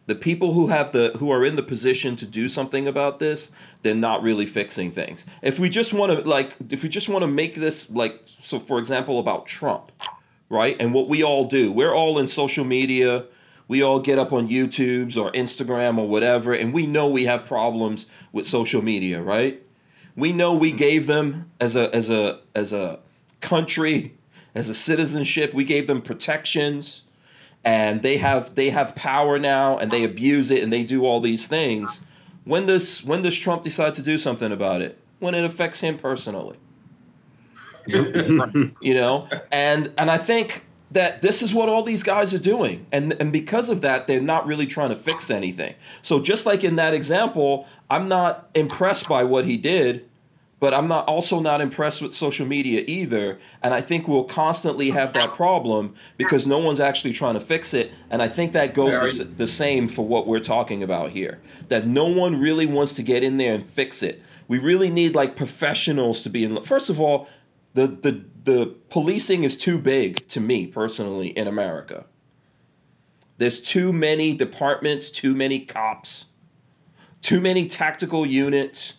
the 0.09 0.15
people 0.15 0.53
who 0.53 0.67
have 0.67 0.91
the 0.91 1.11
who 1.19 1.29
are 1.29 1.45
in 1.45 1.55
the 1.55 1.61
position 1.61 2.15
to 2.15 2.25
do 2.25 2.49
something 2.49 2.87
about 2.87 3.19
this 3.19 3.51
they're 3.83 3.93
not 3.93 4.23
really 4.23 4.47
fixing 4.47 4.91
things. 4.91 5.25
If 5.43 5.59
we 5.59 5.69
just 5.69 5.93
want 5.93 6.11
to 6.11 6.27
like 6.27 6.55
if 6.71 6.81
we 6.81 6.89
just 6.89 7.07
want 7.07 7.21
to 7.21 7.27
make 7.27 7.55
this 7.55 7.89
like 7.91 8.21
so 8.25 8.59
for 8.59 8.79
example 8.79 9.19
about 9.19 9.45
trump 9.45 9.91
right? 10.49 10.75
And 10.79 10.95
what 10.95 11.07
we 11.07 11.23
all 11.23 11.45
do 11.45 11.71
we're 11.71 11.93
all 11.93 12.17
in 12.17 12.25
social 12.25 12.65
media 12.65 13.25
we 13.67 13.83
all 13.83 13.99
get 13.99 14.17
up 14.17 14.33
on 14.33 14.49
youtubes 14.49 15.15
or 15.15 15.31
instagram 15.33 15.99
or 15.99 16.07
whatever 16.07 16.53
and 16.53 16.73
we 16.73 16.87
know 16.87 17.07
we 17.07 17.25
have 17.25 17.45
problems 17.45 18.07
with 18.31 18.47
social 18.47 18.81
media 18.81 19.21
right? 19.21 19.61
We 20.15 20.33
know 20.33 20.55
we 20.55 20.71
gave 20.71 21.05
them 21.05 21.51
as 21.61 21.75
a 21.75 21.93
as 21.95 22.09
a 22.09 22.39
as 22.55 22.73
a 22.73 22.99
country 23.41 24.17
as 24.55 24.69
a 24.69 24.73
citizenship 24.73 25.53
we 25.53 25.63
gave 25.63 25.85
them 25.85 26.01
protections 26.01 27.03
and 27.63 28.01
they 28.01 28.17
have 28.17 28.55
they 28.55 28.69
have 28.69 28.95
power 28.95 29.37
now 29.37 29.77
and 29.77 29.91
they 29.91 30.03
abuse 30.03 30.51
it 30.51 30.63
and 30.63 30.71
they 30.71 30.83
do 30.83 31.05
all 31.05 31.19
these 31.19 31.47
things. 31.47 32.01
When 32.45 32.65
does 32.65 33.03
when 33.03 33.21
does 33.21 33.37
trump 33.37 33.63
decide 33.63 33.93
to 33.95 34.01
do 34.01 34.17
something 34.17 34.51
about 34.51 34.81
it? 34.81 34.97
When 35.19 35.35
it 35.35 35.43
affects 35.43 35.81
him 35.81 35.97
personally. 35.97 36.57
You 37.87 38.93
know? 38.93 39.27
And 39.51 39.91
and 39.97 40.11
i 40.11 40.17
think 40.17 40.65
that 40.91 41.21
this 41.21 41.43
is 41.43 41.53
what 41.53 41.69
all 41.69 41.83
these 41.83 42.01
guys 42.03 42.33
are 42.33 42.39
doing. 42.39 42.85
And 42.91 43.13
and 43.19 43.31
because 43.31 43.69
of 43.69 43.81
that 43.81 44.07
they're 44.07 44.21
not 44.21 44.47
really 44.47 44.67
trying 44.67 44.89
to 44.89 44.95
fix 44.95 45.29
anything. 45.29 45.75
So 46.01 46.19
just 46.19 46.45
like 46.45 46.63
in 46.63 46.75
that 46.77 46.93
example 46.93 47.67
i'm 47.89 48.07
not 48.07 48.49
impressed 48.53 49.09
by 49.09 49.23
what 49.23 49.45
he 49.45 49.57
did 49.57 50.08
but 50.59 50.73
I'm 50.73 50.87
not 50.87 51.07
also 51.07 51.39
not 51.39 51.61
impressed 51.61 52.01
with 52.01 52.13
social 52.13 52.45
media 52.45 52.83
either. 52.85 53.39
And 53.63 53.73
I 53.73 53.81
think 53.81 54.07
we'll 54.07 54.25
constantly 54.25 54.89
have 54.89 55.13
that 55.13 55.33
problem 55.33 55.95
because 56.17 56.45
no 56.45 56.57
one's 56.57 56.81
actually 56.81 57.13
trying 57.13 57.35
to 57.35 57.39
fix 57.39 57.73
it. 57.73 57.93
And 58.09 58.21
I 58.21 58.27
think 58.27 58.51
that 58.53 58.73
goes 58.73 59.19
the, 59.19 59.23
the 59.23 59.47
same 59.47 59.87
for 59.87 60.05
what 60.05 60.27
we're 60.27 60.39
talking 60.39 60.83
about 60.83 61.11
here. 61.11 61.39
That 61.69 61.87
no 61.87 62.05
one 62.05 62.39
really 62.39 62.65
wants 62.65 62.93
to 62.95 63.03
get 63.03 63.23
in 63.23 63.37
there 63.37 63.53
and 63.53 63.65
fix 63.65 64.03
it. 64.03 64.21
We 64.47 64.57
really 64.59 64.89
need 64.89 65.15
like 65.15 65.35
professionals 65.35 66.23
to 66.23 66.29
be 66.29 66.43
in. 66.43 66.61
First 66.63 66.89
of 66.89 66.99
all, 66.99 67.29
the 67.73 67.87
the 67.87 68.25
the 68.43 68.75
policing 68.89 69.43
is 69.43 69.57
too 69.57 69.77
big 69.77 70.27
to 70.29 70.39
me 70.41 70.67
personally 70.67 71.27
in 71.29 71.47
America. 71.47 72.05
There's 73.37 73.61
too 73.61 73.93
many 73.93 74.33
departments, 74.33 75.09
too 75.09 75.33
many 75.33 75.59
cops, 75.59 76.25
too 77.21 77.39
many 77.39 77.67
tactical 77.67 78.25
units 78.25 78.93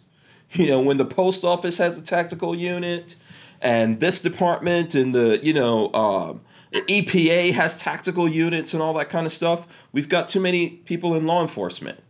you 0.53 0.67
know, 0.67 0.81
when 0.81 0.97
the 0.97 1.05
post 1.05 1.45
office 1.45 1.79
has 1.79 1.99
a 1.99 2.03
tactical 2.03 2.55
unit, 2.55 3.17
and 3.61 4.01
this 4.01 4.21
department 4.21 4.95
and 4.95 5.15
the 5.15 5.39
you 5.43 5.53
know 5.53 5.93
um, 5.93 6.41
the 6.73 6.83
EPA 6.83 7.53
has 7.53 7.81
tactical 7.81 8.29
units 8.29 8.73
and 8.73 8.83
all 8.83 8.95
that 8.95 9.11
kind 9.11 9.27
of 9.27 9.33
stuff. 9.33 9.67
We've 9.93 10.09
got 10.09 10.29
too 10.29 10.41
many 10.41 10.71
people 10.71 11.15
in 11.15 11.27
law 11.27 11.43
enforcement, 11.43 12.01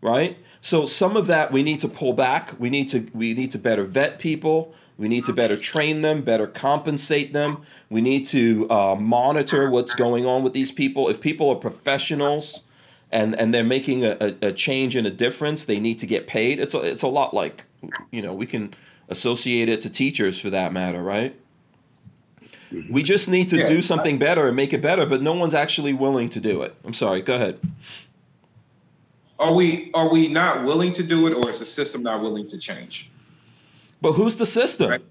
right? 0.00 0.38
So 0.60 0.86
some 0.86 1.16
of 1.16 1.26
that 1.28 1.52
we 1.52 1.62
need 1.62 1.80
to 1.80 1.88
pull 1.88 2.12
back. 2.12 2.58
We 2.58 2.70
need 2.70 2.88
to 2.88 3.08
we 3.14 3.34
need 3.34 3.50
to 3.52 3.58
better 3.58 3.84
vet 3.84 4.18
people. 4.18 4.74
We 4.98 5.08
need 5.08 5.24
to 5.24 5.32
better 5.34 5.58
train 5.58 6.00
them, 6.00 6.22
better 6.22 6.46
compensate 6.46 7.34
them. 7.34 7.62
We 7.90 8.00
need 8.00 8.24
to 8.26 8.68
uh, 8.70 8.94
monitor 8.94 9.68
what's 9.68 9.94
going 9.94 10.24
on 10.24 10.42
with 10.42 10.54
these 10.54 10.72
people. 10.72 11.10
If 11.10 11.20
people 11.20 11.50
are 11.50 11.56
professionals 11.56 12.62
and 13.12 13.38
and 13.38 13.54
they're 13.54 13.62
making 13.62 14.04
a, 14.04 14.16
a, 14.20 14.48
a 14.48 14.52
change 14.52 14.96
and 14.96 15.06
a 15.06 15.10
difference, 15.10 15.66
they 15.66 15.78
need 15.78 15.98
to 16.00 16.06
get 16.06 16.26
paid. 16.26 16.58
It's 16.58 16.74
a, 16.74 16.80
it's 16.80 17.02
a 17.02 17.08
lot 17.08 17.34
like 17.34 17.64
you 18.10 18.22
know, 18.22 18.34
we 18.34 18.46
can 18.46 18.74
associate 19.08 19.68
it 19.68 19.80
to 19.82 19.90
teachers 19.90 20.38
for 20.38 20.50
that 20.50 20.72
matter, 20.72 21.02
right? 21.02 21.38
Mm-hmm. 22.72 22.92
We 22.92 23.02
just 23.02 23.28
need 23.28 23.48
to 23.50 23.58
yeah, 23.58 23.68
do 23.68 23.80
something 23.80 24.18
better 24.18 24.48
and 24.48 24.56
make 24.56 24.72
it 24.72 24.82
better, 24.82 25.06
but 25.06 25.22
no 25.22 25.32
one's 25.32 25.54
actually 25.54 25.92
willing 25.92 26.28
to 26.30 26.40
do 26.40 26.62
it. 26.62 26.74
I'm 26.84 26.94
sorry, 26.94 27.22
go 27.22 27.36
ahead. 27.36 27.60
Are 29.38 29.52
we 29.52 29.90
are 29.92 30.10
we 30.10 30.28
not 30.28 30.64
willing 30.64 30.92
to 30.92 31.02
do 31.02 31.26
it 31.26 31.34
or 31.34 31.50
is 31.50 31.58
the 31.58 31.64
system 31.64 32.02
not 32.02 32.22
willing 32.22 32.46
to 32.48 32.58
change? 32.58 33.10
But 34.00 34.12
who's 34.12 34.38
the 34.38 34.46
system? 34.46 34.90
Right. 34.90 35.02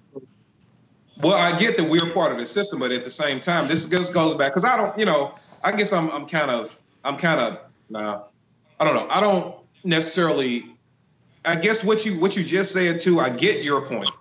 Well, 1.21 1.35
I 1.35 1.57
get 1.57 1.77
that 1.77 1.87
we're 1.87 2.11
part 2.11 2.31
of 2.31 2.39
the 2.39 2.45
system, 2.45 2.79
but 2.79 2.91
at 2.91 3.03
the 3.03 3.09
same 3.09 3.39
time, 3.39 3.67
this 3.67 3.85
goes 3.85 4.09
goes 4.09 4.35
back 4.35 4.51
because 4.51 4.65
I 4.65 4.77
don't, 4.77 4.97
you 4.97 5.05
know, 5.05 5.35
I 5.63 5.71
guess 5.71 5.93
I'm 5.93 6.09
I'm 6.11 6.25
kind 6.25 6.51
of 6.51 6.77
I'm 7.03 7.17
kind 7.17 7.39
of 7.39 7.59
nah, 7.89 8.23
I 8.79 8.83
don't 8.83 8.95
know. 8.95 9.07
I 9.09 9.21
don't 9.21 9.55
necessarily 9.83 10.74
I 11.45 11.55
guess 11.55 11.83
what 11.83 12.05
you 12.05 12.19
what 12.19 12.35
you 12.35 12.43
just 12.43 12.71
said 12.71 12.99
too. 12.99 13.19
I 13.19 13.29
get 13.29 13.63
your 13.63 13.81
point, 13.81 14.11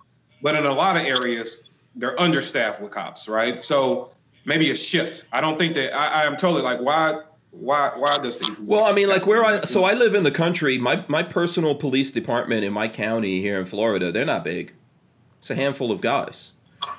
but 0.41 0.55
in 0.55 0.65
a 0.65 0.73
lot 0.73 0.97
of 0.97 1.03
areas, 1.03 1.69
they're 1.95 2.19
understaffed 2.19 2.81
with 2.81 2.91
cops, 2.91 3.27
right? 3.27 3.61
So 3.61 4.11
maybe 4.45 4.69
a 4.69 4.75
shift. 4.75 5.27
I 5.31 5.41
don't 5.41 5.57
think 5.57 5.75
that 5.75 5.95
I, 5.95 6.23
I 6.23 6.25
am 6.25 6.35
totally 6.35 6.61
like 6.61 6.79
why 6.79 7.21
why 7.51 7.91
why 7.95 8.17
does 8.17 8.37
the 8.37 8.55
well 8.67 8.83
i 8.83 8.91
mean 8.91 9.07
like 9.07 9.25
where 9.25 9.45
i 9.45 9.61
so 9.61 9.85
i 9.85 9.93
live 9.93 10.13
in 10.13 10.23
the 10.23 10.31
country 10.31 10.77
my 10.77 11.05
my 11.07 11.23
personal 11.23 11.73
police 11.73 12.11
department 12.11 12.65
in 12.65 12.73
my 12.73 12.87
county 12.87 13.39
here 13.39 13.57
in 13.57 13.65
florida 13.65 14.11
they're 14.11 14.25
not 14.25 14.43
big 14.43 14.73
it's 15.39 15.49
a 15.49 15.55
handful 15.55 15.89
of 15.89 16.01
guys 16.01 16.51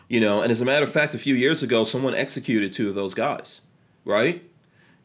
you 0.08 0.18
know 0.18 0.40
and 0.40 0.50
as 0.50 0.62
a 0.62 0.64
matter 0.64 0.84
of 0.84 0.90
fact 0.90 1.14
a 1.14 1.18
few 1.18 1.34
years 1.34 1.62
ago 1.62 1.84
someone 1.84 2.14
executed 2.14 2.72
two 2.72 2.88
of 2.88 2.94
those 2.94 3.12
guys 3.12 3.60
right 4.06 4.48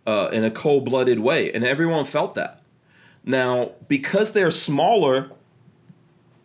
uh, 0.07 0.29
in 0.31 0.43
a 0.45 0.49
cold-blooded 0.49 1.19
way 1.19 1.51
and 1.51 1.65
everyone 1.65 2.05
felt 2.05 2.33
that 2.33 2.60
now, 3.23 3.71
because 3.87 4.33
they're 4.33 4.51
smaller, 4.51 5.31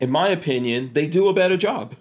in 0.00 0.10
my 0.10 0.28
opinion, 0.28 0.90
they 0.92 1.06
do 1.06 1.28
a 1.28 1.34
better 1.34 1.56
job. 1.56 1.94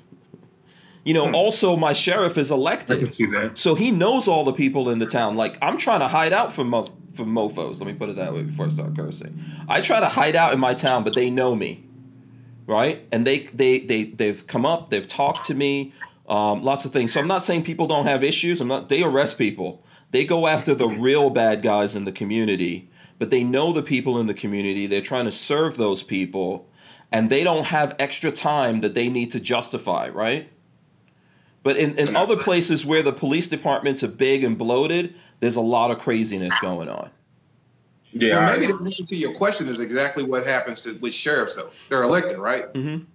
You 1.03 1.13
know, 1.13 1.27
hmm. 1.27 1.35
also 1.35 1.75
my 1.75 1.93
sheriff 1.93 2.37
is 2.37 2.51
elected. 2.51 2.97
I 2.97 2.99
can 3.01 3.11
see 3.11 3.25
that. 3.27 3.57
So 3.57 3.75
he 3.75 3.91
knows 3.91 4.27
all 4.27 4.43
the 4.43 4.53
people 4.53 4.89
in 4.89 4.99
the 4.99 5.05
town. 5.05 5.35
Like 5.35 5.57
I'm 5.61 5.77
trying 5.77 5.99
to 5.99 6.07
hide 6.07 6.33
out 6.33 6.51
from 6.51 6.69
mo- 6.69 6.87
from 7.13 7.33
mofos. 7.33 7.79
Let 7.79 7.87
me 7.87 7.93
put 7.93 8.09
it 8.09 8.15
that 8.15 8.33
way 8.33 8.41
before 8.41 8.65
I 8.65 8.69
start 8.69 8.95
cursing. 8.95 9.39
I 9.69 9.81
try 9.81 9.99
to 9.99 10.09
hide 10.09 10.35
out 10.35 10.51
in 10.51 10.59
my 10.59 10.73
town, 10.73 11.03
but 11.03 11.13
they 11.13 11.29
know 11.29 11.55
me, 11.55 11.83
right? 12.65 13.07
And 13.11 13.25
they 13.25 13.43
they 13.53 13.79
they 13.81 14.05
they've 14.05 14.45
come 14.47 14.65
up, 14.65 14.89
they've 14.89 15.07
talked 15.07 15.45
to 15.45 15.53
me, 15.53 15.93
um, 16.27 16.63
lots 16.63 16.85
of 16.85 16.91
things. 16.91 17.13
So 17.13 17.19
I'm 17.19 17.27
not 17.27 17.43
saying 17.43 17.63
people 17.63 17.85
don't 17.85 18.07
have 18.07 18.23
issues. 18.23 18.59
I'm 18.59 18.67
not. 18.67 18.89
They 18.89 19.03
arrest 19.03 19.37
people. 19.37 19.83
They 20.09 20.25
go 20.25 20.47
after 20.47 20.73
the 20.73 20.87
real 20.87 21.29
bad 21.29 21.61
guys 21.61 21.95
in 21.95 22.05
the 22.05 22.11
community 22.11 22.89
but 23.19 23.29
they 23.29 23.43
know 23.43 23.71
the 23.71 23.83
people 23.83 24.19
in 24.19 24.27
the 24.27 24.33
community. 24.33 24.87
They're 24.87 25.01
trying 25.01 25.25
to 25.25 25.31
serve 25.31 25.77
those 25.77 26.03
people, 26.03 26.67
and 27.11 27.29
they 27.29 27.43
don't 27.43 27.65
have 27.65 27.95
extra 27.99 28.31
time 28.31 28.81
that 28.81 28.93
they 28.93 29.09
need 29.09 29.31
to 29.31 29.39
justify, 29.39 30.09
right? 30.09 30.49
But 31.63 31.77
in, 31.77 31.97
in 31.97 32.15
other 32.15 32.37
places 32.37 32.85
where 32.85 33.01
the 33.01 33.13
police 33.13 33.47
departments 33.47 34.03
are 34.03 34.07
big 34.07 34.43
and 34.43 34.57
bloated, 34.57 35.15
there's 35.39 35.55
a 35.55 35.61
lot 35.61 35.89
of 35.89 35.97
craziness 35.97 36.59
going 36.59 36.89
on. 36.89 37.09
Yeah. 38.11 38.35
Well, 38.35 38.59
maybe 38.59 38.71
the 38.71 38.77
answer 38.77 39.03
to 39.03 39.15
your 39.15 39.33
question 39.33 39.67
is 39.67 39.79
exactly 39.79 40.23
what 40.23 40.45
happens 40.45 40.81
to, 40.81 40.93
with 40.99 41.13
sheriffs, 41.13 41.55
though. 41.55 41.71
They're 41.89 42.03
elected, 42.03 42.37
right? 42.37 42.71
Mm-hmm. 42.73 43.05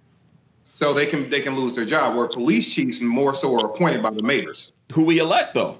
So 0.67 0.93
they 0.93 1.05
can 1.05 1.29
they 1.29 1.41
can 1.41 1.55
lose 1.55 1.75
their 1.75 1.85
job. 1.85 2.15
Where 2.15 2.27
police 2.27 2.73
chiefs 2.73 3.01
more 3.01 3.33
so 3.33 3.59
are 3.59 3.65
appointed 3.67 4.03
by 4.03 4.11
the 4.11 4.23
mayors, 4.23 4.73
who 4.91 5.03
we 5.05 5.19
elect, 5.19 5.53
though. 5.53 5.79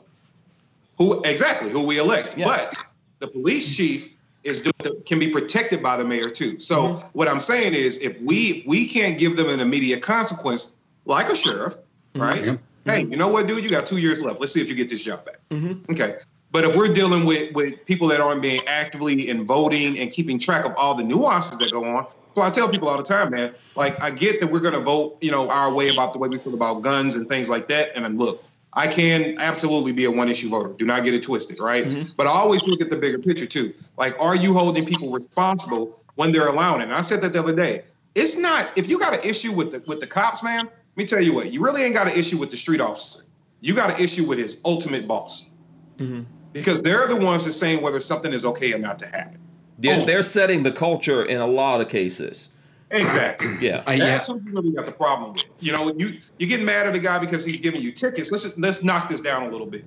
Who 0.98 1.22
exactly 1.24 1.70
who 1.70 1.86
we 1.86 2.00
elect, 2.00 2.38
yeah. 2.38 2.46
but 2.46 2.78
the 3.22 3.28
police 3.28 3.78
chief 3.78 4.18
is 4.44 4.70
can 5.06 5.20
be 5.20 5.30
protected 5.30 5.82
by 5.82 5.96
the 5.96 6.04
mayor 6.04 6.30
too. 6.30 6.60
So 6.60 6.82
mm-hmm. 6.82 7.08
what 7.14 7.28
I'm 7.28 7.40
saying 7.40 7.74
is, 7.74 8.00
if 8.00 8.20
we 8.22 8.36
if 8.50 8.68
we 8.68 8.88
can't 8.88 9.18
give 9.18 9.38
them 9.38 9.48
an 9.48 9.60
immediate 9.60 10.02
consequence, 10.02 10.78
like 11.06 11.30
a 11.30 11.36
sheriff, 11.36 11.76
mm-hmm. 11.76 12.22
right? 12.22 12.44
Mm-hmm. 12.44 12.90
Hey, 12.90 13.06
you 13.06 13.16
know 13.16 13.28
what, 13.28 13.48
dude? 13.48 13.64
You 13.64 13.70
got 13.70 13.86
two 13.86 14.00
years 14.00 14.26
left. 14.26 14.40
Let's 14.40 14.52
see 14.52 14.62
if 14.62 14.68
you 14.68 14.76
get 14.76 14.90
this 14.90 15.04
job 15.04 15.24
back. 15.24 15.40
Mm-hmm. 15.52 15.92
Okay. 15.92 16.18
But 16.52 16.66
if 16.66 16.76
we're 16.76 16.92
dealing 16.92 17.26
with 17.26 17.54
with 17.54 17.86
people 17.86 18.08
that 18.08 18.20
aren't 18.20 18.42
being 18.42 18.62
actively 18.68 19.30
in 19.30 19.46
voting 19.46 20.00
and 20.00 20.12
keeping 20.12 20.38
track 20.38 20.66
of 20.66 20.74
all 20.76 20.96
the 20.96 21.04
nuances 21.04 21.58
that 21.60 21.72
go 21.72 21.86
on, 21.86 22.08
so 22.36 22.42
I 22.42 22.50
tell 22.50 22.68
people 22.68 22.90
all 22.90 22.98
the 22.98 23.04
time, 23.04 23.32
man, 23.32 23.54
like 23.76 24.02
I 24.02 24.10
get 24.10 24.42
that 24.42 24.52
we're 24.52 24.60
going 24.60 24.74
to 24.74 24.82
vote, 24.82 25.18
you 25.22 25.32
know, 25.32 25.50
our 25.50 25.72
way 25.72 25.90
about 25.90 26.14
the 26.14 26.20
way 26.20 26.28
we 26.28 26.40
feel 26.40 26.56
about 26.56 26.82
guns 26.82 27.16
and 27.16 27.28
things 27.28 27.50
like 27.50 27.68
that. 27.68 27.92
And 27.96 28.04
then 28.04 28.18
look, 28.18 28.44
I 28.74 28.88
can 28.88 29.38
absolutely 29.38 29.92
be 29.92 30.06
a 30.06 30.12
one 30.12 30.30
issue 30.30 30.50
voter. 30.50 30.74
Do 30.74 30.86
not 30.86 31.04
get 31.04 31.14
it 31.14 31.24
twisted, 31.24 31.60
right? 31.60 31.84
Mm-hmm. 31.84 32.14
But 32.16 32.28
I 32.28 32.32
always 32.32 32.68
look 32.68 32.82
at 32.82 32.90
the 32.90 32.98
bigger 32.98 33.20
picture 33.20 33.46
too. 33.46 33.74
Like, 33.98 34.20
are 34.20 34.36
you 34.36 34.54
holding 34.54 34.86
people 34.86 35.12
responsible 35.12 36.02
when 36.16 36.32
they're 36.32 36.48
allowing 36.48 36.82
it? 36.82 36.86
And 36.86 36.94
I 36.94 37.02
said 37.02 37.22
that 37.22 37.34
the 37.34 37.40
other 37.40 37.56
day. 37.56 37.84
It's 38.14 38.38
not 38.38 38.70
if 38.78 38.90
you 38.90 39.00
got 39.00 39.14
an 39.14 39.22
issue 39.24 39.54
with 39.54 39.72
the 39.72 39.84
with 39.88 40.00
the 40.00 40.08
cops, 40.08 40.44
man. 40.44 40.66
Let 40.66 40.98
me 40.98 41.06
tell 41.06 41.22
you 41.22 41.34
what, 41.34 41.52
you 41.54 41.62
really 41.62 41.84
ain't 41.84 41.94
got 41.94 42.08
an 42.08 42.18
issue 42.18 42.38
with 42.38 42.52
the 42.52 42.58
street 42.58 42.82
officer. 42.82 43.24
You 43.62 43.76
got 43.76 43.92
an 43.92 44.04
issue 44.04 44.26
with 44.26 44.40
his 44.40 44.62
ultimate 44.66 45.08
boss. 45.08 45.54
Mm-hmm 45.98 46.24
because 46.54 46.82
they're 46.82 47.08
the 47.08 47.16
ones 47.16 47.46
that 47.46 47.54
saying 47.54 47.82
whether 47.82 48.00
something 48.00 48.34
is 48.34 48.46
okay 48.46 48.74
or 48.74 48.78
not 48.78 49.00
to 49.00 49.08
happen. 49.08 49.38
Yeah, 49.80 50.04
they're 50.06 50.24
setting 50.24 50.64
the 50.64 50.72
culture 50.72 51.24
in 51.24 51.42
a 51.42 51.48
lot 51.48 51.82
of 51.82 51.90
cases. 51.90 52.50
Exactly. 52.92 53.48
Yeah. 53.62 53.84
That's 53.86 54.28
what 54.28 54.44
you 54.44 54.52
really 54.52 54.72
got 54.72 54.86
the 54.86 54.92
problem 54.92 55.34
with. 55.34 55.44
You 55.60 55.72
know, 55.72 55.94
you 55.98 56.20
you 56.40 56.48
get 56.48 56.62
mad 56.62 56.88
at 56.88 56.94
the 56.94 57.00
guy 57.00 57.20
because 57.20 57.46
he's 57.46 57.60
giving 57.60 57.82
you 57.82 57.92
tickets. 57.92 58.32
Let's 58.32 58.58
let's 58.58 58.84
knock 58.84 59.10
this 59.10 59.22
down 59.22 59.44
a 59.44 59.50
little 59.50 59.68
bit. 59.68 59.86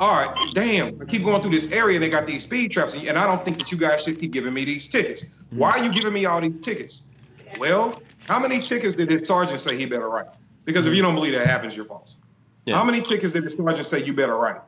All 0.00 0.12
right, 0.12 0.54
damn, 0.54 1.00
I 1.00 1.04
keep 1.04 1.22
going 1.22 1.42
through 1.42 1.52
this 1.52 1.70
area 1.70 1.96
and 1.96 2.02
they 2.02 2.08
got 2.08 2.26
these 2.26 2.42
speed 2.42 2.72
traps, 2.72 2.96
and 2.96 3.16
I 3.16 3.26
don't 3.26 3.44
think 3.44 3.58
that 3.58 3.70
you 3.70 3.78
guys 3.78 4.02
should 4.02 4.18
keep 4.18 4.32
giving 4.32 4.52
me 4.52 4.64
these 4.64 4.88
tickets. 4.88 5.24
Mm-hmm. 5.24 5.58
Why 5.58 5.70
are 5.72 5.84
you 5.84 5.92
giving 5.92 6.12
me 6.12 6.26
all 6.26 6.40
these 6.40 6.58
tickets? 6.60 7.10
Well, 7.58 8.00
how 8.26 8.38
many 8.40 8.60
tickets 8.60 8.94
did 8.94 9.10
his 9.10 9.26
sergeant 9.26 9.60
say 9.60 9.76
he 9.76 9.86
better 9.86 10.08
write? 10.08 10.26
Because 10.64 10.86
if 10.86 10.94
you 10.94 11.02
don't 11.02 11.14
believe 11.14 11.34
that 11.34 11.46
happens, 11.46 11.76
you're 11.76 11.84
false. 11.84 12.18
Yeah. 12.64 12.76
How 12.76 12.84
many 12.84 13.00
tickets 13.00 13.32
did 13.32 13.44
the 13.44 13.50
sergeant 13.50 13.84
say 13.84 14.02
you 14.02 14.12
better 14.12 14.36
write? 14.36 14.60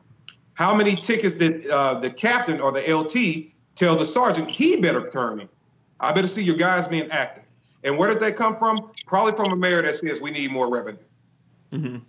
How 0.53 0.73
many 0.75 0.95
tickets 0.95 1.33
did 1.33 1.67
uh, 1.67 1.95
the 1.95 2.09
captain 2.09 2.61
or 2.61 2.71
the 2.71 2.93
LT 2.93 3.53
tell 3.75 3.95
the 3.95 4.05
sergeant 4.05 4.49
he 4.49 4.79
better 4.81 5.09
turn 5.09 5.41
in? 5.41 5.49
I 5.99 6.11
better 6.11 6.27
see 6.27 6.43
your 6.43 6.57
guys 6.57 6.87
being 6.87 7.09
active. 7.11 7.44
And 7.85 7.97
where 7.97 8.09
did 8.09 8.19
they 8.19 8.31
come 8.31 8.57
from? 8.57 8.91
Probably 9.05 9.33
from 9.33 9.53
a 9.53 9.55
mayor 9.55 9.81
that 9.83 9.95
says 9.95 10.19
we 10.19 10.31
need 10.31 10.51
more 10.51 10.69
revenue. 10.69 10.97
Mm-hmm. 11.71 11.95
You 11.95 12.01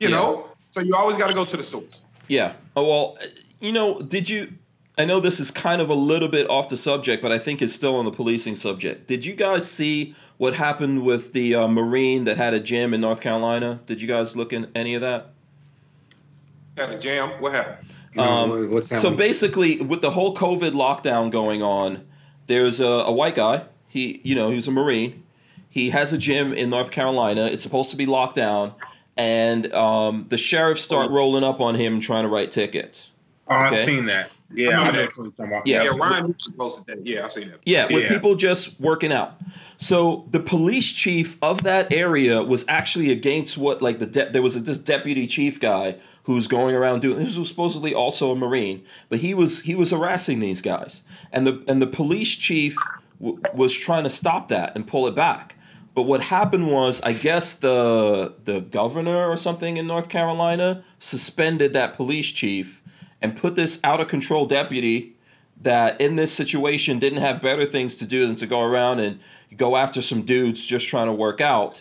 yeah. 0.00 0.08
know, 0.08 0.48
so 0.72 0.80
you 0.80 0.94
always 0.94 1.16
got 1.16 1.28
to 1.28 1.34
go 1.34 1.44
to 1.44 1.56
the 1.56 1.62
source. 1.62 2.04
Yeah. 2.28 2.54
Oh 2.74 2.86
well, 2.86 3.18
you 3.60 3.72
know, 3.72 4.00
did 4.00 4.28
you? 4.28 4.52
I 4.98 5.04
know 5.04 5.20
this 5.20 5.40
is 5.40 5.50
kind 5.50 5.80
of 5.80 5.90
a 5.90 5.94
little 5.94 6.28
bit 6.28 6.48
off 6.50 6.68
the 6.68 6.76
subject, 6.76 7.22
but 7.22 7.30
I 7.30 7.38
think 7.38 7.62
it's 7.62 7.74
still 7.74 7.96
on 7.96 8.04
the 8.04 8.10
policing 8.10 8.56
subject. 8.56 9.06
Did 9.06 9.24
you 9.24 9.34
guys 9.34 9.70
see 9.70 10.14
what 10.38 10.54
happened 10.54 11.02
with 11.02 11.32
the 11.32 11.54
uh, 11.54 11.68
Marine 11.68 12.24
that 12.24 12.36
had 12.36 12.54
a 12.54 12.60
gym 12.60 12.92
in 12.92 13.00
North 13.00 13.20
Carolina? 13.20 13.80
Did 13.86 14.00
you 14.00 14.08
guys 14.08 14.36
look 14.36 14.52
in 14.52 14.70
any 14.74 14.94
of 14.94 15.02
that? 15.02 15.32
Had 16.76 16.90
a 16.90 16.98
jam. 16.98 17.28
What 17.40 17.52
happened? 17.52 17.88
Um, 18.18 18.82
so 18.82 19.14
basically, 19.14 19.80
with 19.82 20.00
the 20.00 20.10
whole 20.10 20.34
COVID 20.34 20.72
lockdown 20.72 21.30
going 21.30 21.62
on, 21.62 22.06
there's 22.46 22.80
a, 22.80 22.86
a 22.86 23.12
white 23.12 23.34
guy. 23.34 23.64
He, 23.96 24.20
you 24.24 24.34
know, 24.34 24.50
he's 24.50 24.68
a 24.68 24.70
Marine. 24.70 25.22
He 25.70 25.88
has 25.88 26.12
a 26.12 26.18
gym 26.18 26.52
in 26.52 26.68
North 26.68 26.90
Carolina. 26.90 27.46
It's 27.46 27.62
supposed 27.62 27.90
to 27.92 27.96
be 27.96 28.04
locked 28.04 28.36
down, 28.36 28.74
and 29.16 29.72
um, 29.72 30.26
the 30.28 30.36
sheriffs 30.36 30.82
start 30.82 31.10
rolling 31.10 31.44
up 31.44 31.60
on 31.60 31.76
him 31.76 32.00
trying 32.00 32.24
to 32.24 32.28
write 32.28 32.50
tickets. 32.50 33.10
Oh, 33.48 33.56
okay? 33.64 33.80
I've 33.80 33.86
seen 33.86 34.04
that. 34.06 34.30
Yeah, 34.54 34.78
I 34.78 34.90
know 34.90 35.62
Yeah, 35.64 35.82
yeah, 35.82 35.88
Ryan 35.96 36.36
posted 36.58 36.86
that. 36.86 37.06
Yeah, 37.06 37.24
I 37.24 37.28
see 37.28 37.44
that. 37.44 37.60
Yeah, 37.64 37.90
with 37.90 38.02
yeah. 38.02 38.08
people 38.10 38.36
just 38.36 38.78
working 38.78 39.12
out. 39.12 39.40
So 39.78 40.26
the 40.30 40.40
police 40.40 40.92
chief 40.92 41.38
of 41.42 41.62
that 41.62 41.90
area 41.90 42.42
was 42.42 42.66
actually 42.68 43.10
against 43.10 43.56
what, 43.56 43.80
like 43.80 43.98
the 43.98 44.06
de- 44.06 44.30
there 44.30 44.42
was 44.42 44.56
a, 44.56 44.60
this 44.60 44.78
deputy 44.78 45.26
chief 45.26 45.58
guy 45.58 45.96
who's 46.24 46.48
going 46.48 46.74
around 46.74 47.00
doing 47.00 47.18
this 47.18 47.36
was 47.36 47.48
supposedly 47.48 47.94
also 47.94 48.32
a 48.32 48.36
marine 48.36 48.84
but 49.08 49.20
he 49.20 49.32
was 49.32 49.60
he 49.60 49.76
was 49.76 49.92
harassing 49.92 50.40
these 50.40 50.60
guys 50.60 51.04
and 51.30 51.46
the 51.46 51.62
and 51.68 51.80
the 51.80 51.86
police 51.86 52.34
chief 52.34 52.76
was 53.18 53.72
trying 53.72 54.04
to 54.04 54.10
stop 54.10 54.48
that 54.48 54.74
and 54.74 54.86
pull 54.86 55.06
it 55.06 55.14
back. 55.14 55.54
But 55.94 56.02
what 56.02 56.20
happened 56.20 56.70
was 56.70 57.00
i 57.00 57.14
guess 57.14 57.54
the 57.54 58.34
the 58.44 58.60
governor 58.60 59.30
or 59.30 59.34
something 59.34 59.78
in 59.78 59.86
north 59.86 60.10
carolina 60.10 60.84
suspended 60.98 61.72
that 61.72 61.94
police 61.94 62.32
chief 62.32 62.82
and 63.22 63.34
put 63.34 63.54
this 63.54 63.80
out 63.82 63.98
of 63.98 64.08
control 64.08 64.44
deputy 64.44 65.16
that 65.58 65.98
in 65.98 66.16
this 66.16 66.32
situation 66.32 66.98
didn't 66.98 67.20
have 67.20 67.40
better 67.40 67.64
things 67.64 67.96
to 67.96 68.06
do 68.06 68.26
than 68.26 68.36
to 68.36 68.46
go 68.46 68.60
around 68.60 69.00
and 69.00 69.18
go 69.56 69.74
after 69.74 70.02
some 70.02 70.20
dudes 70.20 70.66
just 70.66 70.86
trying 70.86 71.06
to 71.06 71.14
work 71.14 71.40
out 71.40 71.80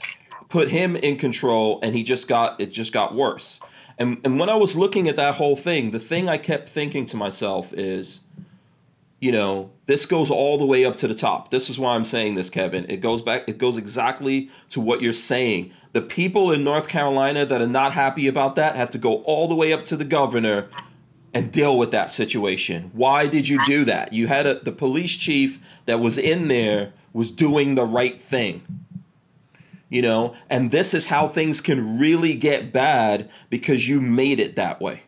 put 0.49 0.69
him 0.69 0.95
in 0.95 1.17
control 1.17 1.79
and 1.81 1.95
he 1.95 2.03
just 2.03 2.27
got 2.27 2.59
it 2.59 2.67
just 2.67 2.93
got 2.93 3.13
worse. 3.13 3.59
And 3.97 4.19
and 4.23 4.39
when 4.39 4.49
I 4.49 4.55
was 4.55 4.75
looking 4.75 5.07
at 5.07 5.15
that 5.15 5.35
whole 5.35 5.55
thing, 5.55 5.91
the 5.91 5.99
thing 5.99 6.29
I 6.29 6.37
kept 6.37 6.69
thinking 6.69 7.05
to 7.07 7.17
myself 7.17 7.73
is, 7.73 8.21
you 9.25 9.31
know, 9.31 9.71
this 9.87 10.05
goes 10.05 10.29
all 10.29 10.59
the 10.59 10.67
way 10.67 10.85
up 10.85 10.95
to 10.97 11.07
the 11.07 11.15
top. 11.15 11.49
This 11.49 11.67
is 11.67 11.79
why 11.79 11.95
I'm 11.95 12.05
saying 12.05 12.35
this, 12.35 12.47
Kevin. 12.47 12.85
It 12.87 13.01
goes 13.01 13.23
back, 13.23 13.49
it 13.49 13.57
goes 13.57 13.75
exactly 13.75 14.51
to 14.69 14.79
what 14.79 15.01
you're 15.01 15.13
saying. 15.13 15.71
The 15.93 16.01
people 16.03 16.51
in 16.51 16.63
North 16.63 16.87
Carolina 16.87 17.43
that 17.43 17.59
are 17.59 17.65
not 17.65 17.93
happy 17.93 18.27
about 18.27 18.55
that 18.57 18.75
have 18.75 18.91
to 18.91 18.99
go 18.99 19.23
all 19.23 19.47
the 19.47 19.55
way 19.55 19.73
up 19.73 19.83
to 19.85 19.97
the 19.97 20.05
governor 20.05 20.67
and 21.33 21.51
deal 21.51 21.75
with 21.75 21.89
that 21.89 22.11
situation. 22.11 22.91
Why 22.93 23.25
did 23.25 23.49
you 23.49 23.57
do 23.65 23.83
that? 23.85 24.13
You 24.13 24.27
had 24.27 24.45
a, 24.45 24.59
the 24.59 24.71
police 24.71 25.17
chief 25.17 25.59
that 25.87 25.99
was 25.99 26.19
in 26.19 26.47
there 26.47 26.93
was 27.11 27.31
doing 27.31 27.73
the 27.73 27.85
right 27.85 28.21
thing 28.21 28.61
you 29.87 30.01
know 30.01 30.35
and 30.49 30.71
this 30.71 30.95
is 30.95 31.05
how 31.05 31.27
things 31.27 31.61
can 31.61 31.99
really 31.99 32.33
get 32.33 32.73
bad 32.73 33.29
because 33.51 33.87
you 33.87 34.01
made 34.01 34.39
it 34.39 34.55
that 34.55 34.81
way 34.81 35.03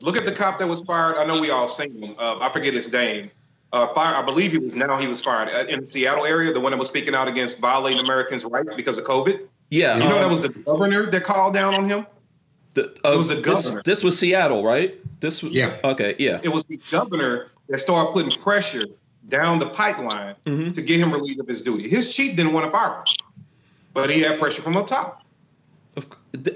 look 0.00 0.16
at 0.16 0.24
the 0.24 0.32
cop 0.32 0.58
that 0.58 0.66
was 0.66 0.82
fired 0.84 1.16
i 1.16 1.24
know 1.24 1.40
we 1.40 1.50
all 1.50 1.68
seen 1.68 2.02
him 2.02 2.14
uh, 2.18 2.38
i 2.40 2.48
forget 2.50 2.74
his 2.74 2.92
name 2.92 3.30
uh, 3.72 3.88
fire, 3.88 4.14
I 4.14 4.22
believe 4.22 4.52
he 4.52 4.58
was 4.58 4.76
now 4.76 4.96
he 4.96 5.08
was 5.08 5.22
fired 5.22 5.48
uh, 5.48 5.66
in 5.68 5.80
the 5.80 5.86
Seattle 5.86 6.24
area. 6.24 6.52
The 6.52 6.60
one 6.60 6.70
that 6.70 6.78
was 6.78 6.86
speaking 6.86 7.16
out 7.16 7.26
against 7.26 7.60
violating 7.60 7.98
Americans' 7.98 8.44
rights 8.44 8.74
because 8.76 8.96
of 8.96 9.04
COVID. 9.04 9.48
Yeah, 9.70 9.98
you 9.98 10.08
know 10.08 10.14
um, 10.14 10.22
that 10.22 10.30
was 10.30 10.40
the 10.40 10.50
governor 10.50 11.06
that 11.06 11.24
called 11.24 11.52
down 11.52 11.74
on 11.74 11.84
him. 11.84 12.06
The, 12.74 12.90
uh, 13.04 13.12
it 13.12 13.16
was 13.16 13.26
the 13.26 13.40
governor. 13.42 13.82
This, 13.84 13.98
this, 13.98 14.04
was 14.04 14.16
Seattle, 14.18 14.62
right? 14.62 14.94
This 15.20 15.42
was 15.42 15.54
yeah. 15.54 15.76
Okay, 15.82 16.14
yeah. 16.20 16.40
It 16.44 16.50
was 16.50 16.64
the 16.66 16.80
governor 16.92 17.48
that 17.68 17.78
started 17.78 18.12
putting 18.12 18.30
pressure 18.40 18.84
down 19.28 19.58
the 19.58 19.68
pipeline 19.68 20.36
mm-hmm. 20.46 20.70
to 20.72 20.80
get 20.80 21.00
him 21.00 21.12
relieved 21.12 21.40
of 21.40 21.48
his 21.48 21.60
duty. 21.60 21.88
His 21.88 22.14
chief 22.14 22.36
didn't 22.36 22.52
want 22.52 22.66
to 22.66 22.70
fire 22.70 22.98
him 22.98 23.04
but 23.96 24.10
he 24.10 24.20
had 24.20 24.38
pressure 24.38 24.60
from 24.60 24.76
up 24.76 24.86
top. 24.86 25.22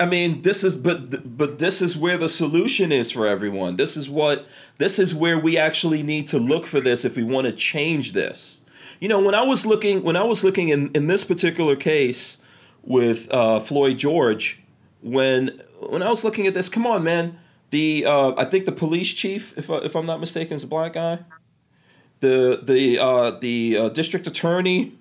I 0.01 0.07
mean, 0.07 0.43
this 0.43 0.65
is 0.65 0.75
but 0.75 1.37
but 1.37 1.59
this 1.59 1.83
is 1.83 1.97
where 1.97 2.19
the 2.19 2.29
solution 2.29 2.93
is 2.93 3.11
for 3.11 3.27
everyone. 3.27 3.77
This 3.77 3.97
is 3.97 4.09
what 4.09 4.47
this 4.79 4.99
is 4.99 5.15
where 5.15 5.39
we 5.39 5.59
actually 5.59 6.03
need 6.03 6.27
to 6.29 6.39
look 6.39 6.67
for 6.67 6.81
this 6.81 7.05
if 7.05 7.17
we 7.17 7.25
want 7.25 7.47
to 7.47 7.53
change 7.53 8.13
this. 8.13 8.59
You 9.01 9.09
know, 9.09 9.21
when 9.21 9.35
I 9.35 9.43
was 9.43 9.65
looking 9.65 10.03
when 10.03 10.17
I 10.17 10.23
was 10.23 10.45
looking 10.45 10.69
in 10.69 10.91
in 10.95 11.07
this 11.07 11.25
particular 11.25 11.77
case 11.77 12.39
with 12.83 13.33
uh, 13.33 13.61
Floyd 13.61 13.99
George, 13.99 14.61
when 15.03 15.63
when 15.81 16.03
I 16.03 16.11
was 16.11 16.25
looking 16.25 16.47
at 16.47 16.55
this, 16.55 16.69
come 16.69 16.87
on, 16.87 17.05
man. 17.05 17.39
The 17.71 18.05
uh, 18.07 18.33
I 18.37 18.45
think 18.45 18.67
the 18.67 18.73
police 18.73 19.13
chief, 19.15 19.57
if 19.57 19.71
if 19.71 19.95
I'm 19.95 20.07
not 20.07 20.21
mistaken, 20.21 20.57
is 20.57 20.65
a 20.65 20.67
black 20.67 20.95
guy 20.95 21.21
the 22.21 22.61
the 22.63 22.99
uh, 22.99 23.33
the 23.41 23.77
uh, 23.77 23.89
district 23.89 24.27
attorney. 24.27 24.97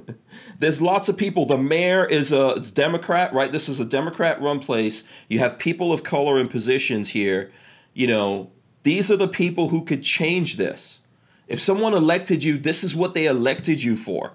There's 0.58 0.80
lots 0.80 1.08
of 1.08 1.16
people. 1.16 1.44
The 1.44 1.58
mayor 1.58 2.04
is 2.04 2.32
a 2.32 2.60
Democrat, 2.60 3.32
right? 3.32 3.50
This 3.50 3.68
is 3.68 3.80
a 3.80 3.84
Democrat-run 3.84 4.60
place. 4.60 5.02
You 5.28 5.40
have 5.40 5.58
people 5.58 5.92
of 5.92 6.02
color 6.04 6.38
in 6.38 6.48
positions 6.48 7.10
here. 7.10 7.50
You 7.94 8.06
know, 8.06 8.50
these 8.82 9.10
are 9.10 9.16
the 9.16 9.28
people 9.28 9.68
who 9.68 9.84
could 9.84 10.02
change 10.02 10.56
this. 10.56 11.00
If 11.48 11.60
someone 11.60 11.94
elected 11.94 12.44
you, 12.44 12.58
this 12.58 12.84
is 12.84 12.94
what 12.94 13.12
they 13.12 13.26
elected 13.26 13.82
you 13.82 13.96
for. 13.96 14.32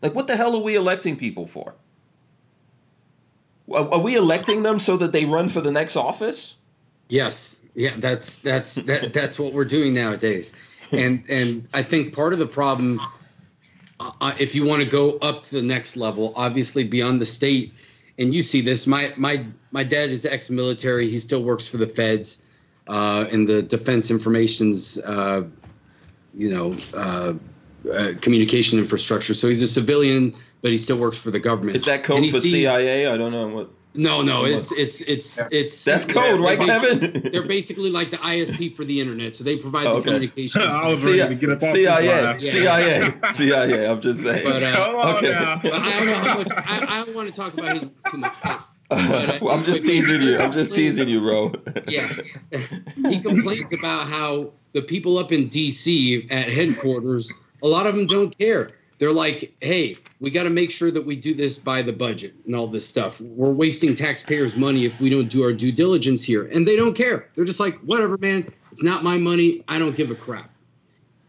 Like, 0.00 0.14
what 0.14 0.26
the 0.26 0.36
hell 0.36 0.56
are 0.56 0.62
we 0.62 0.74
electing 0.74 1.16
people 1.16 1.46
for? 1.46 1.74
Are 3.72 4.00
we 4.00 4.16
electing 4.16 4.62
them 4.62 4.78
so 4.78 4.96
that 4.96 5.12
they 5.12 5.24
run 5.24 5.48
for 5.48 5.60
the 5.60 5.72
next 5.72 5.96
office? 5.96 6.56
Yes. 7.08 7.56
Yeah, 7.74 7.94
that's 7.98 8.38
that's 8.38 8.76
that, 8.76 9.12
that's 9.12 9.38
what 9.38 9.52
we're 9.52 9.66
doing 9.66 9.92
nowadays 9.92 10.52
and 10.92 11.24
and 11.28 11.68
I 11.72 11.82
think 11.82 12.14
part 12.14 12.32
of 12.32 12.38
the 12.38 12.46
problem, 12.46 13.00
uh, 14.00 14.34
if 14.38 14.54
you 14.54 14.64
want 14.64 14.82
to 14.82 14.88
go 14.88 15.18
up 15.18 15.42
to 15.44 15.54
the 15.54 15.62
next 15.62 15.96
level, 15.96 16.32
obviously 16.36 16.84
beyond 16.84 17.20
the 17.20 17.26
state, 17.26 17.72
and 18.18 18.34
you 18.34 18.42
see 18.42 18.60
this. 18.60 18.86
My 18.86 19.12
my 19.16 19.46
my 19.70 19.84
dad 19.84 20.10
is 20.10 20.24
ex-military. 20.24 21.08
He 21.08 21.18
still 21.18 21.42
works 21.42 21.66
for 21.66 21.76
the 21.76 21.86
feds, 21.86 22.42
uh, 22.88 23.26
in 23.30 23.46
the 23.46 23.62
Defense 23.62 24.10
Information's, 24.10 24.98
uh, 24.98 25.44
you 26.34 26.50
know, 26.50 26.76
uh, 26.94 27.34
uh, 27.92 28.12
communication 28.20 28.78
infrastructure. 28.78 29.34
So 29.34 29.48
he's 29.48 29.62
a 29.62 29.68
civilian, 29.68 30.34
but 30.62 30.70
he 30.70 30.78
still 30.78 30.98
works 30.98 31.18
for 31.18 31.30
the 31.30 31.40
government. 31.40 31.76
Is 31.76 31.84
that 31.86 32.04
code 32.04 32.30
for 32.30 32.40
sees, 32.40 32.52
CIA? 32.52 33.06
I 33.06 33.16
don't 33.16 33.32
know 33.32 33.48
what. 33.48 33.70
No, 33.96 34.22
no, 34.22 34.44
it's 34.44 34.72
it's 34.72 35.00
it's 35.02 35.38
it's. 35.50 35.84
That's 35.84 36.04
code, 36.04 36.40
right, 36.40 36.58
Kevin? 36.58 37.30
They're 37.32 37.42
basically 37.42 37.90
like 37.90 38.10
the 38.10 38.18
ISP 38.18 38.74
for 38.74 38.84
the 38.84 39.00
internet, 39.00 39.34
so 39.34 39.44
they 39.44 39.56
provide 39.56 39.86
okay. 39.86 39.96
the 39.98 40.04
communication. 40.04 40.62
I 40.64 40.86
was 40.86 41.04
ready 41.04 41.18
to 41.18 41.34
get 41.34 41.50
up 41.50 41.62
CIA, 41.62 42.40
CIA, 42.40 43.12
CIA. 43.30 43.88
I'm 43.88 44.00
just 44.00 44.22
saying. 44.22 44.44
But, 44.44 44.62
uh, 44.62 45.16
okay. 45.16 45.58
But 45.62 45.72
I 45.72 45.92
don't 45.92 46.06
know 46.06 46.14
how 46.14 46.38
much. 46.38 46.48
I, 46.52 46.86
I 46.88 47.04
don't 47.04 47.14
want 47.14 47.28
to 47.28 47.34
talk 47.34 47.54
about 47.54 47.78
his 47.78 47.90
too 48.10 48.18
much. 48.18 48.36
But 48.42 48.60
But, 48.88 49.42
uh, 49.42 49.48
I'm 49.48 49.64
just 49.64 49.84
teasing 49.84 50.22
you. 50.22 50.38
I'm 50.38 50.52
just 50.52 50.74
teasing 50.74 51.08
you, 51.08 51.20
bro. 51.20 51.52
yeah. 51.88 52.08
he 53.08 53.20
complains 53.20 53.72
about 53.72 54.06
how 54.06 54.52
the 54.74 54.82
people 54.82 55.18
up 55.18 55.32
in 55.32 55.48
DC 55.48 56.30
at 56.30 56.48
headquarters, 56.50 57.32
a 57.64 57.66
lot 57.66 57.86
of 57.86 57.96
them 57.96 58.06
don't 58.06 58.36
care. 58.38 58.70
They're 58.98 59.12
like, 59.12 59.54
hey, 59.60 59.98
we 60.20 60.30
got 60.30 60.44
to 60.44 60.50
make 60.50 60.70
sure 60.70 60.90
that 60.90 61.04
we 61.04 61.16
do 61.16 61.34
this 61.34 61.58
by 61.58 61.82
the 61.82 61.92
budget 61.92 62.34
and 62.46 62.54
all 62.56 62.66
this 62.66 62.88
stuff. 62.88 63.20
We're 63.20 63.52
wasting 63.52 63.94
taxpayers' 63.94 64.56
money 64.56 64.86
if 64.86 65.00
we 65.00 65.10
don't 65.10 65.28
do 65.28 65.42
our 65.44 65.52
due 65.52 65.72
diligence 65.72 66.24
here. 66.24 66.46
And 66.46 66.66
they 66.66 66.76
don't 66.76 66.94
care. 66.94 67.28
They're 67.34 67.44
just 67.44 67.60
like, 67.60 67.78
whatever, 67.80 68.16
man. 68.16 68.52
It's 68.72 68.82
not 68.82 69.04
my 69.04 69.18
money. 69.18 69.62
I 69.68 69.78
don't 69.78 69.94
give 69.94 70.10
a 70.10 70.14
crap. 70.14 70.50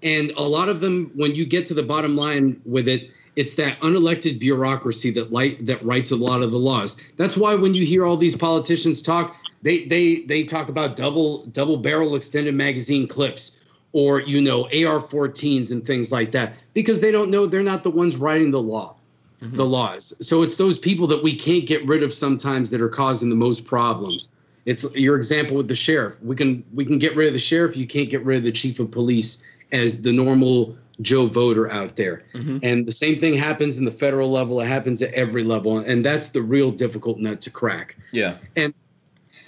And 0.01 0.31
a 0.31 0.43
lot 0.43 0.69
of 0.69 0.79
them, 0.79 1.11
when 1.15 1.35
you 1.35 1.45
get 1.45 1.65
to 1.67 1.73
the 1.73 1.83
bottom 1.83 2.15
line 2.15 2.61
with 2.65 2.87
it, 2.87 3.09
it's 3.35 3.55
that 3.55 3.79
unelected 3.81 4.39
bureaucracy 4.39 5.11
that 5.11 5.31
light 5.31 5.65
that 5.65 5.83
writes 5.83 6.11
a 6.11 6.15
lot 6.15 6.41
of 6.41 6.51
the 6.51 6.57
laws. 6.57 6.97
That's 7.17 7.37
why 7.37 7.55
when 7.55 7.75
you 7.75 7.85
hear 7.85 8.05
all 8.05 8.17
these 8.17 8.35
politicians 8.35 9.01
talk, 9.01 9.35
they 9.61 9.85
they 9.85 10.21
they 10.21 10.43
talk 10.43 10.69
about 10.69 10.95
double 10.95 11.45
double 11.47 11.77
barrel 11.77 12.15
extended 12.15 12.55
magazine 12.55 13.07
clips 13.07 13.56
or 13.97 14.21
you 14.21 14.39
know 14.39 14.65
AR-14s 14.65 15.71
and 15.71 15.83
things 15.83 16.11
like 16.11 16.31
that 16.31 16.53
because 16.75 17.01
they 17.01 17.09
don't 17.09 17.31
know 17.31 17.47
they're 17.47 17.63
not 17.63 17.81
the 17.81 17.89
ones 17.89 18.15
writing 18.15 18.51
the 18.51 18.61
law, 18.61 18.95
the 19.41 19.65
laws. 19.65 20.13
So 20.21 20.43
it's 20.43 20.55
those 20.55 20.77
people 20.77 21.07
that 21.07 21.23
we 21.23 21.35
can't 21.35 21.65
get 21.65 21.83
rid 21.87 22.03
of 22.03 22.13
sometimes 22.13 22.69
that 22.69 22.79
are 22.79 22.89
causing 22.89 23.29
the 23.29 23.35
most 23.35 23.65
problems. 23.65 24.29
It's 24.65 24.85
your 24.95 25.15
example 25.15 25.57
with 25.57 25.67
the 25.67 25.75
sheriff. 25.75 26.21
We 26.21 26.35
can 26.35 26.63
we 26.75 26.85
can 26.85 26.99
get 26.99 27.15
rid 27.15 27.25
of 27.27 27.33
the 27.33 27.39
sheriff. 27.39 27.75
You 27.75 27.87
can't 27.87 28.07
get 28.07 28.23
rid 28.23 28.37
of 28.37 28.43
the 28.43 28.51
chief 28.51 28.79
of 28.79 28.91
police 28.91 29.41
as 29.71 29.99
the 30.01 30.13
normal 30.13 30.77
Joe 31.01 31.25
voter 31.25 31.71
out 31.71 31.95
there. 31.95 32.23
And 32.61 32.85
the 32.85 32.91
same 32.91 33.17
thing 33.17 33.33
happens 33.33 33.79
in 33.79 33.85
the 33.85 33.91
federal 33.91 34.29
level. 34.31 34.61
It 34.61 34.67
happens 34.67 35.01
at 35.01 35.11
every 35.13 35.43
level, 35.43 35.79
and 35.79 36.05
that's 36.05 36.29
the 36.29 36.43
real 36.43 36.69
difficult 36.69 37.17
nut 37.17 37.41
to 37.41 37.49
crack. 37.49 37.97
Yeah. 38.11 38.37
And 38.55 38.75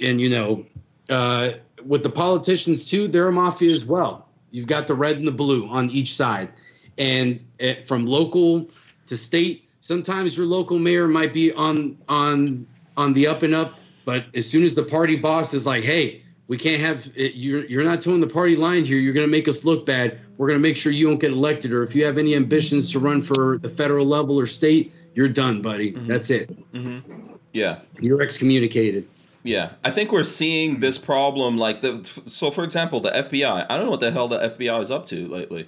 and 0.02 0.20
you 0.20 0.30
know, 0.30 0.66
uh, 1.08 1.52
with 1.86 2.02
the 2.02 2.10
politicians 2.10 2.90
too, 2.90 3.08
they're 3.08 3.28
a 3.28 3.32
mafia 3.32 3.72
as 3.72 3.86
well. 3.86 4.29
You've 4.52 4.68
got 4.68 4.88
the 4.88 4.96
red 4.96 5.18
and 5.18 5.28
the 5.28 5.32
blue 5.32 5.68
on 5.68 5.90
each 5.90 6.16
side, 6.16 6.50
and 6.98 7.40
it, 7.60 7.88
from 7.88 8.06
local 8.06 8.70
to 9.08 9.18
state, 9.18 9.70
sometimes 9.82 10.38
your 10.38 10.46
local 10.46 10.80
mayor 10.80 11.08
might 11.08 11.34
be 11.34 11.52
on 11.54 11.98
on 12.08 12.68
on 12.98 13.14
the 13.14 13.28
up 13.28 13.44
and 13.44 13.56
up, 13.56 13.80
but 14.06 14.26
as 14.36 14.50
soon 14.50 14.64
as 14.64 14.76
the 14.76 14.84
party 14.84 15.16
boss 15.16 15.54
is 15.54 15.66
like, 15.66 15.84
"Hey, 15.84 16.24
we 16.48 16.58
can't 16.58 16.82
have 16.82 17.12
it, 17.16 17.36
you're 17.36 17.66
you're 17.66 17.84
not 17.84 18.02
toeing 18.02 18.22
the 18.22 18.28
party 18.28 18.56
line 18.56 18.86
here. 18.86 18.98
You're 18.98 19.14
going 19.14 19.28
to 19.28 19.32
make 19.32 19.48
us 19.48 19.64
look 19.64 19.86
bad. 19.86 20.20
We're 20.38 20.48
going 20.48 20.60
to 20.60 20.68
make 20.68 20.78
sure 20.78 20.92
you 20.92 21.08
don't 21.08 21.20
get 21.20 21.32
elected, 21.32 21.72
or 21.72 21.84
if 21.84 21.96
you 21.96 22.06
have 22.06 22.18
any 22.18 22.36
ambitions 22.36 22.92
to 22.92 23.00
run 23.00 23.22
for 23.22 23.60
the 23.60 23.70
federal 23.70 24.06
level 24.06 24.40
or 24.40 24.46
state, 24.46 24.94
you're 25.16 25.28
done, 25.28 25.62
buddy. 25.62 25.94
Mm-hmm. 25.94 26.08
That's 26.08 26.30
it. 26.30 26.74
Mm-hmm. 26.74 27.34
Yeah. 27.54 27.80
You're 28.00 28.22
excommunicated." 28.22 29.08
Yeah, 29.44 29.72
I 29.86 29.92
think 29.92 30.12
we're 30.12 30.24
seeing 30.26 30.80
this 30.82 30.98
problem 30.98 31.58
like 31.58 31.82
the. 31.82 32.04
So, 32.26 32.52
for 32.52 32.64
example, 32.64 33.00
the 33.00 33.12
FBI. 33.12 33.66
I 33.70 33.78
don't 33.78 33.86
know 33.86 33.92
what 33.92 34.02
the 34.02 34.12
hell 34.12 34.28
the 34.28 34.40
FBI 34.40 34.82
is 34.82 34.92
up 34.92 35.06
to 35.08 35.28
lately. 35.28 35.68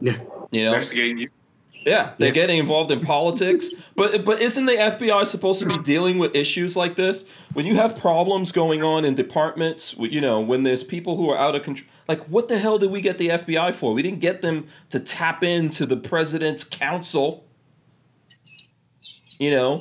Yeah. 0.00 0.18
You 0.50 0.64
know, 0.64 0.68
Investigating 0.70 1.18
you. 1.18 1.28
yeah, 1.86 2.12
they're 2.18 2.28
Yeah. 2.28 2.34
getting 2.34 2.58
involved 2.58 2.90
in 2.90 3.00
politics. 3.00 3.70
But 3.96 4.24
but 4.24 4.40
isn't 4.40 4.64
the 4.64 4.72
FBI 4.72 5.26
supposed 5.26 5.60
to 5.60 5.66
be 5.66 5.76
dealing 5.78 6.18
with 6.18 6.34
issues 6.34 6.74
like 6.74 6.96
this? 6.96 7.24
When 7.52 7.66
you 7.66 7.74
have 7.76 7.96
problems 7.96 8.50
going 8.50 8.82
on 8.82 9.04
in 9.04 9.14
departments, 9.14 9.94
you 9.98 10.22
know, 10.22 10.40
when 10.40 10.62
there's 10.62 10.82
people 10.82 11.16
who 11.16 11.28
are 11.30 11.36
out 11.36 11.54
of 11.54 11.62
control. 11.64 11.86
Like, 12.08 12.24
what 12.24 12.48
the 12.48 12.58
hell 12.58 12.78
did 12.78 12.90
we 12.90 13.00
get 13.02 13.18
the 13.18 13.28
FBI 13.28 13.72
for? 13.74 13.92
We 13.92 14.02
didn't 14.02 14.20
get 14.20 14.40
them 14.42 14.66
to 14.88 14.98
tap 15.00 15.44
into 15.44 15.84
the 15.86 15.96
president's 15.98 16.64
counsel. 16.64 17.44
You 19.38 19.50
know, 19.52 19.80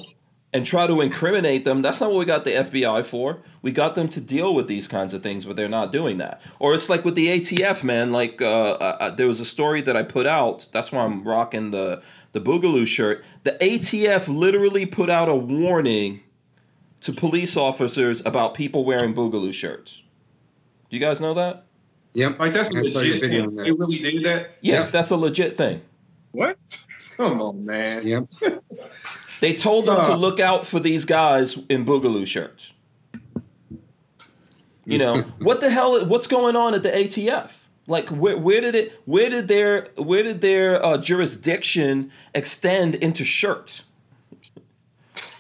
and 0.52 0.66
try 0.66 0.88
to 0.88 1.00
incriminate 1.02 1.64
them. 1.64 1.82
That's 1.84 2.02
not 2.02 2.10
what 2.12 2.20
we 2.20 2.26
got 2.26 2.44
the 2.44 2.52
FBI 2.52 3.06
for. 3.06 3.40
We 3.62 3.72
got 3.72 3.94
them 3.96 4.08
to 4.10 4.20
deal 4.22 4.56
with 4.56 4.68
these 4.68 4.88
kinds 4.88 5.14
of 5.14 5.22
things, 5.22 5.46
but 5.46 5.56
they're 5.56 5.70
not 5.70 5.92
doing 5.92 6.18
that. 6.18 6.42
Or 6.58 6.74
it's 6.74 6.90
like 6.90 7.06
with 7.06 7.16
the 7.16 7.28
ATF, 7.28 7.84
man. 7.84 8.12
Like 8.12 8.42
uh, 8.42 8.72
uh, 8.72 9.10
there 9.12 9.28
was 9.28 9.40
a 9.40 9.46
story 9.46 9.82
that 9.82 9.96
I 9.96 10.02
put 10.04 10.26
out. 10.26 10.68
That's 10.72 10.92
why 10.92 11.04
I'm 11.04 11.24
rocking 11.28 11.72
the 11.72 12.02
the 12.32 12.42
Boogaloo 12.42 12.88
shirt. 12.88 13.24
The 13.44 13.52
ATF 13.62 14.28
literally 14.28 14.86
put 14.86 15.10
out 15.10 15.30
a 15.30 15.36
warning 15.36 16.22
to 17.02 17.14
police 17.14 17.56
officers 17.56 18.22
about 18.26 18.54
people 18.56 18.84
wearing 18.86 19.14
Boogaloo 19.14 19.54
shirts. 19.54 20.02
Do 20.90 20.98
you 20.98 21.00
guys 21.00 21.22
know 21.22 21.34
that? 21.36 21.66
Yep. 22.14 22.40
Like 22.40 22.54
that's 22.54 22.74
a 22.74 22.78
I 22.78 22.80
saw 22.82 23.00
your 23.02 23.16
legit 23.16 23.22
video 23.22 23.40
thing. 23.50 23.60
on 23.60 23.64
They 23.66 23.72
really 23.72 23.98
did 24.00 24.24
that. 24.26 24.56
Yeah, 24.62 24.82
Yep. 24.82 24.92
that's 24.92 25.12
a 25.12 25.16
legit 25.16 25.58
thing. 25.58 25.82
What? 26.32 26.58
Come 27.18 27.40
on, 27.42 27.66
man. 27.66 28.06
Yep. 28.08 28.24
They 29.42 29.54
told 29.54 29.86
them 29.86 29.96
to 29.96 30.14
Uh. 30.14 30.18
look 30.18 30.40
out 30.40 30.66
for 30.66 30.80
these 30.80 31.06
guys 31.06 31.58
in 31.70 31.86
Boogaloo 31.86 32.28
shirts. 32.28 32.74
You 34.86 34.98
know 34.98 35.22
what 35.40 35.62
the 35.62 35.70
hell? 35.70 36.06
What's 36.06 36.28
going 36.28 36.56
on 36.56 36.74
at 36.74 36.84
the 36.84 36.90
ATF? 36.90 37.52
Like 37.88 38.10
where, 38.10 38.38
where 38.38 38.62
did 38.62 38.76
it? 38.76 39.00
Where 39.06 39.30
did 39.30 39.48
their 39.48 39.88
where 39.98 40.24
did 40.24 40.42
their 40.42 40.84
uh, 40.86 40.98
jurisdiction 40.98 42.12
extend 42.36 42.96
into 42.96 43.24
shirts? 43.26 43.84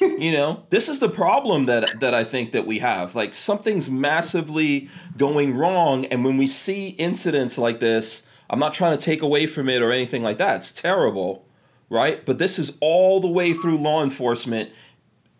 you 0.02 0.32
know, 0.32 0.64
this 0.70 0.88
is 0.90 1.00
the 1.00 1.10
problem 1.10 1.66
that 1.68 2.00
that 2.00 2.14
I 2.14 2.24
think 2.24 2.52
that 2.54 2.66
we 2.66 2.80
have. 2.80 3.16
Like 3.16 3.34
something's 3.34 3.90
massively 3.90 4.90
going 5.18 5.56
wrong, 5.56 6.06
and 6.06 6.24
when 6.24 6.38
we 6.38 6.48
see 6.48 6.90
incidents 6.90 7.58
like 7.58 7.80
this, 7.80 8.24
I'm 8.50 8.60
not 8.60 8.74
trying 8.74 8.98
to 8.98 9.04
take 9.04 9.22
away 9.22 9.46
from 9.46 9.68
it 9.70 9.82
or 9.82 9.92
anything 9.92 10.24
like 10.24 10.38
that. 10.40 10.56
It's 10.58 10.72
terrible, 10.74 11.46
right? 11.90 12.26
But 12.26 12.38
this 12.38 12.60
is 12.60 12.78
all 12.82 13.20
the 13.20 13.28
way 13.28 13.54
through 13.54 13.78
law 13.78 14.04
enforcement. 14.04 14.70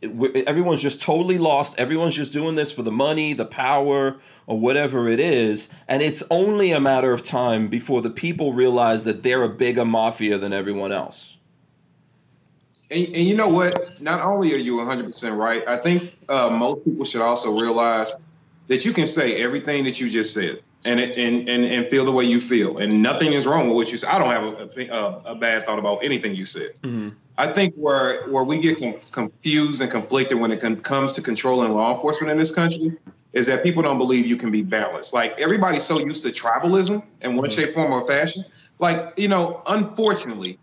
Everyone's 0.02 0.82
just 0.82 1.02
totally 1.02 1.38
lost. 1.38 1.78
Everyone's 1.80 2.16
just 2.16 2.32
doing 2.32 2.56
this 2.56 2.72
for 2.72 2.84
the 2.84 2.92
money, 2.92 3.34
the 3.34 3.46
power, 3.46 4.18
or 4.48 4.60
whatever 4.60 5.08
it 5.08 5.20
is. 5.20 5.70
And 5.88 6.02
it's 6.02 6.24
only 6.32 6.72
a 6.72 6.80
matter 6.80 7.12
of 7.12 7.22
time 7.22 7.68
before 7.68 8.02
the 8.02 8.10
people 8.10 8.54
realize 8.54 9.04
that 9.04 9.24
they're 9.24 9.44
a 9.44 9.50
bigger 9.50 9.86
mafia 9.86 10.38
than 10.38 10.54
everyone 10.54 10.92
else. 10.92 11.38
And, 12.90 13.06
and 13.08 13.18
you 13.18 13.36
know 13.36 13.50
what? 13.50 14.02
Not 14.02 14.26
only 14.26 14.54
are 14.54 14.58
you 14.58 14.78
100% 14.78 15.38
right, 15.38 15.68
I 15.68 15.78
think 15.78 16.16
uh, 16.28 16.50
most 16.50 16.86
people 16.86 17.06
should 17.06 17.22
also 17.22 17.60
realize 17.60 18.16
that 18.68 18.86
you 18.86 18.94
can 18.94 19.06
say 19.06 19.42
everything 19.42 19.84
that 19.84 20.00
you 20.00 20.10
just 20.10 20.34
said 20.34 20.64
and, 20.86 21.00
and, 21.00 21.50
and, 21.50 21.66
and 21.66 21.90
feel 21.90 22.06
the 22.06 22.12
way 22.12 22.24
you 22.24 22.40
feel. 22.40 22.78
And 22.78 23.02
nothing 23.04 23.34
is 23.34 23.46
wrong 23.46 23.68
with 23.68 23.76
what 23.76 23.92
you 23.92 23.98
said. 23.98 24.10
I 24.10 24.20
don't 24.20 24.30
have 24.30 24.78
a, 24.78 24.88
a, 24.88 25.32
a 25.32 25.36
bad 25.36 25.66
thought 25.66 25.80
about 25.80 26.04
anything 26.04 26.36
you 26.36 26.46
said. 26.46 26.72
I 27.38 27.48
think 27.48 27.74
where, 27.76 28.28
where 28.30 28.44
we 28.44 28.60
get 28.60 28.80
con- 28.80 29.00
confused 29.12 29.82
and 29.82 29.92
conflicted 29.92 30.40
when 30.40 30.52
it 30.52 30.62
con- 30.62 30.78
comes 30.78 31.14
to 31.14 31.22
controlling 31.22 31.74
law 31.74 31.94
enforcement 31.94 32.32
in 32.32 32.38
this 32.38 32.54
country 32.54 32.94
is 33.34 33.48
that 33.48 33.62
people 33.64 33.84
don't 33.84 33.98
believe 33.98 34.26
you 34.26 34.36
can 34.38 34.52
be 34.52 34.64
balanced. 34.64 35.14
Like 35.14 35.40
everybody's 35.40 35.84
so 35.84 36.00
used 36.00 36.24
to 36.24 36.30
tribalism 36.30 37.06
in 37.22 37.36
one 37.36 37.50
shape, 37.50 37.74
form, 37.74 37.92
or 37.92 38.06
fashion. 38.08 38.44
Like, 38.80 39.14
you 39.18 39.28
know, 39.28 39.62
unfortunately, 39.68 40.58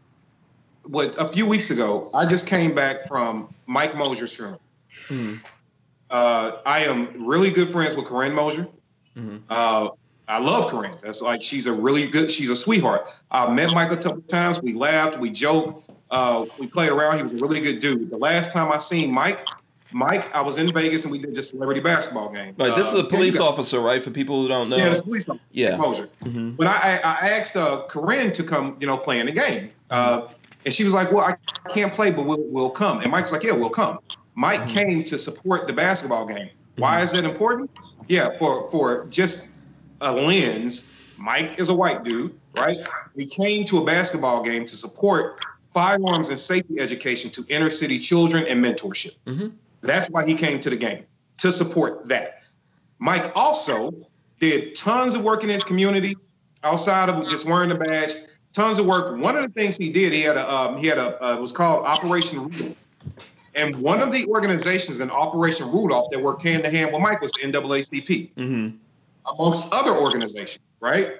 what 0.84 1.16
a 1.20 1.28
few 1.28 1.46
weeks 1.46 1.70
ago, 1.70 2.10
I 2.14 2.26
just 2.26 2.46
came 2.48 2.74
back 2.74 3.02
from 3.06 3.54
Mike 3.66 3.96
Mosier's 3.96 4.34
funeral. 4.34 4.60
Uh, 6.10 6.58
I 6.64 6.80
am 6.84 7.26
really 7.26 7.50
good 7.50 7.70
friends 7.70 7.94
with 7.96 8.06
Corinne 8.06 8.34
Mosier. 8.34 8.66
Uh, 9.48 9.88
I 10.28 10.38
love 10.40 10.66
Corinne. 10.68 10.98
That's 11.02 11.22
like 11.22 11.40
she's 11.42 11.66
a 11.66 11.72
really 11.72 12.06
good. 12.08 12.30
She's 12.30 12.50
a 12.50 12.56
sweetheart. 12.56 13.08
I 13.30 13.52
met 13.52 13.72
Mike 13.72 13.92
a 13.92 13.96
couple 13.96 14.22
times. 14.22 14.60
We 14.60 14.72
laughed. 14.74 15.18
We 15.18 15.30
joked. 15.30 15.88
Uh, 16.10 16.46
we 16.58 16.66
played 16.66 16.90
around. 16.90 17.16
He 17.16 17.22
was 17.22 17.32
a 17.32 17.36
really 17.36 17.60
good 17.60 17.80
dude. 17.80 18.10
The 18.10 18.18
last 18.18 18.50
time 18.52 18.70
I 18.72 18.78
seen 18.78 19.12
Mike, 19.12 19.44
Mike, 19.92 20.34
I 20.34 20.40
was 20.40 20.58
in 20.58 20.72
Vegas 20.72 21.04
and 21.04 21.12
we 21.12 21.18
did 21.18 21.34
this 21.34 21.48
celebrity 21.48 21.80
basketball 21.80 22.32
game. 22.32 22.54
Right. 22.58 22.74
This 22.76 22.92
Uh, 22.92 22.98
is 22.98 23.04
a 23.04 23.08
police 23.08 23.38
officer, 23.40 23.80
right? 23.80 24.02
For 24.02 24.10
people 24.10 24.42
who 24.42 24.48
don't 24.48 24.68
know. 24.68 24.76
yeah, 24.76 24.90
it's 24.90 25.00
a 25.00 25.04
police 25.04 25.28
officer. 25.28 25.44
Yeah. 25.52 25.76
Mosier. 25.76 26.08
But 26.56 26.66
I, 26.66 27.00
I, 27.04 27.28
asked 27.30 27.56
uh, 27.56 27.82
Corinne 27.88 28.32
to 28.32 28.42
come, 28.42 28.76
you 28.80 28.86
know, 28.86 28.96
play 28.96 29.20
in 29.20 29.26
the 29.26 29.32
game, 29.32 29.68
uh, 29.90 30.22
and 30.64 30.74
she 30.74 30.82
was 30.82 30.92
like, 30.92 31.12
"Well, 31.12 31.24
I 31.24 31.34
can't 31.70 31.92
play, 31.92 32.10
but 32.10 32.26
we'll 32.26 32.42
we'll 32.48 32.70
come." 32.70 33.00
And 33.00 33.10
Mike's 33.12 33.32
like, 33.32 33.44
"Yeah, 33.44 33.52
we'll 33.52 33.70
come." 33.70 34.00
Mike 34.34 34.66
came 34.68 35.02
to 35.04 35.16
support 35.18 35.66
the 35.68 35.72
basketball 35.72 36.26
game. 36.26 36.50
Why 36.76 37.00
is 37.02 37.12
that 37.12 37.24
important? 37.24 37.70
Yeah, 38.08 38.36
for 38.38 38.68
for 38.70 39.06
just 39.06 39.55
a 40.00 40.12
lens. 40.12 40.94
Mike 41.16 41.58
is 41.58 41.68
a 41.68 41.74
white 41.74 42.04
dude, 42.04 42.38
right? 42.54 42.78
He 43.16 43.26
came 43.26 43.64
to 43.66 43.78
a 43.78 43.84
basketball 43.84 44.42
game 44.42 44.64
to 44.66 44.76
support 44.76 45.44
firearms 45.72 46.28
and 46.30 46.38
safety 46.38 46.78
education 46.80 47.30
to 47.32 47.44
inner 47.48 47.70
city 47.70 47.98
children 47.98 48.46
and 48.46 48.64
mentorship. 48.64 49.16
That's 49.80 50.08
why 50.10 50.26
he 50.26 50.34
came 50.34 50.60
to 50.60 50.70
the 50.70 50.76
game 50.76 51.04
to 51.38 51.52
support 51.52 52.08
that. 52.08 52.42
Mike 52.98 53.32
also 53.34 53.92
did 54.40 54.74
tons 54.74 55.14
of 55.14 55.22
work 55.22 55.42
in 55.42 55.50
his 55.50 55.64
community 55.64 56.16
outside 56.64 57.08
of 57.08 57.28
just 57.28 57.46
wearing 57.46 57.68
the 57.68 57.74
badge. 57.74 58.12
Tons 58.52 58.78
of 58.78 58.86
work. 58.86 59.18
One 59.22 59.36
of 59.36 59.42
the 59.42 59.50
things 59.50 59.76
he 59.76 59.92
did, 59.92 60.12
he 60.14 60.22
had 60.22 60.36
a 60.36 60.50
um, 60.50 60.78
he 60.78 60.86
had 60.86 60.96
a 60.98 61.22
uh, 61.22 61.34
it 61.34 61.40
was 61.40 61.52
called 61.52 61.84
Operation 61.84 62.40
Rudolph, 62.44 62.84
and 63.54 63.76
one 63.76 64.00
of 64.00 64.12
the 64.12 64.24
organizations 64.26 65.00
in 65.00 65.10
Operation 65.10 65.70
Rudolph 65.70 66.10
that 66.10 66.22
worked 66.22 66.42
hand 66.42 66.64
to 66.64 66.70
hand 66.70 66.90
with 66.90 67.02
Mike 67.02 67.20
was 67.20 67.32
the 67.32 67.42
NAACP, 67.42 68.30
Mm-hmm. 68.34 68.76
Amongst 69.32 69.72
other 69.72 69.92
organizations, 69.92 70.64
right? 70.80 71.16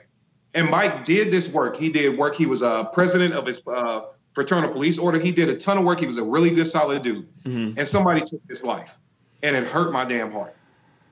And 0.55 0.71
Mike 0.71 1.05
did 1.05 1.31
this 1.31 1.53
work. 1.53 1.77
He 1.77 1.89
did 1.91 2.17
work. 2.17 2.35
He 2.35 2.47
was 2.47 2.63
a 2.63 2.69
uh, 2.69 2.85
president 2.85 3.35
of 3.35 3.47
his 3.47 3.61
uh, 3.67 4.03
fraternal 4.33 4.71
police 4.71 4.99
order. 4.99 5.19
He 5.19 5.33
did 5.33 5.49
a 5.49 5.57
ton 5.57 5.79
of 5.79 5.85
work. 5.85 6.01
He 6.01 6.07
was 6.07 6.17
a 6.17 6.25
really 6.25 6.51
good, 6.51 6.67
solid 6.67 7.03
dude. 7.03 7.27
Mhm. 7.45 7.79
And 7.79 7.87
somebody 7.87 8.21
took 8.21 8.41
his 8.49 8.63
life, 8.65 8.99
and 9.43 9.55
it 9.57 9.67
hurt 9.67 9.93
my 9.93 10.05
damn 10.05 10.33
heart 10.33 10.55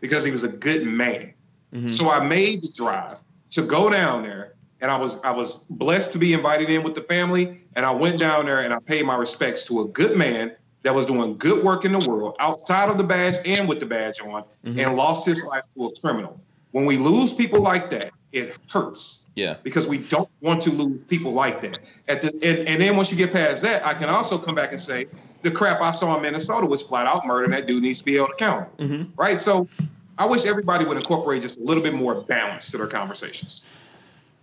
because 0.00 0.24
he 0.24 0.30
was 0.30 0.44
a 0.44 0.48
good 0.48 0.86
man. 0.86 1.34
Mhm. 1.74 1.90
So 1.90 2.10
I 2.10 2.24
made 2.26 2.62
the 2.62 2.72
drive 2.74 3.20
to 3.50 3.62
go 3.62 3.90
down 3.90 4.22
there, 4.22 4.54
and 4.80 4.90
I 4.90 4.96
was 4.96 5.22
I 5.24 5.32
was 5.32 5.56
blessed 5.68 6.12
to 6.12 6.18
be 6.18 6.32
invited 6.32 6.70
in 6.70 6.82
with 6.82 6.94
the 6.94 7.02
family. 7.02 7.60
And 7.76 7.84
I 7.84 7.90
went 7.90 8.18
down 8.20 8.46
there 8.46 8.60
and 8.60 8.72
I 8.72 8.78
paid 8.78 9.04
my 9.04 9.16
respects 9.16 9.64
to 9.66 9.80
a 9.80 9.84
good 9.86 10.16
man 10.16 10.52
that 10.84 10.94
was 10.94 11.06
doing 11.06 11.36
good 11.38 11.64
work 11.64 11.84
in 11.84 11.92
the 11.92 11.98
world 11.98 12.36
outside 12.38 12.88
of 12.88 12.98
the 12.98 13.04
badge 13.04 13.34
and 13.46 13.68
with 13.68 13.80
the 13.80 13.86
badge 13.86 14.20
on, 14.20 14.44
Mhm. 14.64 14.78
and 14.86 14.96
lost 14.96 15.26
his 15.26 15.44
life 15.44 15.64
to 15.76 15.86
a 15.86 16.00
criminal. 16.00 16.38
When 16.74 16.86
we 16.86 16.96
lose 16.96 17.32
people 17.32 17.60
like 17.60 17.90
that, 17.90 18.10
it 18.32 18.58
hurts 18.68 19.26
Yeah. 19.36 19.54
because 19.62 19.86
we 19.86 19.98
don't 19.98 20.28
want 20.40 20.60
to 20.62 20.70
lose 20.70 21.04
people 21.04 21.30
like 21.30 21.60
that. 21.60 21.78
At 22.08 22.20
the 22.20 22.32
and, 22.42 22.68
and 22.68 22.82
then 22.82 22.96
once 22.96 23.12
you 23.12 23.16
get 23.16 23.32
past 23.32 23.62
that, 23.62 23.86
I 23.86 23.94
can 23.94 24.08
also 24.08 24.38
come 24.38 24.56
back 24.56 24.72
and 24.72 24.80
say 24.80 25.06
the 25.42 25.52
crap 25.52 25.80
I 25.80 25.92
saw 25.92 26.16
in 26.16 26.22
Minnesota 26.22 26.66
was 26.66 26.82
flat 26.82 27.06
out 27.06 27.24
murder, 27.26 27.44
and 27.44 27.54
that 27.54 27.68
dude 27.68 27.80
needs 27.84 28.00
to 28.00 28.04
be 28.04 28.14
held 28.16 28.30
accountable. 28.30 28.72
Mhm. 28.84 29.10
Right? 29.16 29.38
So 29.40 29.68
I 30.18 30.26
wish 30.26 30.46
everybody 30.46 30.84
would 30.84 30.96
incorporate 30.96 31.42
just 31.42 31.60
a 31.60 31.62
little 31.62 31.82
bit 31.82 31.94
more 31.94 32.16
balance 32.22 32.72
to 32.72 32.78
their 32.78 32.88
conversations. 32.88 33.62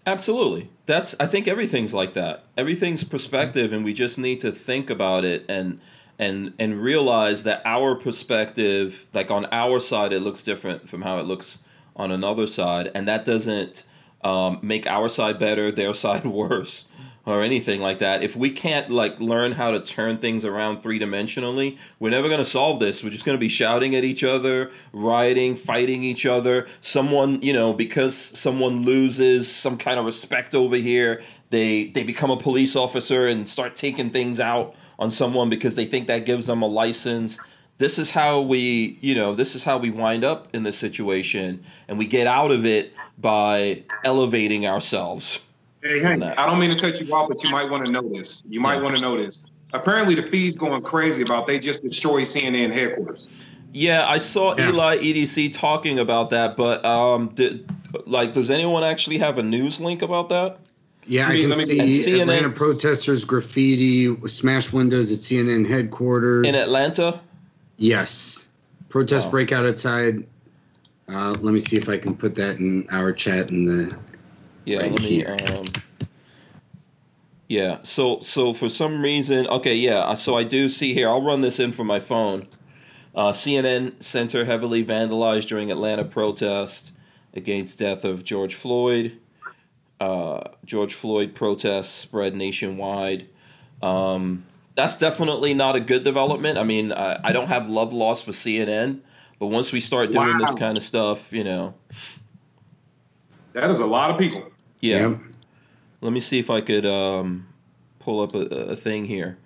Absolutely. 0.06 0.70
That's 0.86 1.14
I 1.20 1.26
think 1.28 1.50
everything's 1.50 1.94
like 1.94 2.14
that. 2.14 2.46
Everything's 2.58 3.04
perspective 3.04 3.74
and 3.74 3.84
we 3.84 3.92
just 3.92 4.18
need 4.18 4.40
to 4.40 4.54
think 4.54 4.90
about 4.90 5.26
it 5.26 5.44
and 5.50 5.82
and 6.18 6.54
and 6.58 6.82
realize 6.82 7.44
that 7.44 7.62
our 7.66 7.94
perspective 7.96 9.06
like 9.14 9.30
on 9.30 9.48
our 9.52 9.82
side 9.82 10.14
it 10.14 10.22
looks 10.22 10.46
different 10.46 10.88
from 10.88 11.02
how 11.02 11.20
it 11.20 11.26
looks 11.26 11.60
on 11.96 12.12
another 12.12 12.48
side 12.48 12.92
and 12.94 13.08
that 13.08 13.26
doesn't 13.26 13.86
um, 14.24 14.60
make 14.62 14.88
our 14.88 15.10
side 15.10 15.40
better, 15.40 15.72
their 15.72 15.94
side 16.06 16.26
worse 16.26 16.86
or 17.26 17.44
anything 17.44 17.82
like 17.82 18.00
that. 18.00 18.24
If 18.24 18.36
we 18.36 18.50
can't 18.50 18.90
like 18.90 19.20
learn 19.20 19.52
how 19.52 19.72
to 19.72 19.80
turn 19.80 20.18
things 20.18 20.44
around 20.44 20.82
three-dimensionally, 20.82 21.78
we're 22.00 22.10
never 22.10 22.28
to 22.40 22.46
solve 22.46 22.80
this. 22.80 23.04
We're 23.04 23.12
just 23.12 23.26
to 23.38 23.40
be 23.40 23.50
shouting 23.50 23.96
at 23.96 24.04
each 24.04 24.24
other, 24.24 24.72
rioting, 24.92 25.56
fighting 25.56 26.04
each 26.04 26.26
other. 26.26 26.68
Someone, 26.82 27.42
you 27.42 27.54
know, 27.54 27.74
because 27.74 28.16
someone 28.16 28.84
loses 28.84 29.54
some 29.54 29.78
kind 29.78 30.00
of 30.00 30.06
respect 30.06 30.56
over 30.56 30.76
here, 30.76 31.22
they 31.52 31.88
they 31.88 32.04
become 32.04 32.32
a 32.32 32.38
police 32.38 32.76
officer 32.76 33.28
and 33.28 33.48
start 33.48 33.76
taking 33.76 34.10
things 34.10 34.40
out 34.40 34.74
on 34.98 35.12
someone 35.12 35.50
because 35.50 35.76
they 35.76 35.86
think 35.86 36.08
that 36.08 36.26
gives 36.26 36.48
them 36.48 36.62
a 36.62 36.68
license. 36.68 37.40
This 37.82 37.98
is 37.98 38.12
how 38.12 38.42
we, 38.42 39.00
you 39.02 39.16
know, 39.16 39.34
this 39.34 39.56
is 39.56 39.64
how 39.64 39.80
we 39.80 39.90
wind 39.90 40.24
up 40.24 40.48
in 40.54 40.62
this 40.62 40.78
situation 40.78 41.64
and 41.88 41.98
we 41.98 42.06
get 42.06 42.28
out 42.28 42.52
of 42.52 42.64
it 42.64 42.94
by 43.18 43.82
elevating 44.06 44.68
ourselves. 44.68 45.40
Hey, 45.82 46.00
Hank, 46.00 46.20
that. 46.20 46.38
I 46.40 46.46
don't 46.46 46.60
mean 46.60 46.70
to 46.70 46.80
cut 46.80 47.02
you 47.02 47.12
off, 47.12 47.28
but 47.28 47.44
you 47.44 47.50
might 47.50 47.68
want 47.68 47.84
to 47.88 47.92
know 47.92 48.04
this. 48.04 48.44
You 48.48 48.62
might 48.62 48.76
Yeah. 48.76 48.82
want 48.84 48.96
to 48.98 49.02
know 49.02 49.18
this. 49.18 49.48
Apparently, 49.74 50.14
the 50.14 50.22
feed's 50.22 50.56
going 50.56 50.80
crazy 50.84 51.24
about 51.24 51.48
they 51.48 51.58
just 51.58 51.82
destroyed 51.82 52.28
CNN 52.28 52.72
headquarters. 52.72 53.28
Yeah, 53.74 54.08
I 54.08 54.20
saw 54.20 54.56
Yeah. 54.56 54.70
Eli 54.70 54.98
EDC 55.00 55.50
talking 55.50 55.98
about 55.98 56.30
that, 56.30 56.56
but 56.56 56.86
um, 56.86 57.30
did, 57.34 57.68
like, 58.06 58.34
does 58.34 58.52
anyone 58.52 58.84
actually 58.84 59.18
have 59.18 59.40
a 59.40 59.44
news 59.44 59.82
link 59.82 60.04
about 60.04 60.30
that? 60.30 60.60
Yeah, 61.08 61.24
Let 61.24 61.32
I 61.32 61.34
me- 61.34 61.42
can 61.42 61.50
let 61.50 61.58
me- 61.58 61.92
see 61.94 62.12
CNN 62.12 62.22
Atlanta 62.22 62.50
protesters 62.52 63.26
graffiti, 63.26 64.16
smash 64.28 64.72
windows 64.72 65.12
at 65.12 65.18
CNN 65.18 65.66
headquarters. 65.66 66.48
In 66.48 66.54
Atlanta? 66.54 67.20
Yes. 67.82 68.48
Protests 68.90 69.26
Wow. 69.26 69.32
break 69.32 69.52
out 69.52 69.66
outside. 69.66 70.24
Uh, 71.10 71.32
let 71.42 71.52
me 71.54 71.60
see 71.60 71.78
if 71.78 71.90
I 71.90 71.98
can 71.98 72.16
put 72.16 72.36
that 72.36 72.58
in 72.58 72.88
our 72.92 73.12
chat 73.12 73.50
in 73.50 73.66
the. 73.66 74.00
Yeah, 74.66 74.78
Right 74.82 74.92
let 74.92 75.02
me. 75.02 75.26
Um, 75.26 75.66
yeah, 77.50 77.80
so 77.82 78.20
so 78.20 78.54
for 78.54 78.70
some 78.70 79.02
reason, 79.02 79.48
okay, 79.48 79.76
yeah, 79.76 80.14
so 80.14 80.38
I 80.38 80.44
do 80.44 80.70
see 80.70 80.94
here. 80.94 81.10
I'll 81.10 81.24
run 81.24 81.42
this 81.42 81.60
in 81.60 81.72
from 81.72 81.88
my 81.88 82.00
phone. 82.00 82.48
Uh, 83.16 83.32
CNN 83.32 84.02
Center 84.02 84.46
heavily 84.46 84.86
vandalized 84.86 85.48
during 85.48 85.72
Atlanta 85.72 86.06
protest 86.06 86.92
against 87.34 87.80
death 87.80 88.06
of 88.06 88.24
George 88.24 88.54
Floyd. 88.56 89.18
Uh, 90.00 90.42
George 90.66 90.94
Floyd 90.94 91.34
protests 91.34 91.90
spread 91.90 92.36
nationwide. 92.36 93.28
Um, 93.82 94.46
that's 94.76 94.98
definitely 94.98 95.54
not 95.54 95.76
a 95.76 95.80
good 95.80 96.04
development. 96.04 96.58
I 96.58 96.64
mean, 96.64 96.92
I, 96.92 97.20
I 97.24 97.32
don't 97.32 97.48
have 97.48 97.70
love 97.70 97.94
lost 97.94 98.26
for 98.26 98.32
CNN, 98.32 99.00
but 99.40 99.48
once 99.48 99.72
we 99.72 99.82
start 99.82 100.12
doing 100.12 100.38
this 100.38 100.56
kind 100.56 100.78
of 100.78 100.84
stuff, 100.84 101.32
you 101.34 101.44
know, 101.44 101.74
That 103.54 103.70
is 103.70 103.80
a 103.80 103.86
lot 103.86 104.10
of 104.12 104.18
people. 104.18 104.50
yeah. 104.82 105.10
Yep. 105.10 105.20
Let 106.04 106.14
me 106.14 106.20
see 106.20 106.40
if 106.40 106.50
I 106.50 106.62
could 106.62 106.86
um, 106.86 107.48
pull 108.00 108.22
up 108.22 108.34
a, 108.34 108.40
a 108.72 108.76
thing 108.76 109.06
here. 109.06 109.38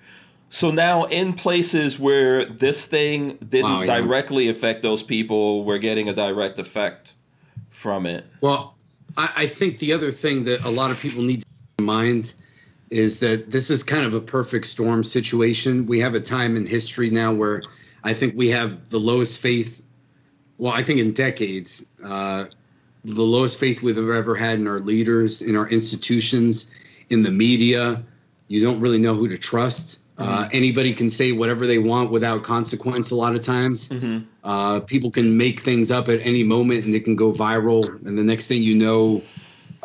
So 0.50 0.72
now, 0.72 1.04
in 1.06 1.34
places 1.34 2.00
where 2.00 2.46
this 2.46 2.86
thing 2.86 3.36
didn't 3.38 3.70
Wow, 3.72 3.82
yeah. 3.82 4.00
directly 4.00 4.48
affect 4.48 4.84
those 4.84 5.04
people, 5.04 5.66
we're 5.66 5.80
getting 5.80 6.08
a 6.08 6.14
direct 6.14 6.58
effect 6.60 7.14
from 7.70 8.06
it. 8.06 8.26
Well, 8.40 8.76
I, 9.18 9.32
I 9.36 9.48
think 9.48 9.80
the 9.80 9.92
other 9.92 10.12
thing 10.12 10.46
that 10.46 10.64
a 10.64 10.70
lot 10.70 10.92
of 10.92 11.00
people 11.00 11.24
need 11.24 11.42
to 11.42 11.46
keep 11.48 11.80
in 11.80 11.86
mind 11.86 12.34
is 12.90 13.20
that 13.20 13.50
this 13.50 13.70
is 13.70 13.84
kind 13.84 14.06
of 14.06 14.14
a 14.14 14.22
perfect 14.22 14.66
storm 14.68 15.04
situation. 15.04 15.88
We 15.88 16.00
have 16.02 16.16
a 16.16 16.20
time 16.20 16.56
in 16.56 16.66
history 16.66 17.10
now 17.10 17.34
where 17.34 17.64
I 18.04 18.14
think 18.14 18.36
we 18.36 18.50
have 18.50 18.90
the 18.90 19.00
lowest 19.00 19.40
faith, 19.40 19.82
well, 20.58 20.72
I 20.72 20.84
think 20.84 21.00
in 21.00 21.14
decades, 21.14 21.86
uh, 22.04 22.46
the 23.04 23.24
lowest 23.24 23.60
faith 23.60 23.82
we've 23.82 23.98
ever 23.98 24.36
had 24.36 24.60
in 24.60 24.68
our 24.68 24.80
leaders, 24.80 25.42
in 25.42 25.56
our 25.56 25.68
institutions, 25.68 26.72
in 27.10 27.24
the 27.24 27.32
media. 27.32 28.04
You 28.48 28.64
don't 28.64 28.80
really 28.80 29.00
know 29.00 29.16
who 29.16 29.28
to 29.28 29.38
trust. 29.38 30.00
Uh, 30.18 30.48
anybody 30.54 30.94
can 30.94 31.10
say 31.10 31.34
whatever 31.34 31.68
they 31.68 31.78
want 31.78 32.10
without 32.10 32.44
consequence 32.44 33.12
a 33.12 33.16
lot 33.16 33.36
of 33.36 33.42
times. 33.42 33.90
Mhm. 33.90 34.24
Uh, 34.44 34.80
people 34.80 35.12
can 35.12 35.36
make 35.36 35.60
things 35.60 35.92
up 35.92 36.08
at 36.08 36.22
any 36.24 36.44
moment 36.44 36.86
and 36.86 36.96
it 36.96 37.04
can 37.04 37.16
go 37.16 37.34
viral. 37.34 37.84
And 38.06 38.18
the 38.18 38.24
next 38.24 38.48
thing 38.48 38.64
you 38.64 38.76
know, 38.76 39.24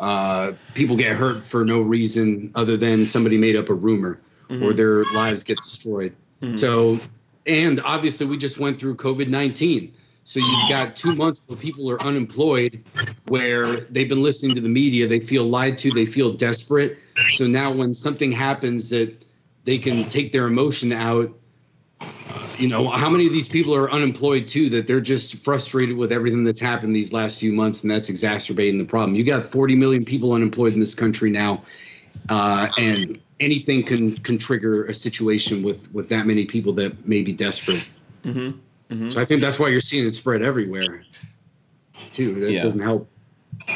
uh, 0.01 0.53
people 0.73 0.97
get 0.97 1.15
hurt 1.15 1.43
for 1.43 1.63
no 1.63 1.79
reason 1.79 2.51
other 2.55 2.75
than 2.75 3.05
somebody 3.05 3.37
made 3.37 3.55
up 3.55 3.69
a 3.69 3.73
rumor 3.73 4.19
or 4.61 4.73
their 4.73 5.05
lives 5.13 5.43
get 5.43 5.57
destroyed. 5.61 6.13
So, 6.57 6.99
and 7.45 7.79
obviously, 7.79 8.25
we 8.25 8.35
just 8.35 8.59
went 8.59 8.79
through 8.79 8.95
COVID 8.95 9.29
19. 9.29 9.93
So 10.23 10.39
you've 10.39 10.69
got 10.69 10.95
two 10.95 11.15
months 11.15 11.43
where 11.47 11.57
people 11.57 11.89
are 11.89 12.01
unemployed, 12.01 12.83
where 13.27 13.81
they've 13.81 14.09
been 14.09 14.21
listening 14.21 14.55
to 14.55 14.61
the 14.61 14.69
media, 14.69 15.07
they 15.07 15.19
feel 15.19 15.45
lied 15.45 15.77
to, 15.79 15.91
they 15.91 16.05
feel 16.05 16.33
desperate. 16.33 16.97
So 17.35 17.47
now 17.47 17.71
when 17.71 17.93
something 17.93 18.31
happens 18.31 18.89
that 18.89 19.15
they 19.63 19.77
can 19.77 20.07
take 20.09 20.31
their 20.31 20.47
emotion 20.47 20.91
out, 20.91 21.37
you 22.61 22.67
know, 22.67 22.89
how 22.89 23.09
many 23.09 23.25
of 23.25 23.33
these 23.33 23.47
people 23.47 23.73
are 23.75 23.91
unemployed 23.91 24.47
too 24.47 24.69
that 24.69 24.85
they're 24.85 25.01
just 25.01 25.35
frustrated 25.37 25.97
with 25.97 26.11
everything 26.11 26.43
that's 26.43 26.59
happened 26.59 26.95
these 26.95 27.11
last 27.11 27.37
few 27.37 27.51
months 27.51 27.81
and 27.81 27.89
that's 27.89 28.09
exacerbating 28.09 28.77
the 28.77 28.85
problem. 28.85 29.15
You 29.15 29.23
got 29.23 29.43
40 29.43 29.75
million 29.75 30.05
people 30.05 30.33
unemployed 30.33 30.73
in 30.73 30.79
this 30.79 30.93
country 30.93 31.31
now. 31.31 31.63
Uh, 32.29 32.69
and 32.77 33.19
anything 33.39 33.81
can 33.83 34.15
can 34.17 34.37
trigger 34.37 34.85
a 34.85 34.93
situation 34.93 35.63
with 35.63 35.91
with 35.91 36.07
that 36.09 36.27
many 36.27 36.45
people 36.45 36.73
that 36.73 37.07
may 37.07 37.23
be 37.23 37.33
desperate. 37.33 37.89
Mm-hmm. 38.23 39.09
So 39.09 39.21
I 39.21 39.25
think 39.25 39.41
that's 39.41 39.57
why 39.57 39.69
you're 39.69 39.79
seeing 39.79 40.05
it 40.05 40.13
spread 40.13 40.41
everywhere, 40.41 41.03
too. 42.11 42.41
That 42.41 42.51
Yeah. 42.51 42.61
doesn't 42.61 42.81
help. 42.81 43.09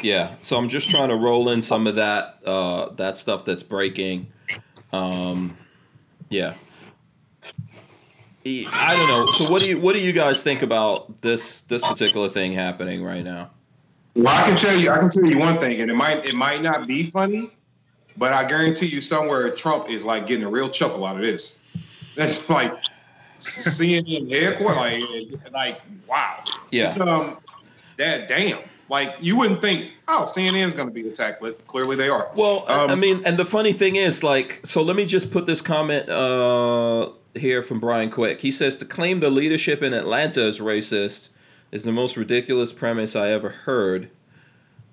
Yeah, 0.03 0.36
so 0.41 0.57
I'm 0.57 0.68
just 0.68 0.90
trying 0.90 1.10
to 1.10 1.16
roll 1.16 1.49
in 1.49 1.62
some 1.62 1.88
of 1.88 1.95
that 1.95 2.40
uh, 2.45 2.90
that 2.95 3.18
stuff 3.18 3.45
that's 3.45 3.64
breaking. 3.64 4.28
Um, 4.91 5.57
yeah, 6.30 6.56
I 8.48 8.96
don't 8.96 9.08
know. 9.08 9.26
So 9.26 9.50
what 9.50 9.62
do 9.62 9.70
you 9.70 9.80
what 9.80 9.94
do 9.94 10.00
you 10.00 10.14
guys 10.14 10.44
think 10.44 10.62
about 10.62 11.22
this 11.22 11.62
this 11.62 11.82
particular 11.82 12.30
thing 12.30 12.52
happening 12.54 13.04
right 13.04 13.24
now? 13.24 13.50
Well, 14.16 14.28
I 14.28 14.44
can 14.44 14.56
tell 14.56 14.78
you, 14.80 14.92
I 14.92 15.00
can 15.00 15.10
tell 15.10 15.26
you 15.26 15.40
one 15.40 15.58
thing, 15.58 15.82
and 15.82 15.90
it 15.90 15.96
might 15.96 16.26
it 16.26 16.36
might 16.36 16.62
not 16.62 16.88
be 16.88 17.04
funny, 17.04 17.50
but 18.18 18.34
I 18.34 18.44
guarantee 18.46 18.86
you 18.86 19.02
somewhere 19.02 19.50
Trump 19.52 19.90
is 19.90 20.06
like 20.06 20.28
getting 20.28 20.46
a 20.46 20.50
real 20.50 20.70
chuckle 20.70 21.06
out 21.06 21.16
of 21.16 21.22
this. 21.24 21.64
That's 22.16 22.48
like 22.50 22.72
CNN 23.40 24.30
headquarters, 24.32 25.32
like 25.42 25.52
like 25.54 25.82
wow. 26.08 26.44
Yeah. 26.72 26.88
It's, 26.88 27.00
um, 27.00 27.38
that 27.98 28.28
damn. 28.28 28.60
Like 28.90 29.16
you 29.20 29.38
wouldn't 29.40 29.62
think, 29.62 29.92
oh, 30.08 30.26
CNN's 30.28 30.76
going 30.76 30.88
to 30.88 30.94
be 30.94 31.10
attacked, 31.10 31.42
but 31.42 31.66
clearly 31.66 31.96
they 31.96 32.08
are. 32.10 32.30
Well, 32.36 32.64
I- 32.68 32.86
I 32.86 32.92
Um, 32.92 33.00
mean, 33.00 33.24
and 33.26 33.36
the 33.38 33.46
funny 33.46 33.74
thing 33.74 33.96
is, 33.96 34.24
like, 34.24 34.62
so 34.64 34.84
let 34.84 34.96
me 34.96 35.06
just 35.08 35.32
put 35.32 35.48
this 35.48 35.60
comment 35.60 36.08
uh, 36.08 37.10
here 37.38 37.62
from 37.62 37.80
Brian 37.80 38.10
Quick. 38.10 38.41
He 38.41 38.52
says 38.52 38.78
to 38.78 38.86
claim 38.86 39.20
the 39.20 39.30
leadership 39.30 39.82
in 39.82 39.94
Atlanta 39.94 40.48
is 40.48 40.60
racist 40.60 41.30
is 41.72 41.84
the 41.84 41.91
most 41.91 42.16
ridiculous 42.16 42.72
premise 42.72 43.16
I 43.16 43.30
ever 43.32 43.49
heard. 43.49 44.10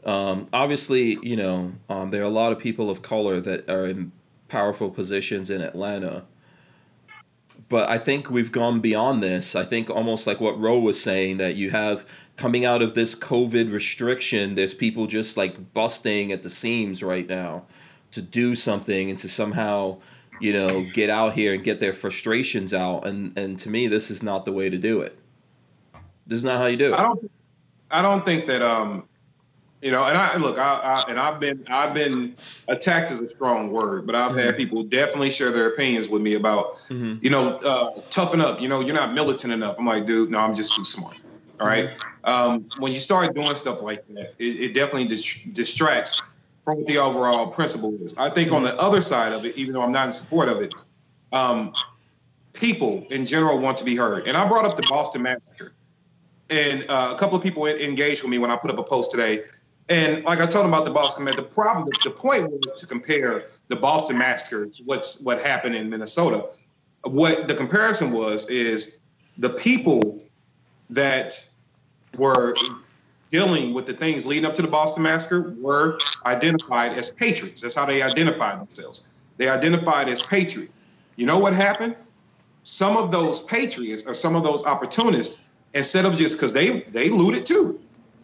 Um, 0.05 0.49
obviously, 0.53 1.19
you 1.23 1.37
know, 1.37 1.75
um, 1.89 2.11
there 2.11 2.23
are 2.23 2.27
a 2.27 2.31
lot 2.31 2.53
of 2.53 2.59
people 2.59 2.91
of 2.91 3.03
color 3.03 3.41
that 3.41 3.69
are 3.69 3.87
in 3.87 4.13
powerful 4.49 4.91
positions 4.91 5.49
in 5.49 5.61
Atlanta. 5.61 6.25
But 7.69 7.89
I 7.89 7.99
think 7.99 8.29
we've 8.29 8.53
gone 8.53 8.81
beyond 8.81 9.23
this. 9.23 9.55
I 9.55 9.65
think 9.65 9.89
almost 9.89 10.27
like 10.27 10.41
what 10.41 10.61
Roe 10.61 10.79
was 10.79 11.01
saying 11.01 11.39
that 11.39 11.55
you 11.55 11.71
have 11.71 12.07
coming 12.37 12.65
out 12.65 12.83
of 12.83 12.95
this 12.95 13.15
COVID 13.15 13.73
restriction, 13.73 14.57
there's 14.57 14.75
people 14.75 15.07
just 15.07 15.37
like 15.37 15.73
busting 15.73 16.33
at 16.33 16.43
the 16.43 16.51
seams 16.51 17.03
right 17.03 17.29
now 17.29 17.65
to 18.11 18.21
do 18.21 18.55
something 18.55 19.09
and 19.09 19.19
to 19.19 19.29
somehow, 19.29 19.99
you 20.43 20.53
know, 20.53 20.83
get 20.83 21.09
out 21.09 21.35
here 21.35 21.55
and 21.55 21.63
get 21.63 21.81
their 21.81 21.93
frustrations 21.93 22.75
out. 22.75 23.07
And 23.07 23.37
and 23.39 23.59
to 23.61 23.71
me, 23.71 23.87
this 23.87 24.11
is 24.11 24.23
not 24.23 24.45
the 24.45 24.53
way 24.53 24.69
to 24.69 24.79
do 24.79 25.01
it. 25.01 25.17
This 26.27 26.39
is 26.39 26.45
not 26.45 26.59
how 26.59 26.67
you 26.67 26.77
do 26.77 26.93
it. 26.93 26.99
I 26.99 27.03
don't. 27.03 27.31
I 27.91 28.03
don't 28.03 28.25
think 28.25 28.47
that. 28.47 28.63
Um, 28.63 29.09
you 29.81 29.91
know, 29.91 30.07
and 30.07 30.17
I 30.17 30.37
look, 30.37 30.59
I, 30.59 30.77
I 30.77 31.05
and 31.11 31.19
I've 31.19 31.41
been 31.41 31.65
I've 31.69 31.93
been 31.93 32.37
attacked 32.69 33.11
is 33.11 33.21
a 33.21 33.29
strong 33.29 33.73
word, 33.73 34.07
but 34.07 34.15
I've 34.15 34.31
mm-hmm. 34.31 34.41
had 34.41 34.57
people 34.57 34.85
definitely 34.85 35.31
share 35.31 35.51
their 35.51 35.67
opinions 35.67 36.09
with 36.09 36.23
me 36.23 36.35
about, 36.35 36.75
mm-hmm. 36.75 37.17
you 37.21 37.31
know, 37.31 37.57
uh, 37.57 38.01
toughen 38.03 38.41
up. 38.41 38.61
You 38.61 38.69
know, 38.69 38.79
you're 38.79 38.95
not 38.95 39.13
militant 39.13 39.53
enough. 39.53 39.77
I'm 39.81 39.87
like, 39.87 40.07
dude, 40.07 40.31
no, 40.31 40.39
I'm 40.39 40.55
just 40.55 40.77
too 40.77 40.85
smart. 40.85 41.17
All 41.59 41.67
right. 41.67 41.97
mm-hmm. 41.97 42.31
um, 42.31 42.69
when 42.79 42.93
you 42.93 43.01
start 43.01 43.35
doing 43.35 43.57
stuff 43.57 43.83
like 43.83 44.07
that, 44.15 44.35
it, 44.39 44.45
it 44.45 44.75
definitely 44.75 45.09
dis- 45.09 45.43
distracts 45.45 46.32
from 46.63 46.79
what 46.79 46.87
the 46.87 46.99
overall 46.99 47.49
principle 47.49 47.95
is. 48.03 48.17
I 48.17 48.31
think 48.31 48.53
on 48.53 48.63
the 48.63 48.75
other 48.79 49.01
side 49.01 49.33
of 49.33 49.45
it, 49.45 49.57
even 49.57 49.75
though 49.75 49.83
I'm 49.83 49.93
not 49.93 50.07
in 50.07 50.13
support 50.13 50.49
of 50.49 50.61
it, 50.61 50.75
um, 51.33 51.73
people 52.53 53.07
in 53.11 53.25
general 53.25 53.59
want 53.59 53.79
to 53.79 53.85
be 53.85 53.97
heard. 53.97 54.29
And 54.29 54.37
I 54.37 54.47
brought 54.47 54.65
up 54.65 54.77
the 54.77 54.87
Boston 54.89 55.23
Massacre, 55.23 55.73
and 56.51 56.85
uh, 56.89 57.13
a 57.15 57.19
couple 57.19 57.37
of 57.37 57.43
people 57.43 57.67
engaged 57.67 58.23
with 58.23 58.31
me 58.31 58.39
when 58.39 58.51
I 58.51 58.57
put 58.57 58.71
up 58.71 58.79
a 58.79 58.83
post 58.83 59.11
today 59.11 59.45
and 59.89 60.25
like 60.25 60.41
I 60.41 60.47
told 60.47 60.65
them 60.65 60.73
about 60.73 60.85
the 60.85 60.91
Boston 60.91 61.25
Massacre, 61.25 61.43
the 61.43 61.49
problem, 61.49 61.87
the 62.05 62.11
point 62.11 62.51
was 62.51 62.81
to 62.81 62.87
compare 62.87 63.47
the 63.69 63.77
Boston 63.77 64.17
Massacre 64.19 64.67
to 64.67 64.83
what's 64.85 65.23
what 65.23 65.41
happened 65.41 65.75
in 65.75 65.91
Minnesota. 65.91 66.47
What 67.03 67.49
the 67.49 67.55
comparison 67.55 68.13
was 68.13 68.49
is 68.49 69.01
the 69.39 69.51
people 69.51 70.23
that 70.91 71.47
were 72.17 72.55
dealing 73.33 73.75
with 73.75 73.87
the 73.87 73.93
things 73.93 74.27
leading 74.27 74.45
up 74.45 74.55
to 74.55 74.63
the 74.63 74.69
Boston 74.69 75.03
Massacre 75.03 75.57
were 75.59 75.99
identified 76.25 76.93
as 76.93 77.11
patriots. 77.11 77.63
That's 77.63 77.75
how 77.75 77.85
they 77.85 78.01
identified 78.01 78.61
themselves. 78.61 79.11
They 79.39 79.49
identified 79.49 80.09
as 80.09 80.23
patriot. 80.23 80.71
You 81.17 81.27
know 81.27 81.41
what 81.41 81.53
happened? 81.53 81.97
Some 82.63 82.97
of 82.97 83.11
those 83.11 83.43
patriots 83.43 84.07
or 84.07 84.15
some 84.15 84.37
of 84.37 84.45
those 84.45 84.65
opportunists, 84.65 85.49
instead 85.75 86.05
of 86.05 86.15
just 86.15 86.37
because 86.37 86.53
they 86.53 86.83
they 86.83 87.09
looted 87.11 87.45
too, 87.45 87.81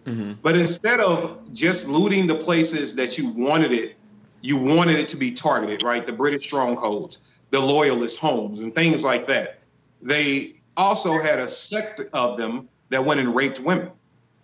Mm-hmm. 0.08 0.32
But 0.42 0.56
instead 0.56 1.00
of 1.00 1.52
just 1.52 1.86
looting 1.86 2.26
the 2.26 2.34
places 2.34 2.94
that 2.96 3.18
you 3.18 3.30
wanted 3.30 3.72
it, 3.72 3.96
you 4.40 4.56
wanted 4.56 4.96
it 4.96 5.08
to 5.08 5.16
be 5.16 5.32
targeted, 5.32 5.82
right? 5.82 6.06
The 6.06 6.12
British 6.12 6.42
strongholds, 6.42 7.40
the 7.50 7.60
loyalist 7.60 8.18
homes, 8.18 8.60
and 8.60 8.74
things 8.74 9.04
like 9.04 9.26
that. 9.26 9.60
They 10.00 10.54
also 10.76 11.20
had 11.20 11.38
a 11.38 11.48
sect 11.48 12.00
of 12.12 12.38
them 12.38 12.68
that 12.88 13.04
went 13.04 13.20
and 13.20 13.34
raped 13.34 13.60
women, 13.60 13.90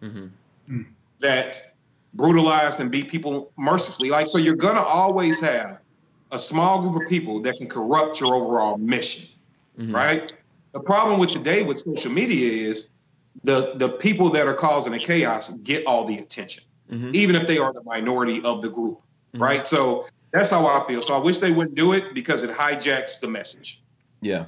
mm-hmm. 0.02 0.26
That 1.20 1.60
brutalized 2.14 2.80
and 2.80 2.90
beat 2.90 3.08
people 3.08 3.52
mercilessly. 3.56 4.10
Like, 4.10 4.28
so 4.28 4.38
you're 4.38 4.56
going 4.56 4.76
to 4.76 4.82
always 4.82 5.40
have 5.40 5.80
a 6.30 6.38
small 6.38 6.82
group 6.82 7.02
of 7.02 7.08
people 7.08 7.40
that 7.42 7.56
can 7.56 7.68
corrupt 7.68 8.20
your 8.20 8.34
overall 8.34 8.76
mission, 8.76 9.28
mm-hmm. 9.78 9.94
right? 9.94 10.32
The 10.72 10.80
problem 10.80 11.20
with 11.20 11.30
today 11.30 11.62
with 11.62 11.78
social 11.78 12.10
media 12.10 12.68
is 12.68 12.90
the 13.42 13.74
the 13.76 13.88
people 13.88 14.30
that 14.30 14.46
are 14.46 14.54
causing 14.54 14.92
the 14.92 14.98
chaos 14.98 15.52
get 15.54 15.86
all 15.86 16.04
the 16.04 16.18
attention, 16.18 16.64
mm-hmm. 16.90 17.10
even 17.12 17.36
if 17.36 17.46
they 17.46 17.58
are 17.58 17.72
the 17.72 17.82
minority 17.84 18.42
of 18.44 18.62
the 18.62 18.70
group, 18.70 18.98
mm-hmm. 18.98 19.42
right? 19.42 19.66
So 19.66 20.06
that's 20.32 20.50
how 20.50 20.66
I 20.66 20.84
feel. 20.86 21.02
So 21.02 21.14
I 21.14 21.18
wish 21.18 21.38
they 21.38 21.52
wouldn't 21.52 21.76
do 21.76 21.92
it 21.92 22.14
because 22.14 22.42
it 22.42 22.50
hijacks 22.50 23.20
the 23.20 23.28
message. 23.28 23.82
Yeah, 24.20 24.46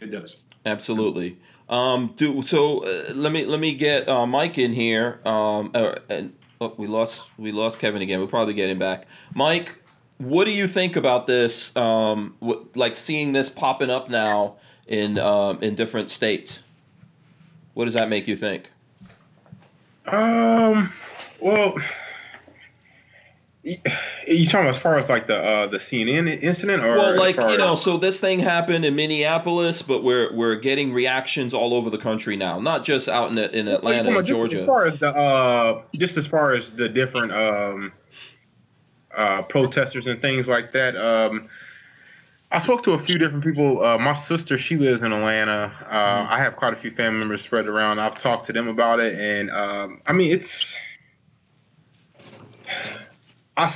it 0.00 0.10
does. 0.10 0.44
Absolutely. 0.66 1.38
Um, 1.68 2.12
do 2.16 2.42
so. 2.42 2.84
Uh, 2.84 3.14
let 3.14 3.32
me 3.32 3.44
let 3.46 3.60
me 3.60 3.74
get 3.74 4.08
uh, 4.08 4.26
Mike 4.26 4.58
in 4.58 4.72
here. 4.72 5.20
Um, 5.24 5.70
uh, 5.74 5.94
and 6.08 6.34
oh, 6.60 6.74
we 6.76 6.86
lost 6.86 7.28
we 7.38 7.52
lost 7.52 7.78
Kevin 7.78 8.02
again. 8.02 8.18
We'll 8.18 8.28
probably 8.28 8.54
get 8.54 8.68
him 8.68 8.78
back. 8.78 9.06
Mike, 9.34 9.80
what 10.18 10.44
do 10.44 10.50
you 10.50 10.66
think 10.66 10.96
about 10.96 11.26
this? 11.26 11.74
Um, 11.76 12.36
w- 12.40 12.68
like 12.74 12.96
seeing 12.96 13.32
this 13.32 13.48
popping 13.48 13.90
up 13.90 14.10
now 14.10 14.56
in 14.86 15.18
um, 15.18 15.62
in 15.62 15.74
different 15.74 16.10
states. 16.10 16.60
What 17.72 17.86
does 17.86 17.94
that 17.94 18.08
make 18.08 18.28
you 18.28 18.36
think? 18.36 18.70
Um, 20.06 20.92
well, 21.40 21.76
you 24.26 24.46
talking 24.46 24.68
as 24.68 24.76
far 24.76 24.98
as 24.98 25.08
like 25.08 25.26
the 25.26 25.36
uh, 25.36 25.66
the 25.66 25.78
CNN 25.78 26.42
incident, 26.42 26.84
or 26.84 26.98
well, 26.98 27.16
like 27.16 27.36
you 27.36 27.56
know, 27.56 27.74
so 27.74 27.96
this 27.96 28.20
thing 28.20 28.40
happened 28.40 28.84
in 28.84 28.94
Minneapolis, 28.94 29.80
but 29.80 30.02
we're 30.02 30.34
we're 30.34 30.56
getting 30.56 30.92
reactions 30.92 31.54
all 31.54 31.72
over 31.72 31.88
the 31.88 31.98
country 31.98 32.36
now, 32.36 32.60
not 32.60 32.84
just 32.84 33.08
out 33.08 33.30
in 33.30 33.38
in 33.38 33.68
Atlanta, 33.68 34.10
well, 34.10 34.22
Georgia. 34.22 34.60
As 34.60 34.66
far 34.66 34.84
as 34.84 34.98
the 34.98 35.08
uh, 35.08 35.82
just 35.94 36.16
as 36.18 36.26
far 36.26 36.52
as 36.52 36.72
the 36.72 36.90
different 36.90 37.32
um, 37.32 37.92
uh, 39.16 39.42
protesters 39.42 40.06
and 40.06 40.20
things 40.20 40.46
like 40.46 40.72
that, 40.72 40.94
um, 40.96 41.48
I 42.52 42.58
spoke 42.58 42.82
to 42.82 42.92
a 42.92 42.98
few 42.98 43.16
different 43.16 43.44
people. 43.44 43.82
Uh, 43.82 43.96
my 43.96 44.14
sister, 44.14 44.58
she 44.58 44.76
lives 44.76 45.02
in 45.02 45.10
Atlanta. 45.10 45.72
Uh, 45.80 45.94
mm-hmm. 45.94 46.32
I 46.34 46.38
have 46.38 46.56
quite 46.56 46.74
a 46.74 46.76
few 46.76 46.90
family 46.94 47.20
members 47.20 47.40
spread 47.40 47.66
around. 47.66 47.98
I've 47.98 48.18
talked 48.18 48.44
to 48.46 48.52
them 48.52 48.68
about 48.68 49.00
it, 49.00 49.18
and 49.18 49.50
um, 49.50 50.02
I 50.06 50.12
mean, 50.12 50.36
it's 50.36 50.76
I, 53.56 53.72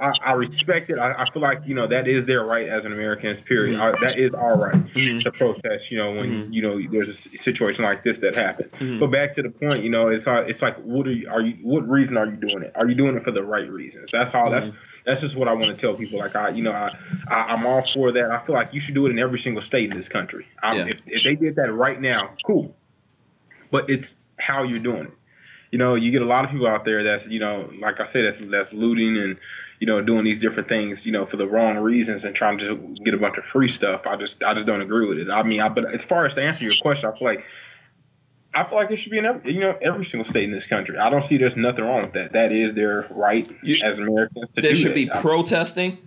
I, 0.00 0.12
I, 0.24 0.32
respect 0.32 0.90
it. 0.90 0.98
I, 0.98 1.12
I, 1.12 1.30
feel 1.30 1.40
like 1.40 1.62
you 1.64 1.74
know 1.74 1.86
that 1.86 2.08
is 2.08 2.24
their 2.24 2.44
right 2.44 2.68
as 2.68 2.84
an 2.84 2.92
American. 2.92 3.36
Period. 3.36 3.78
Mm-hmm. 3.78 4.02
that 4.02 4.18
is 4.18 4.34
our 4.34 4.58
right 4.58 4.74
mm-hmm. 4.74 5.18
to 5.18 5.30
protest. 5.30 5.92
You 5.92 5.98
know 5.98 6.12
when 6.12 6.30
mm-hmm. 6.30 6.52
you 6.52 6.62
know 6.62 6.80
there's 6.90 7.08
a 7.08 7.38
situation 7.38 7.84
like 7.84 8.02
this 8.02 8.18
that 8.18 8.34
happened. 8.34 8.72
Mm-hmm. 8.72 8.98
But 8.98 9.12
back 9.12 9.32
to 9.34 9.42
the 9.42 9.50
point, 9.50 9.84
you 9.84 9.90
know, 9.90 10.08
it's 10.08 10.26
uh, 10.26 10.44
it's 10.48 10.62
like 10.62 10.76
what 10.78 11.06
are 11.06 11.12
you? 11.12 11.28
Are 11.30 11.40
you? 11.40 11.54
What 11.62 11.88
reason 11.88 12.16
are 12.16 12.26
you 12.26 12.36
doing 12.36 12.64
it? 12.64 12.72
Are 12.74 12.88
you 12.88 12.96
doing 12.96 13.16
it 13.16 13.22
for 13.22 13.30
the 13.30 13.44
right 13.44 13.70
reasons? 13.70 14.10
That's 14.10 14.34
all. 14.34 14.50
That's 14.50 14.66
mm-hmm. 14.66 14.76
that's 15.06 15.20
just 15.20 15.36
what 15.36 15.46
I 15.46 15.52
want 15.52 15.66
to 15.66 15.74
tell 15.74 15.94
people. 15.94 16.18
Like 16.18 16.34
I, 16.34 16.48
you 16.48 16.64
know, 16.64 16.72
I, 16.72 16.92
I 17.28 17.54
am 17.54 17.64
all 17.66 17.84
for 17.84 18.10
that. 18.10 18.32
I 18.32 18.44
feel 18.44 18.56
like 18.56 18.74
you 18.74 18.80
should 18.80 18.94
do 18.94 19.06
it 19.06 19.10
in 19.10 19.20
every 19.20 19.38
single 19.38 19.62
state 19.62 19.92
in 19.92 19.96
this 19.96 20.08
country. 20.08 20.48
Yeah. 20.64 20.86
If, 20.86 21.00
if 21.06 21.22
they 21.22 21.36
did 21.36 21.54
that 21.54 21.72
right 21.72 22.00
now, 22.00 22.34
cool. 22.44 22.74
But 23.70 23.88
it's 23.88 24.16
how 24.38 24.64
you're 24.64 24.80
doing 24.80 25.04
it 25.04 25.12
you 25.74 25.78
know, 25.78 25.96
you 25.96 26.12
get 26.12 26.22
a 26.22 26.24
lot 26.24 26.44
of 26.44 26.52
people 26.52 26.68
out 26.68 26.84
there 26.84 27.02
that's, 27.02 27.26
you 27.26 27.40
know, 27.40 27.68
like 27.80 27.98
I 27.98 28.04
said, 28.06 28.32
that's 28.32 28.48
that's 28.48 28.72
looting 28.72 29.16
and, 29.16 29.36
you 29.80 29.88
know, 29.88 30.00
doing 30.00 30.22
these 30.22 30.38
different 30.38 30.68
things, 30.68 31.04
you 31.04 31.10
know, 31.10 31.26
for 31.26 31.36
the 31.36 31.48
wrong 31.48 31.78
reasons 31.78 32.24
and 32.24 32.32
trying 32.32 32.58
to 32.58 32.76
just 32.76 33.02
get 33.02 33.12
a 33.12 33.16
bunch 33.16 33.38
of 33.38 33.44
free 33.44 33.68
stuff. 33.68 34.02
I 34.06 34.14
just 34.14 34.40
I 34.44 34.54
just 34.54 34.68
don't 34.68 34.82
agree 34.82 35.04
with 35.08 35.18
it. 35.18 35.28
I 35.28 35.42
mean, 35.42 35.60
I, 35.60 35.68
but 35.68 35.92
as 35.92 36.04
far 36.04 36.26
as 36.26 36.34
to 36.36 36.42
answer 36.44 36.62
your 36.62 36.74
question, 36.80 37.10
I 37.12 37.18
feel 37.18 37.26
like 37.26 37.44
I 38.54 38.62
feel 38.62 38.78
like 38.78 38.92
it 38.92 38.98
should 38.98 39.10
be 39.10 39.18
in 39.18 39.24
every, 39.24 39.52
you 39.52 39.58
know 39.58 39.76
every 39.82 40.04
single 40.04 40.30
state 40.30 40.44
in 40.44 40.52
this 40.52 40.64
country. 40.64 40.96
I 40.96 41.10
don't 41.10 41.24
see 41.24 41.38
there's 41.38 41.56
nothing 41.56 41.84
wrong 41.84 42.02
with 42.02 42.12
that. 42.12 42.34
That 42.34 42.52
is 42.52 42.76
their 42.76 43.08
right 43.10 43.50
you, 43.64 43.74
as 43.82 43.98
Americans 43.98 44.50
to 44.50 44.54
do. 44.54 44.62
there 44.62 44.76
should 44.76 44.92
that. 44.92 44.94
be 44.94 45.08
protesting 45.08 45.98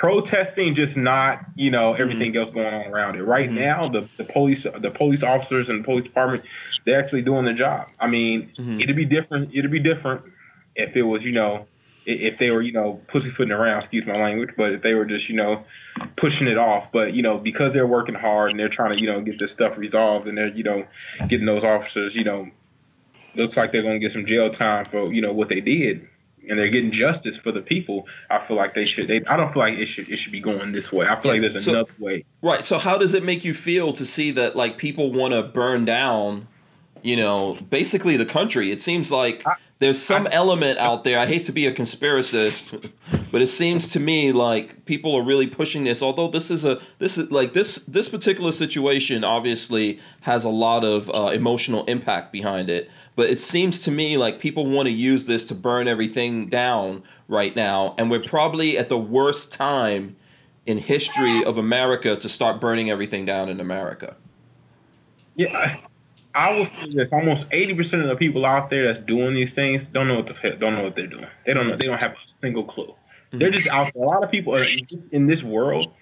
protesting 0.00 0.74
just 0.74 0.96
not 0.96 1.44
you 1.56 1.70
know 1.70 1.92
mm-hmm. 1.92 2.00
everything 2.00 2.32
mm-hmm. 2.32 2.42
else 2.42 2.54
going 2.54 2.72
on 2.72 2.86
around 2.86 3.16
it 3.16 3.22
right 3.22 3.50
mm-hmm. 3.50 3.58
now 3.58 3.82
the, 3.82 4.08
the 4.16 4.24
police 4.24 4.66
the 4.78 4.90
police 4.90 5.22
officers 5.22 5.68
and 5.68 5.80
the 5.80 5.84
police 5.84 6.04
department 6.04 6.42
they're 6.86 6.98
actually 6.98 7.20
doing 7.20 7.44
their 7.44 7.52
job 7.52 7.86
i 8.00 8.06
mean 8.06 8.48
mm-hmm. 8.54 8.80
it'd 8.80 8.96
be 8.96 9.04
different 9.04 9.54
it'd 9.54 9.70
be 9.70 9.78
different 9.78 10.22
if 10.74 10.96
it 10.96 11.02
was 11.02 11.22
you 11.22 11.32
know 11.32 11.66
if 12.06 12.38
they 12.38 12.50
were 12.50 12.62
you 12.62 12.72
know 12.72 12.98
pussyfooting 13.08 13.52
around 13.52 13.76
excuse 13.76 14.06
my 14.06 14.14
language 14.14 14.48
but 14.56 14.72
if 14.72 14.80
they 14.80 14.94
were 14.94 15.04
just 15.04 15.28
you 15.28 15.36
know 15.36 15.62
pushing 16.16 16.48
it 16.48 16.56
off 16.56 16.90
but 16.92 17.12
you 17.12 17.20
know 17.20 17.36
because 17.36 17.74
they're 17.74 17.86
working 17.86 18.14
hard 18.14 18.52
and 18.52 18.58
they're 18.58 18.70
trying 18.70 18.94
to 18.94 19.00
you 19.02 19.06
know 19.06 19.20
get 19.20 19.38
this 19.38 19.52
stuff 19.52 19.76
resolved 19.76 20.26
and 20.26 20.38
they're 20.38 20.48
you 20.48 20.64
know 20.64 20.82
getting 21.28 21.44
those 21.44 21.62
officers 21.62 22.14
you 22.16 22.24
know 22.24 22.48
looks 23.34 23.54
like 23.58 23.70
they're 23.70 23.82
going 23.82 24.00
to 24.00 24.00
get 24.00 24.12
some 24.12 24.24
jail 24.24 24.50
time 24.50 24.86
for 24.86 25.12
you 25.12 25.20
know 25.20 25.34
what 25.34 25.50
they 25.50 25.60
did 25.60 26.08
and 26.48 26.58
they're 26.58 26.68
getting 26.68 26.90
justice 26.90 27.36
for 27.36 27.52
the 27.52 27.60
people, 27.60 28.06
I 28.30 28.38
feel 28.38 28.56
like 28.56 28.74
they 28.74 28.84
should. 28.84 29.08
They, 29.08 29.24
I 29.24 29.36
don't 29.36 29.52
feel 29.52 29.60
like 29.60 29.78
it 29.78 29.86
should. 29.86 30.08
It 30.08 30.16
should 30.16 30.32
be 30.32 30.40
going 30.40 30.72
this 30.72 30.92
way. 30.92 31.06
I 31.06 31.20
feel 31.20 31.34
yeah. 31.34 31.42
like 31.42 31.52
there's 31.52 31.64
so, 31.64 31.72
another 31.72 31.92
way. 31.98 32.24
Right. 32.42 32.64
So 32.64 32.78
how 32.78 32.98
does 32.98 33.14
it 33.14 33.24
make 33.24 33.44
you 33.44 33.54
feel 33.54 33.92
to 33.92 34.04
see 34.04 34.30
that 34.32 34.56
like 34.56 34.78
people 34.78 35.12
want 35.12 35.34
to 35.34 35.42
burn 35.42 35.84
down, 35.84 36.48
you 37.02 37.16
know, 37.16 37.56
basically 37.68 38.16
the 38.16 38.26
country? 38.26 38.70
It 38.70 38.80
seems 38.80 39.10
like 39.10 39.46
I, 39.46 39.54
there's 39.80 40.00
some 40.00 40.26
I, 40.28 40.30
element 40.32 40.78
out 40.78 41.04
there. 41.04 41.18
I 41.18 41.26
hate 41.26 41.44
to 41.44 41.52
be 41.52 41.66
a 41.66 41.72
conspiracist, 41.72 42.92
but 43.32 43.42
it 43.42 43.48
seems 43.48 43.88
to 43.88 44.00
me 44.00 44.30
like 44.30 44.84
people 44.84 45.14
are 45.16 45.22
really 45.22 45.48
pushing 45.48 45.84
this. 45.84 46.00
Although 46.00 46.28
this 46.28 46.50
is 46.50 46.64
a 46.64 46.80
this 46.98 47.18
is 47.18 47.30
like 47.30 47.52
this 47.52 47.76
this 47.86 48.08
particular 48.08 48.52
situation 48.52 49.24
obviously 49.24 49.98
has 50.20 50.44
a 50.44 50.50
lot 50.50 50.84
of 50.84 51.10
uh, 51.10 51.32
emotional 51.34 51.84
impact 51.86 52.32
behind 52.32 52.70
it 52.70 52.88
but 53.20 53.28
it 53.28 53.38
seems 53.38 53.82
to 53.82 53.90
me 53.90 54.16
like 54.16 54.40
people 54.40 54.64
want 54.64 54.86
to 54.86 54.92
use 54.92 55.26
this 55.26 55.44
to 55.44 55.54
burn 55.54 55.86
everything 55.86 56.46
down 56.46 57.02
right 57.28 57.54
now 57.54 57.94
and 57.98 58.10
we're 58.10 58.22
probably 58.22 58.78
at 58.78 58.88
the 58.88 58.96
worst 58.96 59.52
time 59.52 60.16
in 60.64 60.78
history 60.78 61.44
of 61.44 61.58
america 61.58 62.16
to 62.16 62.30
start 62.30 62.58
burning 62.58 62.88
everything 62.88 63.26
down 63.26 63.50
in 63.50 63.60
america 63.60 64.16
yeah 65.36 65.76
I 66.34 66.52
will 66.52 66.66
say 66.66 66.88
this: 66.90 67.12
almost 67.12 67.46
eighty 67.50 67.74
percent 67.74 68.02
of 68.02 68.08
the 68.08 68.16
people 68.16 68.46
out 68.46 68.70
there 68.70 68.86
that's 68.86 69.04
doing 69.04 69.34
these 69.34 69.52
things 69.52 69.84
don't 69.86 70.08
know 70.08 70.16
what 70.16 70.26
the 70.26 70.34
hell, 70.34 70.56
don't 70.58 70.76
know 70.76 70.84
what 70.84 70.96
they're 70.96 71.06
doing. 71.06 71.26
They 71.44 71.54
don't 71.54 71.68
know. 71.68 71.76
They 71.76 71.86
don't 71.86 72.00
have 72.02 72.12
a 72.12 72.16
single 72.40 72.64
clue. 72.64 72.86
Mm-hmm. 72.86 73.38
They're 73.38 73.50
just 73.50 73.68
out 73.68 73.92
there. 73.94 74.04
A 74.04 74.06
lot 74.06 74.22
of 74.22 74.30
people 74.30 74.54
are 74.54 74.64
in 75.12 75.26
this 75.26 75.42
world 75.42 75.92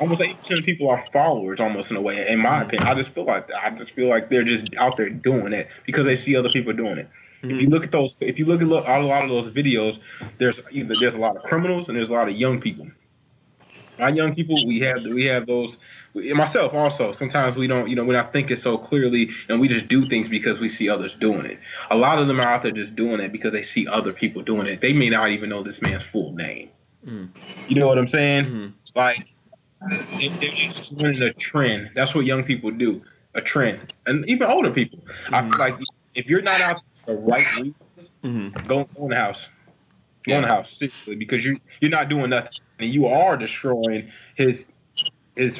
almost 0.00 0.20
eighty 0.20 0.34
percent 0.34 0.60
of 0.60 0.64
people 0.64 0.88
are 0.90 1.04
followers, 1.06 1.60
almost 1.60 1.90
in 1.90 1.96
a 1.96 2.00
way. 2.00 2.28
In 2.28 2.40
my 2.40 2.50
mm-hmm. 2.50 2.66
opinion, 2.66 2.88
I 2.88 2.94
just 2.94 3.10
feel 3.10 3.24
like 3.24 3.48
that. 3.48 3.64
I 3.64 3.70
just 3.70 3.92
feel 3.92 4.08
like 4.08 4.28
they're 4.28 4.44
just 4.44 4.74
out 4.76 4.96
there 4.96 5.10
doing 5.10 5.52
it 5.52 5.68
because 5.86 6.06
they 6.06 6.16
see 6.16 6.36
other 6.36 6.48
people 6.48 6.72
doing 6.72 6.98
it. 6.98 7.08
Mm-hmm. 7.42 7.50
If 7.50 7.56
you 7.56 7.62
mm-hmm. 7.62 7.72
look 7.72 7.84
at 7.84 7.92
those, 7.92 8.16
if 8.20 8.38
you 8.38 8.44
look 8.44 8.60
at 8.60 8.66
a 8.66 9.06
lot 9.06 9.22
of 9.22 9.30
those 9.30 9.50
videos, 9.50 10.00
there's 10.38 10.60
either 10.70 10.94
there's 10.98 11.14
a 11.14 11.18
lot 11.18 11.36
of 11.36 11.42
criminals 11.44 11.88
and 11.88 11.96
there's 11.96 12.10
a 12.10 12.12
lot 12.12 12.28
of 12.28 12.36
young 12.36 12.60
people. 12.60 12.88
our 13.98 14.10
young 14.10 14.34
people, 14.34 14.56
we 14.66 14.80
have 14.80 15.02
we 15.04 15.24
have 15.26 15.46
those. 15.46 15.78
Myself 16.14 16.74
also. 16.74 17.12
Sometimes 17.12 17.56
we 17.56 17.66
don't, 17.66 17.88
you 17.88 17.96
know, 17.96 18.04
we're 18.04 18.12
not 18.12 18.32
thinking 18.32 18.56
so 18.56 18.76
clearly, 18.76 19.30
and 19.48 19.60
we 19.60 19.66
just 19.68 19.88
do 19.88 20.02
things 20.02 20.28
because 20.28 20.60
we 20.60 20.68
see 20.68 20.88
others 20.88 21.14
doing 21.16 21.46
it. 21.46 21.58
A 21.90 21.96
lot 21.96 22.18
of 22.18 22.28
them 22.28 22.38
are 22.38 22.46
out 22.46 22.62
there 22.62 22.72
just 22.72 22.94
doing 22.94 23.20
it 23.20 23.32
because 23.32 23.52
they 23.52 23.62
see 23.62 23.86
other 23.86 24.12
people 24.12 24.42
doing 24.42 24.66
it. 24.66 24.80
They 24.82 24.92
may 24.92 25.08
not 25.08 25.30
even 25.30 25.48
know 25.48 25.62
this 25.62 25.80
man's 25.80 26.02
full 26.02 26.32
name. 26.34 26.68
Mm. 27.06 27.28
You 27.66 27.76
know 27.80 27.86
what 27.88 27.96
I'm 27.98 28.08
saying? 28.08 28.44
Mhm. 28.44 28.72
Like 28.94 29.26
they- 30.18 30.28
they're 30.28 30.50
just 30.68 31.02
running 31.02 31.22
a 31.22 31.32
trend. 31.32 31.90
That's 31.94 32.14
what 32.14 32.26
young 32.26 32.44
people 32.44 32.70
do. 32.70 33.02
A 33.34 33.40
trend, 33.40 33.94
and 34.06 34.28
even 34.28 34.46
older 34.48 34.70
people. 34.70 34.98
I 35.30 35.40
Mhm. 35.40 35.50
feel 35.50 35.58
like 35.58 35.74
if 36.14 36.26
you're 36.26 36.42
not 36.42 36.60
out 36.60 36.82
for 37.06 37.12
the 37.14 37.18
right 37.20 37.46
reasons, 37.56 38.12
Mhm. 38.22 38.66
go, 38.68 38.84
go 38.94 39.04
in 39.04 39.08
the 39.10 39.16
house. 39.16 39.48
Go 40.26 40.32
Yeah. 40.32 40.36
in 40.36 40.42
the 40.42 40.48
house 40.48 40.76
seriously 40.76 41.16
because 41.16 41.42
you 41.44 41.58
you're 41.80 41.90
not 41.90 42.10
doing 42.10 42.28
nothing, 42.30 42.50
and 42.78 42.90
you 42.90 43.06
are 43.06 43.36
destroying 43.38 44.12
his 44.36 44.66
his 45.36 45.58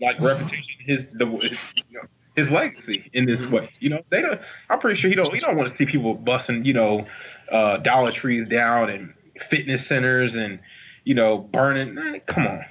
like 0.00 0.20
reputation, 0.20 0.64
his 0.86 1.06
the 1.12 1.26
his, 1.26 1.58
you 1.88 1.98
know, 1.98 2.08
his 2.36 2.50
legacy 2.50 3.10
in 3.12 3.26
this 3.26 3.40
Mhm. 3.42 3.50
way. 3.50 3.70
You 3.80 3.90
know, 3.90 4.02
they 4.10 4.22
don't. 4.22 4.40
I'm 4.68 4.78
pretty 4.78 4.98
sure 5.00 5.10
he 5.10 5.16
don't. 5.16 5.32
He 5.32 5.40
don't 5.40 5.56
want 5.56 5.68
to 5.70 5.76
see 5.76 5.86
people 5.86 6.14
busting 6.14 6.64
you 6.64 6.72
know 6.72 7.06
uh, 7.50 7.78
Dollar 7.78 8.12
Trees 8.12 8.48
down 8.48 8.90
and 8.90 9.14
fitness 9.48 9.86
centers 9.86 10.34
and 10.36 10.60
you 11.04 11.14
know 11.14 11.38
burning. 11.38 11.94
Man, 11.94 12.20
come 12.26 12.46
on, 12.46 12.64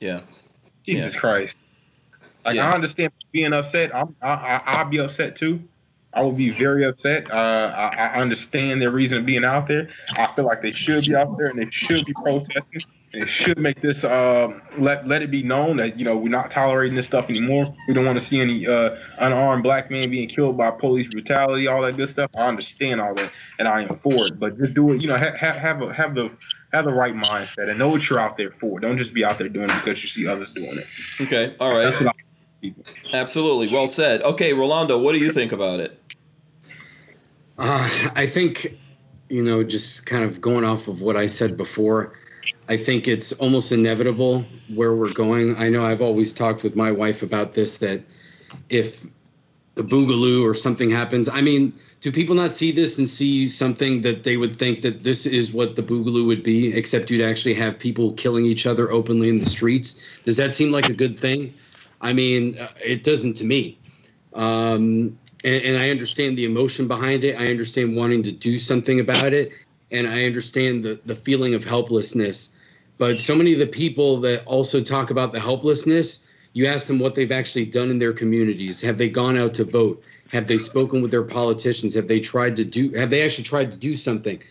Yeah. 0.00 0.20
Jesus 0.84 1.16
Christ. 1.16 1.58
Like 2.44 2.56
Yeah. 2.56 2.70
I 2.70 2.72
understand 2.74 3.12
being 3.32 3.52
upset. 3.52 3.94
I'm, 3.94 4.14
I, 4.20 4.30
I 4.30 4.56
I'll 4.66 4.84
be 4.84 4.98
upset 4.98 5.36
too. 5.36 5.62
I 6.14 6.20
will 6.20 6.32
be 6.32 6.50
very 6.50 6.84
upset. 6.84 7.30
Uh, 7.30 7.34
I, 7.74 7.86
I 7.88 8.20
understand 8.20 8.82
their 8.82 8.90
reason 8.90 9.18
of 9.18 9.26
being 9.26 9.44
out 9.44 9.66
there. 9.66 9.88
I 10.14 10.28
feel 10.34 10.44
like 10.44 10.60
they 10.60 10.70
should 10.70 11.06
be 11.06 11.14
out 11.16 11.38
there 11.38 11.46
and 11.48 11.58
they 11.58 11.70
should 11.70 12.04
be 12.04 12.12
protesting. 12.12 12.82
They 13.12 13.26
should 13.26 13.60
make 13.60 13.82
this 13.82 14.04
um, 14.04 14.62
let 14.78 15.06
let 15.06 15.20
it 15.20 15.30
be 15.30 15.42
known 15.42 15.76
that 15.76 15.98
you 15.98 16.04
know 16.04 16.16
we're 16.16 16.30
not 16.30 16.50
tolerating 16.50 16.96
this 16.96 17.06
stuff 17.06 17.28
anymore. 17.28 17.74
We 17.86 17.92
don't 17.92 18.06
want 18.06 18.18
to 18.18 18.24
see 18.24 18.40
any 18.40 18.66
uh, 18.66 18.96
unarmed 19.18 19.62
black 19.62 19.90
men 19.90 20.10
being 20.10 20.28
killed 20.28 20.56
by 20.56 20.70
police 20.70 21.08
brutality, 21.08 21.66
all 21.66 21.82
that 21.82 21.96
good 21.96 22.08
stuff. 22.08 22.30
I 22.36 22.46
understand 22.46 23.00
all 23.02 23.14
that, 23.14 23.38
and 23.58 23.68
I 23.68 23.82
am 23.82 23.98
for 23.98 24.26
it. 24.26 24.40
But 24.40 24.58
just 24.58 24.72
do 24.72 24.92
it. 24.92 25.02
You 25.02 25.08
know, 25.08 25.16
have 25.16 25.34
have 25.34 25.56
have, 25.56 25.82
a, 25.82 25.92
have 25.92 26.14
the 26.14 26.30
have 26.72 26.86
the 26.86 26.92
right 26.92 27.14
mindset 27.14 27.68
and 27.68 27.78
know 27.78 27.88
what 27.88 28.08
you're 28.08 28.18
out 28.18 28.38
there 28.38 28.52
for. 28.52 28.80
Don't 28.80 28.96
just 28.96 29.12
be 29.12 29.24
out 29.24 29.38
there 29.38 29.48
doing 29.48 29.68
it 29.68 29.84
because 29.84 30.02
you 30.02 30.08
see 30.08 30.26
others 30.26 30.48
doing 30.54 30.78
it. 30.78 30.86
Okay. 31.20 31.54
all 31.60 31.74
right. 31.74 31.90
That's 31.90 32.02
what 32.02 32.16
Absolutely. 33.12 33.68
Well 33.68 33.86
said. 33.86 34.22
Okay, 34.22 34.52
Rolando, 34.52 34.98
what 34.98 35.12
do 35.12 35.18
you 35.18 35.32
think 35.32 35.52
about 35.52 35.80
it? 35.80 35.98
Uh, 37.58 38.10
I 38.14 38.26
think, 38.26 38.78
you 39.28 39.42
know, 39.42 39.62
just 39.64 40.06
kind 40.06 40.24
of 40.24 40.40
going 40.40 40.64
off 40.64 40.88
of 40.88 41.00
what 41.02 41.16
I 41.16 41.26
said 41.26 41.56
before, 41.56 42.14
I 42.68 42.76
think 42.76 43.08
it's 43.08 43.32
almost 43.32 43.72
inevitable 43.72 44.44
where 44.68 44.94
we're 44.94 45.12
going. 45.12 45.56
I 45.56 45.68
know 45.68 45.84
I've 45.84 46.02
always 46.02 46.32
talked 46.32 46.62
with 46.62 46.76
my 46.76 46.92
wife 46.92 47.22
about 47.22 47.54
this 47.54 47.78
that 47.78 48.02
if 48.68 49.04
the 49.74 49.82
boogaloo 49.82 50.44
or 50.48 50.54
something 50.54 50.90
happens, 50.90 51.28
I 51.28 51.40
mean, 51.40 51.72
do 52.00 52.10
people 52.10 52.34
not 52.34 52.52
see 52.52 52.72
this 52.72 52.98
and 52.98 53.08
see 53.08 53.46
something 53.46 54.02
that 54.02 54.24
they 54.24 54.36
would 54.36 54.56
think 54.56 54.82
that 54.82 55.04
this 55.04 55.24
is 55.24 55.52
what 55.52 55.76
the 55.76 55.82
boogaloo 55.82 56.26
would 56.26 56.42
be, 56.42 56.74
except 56.76 57.10
you'd 57.10 57.24
actually 57.24 57.54
have 57.54 57.78
people 57.78 58.12
killing 58.14 58.44
each 58.44 58.66
other 58.66 58.90
openly 58.90 59.28
in 59.28 59.38
the 59.38 59.48
streets? 59.48 60.02
Does 60.24 60.36
that 60.38 60.52
seem 60.52 60.72
like 60.72 60.88
a 60.88 60.92
good 60.92 61.18
thing? 61.18 61.54
I 62.00 62.12
mean, 62.12 62.58
uh, 62.58 62.68
it 62.84 63.04
doesn't 63.04 63.34
to 63.34 63.44
me. 63.44 63.78
Um, 64.34 65.16
and, 65.44 65.62
and 65.62 65.78
I 65.78 65.90
understand 65.90 66.36
the 66.36 66.44
emotion 66.44 66.88
behind 66.88 67.22
it. 67.22 67.38
I 67.38 67.46
understand 67.46 67.96
wanting 67.96 68.24
to 68.24 68.32
do 68.32 68.58
something 68.58 68.98
about 68.98 69.32
it, 69.32 69.52
and 69.92 70.06
I 70.06 70.24
understand 70.24 70.82
the 70.82 71.00
the 71.04 71.14
feeling 71.14 71.54
of 71.54 71.64
helplessness. 71.64 72.50
But 72.98 73.18
so 73.18 73.34
many 73.34 73.52
of 73.52 73.58
the 73.58 73.66
people 73.66 74.20
that 74.20 74.44
also 74.46 74.82
talk 74.82 75.10
about 75.10 75.32
the 75.32 75.40
helplessness, 75.40 76.24
you 76.52 76.66
ask 76.66 76.86
them 76.86 76.98
what 76.98 77.14
they've 77.14 77.32
actually 77.32 77.66
done 77.66 77.90
in 77.90 77.98
their 77.98 78.12
communities. 78.12 78.80
Have 78.82 78.98
they 78.98 79.08
gone 79.08 79.36
out 79.36 79.54
to 79.54 79.64
vote? 79.64 80.02
Have 80.30 80.46
they 80.46 80.58
spoken 80.58 81.02
with 81.02 81.10
their 81.10 81.22
politicians? 81.22 81.94
Have 81.94 82.08
they 82.08 82.20
tried 82.20 82.56
to 82.56 82.64
do? 82.64 82.90
Have 82.92 83.10
they 83.10 83.22
actually 83.22 83.44
tried 83.44 83.70
to 83.70 83.76
do 83.76 83.96
something? 83.96 84.42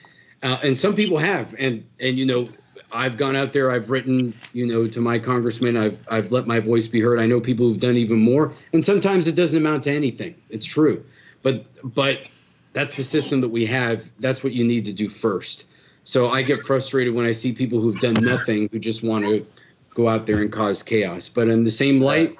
Uh, 0.43 0.57
and 0.63 0.77
some 0.77 0.95
people 0.95 1.17
have, 1.17 1.55
and 1.59 1.85
and 1.99 2.17
you 2.17 2.25
know, 2.25 2.47
I've 2.91 3.17
gone 3.17 3.35
out 3.35 3.53
there. 3.53 3.71
I've 3.71 3.89
written, 3.89 4.33
you 4.53 4.65
know, 4.65 4.87
to 4.87 4.99
my 4.99 5.19
congressman. 5.19 5.77
I've 5.77 6.03
I've 6.09 6.31
let 6.31 6.47
my 6.47 6.59
voice 6.59 6.87
be 6.87 6.99
heard. 6.99 7.19
I 7.19 7.25
know 7.25 7.39
people 7.39 7.67
who've 7.67 7.79
done 7.79 7.95
even 7.95 8.19
more, 8.19 8.53
and 8.73 8.83
sometimes 8.83 9.27
it 9.27 9.35
doesn't 9.35 9.57
amount 9.57 9.83
to 9.83 9.91
anything. 9.91 10.35
It's 10.49 10.65
true, 10.65 11.05
but 11.43 11.65
but 11.83 12.29
that's 12.73 12.95
the 12.95 13.03
system 13.03 13.41
that 13.41 13.49
we 13.49 13.65
have. 13.65 14.05
That's 14.19 14.43
what 14.43 14.53
you 14.53 14.63
need 14.63 14.85
to 14.85 14.93
do 14.93 15.09
first. 15.09 15.65
So 16.03 16.29
I 16.29 16.41
get 16.41 16.59
frustrated 16.61 17.13
when 17.13 17.25
I 17.25 17.31
see 17.31 17.53
people 17.53 17.79
who've 17.79 17.99
done 17.99 18.15
nothing 18.19 18.69
who 18.71 18.79
just 18.79 19.03
want 19.03 19.25
to 19.25 19.45
go 19.93 20.07
out 20.07 20.25
there 20.25 20.41
and 20.41 20.51
cause 20.51 20.81
chaos. 20.81 21.29
But 21.29 21.49
in 21.49 21.63
the 21.63 21.71
same 21.71 22.01
light, 22.01 22.37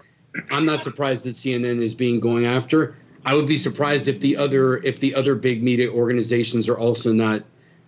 I'm 0.50 0.66
not 0.66 0.82
surprised 0.82 1.26
that 1.26 1.32
CNN 1.36 1.80
is 1.80 1.94
being 1.94 2.20
going 2.20 2.46
after. 2.46 2.96
I 3.26 3.36
would 3.36 3.46
be 3.46 3.58
surprised 3.58 4.08
if 4.08 4.20
the 4.20 4.38
other 4.38 4.78
if 4.78 5.00
the 5.00 5.14
other 5.14 5.36
big 5.36 5.62
media 5.62 5.92
organizations 5.92 6.68
are 6.70 6.78
also 6.78 7.14
not 7.14 7.44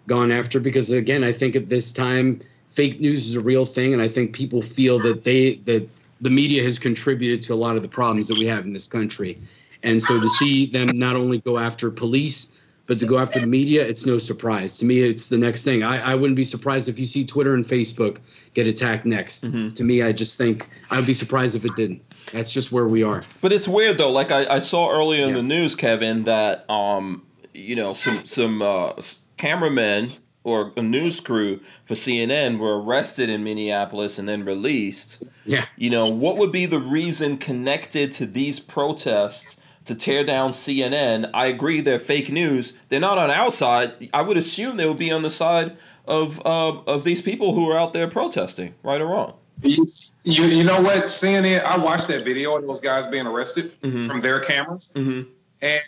gone 0.06 0.32
after 0.32 0.60
because 0.60 0.92
again, 0.92 1.24
I 1.24 1.32
think 1.32 1.56
at 1.56 1.70
this 1.70 1.92
time 1.92 2.42
fake 2.70 3.00
news 3.00 3.30
is 3.30 3.36
a 3.36 3.42
real 3.42 3.66
thing 3.66 3.94
and 3.94 4.02
I 4.02 4.08
think 4.08 4.34
people 4.34 4.62
feel 4.62 5.00
that 5.00 5.24
they 5.24 5.56
that 5.66 5.90
the 6.22 6.30
media 6.30 6.64
has 6.64 6.78
contributed 6.78 7.42
to 7.44 7.54
a 7.54 7.56
lot 7.56 7.76
of 7.76 7.82
the 7.82 7.88
problems 7.88 8.28
that 8.28 8.38
we 8.38 8.46
have 8.46 8.66
in 8.66 8.74
this 8.74 8.88
country. 8.88 9.40
And 9.84 10.02
so 10.02 10.20
to 10.20 10.30
see 10.30 10.66
them 10.66 10.88
not 10.94 11.16
only 11.16 11.40
go 11.40 11.58
after 11.58 11.92
police 11.92 12.56
but 12.86 13.00
to 13.00 13.06
go 13.06 13.18
after 13.18 13.40
the 13.40 13.48
media, 13.48 13.82
it's 13.88 14.06
no 14.06 14.18
surprise. 14.18 14.78
To 14.80 14.86
me, 14.86 15.00
it's 15.00 15.30
the 15.30 15.38
next 15.38 15.64
thing. 15.64 15.84
I, 15.84 16.12
I 16.12 16.16
wouldn't 16.16 16.36
be 16.36 16.44
surprised 16.44 16.90
if 16.90 17.00
you 17.00 17.06
see 17.06 17.24
Twitter 17.24 17.54
and 17.54 17.66
Facebook 17.66 18.18
get 18.56 18.68
attacked 18.68 19.06
next. 19.06 19.46
Mhm. 19.46 19.74
To 19.76 19.84
me, 19.86 20.02
I 20.04 20.12
just 20.12 20.38
think 20.38 20.70
I'd 20.92 21.06
be 21.06 21.14
surprised 21.14 21.56
if 21.56 21.64
it 21.64 21.74
didn't. 21.78 22.02
That's 22.34 22.52
just 22.52 22.74
where 22.74 22.86
we 22.86 23.02
are. 23.02 23.24
But 23.40 23.54
it's 23.54 23.70
weird 23.70 23.98
though. 23.98 24.12
Like 24.12 24.32
I, 24.34 24.56
I 24.56 24.60
saw 24.60 24.92
earlier 24.92 25.24
in 25.24 25.30
Yeah. 25.30 25.36
the 25.36 25.44
news, 25.44 25.76
Kevin, 25.76 26.26
that 26.26 26.70
um, 26.70 27.24
you 27.54 27.76
know, 27.78 27.94
some 27.94 28.26
some 28.26 28.62
uh, 28.62 28.94
cameramen 29.38 30.12
or 30.44 30.74
a 30.76 30.82
news 30.82 31.22
crew 31.22 31.62
for 31.86 31.94
CNN 31.94 32.58
were 32.60 32.82
arrested 32.82 33.30
in 33.30 33.46
Minneapolis 33.46 34.20
and 34.20 34.28
then 34.28 34.44
released. 34.44 35.24
Yeah. 35.46 35.66
You 35.78 35.90
know, 35.90 36.06
what 36.10 36.36
would 36.36 36.52
be 36.52 36.66
the 36.66 36.80
reason 36.80 37.38
connected 37.38 38.12
to 38.14 38.26
these 38.26 38.60
protests 38.60 39.56
to 39.86 39.96
tear 39.96 40.24
down 40.24 40.52
CNN? 40.52 41.30
I 41.34 41.46
agree 41.48 41.82
they're 41.82 42.00
fake 42.00 42.32
news. 42.32 42.74
They're 42.90 43.00
not 43.00 43.18
on 43.18 43.30
our 43.30 43.52
side. 43.52 44.10
I 44.14 44.22
would 44.22 44.38
assume 44.38 44.78
they 44.78 44.86
would 44.88 44.98
be 44.98 45.12
on 45.12 45.22
the 45.24 45.30
side 45.30 45.78
of 46.06 46.40
uh, 46.46 46.80
of 46.88 47.04
these 47.04 47.22
people 47.22 47.54
who 47.54 47.70
are 47.70 47.78
out 47.78 47.94
there 47.94 48.08
protesting, 48.08 48.76
right 48.84 49.00
or 49.02 49.08
wrong. 49.08 49.34
You, 49.62 49.86
you, 50.24 50.46
you 50.46 50.64
know 50.64 50.82
what? 50.82 51.04
CNN, 51.04 51.64
I 51.64 51.78
watched 51.78 52.08
that 52.10 52.26
video 52.26 52.58
of 52.58 52.66
those 52.68 52.82
guys 52.82 53.08
being 53.08 53.28
arrested 53.28 53.72
Mhm. 53.82 54.04
from 54.06 54.20
their 54.20 54.40
cameras. 54.40 54.92
Mm-hmm. 54.96 55.30
And 55.62 55.82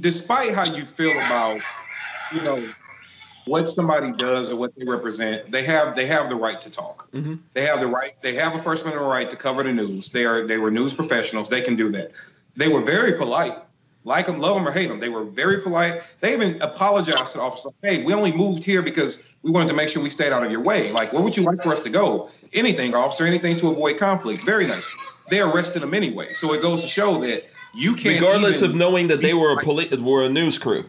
despite 0.00 0.54
how 0.54 0.64
you 0.64 0.84
feel 0.84 1.12
about, 1.12 1.58
you 2.32 2.42
know, 2.42 2.72
what 3.46 3.68
somebody 3.68 4.12
does 4.12 4.52
or 4.52 4.56
what 4.56 4.72
they 4.76 4.84
represent, 4.84 5.50
they 5.50 5.62
have 5.64 5.96
they 5.96 6.06
have 6.06 6.28
the 6.28 6.36
right 6.36 6.60
to 6.60 6.70
talk. 6.70 7.08
Mhm. 7.12 7.38
They 7.54 7.62
have 7.62 7.80
the 7.80 7.86
right. 7.86 8.12
They 8.20 8.34
have 8.34 8.54
a 8.54 8.58
First 8.58 8.84
Amendment 8.84 9.08
right 9.10 9.30
to 9.30 9.36
cover 9.36 9.62
the 9.62 9.72
news. 9.72 10.10
They 10.10 10.24
are 10.26 10.46
they 10.46 10.58
were 10.58 10.70
news 10.70 10.94
professionals. 10.94 11.48
They 11.48 11.62
can 11.62 11.74
do 11.74 11.90
that. 11.92 12.12
They 12.56 12.68
were 12.68 12.80
very 12.80 13.12
polite. 13.14 13.54
Like 14.04 14.26
them, 14.26 14.38
love 14.38 14.54
them 14.54 14.66
or 14.68 14.70
hate 14.70 14.86
them. 14.88 15.00
They 15.00 15.08
were 15.08 15.24
very 15.24 15.60
polite. 15.60 16.00
They 16.20 16.32
even 16.32 16.62
apologized 16.62 17.32
to 17.32 17.38
the 17.38 17.44
officer. 17.44 17.70
Hey, 17.82 18.04
we 18.04 18.14
only 18.14 18.30
moved 18.32 18.62
here 18.62 18.80
because 18.80 19.34
we 19.42 19.50
wanted 19.50 19.68
to 19.70 19.74
make 19.74 19.88
sure 19.88 20.00
we 20.00 20.10
stayed 20.10 20.32
out 20.32 20.44
of 20.44 20.52
your 20.52 20.60
way. 20.60 20.92
Like, 20.92 21.12
where 21.12 21.20
would 21.22 21.36
you 21.36 21.42
like 21.42 21.60
for 21.60 21.72
us 21.72 21.80
to 21.80 21.90
go? 21.90 22.28
Anything, 22.52 22.94
officer. 22.94 23.26
Anything 23.26 23.56
to 23.56 23.68
avoid 23.68 23.98
conflict. 23.98 24.44
Very 24.44 24.66
nice. 24.68 24.86
They 25.28 25.40
arrested 25.40 25.82
them 25.82 25.92
anyway. 25.92 26.32
So 26.34 26.52
it 26.54 26.62
goes 26.62 26.82
to 26.82 26.88
show 26.88 27.16
that 27.18 27.44
you 27.74 27.94
can't. 27.96 28.20
Regardless 28.20 28.62
of 28.62 28.76
knowing 28.76 29.08
that 29.08 29.22
they 29.22 29.34
were 29.34 29.52
a 29.52 29.56
poli- 29.56 29.88
were 29.98 30.22
a 30.24 30.28
news 30.28 30.56
crew. 30.56 30.84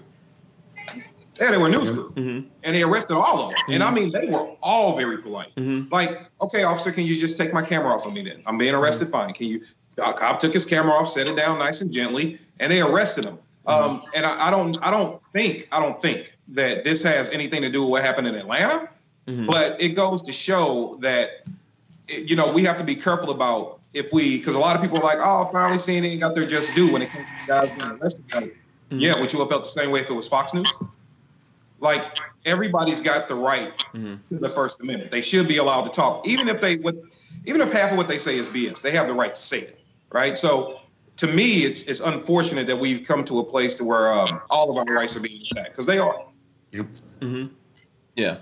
Yeah, 1.40 1.52
they 1.52 1.58
were 1.58 1.68
a 1.68 1.72
news 1.72 1.92
crew. 1.92 2.12
Mm-hmm. 2.16 2.48
and 2.64 2.76
they 2.76 2.82
arrested 2.84 3.14
all 3.16 3.46
of 3.46 3.50
them. 3.52 3.60
And 3.70 3.84
I 3.84 3.92
mean, 3.92 4.12
they 4.12 4.28
were 4.28 4.48
all 4.62 4.96
very 4.98 5.18
polite. 5.20 5.54
Mhm. 5.56 5.92
Like, 5.92 6.20
okay, 6.42 6.64
officer, 6.64 6.92
can 6.92 7.04
you 7.06 7.16
just 7.16 7.38
take 7.40 7.54
my 7.54 7.62
camera 7.62 7.94
off 7.94 8.06
of 8.08 8.14
me 8.14 8.24
then? 8.24 8.42
I'm 8.48 8.58
being 8.58 8.74
arrested. 8.74 9.10
Fine. 9.10 9.34
Can 9.34 9.48
you? 9.48 9.62
A 10.00 10.14
cop 10.14 10.40
took 10.40 10.54
his 10.54 10.66
camera 10.66 10.94
off, 10.94 11.08
set 11.10 11.28
it 11.28 11.36
down 11.36 11.58
nice 11.60 11.82
and 11.82 11.92
gently, 11.92 12.38
and 12.60 12.72
they 12.72 12.82
arrested 12.82 13.26
him. 13.26 13.40
Um, 13.66 14.04
and 14.14 14.26
I, 14.26 14.48
I 14.48 14.52
don't, 14.52 14.78
I 14.86 14.92
don't 14.92 15.22
think, 15.34 15.68
I 15.72 15.80
don't 15.82 16.00
think 16.02 16.36
that 16.50 16.84
this 16.84 17.04
has 17.04 17.30
anything 17.32 17.64
to 17.64 17.70
do 17.70 17.82
with 17.82 17.90
what 17.90 18.04
happened 18.04 18.28
in 18.28 18.36
Atlanta. 18.36 18.90
Mhm. 19.28 19.48
But 19.48 19.82
it 19.82 19.90
goes 19.90 20.22
to 20.24 20.32
show 20.32 20.98
that, 21.02 21.42
it- 22.08 22.30
you 22.30 22.36
know, 22.38 22.52
we 22.54 22.64
have 22.64 22.78
to 22.78 22.84
be 22.86 22.96
careful 22.96 23.32
about 23.32 23.80
if 23.94 24.14
we, 24.14 24.38
because 24.38 24.56
a 24.56 24.60
lot 24.60 24.76
of 24.76 24.82
people 24.82 25.00
are 25.00 25.04
like, 25.04 25.18
oh, 25.20 25.50
finally 25.52 25.78
CNN 25.80 26.20
got 26.20 26.34
their 26.36 26.46
just 26.46 26.76
due 26.76 26.92
when 26.94 27.02
it 27.02 27.10
came 27.10 27.24
to 27.24 27.48
guys 27.48 27.72
being 27.72 27.92
arrested. 28.00 28.24
Mhm. 28.32 28.52
Yeah, 28.92 29.20
would 29.20 29.34
you 29.34 29.40
have 29.40 29.50
felt 29.50 29.64
the 29.64 29.70
same 29.82 29.92
way 29.92 30.00
if 30.02 30.10
it 30.10 30.14
was 30.14 30.28
Fox 30.30 30.54
News? 30.54 30.74
Like 31.80 32.06
everybody's 32.46 33.02
got 33.02 33.28
the 33.28 33.36
right 33.36 33.78
Mhm. 33.94 34.20
to 34.30 34.38
the 34.40 34.50
First 34.50 34.80
Amendment. 34.82 35.12
They 35.12 35.22
should 35.22 35.48
be 35.48 35.58
allowed 35.58 35.84
to 35.84 35.90
talk, 35.90 36.26
even 36.28 36.48
if 36.48 36.62
they 36.62 36.78
would, 36.78 37.02
even 37.46 37.60
if 37.62 37.72
half 37.74 37.92
of 37.92 37.98
what 37.98 38.08
they 38.08 38.18
say 38.18 38.38
is 38.38 38.48
BS. 38.50 38.80
They 38.82 38.92
have 38.92 39.08
the 39.08 39.14
right 39.14 39.34
to 39.36 39.42
say 39.42 39.60
it, 39.60 39.77
right? 40.12 40.38
So, 40.38 40.82
to 41.18 41.28
me, 41.28 41.64
it's 41.64 41.84
it's 41.84 42.00
unfortunate 42.00 42.68
that 42.68 42.80
we've 42.80 43.04
come 43.04 43.24
to 43.26 43.40
a 43.40 43.44
place 43.44 43.76
to 43.76 43.84
where 43.84 44.12
um, 44.12 44.42
all 44.50 44.70
of 44.70 44.78
our 44.78 44.94
rights 44.94 45.16
are 45.16 45.22
being 45.22 45.42
attacked 45.52 45.72
because 45.72 45.86
they 45.86 45.98
are. 45.98 46.26
Mm-hmm. 46.74 47.48
Yeah. 48.16 48.38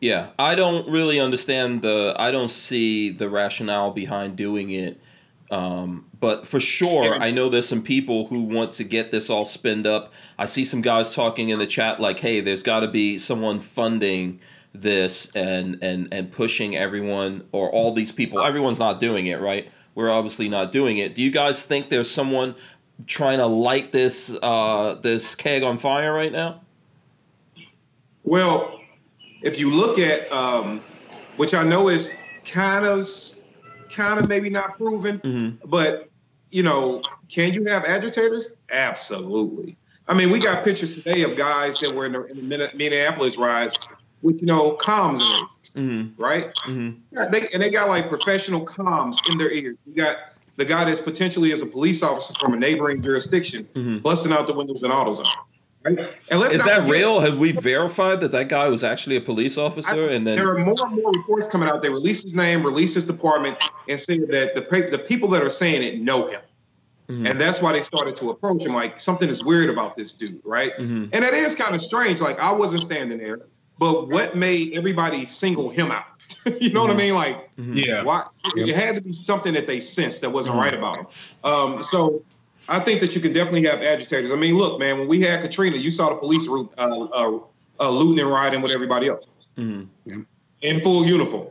Yeah, 0.00 0.28
I 0.38 0.54
don't 0.54 0.88
really 0.90 1.18
understand 1.18 1.80
the. 1.80 2.14
I 2.18 2.30
don't 2.30 2.50
see 2.50 3.10
the 3.10 3.30
rationale 3.30 3.92
behind 3.92 4.36
doing 4.36 4.70
it. 4.70 5.00
Um, 5.50 6.06
but 6.20 6.46
for 6.46 6.60
sure, 6.60 7.14
I 7.14 7.30
know 7.30 7.48
there's 7.48 7.68
some 7.68 7.82
people 7.82 8.26
who 8.26 8.42
want 8.42 8.72
to 8.72 8.84
get 8.84 9.10
this 9.10 9.30
all 9.30 9.44
spinned 9.44 9.86
up. 9.86 10.12
I 10.38 10.44
see 10.44 10.64
some 10.64 10.82
guys 10.82 11.14
talking 11.14 11.48
in 11.48 11.58
the 11.58 11.66
chat 11.66 11.98
like, 11.98 12.18
"Hey, 12.18 12.40
there's 12.42 12.62
got 12.62 12.80
to 12.80 12.88
be 12.88 13.16
someone 13.16 13.60
funding 13.60 14.40
this 14.74 15.34
and 15.34 15.78
and 15.82 16.08
and 16.12 16.30
pushing 16.30 16.76
everyone 16.76 17.44
or 17.52 17.70
all 17.70 17.92
these 17.92 18.12
people. 18.12 18.42
Everyone's 18.42 18.78
not 18.78 19.00
doing 19.00 19.26
it, 19.26 19.40
right? 19.40 19.70
We're 19.96 20.10
obviously 20.10 20.48
not 20.48 20.70
doing 20.72 20.98
it. 20.98 21.14
Do 21.14 21.22
you 21.22 21.30
guys 21.30 21.64
think 21.64 21.88
there's 21.88 22.10
someone 22.10 22.54
trying 23.06 23.38
to 23.38 23.46
light 23.46 23.92
this 23.92 24.30
uh, 24.42 24.98
this 25.02 25.34
keg 25.34 25.62
on 25.64 25.78
fire 25.78 26.12
right 26.12 26.30
now? 26.30 26.60
Well, 28.22 28.78
if 29.42 29.58
you 29.58 29.74
look 29.74 29.98
at, 29.98 30.30
um, 30.30 30.80
which 31.38 31.54
I 31.54 31.64
know 31.64 31.88
is 31.88 32.22
kind 32.44 32.84
of, 32.84 33.06
kind 33.88 34.20
of 34.20 34.28
maybe 34.28 34.50
not 34.50 34.76
proven, 34.76 35.18
Mm-hmm. 35.20 35.68
but 35.68 36.10
you 36.50 36.62
know, 36.62 37.02
can 37.28 37.52
you 37.54 37.64
have 37.64 37.84
agitators? 37.84 38.54
Absolutely. 38.70 39.76
I 40.08 40.14
mean, 40.14 40.30
we 40.30 40.38
got 40.38 40.62
pictures 40.62 40.94
today 40.94 41.22
of 41.22 41.36
guys 41.36 41.78
that 41.78 41.92
were 41.94 42.06
in 42.06 42.12
the, 42.12 42.24
in 42.26 42.48
the 42.48 42.70
Minneapolis 42.74 43.36
riots 43.38 43.78
with 44.26 44.40
you 44.42 44.46
know 44.46 44.76
comms 44.76 45.20
in 45.20 45.46
Mm-hmm. 45.76 46.22
right? 46.22 46.54
Mm-hmm. 46.66 46.98
Yeah, 47.12 47.28
they, 47.28 47.42
and 47.52 47.62
they 47.62 47.70
got 47.70 47.88
like 47.88 48.08
professional 48.08 48.64
comms 48.64 49.16
in 49.30 49.36
their 49.36 49.50
ears. 49.52 49.76
You 49.86 49.94
got 49.94 50.16
the 50.56 50.64
guy 50.64 50.84
that's 50.86 51.00
potentially 51.00 51.50
is 51.50 51.60
a 51.62 51.66
police 51.66 52.02
officer 52.02 52.32
from 52.40 52.54
a 52.54 52.56
neighboring 52.56 53.02
jurisdiction 53.02 53.64
Mhm. 53.74 54.02
busting 54.02 54.32
out 54.32 54.46
the 54.46 54.54
windows 54.54 54.82
in 54.82 54.90
AutoZone. 54.90 55.26
Right? 55.84 56.16
And 56.30 56.40
let's 56.40 56.54
Is 56.54 56.64
that 56.64 56.78
forget- 56.86 56.90
real? 56.90 57.20
Have 57.20 57.36
we 57.38 57.52
verified 57.52 58.20
that 58.20 58.32
that 58.32 58.48
guy 58.48 58.68
was 58.68 58.82
actually 58.82 59.16
a 59.16 59.20
police 59.20 59.58
officer? 59.58 60.08
I- 60.08 60.14
and 60.14 60.26
then 60.26 60.36
there 60.38 60.48
are 60.48 60.58
more 60.64 60.74
and 60.86 60.96
more 61.02 61.12
reports 61.12 61.46
coming 61.46 61.68
out. 61.68 61.82
They 61.82 61.90
release 61.90 62.22
his 62.22 62.34
name, 62.34 62.62
release 62.64 62.94
his 62.94 63.04
department, 63.04 63.58
and 63.88 64.00
say 64.00 64.16
that 64.18 64.54
the 64.54 64.62
the 64.90 64.98
people 64.98 65.28
that 65.30 65.42
are 65.42 65.50
saying 65.50 65.82
it 65.82 66.00
know 66.00 66.26
him, 66.26 66.40
Mhm. 67.10 67.28
and 67.30 67.38
that's 67.38 67.60
why 67.60 67.72
they 67.74 67.82
started 67.82 68.16
to 68.16 68.30
approach 68.30 68.64
him. 68.64 68.72
Like 68.72 68.98
something 68.98 69.28
is 69.28 69.44
weird 69.44 69.68
about 69.68 69.94
this 69.94 70.14
dude, 70.14 70.40
right? 70.42 70.72
Mhm. 70.78 71.10
And 71.12 71.22
it 71.22 71.34
is 71.34 71.54
kind 71.54 71.74
of 71.74 71.82
strange. 71.82 72.22
Like 72.22 72.40
I 72.40 72.50
wasn't 72.52 72.80
standing 72.82 73.18
there, 73.18 73.40
but 73.78 74.08
what 74.08 74.34
made 74.36 74.74
everybody 74.74 75.24
single 75.24 75.70
him 75.70 75.90
out? 75.90 76.04
you 76.60 76.72
know 76.72 76.82
what 76.82 76.90
I 76.90 76.94
mean? 76.94 77.14
Like 77.14 77.50
Yeah. 77.56 78.02
why? 78.02 78.24
It 78.56 78.74
had 78.74 78.94
to 78.96 79.00
be 79.00 79.12
something 79.12 79.54
that 79.54 79.66
they 79.66 79.80
sensed 79.80 80.22
that 80.22 80.30
wasn't 80.30 80.56
Mhm. 80.56 80.60
right 80.60 80.74
about 80.74 80.96
him. 80.98 81.06
Um, 81.44 81.82
so 81.82 82.22
I 82.68 82.80
think 82.80 83.00
that 83.00 83.14
you 83.14 83.20
can 83.20 83.32
definitely 83.32 83.64
have 83.64 83.80
agitators. 83.82 84.32
I 84.32 84.36
mean, 84.36 84.56
look, 84.56 84.80
man, 84.80 84.98
when 84.98 85.08
we 85.08 85.20
had 85.20 85.40
Katrina, 85.40 85.76
you 85.76 85.90
saw 85.90 86.08
the 86.10 86.16
police 86.16 86.48
route, 86.48 86.72
uh, 86.78 87.06
uh, 87.12 87.38
uh, 87.78 87.90
looting 87.90 88.20
and 88.20 88.30
rioting 88.30 88.60
with 88.62 88.72
everybody 88.72 89.08
else 89.08 89.28
Mhm. 89.56 89.86
in 90.62 90.80
full 90.80 91.04
uniform. 91.04 91.48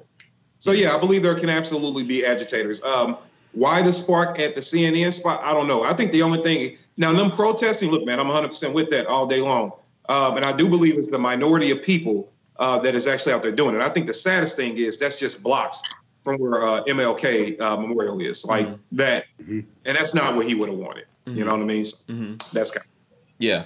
So 0.59 0.71
yeah, 0.71 0.95
I 0.95 0.99
believe 0.99 1.21
there 1.23 1.35
can 1.35 1.49
absolutely 1.49 2.03
be 2.03 2.25
agitators. 2.25 2.83
Um, 2.83 3.17
why 3.53 3.81
the 3.81 3.93
spark 3.93 4.39
at 4.39 4.55
the 4.55 4.61
CNN 4.61 5.13
spot? 5.13 5.41
I 5.43 5.53
don't 5.53 5.67
know. 5.67 5.83
I 5.83 5.93
think 5.93 6.11
the 6.11 6.21
only 6.23 6.39
thing 6.41 6.77
now 6.97 7.13
them 7.13 7.31
protesting. 7.31 7.91
Look, 7.91 8.05
man, 8.05 8.19
I'm 8.19 8.27
100 8.27 8.47
percent 8.47 8.73
with 8.73 8.89
that 8.89 9.05
all 9.07 9.25
day 9.25 9.39
long, 9.41 9.71
um, 10.09 10.35
and 10.37 10.45
I 10.45 10.51
do 10.55 10.67
believe 10.69 10.97
it's 10.97 11.09
the 11.09 11.17
minority 11.19 11.71
of 11.71 11.81
people 11.81 12.31
uh, 12.57 12.79
that 12.79 12.95
is 12.95 13.07
actually 13.07 13.33
out 13.33 13.41
there 13.43 13.51
doing 13.51 13.75
it. 13.75 13.81
I 13.81 13.89
think 13.89 14.07
the 14.07 14.13
saddest 14.13 14.55
thing 14.55 14.77
is 14.77 14.97
that's 14.97 15.19
just 15.19 15.43
blocks 15.43 15.81
from 16.23 16.37
where 16.37 16.63
uh, 16.63 16.83
MLK 16.85 17.59
uh, 17.61 17.77
Memorial 17.77 18.19
is, 18.21 18.45
like 18.45 18.65
Mhm. 18.67 18.79
that, 18.93 19.25
Mhm. 19.43 19.65
and 19.85 19.97
that's 19.97 20.13
not 20.13 20.35
what 20.35 20.45
he 20.47 20.55
would 20.55 20.69
have 20.69 20.77
wanted. 20.77 21.05
You 21.27 21.43
know 21.43 21.51
what 21.51 21.61
I 21.61 21.65
mean? 21.65 21.83
So 21.83 22.13
Mhm. 22.13 22.51
that's 22.51 22.71
kind. 22.71 22.85
Yeah. 23.39 23.65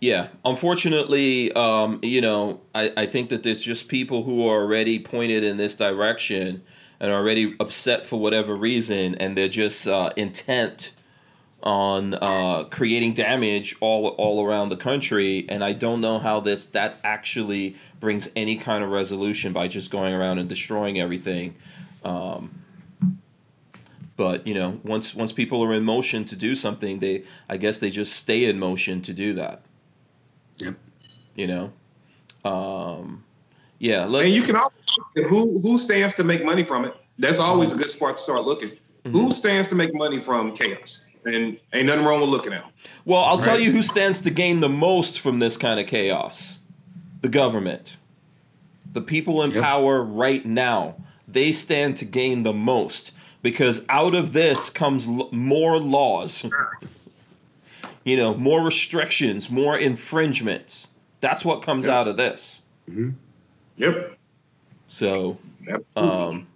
Yeah. 0.00 0.28
Unfortunately, 0.44 1.52
um, 1.52 1.98
you 2.02 2.20
know, 2.20 2.60
I, 2.74 2.92
I 2.96 3.06
think 3.06 3.30
that 3.30 3.42
there's 3.42 3.62
just 3.62 3.88
people 3.88 4.22
who 4.24 4.46
are 4.48 4.60
already 4.62 4.98
pointed 4.98 5.42
in 5.44 5.56
this 5.56 5.74
direction 5.74 6.62
and 7.00 7.12
already 7.12 7.54
upset 7.60 8.04
for 8.06 8.18
whatever 8.20 8.54
reason, 8.56 9.14
and 9.16 9.36
they're 9.36 9.48
just 9.48 9.86
uh, 9.88 10.10
intent 10.16 10.90
on 11.62 12.14
uh, 12.14 12.64
creating 12.64 13.14
damage 13.14 13.76
all 13.80 14.08
all 14.08 14.44
around 14.44 14.68
the 14.68 14.76
country. 14.76 15.46
And 15.48 15.64
I 15.64 15.72
don't 15.72 16.00
know 16.00 16.18
how 16.18 16.40
this 16.40 16.66
that 16.66 16.96
actually 17.02 17.76
brings 18.00 18.28
any 18.36 18.56
kind 18.56 18.84
of 18.84 18.90
resolution 18.90 19.52
by 19.52 19.68
just 19.68 19.90
going 19.90 20.14
around 20.14 20.38
and 20.38 20.48
destroying 20.48 21.00
everything. 21.00 21.56
Um, 22.04 22.62
but 24.16 24.46
you 24.46 24.54
know, 24.54 24.80
once 24.82 25.14
once 25.14 25.32
people 25.32 25.62
are 25.64 25.72
in 25.72 25.84
motion 25.84 26.24
to 26.26 26.36
do 26.36 26.54
something, 26.54 26.98
they 26.98 27.24
I 27.48 27.56
guess 27.56 27.78
they 27.78 27.90
just 27.90 28.14
stay 28.14 28.44
in 28.44 28.58
motion 28.58 29.02
to 29.02 29.12
do 29.12 29.34
that. 29.34 29.62
Yep. 30.58 30.74
You 31.34 31.46
know, 31.46 31.72
um, 32.44 33.24
yeah. 33.78 34.06
Let's. 34.06 34.26
And 34.26 34.34
you 34.34 34.42
can 34.42 34.56
always 34.56 34.72
at 35.16 35.24
who 35.24 35.60
who 35.60 35.78
stands 35.78 36.14
to 36.14 36.24
make 36.24 36.44
money 36.44 36.64
from 36.64 36.84
it. 36.84 36.94
That's 37.18 37.38
always 37.40 37.72
a 37.72 37.76
good 37.76 37.90
spot 37.90 38.16
to 38.16 38.22
start 38.22 38.44
looking. 38.44 38.70
Who 39.04 39.30
stands 39.32 39.68
to 39.68 39.74
make 39.74 39.94
money 39.94 40.18
from 40.18 40.52
chaos? 40.52 41.07
And 41.24 41.58
ain't 41.72 41.86
nothing 41.86 42.04
wrong 42.04 42.20
with 42.20 42.30
looking 42.30 42.52
at 42.52 42.62
them. 42.62 42.70
Well, 43.04 43.20
I'll 43.22 43.38
tell 43.38 43.58
you 43.58 43.72
who 43.72 43.82
stands 43.82 44.20
to 44.22 44.30
gain 44.30 44.60
the 44.60 44.68
most 44.68 45.20
from 45.20 45.38
this 45.38 45.56
kind 45.56 45.78
of 45.80 45.86
chaos 45.86 46.58
the 47.20 47.28
government. 47.28 47.96
The 48.92 49.00
people 49.00 49.42
in 49.42 49.50
Yep. 49.50 49.62
power 49.62 50.02
right 50.02 50.44
now, 50.46 50.96
they 51.26 51.52
stand 51.52 51.96
to 51.98 52.04
gain 52.04 52.42
the 52.42 52.52
most 52.52 53.12
because 53.42 53.84
out 53.88 54.14
of 54.14 54.32
this 54.32 54.70
comes 54.70 55.06
l- 55.08 55.28
more 55.32 55.78
laws. 55.78 56.44
you 58.04 58.16
know, 58.16 58.34
more 58.34 58.62
restrictions, 58.64 59.50
more 59.50 59.76
infringements. 59.76 60.86
That's 61.20 61.44
what 61.44 61.60
comes 61.62 61.84
Yep. 61.84 61.94
out 61.94 62.08
of 62.08 62.16
this. 62.16 62.62
Yep. 63.76 64.16
So, 64.86 65.36
Yep. 65.66 65.84
um, 65.96 66.46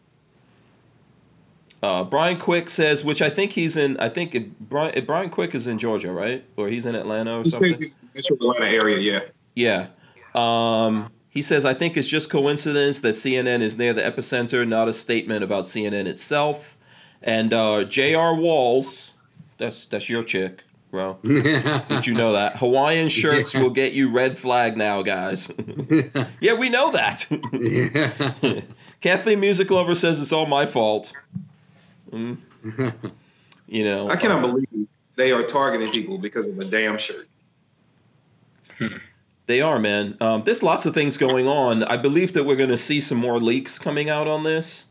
uh, 1.82 2.04
Brian 2.04 2.38
Quick 2.38 2.68
says, 2.70 3.04
which 3.04 3.20
I 3.20 3.28
think 3.30 3.52
he's 3.52 3.76
in. 3.76 3.96
I 3.98 4.09
think 4.09 4.34
it, 4.34 4.59
Brian 4.68 5.04
Brian 5.04 5.30
Quick 5.30 5.54
is 5.54 5.66
in 5.66 5.78
Georgia, 5.78 6.12
right? 6.12 6.44
Or 6.56 6.68
he's 6.68 6.86
in 6.86 6.94
Atlanta 6.94 7.38
or 7.38 7.42
He 7.42 7.50
something. 7.50 7.68
he's 7.72 7.96
in 8.02 8.09
the 8.14 8.34
Atlanta 8.34 8.66
area, 8.66 8.98
yeah. 8.98 9.20
Yeah. 9.54 9.86
Um, 10.34 11.10
he 11.28 11.42
says, 11.42 11.64
I 11.64 11.74
think 11.74 11.96
it's 11.96 12.09
just 12.09 12.30
coincidence 12.30 13.00
that 13.00 13.14
CNN 13.14 13.60
is 13.62 13.76
near 13.78 13.92
the 13.92 14.02
epicenter, 14.02 14.66
not 14.68 14.86
a 14.88 14.92
statement 14.92 15.42
about 15.42 15.64
CNN 15.64 16.06
itself. 16.06 16.76
And 17.22 17.52
uh, 17.54 17.84
J.R. 17.84 18.34
Walls, 18.34 19.12
that's 19.59 19.86
that's 19.86 20.09
your 20.09 20.22
chick, 20.24 20.64
bro. 20.90 21.18
Did 21.24 22.06
you 22.06 22.14
know 22.14 22.32
that? 22.32 22.56
Hawaiian 22.56 23.09
shirts 23.09 23.54
will 23.54 23.70
get 23.70 23.92
you 23.92 24.10
red 24.10 24.36
flag 24.38 24.76
now, 24.76 25.02
guys. 25.02 25.50
yeah, 26.40 26.54
we 26.54 26.68
know 26.68 26.90
that. 26.92 27.26
Kathleen 29.00 29.40
Music 29.40 29.70
Lover 29.70 29.94
says 29.94 30.20
it's 30.20 30.32
all 30.32 30.46
my 30.46 30.66
fault. 30.66 31.12
Mm. 32.12 32.39
You 33.68 33.84
know, 33.84 34.10
I 34.10 34.16
cannot 34.16 34.43
believe 34.43 34.66
they 35.16 35.32
are 35.32 35.43
targeting 35.43 35.90
people 35.90 36.18
because 36.18 36.47
of 36.47 36.59
a 36.59 36.64
damn 36.64 36.98
shirt. 36.98 37.26
They 39.47 39.60
are, 39.60 39.80
man. 39.80 40.16
Um, 40.20 40.44
there's 40.44 40.62
lots 40.62 40.86
of 40.86 40.94
things 40.94 41.16
going 41.16 41.48
on. 41.48 41.82
I 41.82 41.97
believe 41.97 42.32
that 42.34 42.44
we're 42.44 42.56
going 42.56 42.70
to 42.70 42.78
see 42.78 43.01
some 43.01 43.18
more 43.18 43.40
leaks 43.40 43.76
coming 43.76 44.09
out 44.09 44.28
on 44.28 44.44
this. 44.44 44.86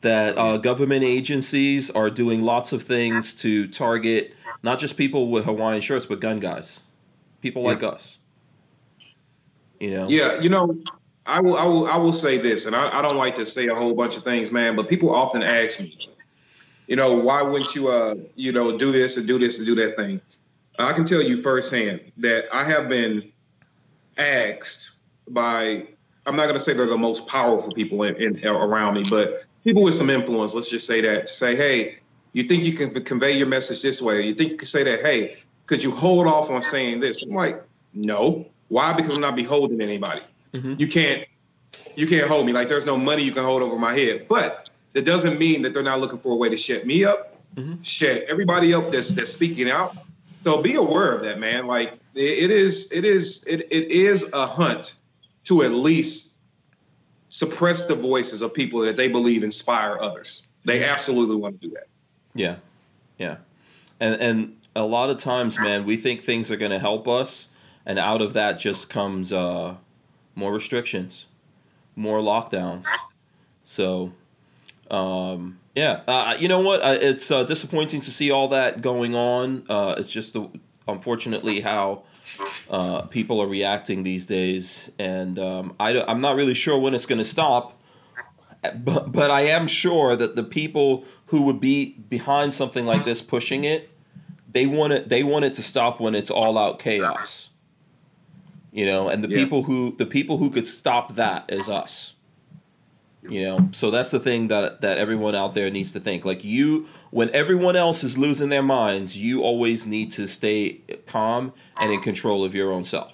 That 0.00 0.38
uh, 0.38 0.56
government 0.56 1.04
agencies 1.04 1.90
are 1.90 2.08
doing 2.08 2.42
lots 2.42 2.72
of 2.72 2.82
things 2.82 3.34
to 3.36 3.68
target 3.68 4.34
not 4.62 4.78
just 4.78 4.96
people 4.96 5.28
with 5.28 5.44
Hawaiian 5.44 5.82
shirts, 5.82 6.06
but 6.06 6.18
gun 6.18 6.40
guys, 6.40 6.80
people 7.42 7.62
like 7.62 7.82
us. 7.82 8.18
You 9.78 9.90
know. 9.90 10.08
Yeah, 10.08 10.40
you 10.40 10.48
know, 10.48 10.78
I 11.26 11.40
will, 11.40 11.56
I 11.56 11.66
will, 11.66 11.86
I 11.86 11.96
will 11.98 12.14
say 12.14 12.38
this, 12.38 12.64
and 12.64 12.74
I, 12.74 12.98
I 12.98 13.02
don't 13.02 13.16
like 13.16 13.34
to 13.36 13.46
say 13.46 13.66
a 13.68 13.74
whole 13.74 13.94
bunch 13.94 14.16
of 14.16 14.24
things, 14.24 14.50
man. 14.50 14.76
But 14.76 14.88
people 14.88 15.14
often 15.14 15.42
ask 15.42 15.80
me, 15.80 16.09
you 16.90 16.96
know, 16.96 17.14
why 17.14 17.40
wouldn't 17.40 17.76
you, 17.76 17.88
uh, 17.88 18.16
you 18.34 18.50
know, 18.50 18.76
do 18.76 18.90
this 18.90 19.16
and 19.16 19.26
do 19.26 19.38
this 19.38 19.58
and 19.58 19.66
do 19.66 19.76
that 19.76 19.96
thing? 19.96 20.20
I 20.76 20.92
can 20.92 21.04
tell 21.04 21.22
you 21.22 21.36
firsthand 21.36 22.00
that 22.16 22.46
I 22.52 22.64
have 22.64 22.88
been 22.88 23.30
asked 24.18 24.98
by, 25.28 25.86
I'm 26.26 26.34
not 26.34 26.44
going 26.44 26.54
to 26.54 26.60
say 26.60 26.72
they're 26.74 26.86
the 26.86 26.98
most 26.98 27.28
powerful 27.28 27.72
people 27.72 28.02
in, 28.02 28.38
in 28.38 28.46
around 28.46 28.94
me, 28.94 29.04
but 29.08 29.44
people 29.62 29.84
with 29.84 29.94
some 29.94 30.10
influence. 30.10 30.52
Let's 30.52 30.68
just 30.68 30.86
say 30.86 31.00
that. 31.02 31.28
Say, 31.28 31.54
hey, 31.54 31.98
you 32.32 32.42
think 32.42 32.64
you 32.64 32.72
can 32.72 32.90
convey 33.04 33.38
your 33.38 33.46
message 33.46 33.82
this 33.82 34.02
way? 34.02 34.26
You 34.26 34.34
think 34.34 34.50
you 34.50 34.56
can 34.56 34.66
say 34.66 34.82
that? 34.82 35.00
Hey, 35.00 35.36
could 35.66 35.84
you 35.84 35.92
hold 35.92 36.26
off 36.26 36.50
on 36.50 36.60
saying 36.60 36.98
this? 36.98 37.22
I'm 37.22 37.30
like, 37.30 37.62
no. 37.94 38.46
Why? 38.66 38.94
Because 38.94 39.14
I'm 39.14 39.20
not 39.20 39.36
beholden 39.36 39.78
to 39.78 39.84
anybody. 39.84 40.22
Mhm. 40.54 40.80
You 40.80 40.88
can't 40.88 41.24
you 41.94 42.06
can't 42.08 42.26
hold 42.26 42.46
me. 42.46 42.52
Like 42.52 42.68
there's 42.68 42.86
no 42.86 42.96
money 42.96 43.22
you 43.22 43.32
can 43.32 43.44
hold 43.44 43.62
over 43.62 43.78
my 43.78 43.94
head. 43.94 44.26
But 44.28 44.69
that 44.92 45.04
doesn't 45.04 45.38
mean 45.38 45.62
that 45.62 45.74
they're 45.74 45.82
not 45.82 46.00
looking 46.00 46.18
for 46.18 46.32
a 46.32 46.36
way 46.36 46.48
to 46.48 46.56
shut 46.56 46.84
me 46.86 47.04
up, 47.04 47.36
Mhm. 47.56 47.84
shut 47.84 48.22
everybody 48.28 48.72
up 48.74 48.90
that's 48.90 49.10
that's 49.10 49.32
speaking 49.32 49.70
out. 49.70 49.96
So 50.44 50.62
be 50.62 50.74
aware 50.74 51.12
of 51.14 51.22
that, 51.24 51.38
man. 51.38 51.66
Like 51.66 51.94
it, 52.14 52.44
it 52.44 52.50
is 52.50 52.92
it 52.92 53.04
is 53.04 53.44
it, 53.46 53.66
it 53.70 53.90
is 53.90 54.32
a 54.32 54.46
hunt 54.46 54.94
to 55.44 55.62
at 55.62 55.72
least 55.72 56.38
suppress 57.28 57.86
the 57.86 57.94
voices 57.94 58.42
of 58.42 58.52
people 58.54 58.80
that 58.80 58.96
they 58.96 59.08
believe 59.08 59.42
inspire 59.42 59.98
others. 60.00 60.48
They 60.64 60.84
absolutely 60.84 61.36
want 61.36 61.60
to 61.60 61.68
do 61.68 61.74
that. 61.74 61.86
Yeah, 62.34 62.56
yeah, 63.18 63.36
and 63.98 64.14
and 64.20 64.56
a 64.76 64.82
lot 64.84 65.10
of 65.10 65.18
times, 65.18 65.58
man, 65.58 65.84
we 65.84 65.96
think 65.96 66.22
things 66.22 66.50
are 66.50 66.56
going 66.56 66.70
to 66.70 66.78
help 66.78 67.08
us, 67.08 67.48
and 67.84 67.98
out 67.98 68.22
of 68.22 68.32
that 68.34 68.58
just 68.58 68.88
comes 68.88 69.32
uh, 69.32 69.74
more 70.34 70.52
restrictions, 70.52 71.26
more 71.96 72.20
lockdowns. 72.20 72.84
So, 73.64 74.12
um, 74.90 75.58
yeah, 75.74 76.00
uh, 76.08 76.36
you 76.38 76.48
know 76.48 76.60
what? 76.60 76.82
Uh, 76.82 76.98
it's 77.00 77.30
uh, 77.30 77.44
disappointing 77.44 78.00
to 78.02 78.10
see 78.10 78.30
all 78.30 78.48
that 78.48 78.82
going 78.82 79.14
on. 79.14 79.64
Uh, 79.68 79.94
it's 79.96 80.10
just 80.10 80.32
the, 80.32 80.48
unfortunately 80.88 81.60
how 81.60 82.02
uh, 82.68 83.02
people 83.02 83.40
are 83.40 83.46
reacting 83.46 84.02
these 84.02 84.26
days, 84.26 84.90
and 84.98 85.38
um, 85.38 85.74
I, 85.78 86.00
I'm 86.02 86.20
not 86.20 86.36
really 86.36 86.54
sure 86.54 86.78
when 86.78 86.94
it's 86.94 87.06
going 87.06 87.18
to 87.18 87.24
stop. 87.24 87.76
But, 88.74 89.10
but 89.10 89.30
I 89.30 89.42
am 89.42 89.66
sure 89.66 90.16
that 90.16 90.34
the 90.34 90.42
people 90.44 91.04
who 91.26 91.42
would 91.42 91.60
be 91.60 91.92
behind 92.10 92.52
something 92.52 92.84
like 92.84 93.06
this 93.06 93.22
pushing 93.22 93.64
it, 93.64 93.88
they 94.52 94.66
want 94.66 94.92
it. 94.92 95.08
They 95.08 95.22
want 95.22 95.46
it 95.46 95.54
to 95.54 95.62
stop 95.62 95.98
when 95.98 96.14
it's 96.14 96.30
all 96.30 96.58
out 96.58 96.78
chaos. 96.78 97.48
You 98.70 98.84
know, 98.84 99.08
and 99.08 99.24
the 99.24 99.28
Yeah. 99.28 99.44
people 99.44 99.62
who 99.62 99.96
the 99.96 100.04
people 100.04 100.36
who 100.36 100.50
could 100.50 100.66
stop 100.66 101.14
that 101.14 101.46
is 101.48 101.68
us. 101.70 102.12
You 103.30 103.44
know, 103.44 103.68
so 103.72 103.92
that's 103.92 104.10
the 104.10 104.18
thing 104.18 104.48
that 104.48 104.80
that 104.80 104.98
everyone 104.98 105.36
out 105.36 105.54
there 105.54 105.70
needs 105.70 105.92
to 105.92 106.00
think. 106.00 106.24
Like 106.24 106.42
you, 106.42 106.88
when 107.10 107.30
everyone 107.30 107.76
else 107.76 108.02
is 108.02 108.18
losing 108.18 108.48
their 108.48 108.62
minds, 108.62 109.16
you 109.16 109.42
always 109.42 109.86
need 109.86 110.10
to 110.12 110.26
stay 110.26 110.80
calm 111.06 111.52
and 111.80 111.92
in 111.92 112.00
control 112.00 112.44
of 112.44 112.54
your 112.54 112.72
own 112.72 112.82
self. 112.82 113.12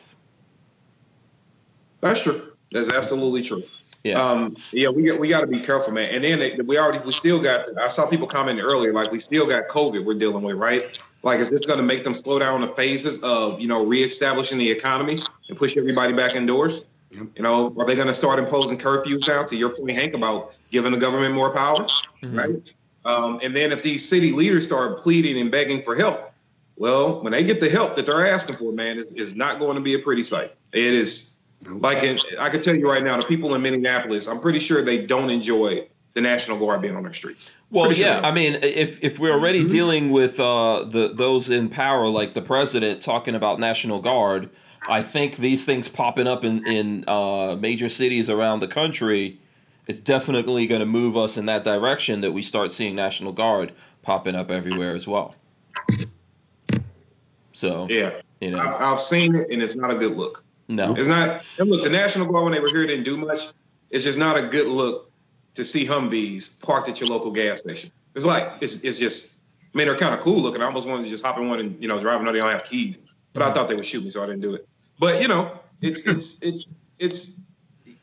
That's 2.00 2.22
true. 2.22 2.40
That's 2.72 2.92
absolutely 2.92 3.42
true. 3.42 3.62
Yeah. 4.04 4.22
Um, 4.22 4.56
yeah, 4.72 4.88
we 4.88 5.02
got 5.02 5.18
we 5.18 5.28
got 5.28 5.40
to 5.40 5.46
be 5.46 5.60
careful, 5.60 5.92
man. 5.92 6.10
And 6.10 6.24
then 6.24 6.38
they, 6.38 6.54
we 6.54 6.78
already 6.78 7.00
we 7.00 7.12
still 7.12 7.42
got. 7.42 7.66
I 7.78 7.88
saw 7.88 8.08
people 8.08 8.26
commenting 8.26 8.64
earlier, 8.64 8.92
like 8.92 9.10
we 9.10 9.18
still 9.18 9.46
got 9.46 9.68
COVID 9.68 10.04
we're 10.04 10.14
dealing 10.14 10.42
with, 10.42 10.56
right? 10.56 10.98
Like, 11.22 11.40
is 11.40 11.50
this 11.50 11.64
going 11.64 11.80
to 11.80 11.84
make 11.84 12.04
them 12.04 12.14
slow 12.14 12.38
down 12.38 12.60
the 12.60 12.68
phases 12.68 13.22
of 13.22 13.60
you 13.60 13.66
know 13.66 13.84
reestablishing 13.84 14.58
the 14.58 14.70
economy 14.70 15.20
and 15.48 15.58
push 15.58 15.76
everybody 15.76 16.12
back 16.12 16.36
indoors? 16.36 16.86
You 17.16 17.42
know, 17.42 17.74
are 17.78 17.86
they 17.86 17.94
going 17.94 18.08
to 18.08 18.14
start 18.14 18.38
imposing 18.38 18.78
curfews 18.78 19.26
now? 19.26 19.44
To 19.44 19.56
your 19.56 19.70
point, 19.70 19.90
Hank, 19.92 20.14
about 20.14 20.56
giving 20.70 20.92
the 20.92 20.98
government 20.98 21.34
more 21.34 21.50
power, 21.50 21.86
Mhm. 22.22 22.38
right? 22.38 22.62
Um, 23.04 23.40
and 23.42 23.54
then 23.54 23.72
if 23.72 23.82
these 23.82 24.06
city 24.06 24.32
leaders 24.32 24.64
start 24.64 24.98
pleading 24.98 25.40
and 25.40 25.50
begging 25.50 25.82
for 25.82 25.94
help, 25.94 26.32
well, 26.76 27.22
when 27.22 27.32
they 27.32 27.42
get 27.42 27.60
the 27.60 27.70
help 27.70 27.94
that 27.96 28.06
they're 28.06 28.26
asking 28.26 28.56
for, 28.56 28.72
man, 28.72 28.98
it 28.98 29.08
is 29.14 29.34
not 29.34 29.58
going 29.58 29.76
to 29.76 29.80
be 29.80 29.94
a 29.94 29.98
pretty 29.98 30.22
sight. 30.22 30.52
It 30.72 30.92
is 30.94 31.38
like 31.66 32.02
in, 32.02 32.18
I 32.38 32.50
can 32.50 32.60
tell 32.60 32.76
you 32.76 32.90
right 32.90 33.02
now, 33.02 33.16
the 33.16 33.24
people 33.24 33.54
in 33.54 33.62
Minneapolis, 33.62 34.28
I'm 34.28 34.40
pretty 34.40 34.58
sure 34.58 34.82
they 34.82 35.04
don't 35.06 35.30
enjoy 35.30 35.86
the 36.12 36.20
National 36.20 36.58
Guard 36.58 36.82
being 36.82 36.96
on 36.96 37.02
their 37.02 37.12
streets. 37.12 37.56
Well, 37.70 37.90
sure 37.92 38.06
yeah. 38.06 38.20
I 38.22 38.32
mean, 38.32 38.58
if 38.62 39.02
if 39.02 39.18
we're 39.18 39.32
already 39.32 39.64
dealing 39.64 40.10
with 40.10 40.40
uh, 40.40 40.84
the 40.84 41.12
those 41.14 41.48
in 41.50 41.68
power, 41.68 42.08
like 42.08 42.34
the 42.34 42.42
president 42.42 43.02
talking 43.02 43.34
about 43.34 43.60
National 43.60 44.00
Guard, 44.00 44.50
I 44.88 45.02
think 45.02 45.36
these 45.36 45.64
things 45.64 45.88
popping 45.88 46.26
up 46.26 46.44
in 46.44 46.66
in 46.66 47.04
uh, 47.08 47.56
major 47.58 47.88
cities 47.88 48.30
around 48.30 48.60
the 48.60 48.68
country, 48.68 49.38
it's 49.86 50.00
definitely 50.00 50.66
going 50.66 50.80
to 50.80 50.86
move 50.86 51.16
us 51.16 51.36
in 51.36 51.46
that 51.46 51.64
direction 51.64 52.20
that 52.20 52.32
we 52.32 52.42
start 52.42 52.72
seeing 52.72 52.94
National 52.94 53.32
Guard 53.32 53.72
popping 54.02 54.34
up 54.34 54.50
everywhere 54.50 54.94
as 54.94 55.06
well. 55.06 55.34
So 57.52 57.86
Yeah, 57.88 58.20
you 58.40 58.50
know, 58.50 58.58
I've, 58.58 58.74
I've 58.74 59.00
seen 59.00 59.34
it, 59.34 59.50
and 59.50 59.62
it's 59.62 59.76
not 59.76 59.90
a 59.90 59.94
good 59.94 60.16
look. 60.16 60.44
no, 60.68 60.94
It's 60.94 61.08
not. 61.08 61.42
And 61.58 61.70
look, 61.70 61.82
the 61.82 61.90
National 61.90 62.30
Guard 62.30 62.44
when 62.44 62.52
they 62.52 62.60
were 62.60 62.68
here 62.68 62.86
didn't 62.86 63.04
do 63.04 63.16
much. 63.16 63.46
It's 63.90 64.04
just 64.04 64.18
not 64.18 64.36
a 64.36 64.42
good 64.42 64.66
look 64.66 65.10
to 65.54 65.64
see 65.64 65.86
Humvees 65.86 66.62
parked 66.62 66.88
at 66.88 67.00
your 67.00 67.08
local 67.08 67.30
gas 67.30 67.60
station. 67.60 67.90
It's 68.14 68.26
like 68.26 68.58
it's 68.60 68.82
it's 68.84 68.98
just. 68.98 69.42
I 69.74 69.78
mean, 69.78 69.88
they're 69.88 69.96
kind 69.96 70.14
of 70.14 70.20
cool 70.20 70.40
looking. 70.40 70.62
I 70.62 70.64
almost 70.64 70.88
wanted 70.88 71.04
to 71.04 71.10
just 71.10 71.22
hop 71.24 71.36
in 71.36 71.48
one 71.48 71.60
and 71.60 71.82
you 71.82 71.88
know 71.88 72.00
drive. 72.00 72.20
I 72.20 72.24
know 72.24 72.32
they 72.32 72.38
don't 72.38 72.50
have 72.50 72.64
keys, 72.64 72.98
but 73.36 73.42
I 73.50 73.52
thought 73.52 73.68
they 73.68 73.74
would 73.74 73.84
shoot 73.86 74.02
me, 74.02 74.10
so 74.10 74.22
I 74.22 74.26
didn't 74.26 74.40
do 74.42 74.54
it. 74.54 74.66
But 74.98 75.20
you 75.20 75.28
know, 75.28 75.52
it's 75.82 76.06
it's 76.14 76.42
it's 76.42 76.74
it's 76.98 77.40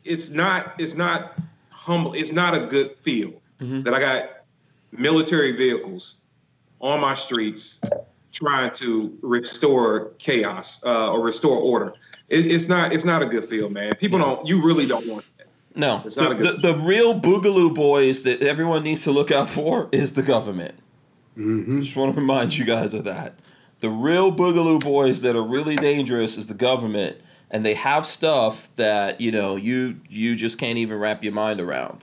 it's 0.04 0.30
not 0.30 0.74
it's 0.78 0.96
not 0.96 1.36
humble. 1.70 2.14
It's 2.14 2.32
not 2.32 2.54
a 2.54 2.60
good 2.60 2.92
feel 2.92 3.40
Mhm. 3.60 3.84
that 3.84 3.94
I 3.94 4.00
got 4.00 4.30
military 4.92 5.52
vehicles 5.52 6.24
on 6.80 7.00
my 7.00 7.14
streets 7.14 7.80
trying 8.32 8.70
to 8.72 9.16
restore 9.22 10.10
chaos 10.18 10.84
uh, 10.84 11.12
or 11.12 11.20
restore 11.20 11.56
order. 11.56 11.94
It, 12.28 12.46
it's 12.46 12.68
not 12.68 12.92
it's 12.92 13.04
not 13.04 13.22
a 13.22 13.26
good 13.26 13.44
feel, 13.44 13.70
man. 13.70 13.94
People 13.96 14.18
don't. 14.18 14.46
You 14.48 14.64
really 14.66 14.86
don't 14.86 15.06
want 15.06 15.24
that. 15.38 15.46
no. 15.74 16.02
It's 16.04 16.16
The, 16.16 16.22
not 16.22 16.32
a 16.32 16.34
good- 16.34 16.60
the, 16.62 16.72
the 16.72 16.78
real 16.78 17.18
boogaloo 17.20 17.74
boys 17.74 18.22
that 18.24 18.42
everyone 18.42 18.82
needs 18.84 19.02
to 19.04 19.10
look 19.12 19.30
out 19.30 19.48
for 19.48 19.88
is 19.92 20.14
the 20.14 20.22
government. 20.22 20.74
hmm 21.34 21.80
Just 21.82 21.96
want 21.96 22.14
to 22.14 22.20
remind 22.20 22.56
you 22.56 22.64
guys 22.64 22.92
of 22.94 23.04
that. 23.04 23.34
The 23.84 23.90
real 23.90 24.32
boogaloo 24.32 24.82
boys 24.82 25.20
that 25.20 25.36
are 25.36 25.42
really 25.42 25.76
dangerous 25.76 26.38
is 26.38 26.46
the 26.46 26.54
government, 26.54 27.18
and 27.50 27.66
they 27.66 27.74
have 27.74 28.06
stuff 28.06 28.70
that 28.76 29.20
you 29.20 29.30
know 29.30 29.56
you 29.56 30.00
you 30.08 30.36
just 30.36 30.56
can't 30.56 30.78
even 30.78 30.98
wrap 30.98 31.22
your 31.22 31.34
mind 31.34 31.60
around. 31.60 32.02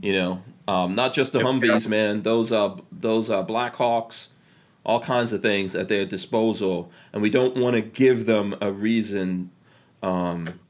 You 0.00 0.12
know, 0.12 0.42
um, 0.68 0.94
not 0.94 1.12
just 1.12 1.32
the 1.32 1.40
Humvees, 1.40 1.88
man. 1.88 2.22
Those 2.22 2.52
uh 2.52 2.76
those 2.92 3.30
uh 3.30 3.44
Blackhawks, 3.44 4.28
all 4.84 5.00
kinds 5.00 5.32
of 5.32 5.42
things 5.42 5.74
at 5.74 5.88
their 5.88 6.06
disposal, 6.06 6.88
and 7.12 7.20
we 7.20 7.30
don't 7.30 7.56
want 7.56 7.74
to 7.74 7.82
give 7.82 8.26
them 8.26 8.54
a 8.60 8.70
reason. 8.70 9.50
Um, 10.04 10.60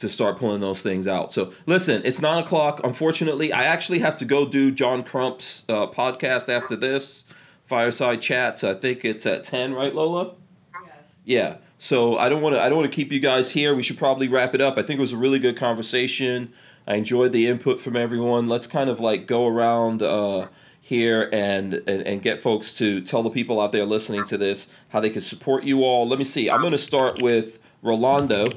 to 0.00 0.08
start 0.08 0.38
pulling 0.38 0.60
those 0.60 0.80
things 0.80 1.08
out. 1.08 1.32
So 1.32 1.52
listen, 1.66 2.02
it's 2.04 2.20
nine 2.20 2.44
o'clock. 2.44 2.82
Unfortunately, 2.84 3.52
I 3.54 3.64
actually 3.64 3.98
have 4.00 4.16
to 4.18 4.24
go 4.24 4.46
do 4.46 4.70
John 4.70 5.02
Crump's 5.02 5.64
uh, 5.68 5.88
podcast 5.88 6.48
after 6.48 6.76
this 6.76 7.24
fireside 7.68 8.22
chats. 8.22 8.64
I 8.64 8.74
think 8.74 9.04
it's 9.04 9.26
at 9.26 9.44
ten, 9.44 9.74
right, 9.74 9.94
Lola? 9.94 10.32
Yes. 10.74 10.94
Yeah. 11.24 11.56
So 11.76 12.18
I 12.18 12.28
don't 12.28 12.42
want 12.42 12.56
to. 12.56 12.60
I 12.60 12.68
don't 12.68 12.78
want 12.78 12.90
to 12.90 12.96
keep 12.96 13.12
you 13.12 13.20
guys 13.20 13.52
here. 13.52 13.74
We 13.74 13.82
should 13.82 13.98
probably 13.98 14.26
wrap 14.26 14.54
it 14.54 14.60
up. 14.60 14.78
I 14.78 14.82
think 14.82 14.98
it 14.98 15.00
was 15.00 15.12
a 15.12 15.16
really 15.16 15.38
good 15.38 15.56
conversation. 15.56 16.52
I 16.86 16.94
enjoyed 16.94 17.32
the 17.32 17.46
input 17.46 17.78
from 17.78 17.96
everyone. 17.96 18.48
Let's 18.48 18.66
kind 18.66 18.88
of 18.88 18.98
like 18.98 19.26
go 19.26 19.46
around 19.46 20.02
uh, 20.02 20.48
here 20.80 21.28
and, 21.32 21.74
and 21.86 22.02
and 22.02 22.22
get 22.22 22.40
folks 22.40 22.76
to 22.78 23.02
tell 23.02 23.22
the 23.22 23.30
people 23.30 23.60
out 23.60 23.72
there 23.72 23.84
listening 23.84 24.24
to 24.24 24.38
this 24.38 24.68
how 24.88 25.00
they 25.00 25.10
can 25.10 25.20
support 25.20 25.64
you 25.64 25.84
all. 25.84 26.08
Let 26.08 26.18
me 26.18 26.24
see. 26.24 26.48
I'm 26.48 26.60
going 26.60 26.72
to 26.72 26.78
start 26.78 27.22
with 27.22 27.58
Rolando, 27.82 28.48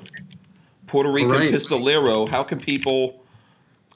Puerto 0.88 1.12
Rican 1.12 1.32
right. 1.32 1.52
Pistolero. 1.52 2.28
How 2.30 2.44
can 2.44 2.58
people 2.58 3.22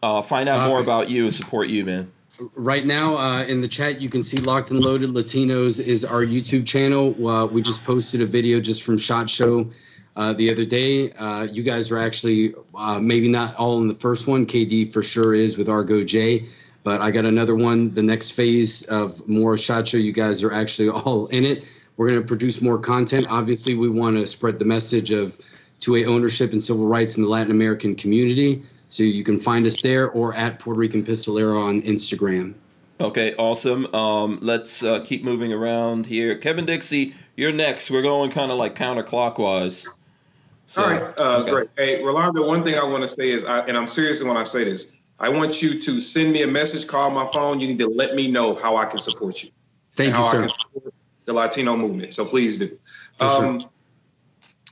uh, 0.04 0.22
find 0.22 0.50
out 0.50 0.60
Uh, 0.60 0.68
more 0.68 0.82
about 0.82 1.10
you 1.10 1.24
and 1.24 1.34
support 1.34 1.70
you, 1.70 1.86
man? 1.86 2.12
Right 2.40 2.86
now, 2.86 3.16
uh, 3.18 3.44
in 3.44 3.62
the 3.62 3.68
chat, 3.68 4.02
you 4.02 4.10
can 4.10 4.22
see 4.22 4.38
Locked 4.38 4.72
and 4.72 4.82
Loaded 4.82 5.12
Latinos 5.12 5.80
is 5.80 6.04
our 6.04 6.26
YouTube 6.26 6.66
channel. 6.66 7.28
Uh, 7.28 7.46
we 7.46 7.62
just 7.62 7.86
posted 7.86 8.22
a 8.22 8.26
video 8.26 8.60
just 8.60 8.84
from 8.84 8.98
Shot 8.98 9.30
Show 9.30 9.72
uh, 10.18 10.34
the 10.34 10.52
other 10.52 10.66
day. 10.66 11.14
Uh, 11.14 11.44
you 11.44 11.64
guys 11.64 11.92
are 11.92 11.98
actually 11.98 12.54
uh, 12.74 13.00
maybe 13.00 13.30
not 13.30 13.56
all 13.56 13.82
in 13.82 13.88
the 13.88 13.96
first 13.96 14.28
one. 14.28 14.46
KD 14.46 14.92
for 14.92 15.02
sure 15.02 15.34
is 15.34 15.58
with 15.58 15.70
Argo 15.70 16.04
J, 16.04 16.46
but 16.84 17.00
I 17.00 17.10
got 17.12 17.24
another 17.24 17.56
one. 17.56 17.94
The 17.94 18.04
next 18.04 18.32
phase 18.32 18.84
of 18.84 19.26
more 19.30 19.58
Shot 19.58 19.88
Show, 19.88 19.98
you 19.98 20.12
guys 20.12 20.44
are 20.44 20.52
actually 20.52 20.90
all 20.90 21.28
in 21.28 21.46
it. 21.46 21.64
We're 21.96 22.10
going 22.10 22.22
to 22.22 22.28
produce 22.28 22.62
more 22.62 22.80
content. 22.80 23.28
Obviously, 23.30 23.76
we 23.76 23.88
want 23.88 24.18
to 24.18 24.28
spread 24.28 24.60
the 24.60 24.66
message 24.66 25.12
of 25.12 25.40
2A 25.80 26.08
ownership 26.08 26.52
and 26.52 26.62
civil 26.62 26.86
rights 26.86 27.16
in 27.16 27.24
the 27.24 27.30
Latin 27.30 27.52
American 27.52 27.96
community. 27.96 28.66
So 28.90 29.04
you 29.04 29.24
can 29.24 29.40
find 29.40 29.66
us 29.66 29.82
there 29.82 30.10
or 30.10 30.34
at 30.34 30.60
Puerto 30.60 30.80
Rican 30.80 31.04
Pistolero 31.04 31.62
on 31.62 31.82
Instagram. 31.82 32.54
Okay, 33.00 33.34
awesome. 33.36 33.94
Um, 33.94 34.40
let's 34.42 34.82
uh, 34.84 35.02
keep 35.02 35.24
moving 35.24 35.52
around 35.52 36.06
here. 36.06 36.38
Kevin 36.38 36.66
Dixie, 36.66 37.14
you're 37.36 37.52
next. 37.52 37.92
We're 37.92 38.02
going 38.02 38.32
kind 38.32 38.52
of 38.52 38.58
like 38.58 38.76
counterclockwise. 38.76 39.88
So, 40.68 40.84
All 40.84 40.90
right, 40.90 41.02
uh, 41.18 41.40
okay. 41.42 41.52
great. 41.52 41.70
Hey, 41.78 42.04
Rolando, 42.04 42.48
one 42.48 42.64
thing 42.64 42.76
I 42.76 42.84
want 42.86 43.04
to 43.04 43.08
say 43.08 43.30
is, 43.30 43.46
I, 43.46 43.60
and 43.68 43.78
I'm 43.78 43.88
serious 43.88 44.24
when 44.24 44.38
I 44.38 44.44
say 44.44 44.64
this, 44.64 44.98
I 45.20 45.30
want 45.30 45.62
you 45.62 45.80
to 45.80 46.02
send 46.02 46.32
me 46.32 46.42
a 46.44 46.48
message, 46.48 46.88
call 46.88 47.10
my 47.12 47.30
phone. 47.34 47.60
You 47.60 47.68
need 47.68 47.80
to 47.80 47.88
let 47.88 48.16
me 48.16 48.30
know 48.30 48.56
how 48.56 48.78
I 48.78 48.86
can 48.86 49.00
support 49.00 49.44
you. 49.44 49.50
Thank 49.96 50.08
and 50.14 50.18
you, 50.18 50.24
how 50.24 50.28
I 50.28 50.32
sir. 50.32 50.40
can 50.40 50.50
support 50.50 50.94
the 51.26 51.34
Latino 51.34 51.78
movement. 51.78 52.14
So 52.14 52.26
please 52.26 52.60
do. 52.60 52.78
Yes. 53.20 53.40
Um, 53.40 53.70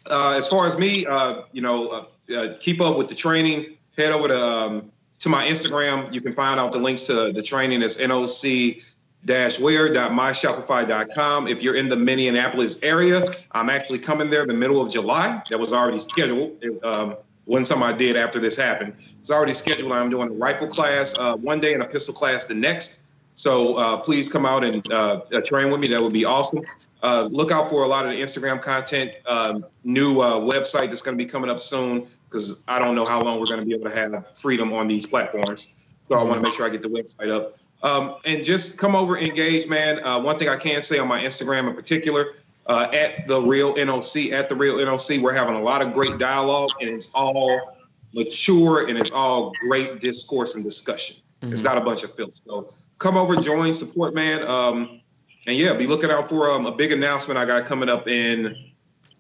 uh, 0.10 0.36
as 0.38 0.50
far 0.50 0.66
as 0.66 0.78
me, 0.78 1.06
uh, 1.06 1.44
you 1.52 1.62
know, 1.62 1.90
uh, 1.90 2.06
uh, 2.36 2.58
keep 2.60 2.82
up 2.82 2.98
with 2.98 3.08
the 3.08 3.16
training. 3.16 3.78
Head 3.98 4.12
over 4.12 4.28
to 4.28 4.46
um, 4.46 4.92
to 5.20 5.30
my 5.30 5.46
Instagram. 5.46 6.14
You 6.14 6.22
can 6.22 6.34
find 6.34 6.60
out 6.60 6.72
the 6.72 6.80
links 6.80 7.08
to 7.08 7.32
the 7.32 7.44
training. 7.44 7.82
It's 7.82 7.98
noc 7.98 8.84
where.myshopify.com. 9.26 11.48
If 11.48 11.64
you're 11.64 11.76
in 11.76 11.88
the 11.88 11.96
Minneapolis 11.96 12.84
area, 12.84 13.26
I'm 13.52 13.70
actually 13.70 14.00
coming 14.00 14.30
there 14.30 14.42
in 14.42 14.50
the 14.50 14.54
middle 14.54 14.82
of 14.82 14.92
July. 14.92 15.42
That 15.50 15.60
was 15.60 15.72
already 15.72 16.00
scheduled. 16.00 16.58
It, 16.62 16.84
um, 16.84 17.16
wasn't 17.46 17.68
something 17.68 17.88
I 17.88 17.94
did 17.94 18.16
after 18.16 18.40
this 18.40 18.56
happened. 18.56 18.94
It's 19.20 19.32
already 19.32 19.54
scheduled. 19.54 19.92
I'm 19.92 20.10
doing 20.10 20.30
a 20.30 20.34
rifle 20.34 20.68
class 20.68 21.16
uh, 21.18 21.36
one 21.36 21.60
day 21.60 21.74
and 21.74 21.84
a 21.84 21.88
pistol 21.88 22.14
class 22.14 22.46
the 22.46 22.56
next. 22.56 23.04
So 23.36 23.76
uh, 23.76 23.98
please 23.98 24.32
come 24.32 24.46
out 24.46 24.64
and 24.64 24.90
uh, 24.92 25.22
uh, 25.32 25.42
train 25.42 25.72
with 25.72 25.80
me. 25.80 25.88
That 25.88 26.02
would 26.02 26.14
be 26.14 26.26
awesome. 26.26 26.62
Uh, 27.02 27.28
look 27.32 27.52
out 27.52 27.70
for 27.70 27.84
a 27.84 27.88
lot 27.88 28.06
of 28.06 28.12
the 28.12 28.18
Instagram 28.18 28.62
content. 28.62 29.12
Um, 29.26 29.66
new 29.84 30.22
uh, 30.22 30.40
website 30.40 30.88
that's 30.88 31.02
going 31.02 31.18
to 31.18 31.24
be 31.24 31.30
coming 31.30 31.50
up 31.50 31.60
soon 31.60 32.08
because 32.34 32.64
I 32.68 32.80
don't 32.80 32.96
know 32.96 33.06
how 33.06 33.22
long 33.22 33.40
we're 33.40 33.46
going 33.46 33.60
to 33.60 33.66
be 33.66 33.76
able 33.76 33.88
to 33.88 33.96
have 33.96 34.36
freedom 34.36 34.74
on 34.74 34.88
these 34.88 35.06
platforms. 35.06 35.76
So 36.08 36.18
I 36.18 36.24
want 36.24 36.38
to 36.38 36.42
make 36.42 36.54
sure 36.54 36.66
I 36.66 36.70
get 36.70 36.82
the 36.82 36.90
website 36.90 37.30
up. 37.30 37.58
Um, 37.84 38.16
and 38.26 38.44
just 38.44 38.80
come 38.80 38.96
over, 38.96 39.18
engage, 39.18 39.68
man. 39.68 40.04
Uh, 40.04 40.20
one 40.20 40.40
thing 40.40 40.50
I 40.50 40.56
can 40.56 40.82
say 40.82 40.98
on 40.98 41.08
my 41.08 41.22
Instagram 41.22 41.70
in 41.70 41.76
particular, 41.76 42.34
uh, 42.66 42.90
at 42.92 43.28
the 43.28 43.40
real 43.40 43.76
NOC, 43.76 44.32
at 44.32 44.50
the 44.50 44.56
real 44.56 44.78
NOC, 44.78 45.22
we're 45.22 45.34
having 45.34 45.56
a 45.56 45.62
lot 45.62 45.86
of 45.86 45.94
great 45.94 46.18
dialogue, 46.18 46.70
and 46.82 46.90
it's 46.90 47.12
all 47.14 47.78
mature, 48.16 48.88
and 48.88 48.98
it's 48.98 49.12
all 49.12 49.52
great 49.62 50.00
discourse 50.00 50.56
and 50.56 50.64
discussion. 50.64 51.18
Mm-hmm. 51.42 51.54
It's 51.54 51.62
not 51.62 51.78
a 51.78 51.82
bunch 51.82 52.04
of 52.04 52.16
filth. 52.16 52.40
So 52.48 52.74
come 52.98 53.16
over, 53.16 53.36
join, 53.36 53.74
support, 53.74 54.16
man. 54.16 54.48
Um, 54.48 55.02
and 55.46 55.56
yeah, 55.56 55.74
be 55.74 55.88
looking 55.88 56.10
out 56.10 56.30
for 56.30 56.50
um, 56.50 56.66
a 56.66 56.72
big 56.72 56.94
announcement 56.94 57.38
I 57.38 57.46
got 57.46 57.66
coming 57.66 57.90
up 57.90 58.08
in 58.08 58.56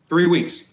three 0.08 0.26
weeks. 0.26 0.73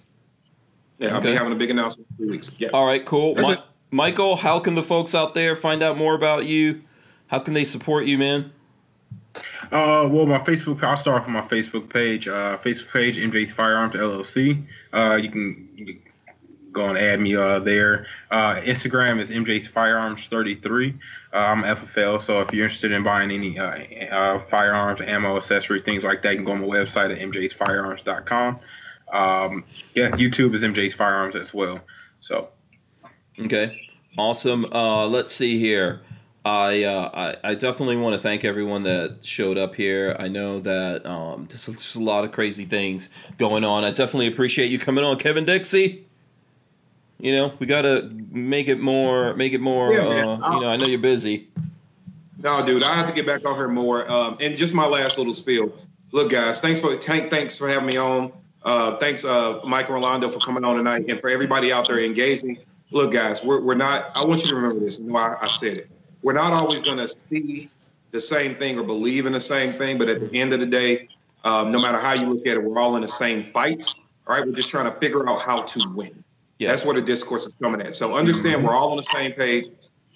Yeah. 1.01 1.15
I'll 1.15 1.21
be 1.21 1.33
having 1.33 1.53
a 1.53 1.57
big 1.57 1.71
announcement 1.71 2.09
in 2.11 2.17
three 2.17 2.31
weeks. 2.31 2.61
Yeah. 2.61 2.69
All 2.73 2.87
right, 2.87 3.05
cool. 3.05 3.35
Ma- 3.37 3.57
Michael, 3.91 4.37
how 4.37 4.61
can 4.61 4.75
the 4.75 4.83
folks 4.83 5.15
out 5.15 5.35
there 5.35 5.57
find 5.57 5.83
out 5.83 5.97
more 5.97 6.15
about 6.15 6.47
you? 6.47 6.83
How 7.29 7.39
can 7.39 7.55
they 7.55 7.65
support 7.65 8.05
you, 8.05 8.19
man? 8.19 8.53
Uh, 9.73 10.07
well, 10.11 10.27
my 10.27 10.39
Facebook. 10.39 10.83
I'll 10.83 10.97
start 10.97 11.23
off 11.23 11.27
with 11.27 11.35
my 11.35 11.49
Facebook 11.49 11.89
page. 11.89 12.29
Uh, 12.29 12.59
Facebook 12.59 12.93
page 12.93 13.17
MJ's 13.17 13.51
Firearms 13.51 13.95
LLC. 13.95 14.65
Uh, 14.93 15.19
you 15.21 15.31
can, 15.31 15.69
you 15.75 15.87
can 15.87 16.03
go 16.73 16.89
and 16.89 16.99
add 16.99 17.21
me 17.21 17.35
uh, 17.35 17.61
there. 17.61 18.07
Uh, 18.31 18.57
Instagram 18.57 19.21
is 19.21 19.31
MJ's 19.31 19.67
Firearms 19.67 20.27
33. 20.29 20.95
Uh, 21.33 21.37
I'm 21.37 21.63
FFL, 21.63 22.21
so 22.23 22.41
if 22.41 22.53
you're 22.53 22.65
interested 22.65 22.93
in 22.93 23.03
buying 23.03 23.31
any 23.31 23.59
uh, 23.59 23.79
uh, 24.15 24.43
firearms, 24.51 25.01
ammo, 25.01 25.37
accessories, 25.37 25.83
things 25.83 26.05
like 26.05 26.23
that, 26.23 26.33
you 26.33 26.37
can 26.39 26.45
go 26.45 26.53
on 26.53 26.61
my 26.61 26.67
website 26.67 27.13
at 27.13 27.19
mjsfirearms.com. 27.19 28.61
Um, 29.13 29.65
yeah, 29.95 30.11
YouTube 30.11 30.55
is 30.55 30.63
MJ's 30.63 30.95
Firearms 30.95 31.37
as 31.37 31.53
well. 31.53 31.81
So. 32.21 32.49
Okay. 33.39 33.89
Awesome. 34.19 34.67
Uh, 34.73 35.07
let's 35.07 35.33
see 35.33 35.59
here. 35.59 36.01
I, 36.45 36.85
uh, 36.85 37.37
I, 37.45 37.51
I 37.51 37.55
definitely 37.55 37.97
want 37.97 38.15
to 38.15 38.21
thank 38.21 38.45
everyone 38.45 38.83
that 38.85 39.19
showed 39.23 39.59
up 39.59 39.75
here. 39.75 40.17
I 40.19 40.29
know 40.29 40.59
that 40.61 41.05
um, 41.05 41.47
there's 41.49 41.67
just 41.67 41.97
a 41.97 42.01
lot 42.01 42.25
of 42.25 42.33
crazy 42.33 42.65
things 42.65 43.11
going 43.37 43.63
on. 43.63 43.85
I 43.85 43.91
definitely 43.91 44.27
appreciate 44.27 44.71
you 44.71 44.79
coming 44.79 45.05
on, 45.05 45.19
Kevin 45.19 45.45
Dixie. 45.45 46.07
You 47.19 47.37
know, 47.37 47.53
we 47.59 47.67
gotta 47.67 48.11
make 48.31 48.69
it 48.69 48.81
more, 48.81 49.35
make 49.35 49.53
it 49.53 49.61
more. 49.61 49.93
Yeah, 49.93 50.01
uh, 50.01 50.55
you 50.55 50.61
know, 50.61 50.71
I 50.71 50.77
know 50.77 50.87
you're 50.87 50.99
busy. 50.99 51.49
No, 52.39 52.65
dude, 52.65 52.83
I 52.83 52.95
have 52.95 53.09
to 53.09 53.13
get 53.13 53.27
back 53.27 53.47
on 53.47 53.55
here 53.57 53.69
more. 53.69 54.11
Um, 54.11 54.39
and 54.41 54.57
just 54.57 54.75
my 54.75 54.87
last 54.87 55.19
little 55.19 55.35
spiel. 55.35 55.75
Look, 56.13 56.31
guys, 56.31 56.63
thanks 56.63 56.81
for 56.81 56.97
tank 56.97 57.31
thanks 57.31 57.59
for 57.59 57.69
having 57.69 57.87
me 57.87 57.99
on. 57.99 58.33
Uh, 58.63 58.97
thanks, 58.97 59.25
uh, 59.25 59.61
Mike 59.65 59.89
Rolando, 59.89 60.29
for 60.29 60.39
coming 60.39 60.65
on 60.65 60.77
tonight, 60.77 61.05
and 61.09 61.19
for 61.21 61.31
everybody 61.31 61.73
out 61.73 61.89
there 61.89 61.99
engaging. 62.01 62.59
Look, 62.91 63.13
guys, 63.13 63.43
we're, 63.43 63.61
we're 63.61 63.75
not. 63.75 64.11
I 64.15 64.25
want 64.25 64.43
you 64.43 64.49
to 64.49 64.55
remember 64.57 64.81
this. 64.81 64.99
And 64.99 65.11
why 65.11 65.37
I 65.41 65.49
said 65.49 65.79
it 65.79 65.91
we're 66.23 66.33
not 66.33 66.53
always 66.53 66.83
going 66.83 66.99
to 66.99 67.09
see 67.09 67.69
the 68.11 68.21
same 68.21 68.55
thing 68.55 68.79
or 68.79 68.83
believe 68.83 69.27
in 69.27 69.33
the 69.33 69.41
same 69.41 69.73
thing, 69.73 69.99
but 69.99 70.09
at 70.09 70.21
the 70.21 70.41
end 70.41 70.53
of 70.53 70.61
the 70.61 70.67
day, 70.67 71.09
um, 71.45 71.73
no 71.73 71.81
matter 71.81 71.99
how 71.99 72.13
you 72.13 72.29
look 72.29 72.47
at 72.47 72.57
it, 72.57 72.63
we're 72.63 72.79
all 72.79 72.97
in 72.97 73.03
the 73.03 73.09
same 73.09 73.43
fight. 73.43 73.87
All 74.27 74.37
right, 74.37 74.45
we're 74.45 74.53
just 74.53 74.71
trying 74.71 74.93
to 74.93 74.99
figure 74.99 75.29
out 75.29 75.41
how 75.41 75.63
to 75.63 75.93
win. 75.95 76.25
Yeah. 76.59 76.69
That's 76.69 76.85
where 76.85 76.95
the 76.95 77.03
discourse 77.03 77.47
is 77.47 77.55
coming 77.55 77.81
at. 77.81 77.95
So 77.95 78.17
understand 78.17 78.57
mm-hmm. 78.57 78.67
we're 78.67 78.75
all 78.75 78.91
on 78.91 78.97
the 78.97 79.03
same 79.03 79.33
page. 79.33 79.67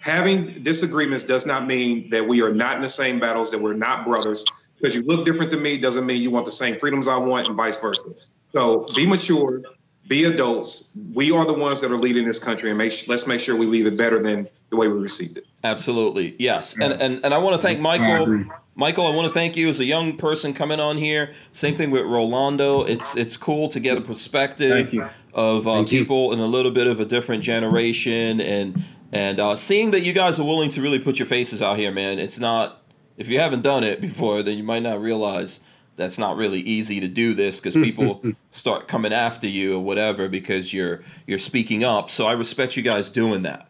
Having 0.00 0.62
disagreements 0.62 1.24
does 1.24 1.46
not 1.46 1.66
mean 1.66 2.10
that 2.10 2.28
we 2.28 2.42
are 2.42 2.52
not 2.52 2.76
in 2.76 2.82
the 2.82 2.88
same 2.88 3.18
battles, 3.18 3.50
that 3.52 3.60
we're 3.60 3.72
not 3.72 4.04
brothers. 4.04 4.44
Because 4.76 4.94
you 4.94 5.02
look 5.02 5.24
different 5.24 5.50
than 5.50 5.62
me 5.62 5.78
doesn't 5.78 6.04
mean 6.04 6.20
you 6.20 6.30
want 6.30 6.44
the 6.44 6.52
same 6.52 6.74
freedoms 6.76 7.08
I 7.08 7.16
want, 7.16 7.48
and 7.48 7.56
vice 7.56 7.80
versa. 7.80 8.08
So 8.54 8.86
be 8.94 9.06
mature, 9.06 9.62
be 10.08 10.24
adults. 10.24 10.96
We 11.12 11.32
are 11.32 11.44
the 11.44 11.54
ones 11.54 11.80
that 11.80 11.90
are 11.90 11.96
leading 11.96 12.24
this 12.24 12.38
country, 12.38 12.68
and 12.70 12.78
make, 12.78 12.92
let's 13.08 13.26
make 13.26 13.40
sure 13.40 13.56
we 13.56 13.66
leave 13.66 13.86
it 13.86 13.96
better 13.96 14.22
than 14.22 14.48
the 14.70 14.76
way 14.76 14.86
we 14.88 14.98
received 14.98 15.38
it. 15.38 15.46
Absolutely, 15.64 16.36
yes. 16.38 16.78
And 16.78 16.92
and, 16.92 17.24
and 17.24 17.34
I 17.34 17.38
want 17.38 17.56
to 17.56 17.62
thank 17.62 17.80
Michael. 17.80 18.44
Michael, 18.76 19.06
I 19.06 19.14
want 19.14 19.28
to 19.28 19.32
thank 19.32 19.56
you 19.56 19.68
as 19.68 19.78
a 19.78 19.84
young 19.84 20.16
person 20.16 20.52
coming 20.52 20.80
on 20.80 20.98
here. 20.98 21.32
Same 21.52 21.76
thing 21.76 21.90
with 21.90 22.02
Rolando. 22.02 22.82
It's 22.82 23.16
it's 23.16 23.36
cool 23.36 23.68
to 23.68 23.80
get 23.80 23.96
a 23.96 24.00
perspective 24.00 24.94
of 25.32 25.66
uh, 25.66 25.84
people 25.84 26.32
in 26.32 26.38
a 26.38 26.46
little 26.46 26.72
bit 26.72 26.86
of 26.86 27.00
a 27.00 27.04
different 27.04 27.42
generation, 27.42 28.40
and 28.40 28.84
and 29.12 29.40
uh, 29.40 29.54
seeing 29.54 29.90
that 29.92 30.00
you 30.00 30.12
guys 30.12 30.38
are 30.38 30.44
willing 30.44 30.70
to 30.70 30.82
really 30.82 30.98
put 30.98 31.18
your 31.18 31.26
faces 31.26 31.62
out 31.62 31.78
here, 31.78 31.92
man. 31.92 32.18
It's 32.18 32.38
not 32.38 32.82
if 33.16 33.28
you 33.28 33.38
haven't 33.40 33.62
done 33.62 33.84
it 33.84 34.00
before, 34.00 34.42
then 34.42 34.58
you 34.58 34.64
might 34.64 34.82
not 34.82 35.00
realize 35.00 35.60
that's 35.96 36.18
not 36.18 36.36
really 36.36 36.60
easy 36.60 37.00
to 37.00 37.08
do 37.08 37.34
this 37.34 37.60
because 37.60 37.74
people 37.74 38.22
start 38.50 38.88
coming 38.88 39.12
after 39.12 39.46
you 39.46 39.76
or 39.76 39.80
whatever 39.80 40.28
because 40.28 40.72
you're 40.72 41.02
you're 41.26 41.38
speaking 41.38 41.84
up. 41.84 42.10
So 42.10 42.26
I 42.26 42.32
respect 42.32 42.76
you 42.76 42.82
guys 42.82 43.10
doing 43.10 43.42
that. 43.42 43.68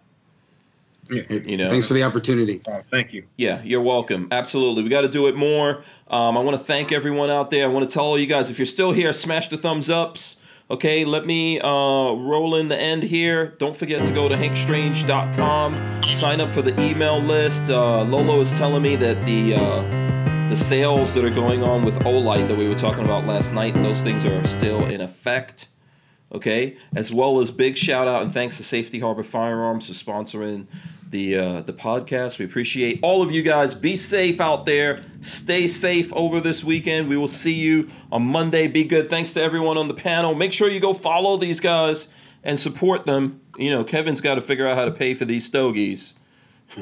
Yeah. 1.10 1.22
You 1.28 1.56
know, 1.56 1.68
thanks 1.68 1.86
for 1.86 1.94
the 1.94 2.02
opportunity. 2.02 2.62
Oh, 2.66 2.82
thank 2.90 3.12
you. 3.12 3.24
Yeah, 3.36 3.62
you're 3.62 3.82
welcome. 3.82 4.28
Absolutely, 4.30 4.82
we 4.82 4.88
got 4.88 5.02
to 5.02 5.09
do 5.09 5.26
it 5.28 5.36
more. 5.36 5.84
Um, 6.09 6.38
I 6.38 6.40
want 6.40 6.56
to 6.56 6.64
thank 6.64 6.92
everyone 6.92 7.30
out 7.30 7.51
there. 7.51 7.64
I 7.64 7.68
want 7.68 7.88
to 7.88 7.92
tell 7.92 8.05
all 8.05 8.18
you 8.18 8.26
guys 8.26 8.51
if 8.51 8.59
you're 8.59 8.66
still 8.66 8.92
here, 8.92 9.12
smash 9.12 9.48
the 9.48 9.59
thumbs 9.59 9.90
ups. 9.90 10.38
Okay, 10.70 11.05
let 11.05 11.26
me 11.26 11.60
uh, 11.60 11.68
roll 11.68 12.55
in 12.55 12.68
the 12.68 12.80
end 12.80 13.02
here. 13.02 13.48
Don't 13.59 13.76
forget 13.76 14.06
to 14.06 14.14
go 14.14 14.30
to 14.30 14.34
hankstrange.com, 14.34 16.02
sign 16.05 16.40
up 16.40 16.48
for 16.48 16.62
the 16.62 16.80
email 16.80 17.20
list. 17.20 17.68
Uh, 17.68 18.02
Lolo 18.05 18.40
is 18.40 18.51
telling 18.55 18.82
me 18.82 18.96
that 18.96 19.26
the 19.26 19.56
uh, 19.56 20.03
the 20.48 20.56
sales 20.56 21.14
that 21.14 21.24
are 21.24 21.30
going 21.30 21.62
on 21.62 21.84
with 21.84 21.98
Olight 22.00 22.48
that 22.48 22.56
we 22.56 22.68
were 22.68 22.74
talking 22.74 23.04
about 23.04 23.26
last 23.26 23.54
night, 23.54 23.72
those 23.74 24.02
things 24.02 24.26
are 24.26 24.46
still 24.46 24.84
in 24.84 25.00
effect. 25.00 25.68
Okay, 26.32 26.76
as 26.94 27.12
well 27.12 27.40
as 27.40 27.50
big 27.50 27.78
shout 27.78 28.08
out 28.08 28.22
and 28.22 28.32
thanks 28.32 28.56
to 28.58 28.64
Safety 28.64 29.00
Harbor 29.00 29.22
Firearms 29.22 29.86
for 29.86 29.94
sponsoring 29.94 30.66
the 31.10 31.38
uh, 31.38 31.60
the 31.62 31.72
podcast. 31.72 32.38
We 32.38 32.44
appreciate 32.44 32.98
all 33.02 33.22
of 33.22 33.30
you 33.30 33.42
guys. 33.42 33.74
Be 33.74 33.96
safe 33.96 34.40
out 34.40 34.66
there. 34.66 35.02
Stay 35.22 35.66
safe 35.66 36.12
over 36.12 36.40
this 36.40 36.62
weekend. 36.62 37.08
We 37.08 37.16
will 37.16 37.28
see 37.28 37.54
you 37.54 37.88
on 38.12 38.26
Monday. 38.26 38.66
Be 38.66 38.84
good. 38.84 39.08
Thanks 39.08 39.32
to 39.34 39.42
everyone 39.42 39.78
on 39.78 39.88
the 39.88 39.94
panel. 39.94 40.34
Make 40.34 40.52
sure 40.52 40.68
you 40.68 40.80
go 40.80 40.92
follow 40.92 41.36
these 41.36 41.60
guys 41.60 42.08
and 42.42 42.60
support 42.60 43.06
them. 43.06 43.40
You 43.56 43.70
know, 43.70 43.84
Kevin's 43.84 44.20
got 44.20 44.34
to 44.34 44.40
figure 44.42 44.68
out 44.68 44.76
how 44.76 44.84
to 44.84 44.90
pay 44.92 45.14
for 45.14 45.24
these 45.24 45.46
stogies. 45.46 46.14
he 46.76 46.80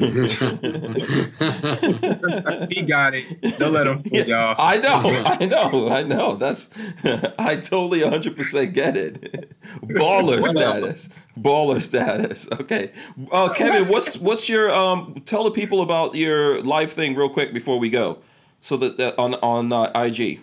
got 2.83 3.15
it. 3.15 3.59
Don't 3.59 3.75
let 3.75 3.87
him 3.87 4.03
fool 4.03 4.27
y'all. 4.27 4.55
I 4.59 4.79
know, 4.79 5.03
I 5.27 5.45
know, 5.45 5.91
I 5.91 6.03
know. 6.03 6.37
That's 6.37 6.71
I 7.39 7.57
totally 7.57 8.01
100% 8.01 8.73
get 8.73 8.97
it. 8.97 9.53
Baller 9.83 10.49
status, 10.49 11.11
baller 11.39 11.83
status. 11.83 12.49
Okay, 12.53 12.93
uh, 13.31 13.53
Kevin, 13.53 13.89
what's 13.89 14.17
what's 14.17 14.49
your 14.49 14.75
um? 14.75 15.23
Tell 15.27 15.45
the 15.45 15.51
people 15.51 15.83
about 15.83 16.15
your 16.15 16.63
live 16.63 16.93
thing 16.93 17.15
real 17.15 17.29
quick 17.29 17.53
before 17.53 17.79
we 17.79 17.91
go, 17.91 18.23
so 18.63 18.79
that, 18.79 18.97
that 18.97 19.19
on 19.19 19.35
on 19.37 19.71
uh, 19.73 19.93
IG 19.95 20.41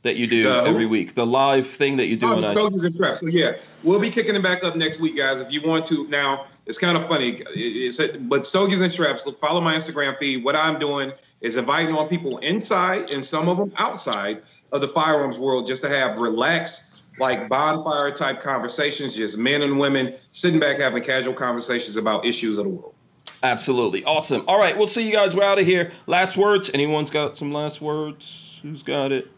that 0.00 0.16
you 0.16 0.26
do 0.26 0.48
uh, 0.48 0.64
every 0.64 0.86
week, 0.86 1.14
the 1.14 1.26
live 1.26 1.66
thing 1.66 1.96
that 1.96 2.06
you 2.06 2.16
do 2.16 2.26
oh, 2.26 2.36
on 2.36 2.44
IG. 2.44 2.56
and 2.56 2.94
Preps. 2.94 3.18
So 3.18 3.26
yeah, 3.26 3.56
we'll 3.82 4.00
be 4.00 4.10
kicking 4.10 4.34
it 4.34 4.42
back 4.42 4.64
up 4.64 4.76
next 4.76 5.00
week, 5.00 5.16
guys. 5.16 5.40
If 5.42 5.52
you 5.52 5.60
want 5.62 5.84
to 5.86 6.06
now 6.08 6.46
it's 6.66 6.78
kind 6.78 6.96
of 6.96 7.08
funny. 7.08 7.38
It's, 7.54 8.00
but 8.16 8.46
Stogies 8.46 8.80
and 8.80 8.90
Straps, 8.90 9.26
look, 9.26 9.40
follow 9.40 9.60
my 9.60 9.74
Instagram 9.74 10.18
feed. 10.18 10.44
What 10.44 10.56
I'm 10.56 10.78
doing 10.78 11.12
is 11.40 11.56
inviting 11.56 11.94
on 11.94 12.08
people 12.08 12.38
inside 12.38 13.10
and 13.10 13.24
some 13.24 13.48
of 13.48 13.58
them 13.58 13.72
outside 13.76 14.42
of 14.72 14.80
the 14.80 14.88
firearms 14.88 15.38
world 15.38 15.66
just 15.66 15.82
to 15.82 15.88
have 15.88 16.18
relaxed, 16.18 17.02
like 17.18 17.48
bonfire 17.48 18.10
type 18.10 18.40
conversations, 18.40 19.14
just 19.14 19.38
men 19.38 19.62
and 19.62 19.78
women 19.78 20.14
sitting 20.32 20.58
back 20.58 20.78
having 20.78 21.02
casual 21.02 21.34
conversations 21.34 21.96
about 21.96 22.24
issues 22.24 22.56
of 22.58 22.64
the 22.64 22.70
world. 22.70 22.94
Absolutely. 23.42 24.02
Awesome. 24.04 24.42
All 24.48 24.58
right. 24.58 24.76
We'll 24.76 24.86
see 24.86 25.06
you 25.06 25.12
guys. 25.12 25.36
We're 25.36 25.44
out 25.44 25.58
of 25.58 25.66
here. 25.66 25.92
Last 26.06 26.36
words. 26.38 26.70
Anyone's 26.72 27.10
got 27.10 27.36
some 27.36 27.52
last 27.52 27.82
words? 27.82 28.58
Who's 28.62 28.82
got 28.82 29.12
it? 29.12 29.28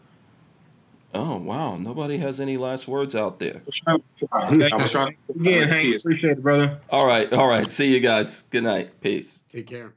Oh 1.13 1.37
wow! 1.37 1.77
Nobody 1.77 2.17
has 2.17 2.39
any 2.39 2.57
last 2.57 2.87
words 2.87 3.15
out 3.15 3.39
there. 3.39 3.61
I 3.87 3.97
was 4.75 4.91
trying. 4.91 5.15
Yeah, 5.35 5.63
appreciate 5.63 6.23
it, 6.23 6.43
brother. 6.43 6.79
All 6.89 7.05
right, 7.05 7.31
all 7.33 7.47
right. 7.47 7.69
See 7.69 7.93
you 7.93 7.99
guys. 7.99 8.43
Good 8.43 8.63
night. 8.63 8.99
Peace. 9.01 9.39
Take 9.49 9.67
care. 9.67 9.93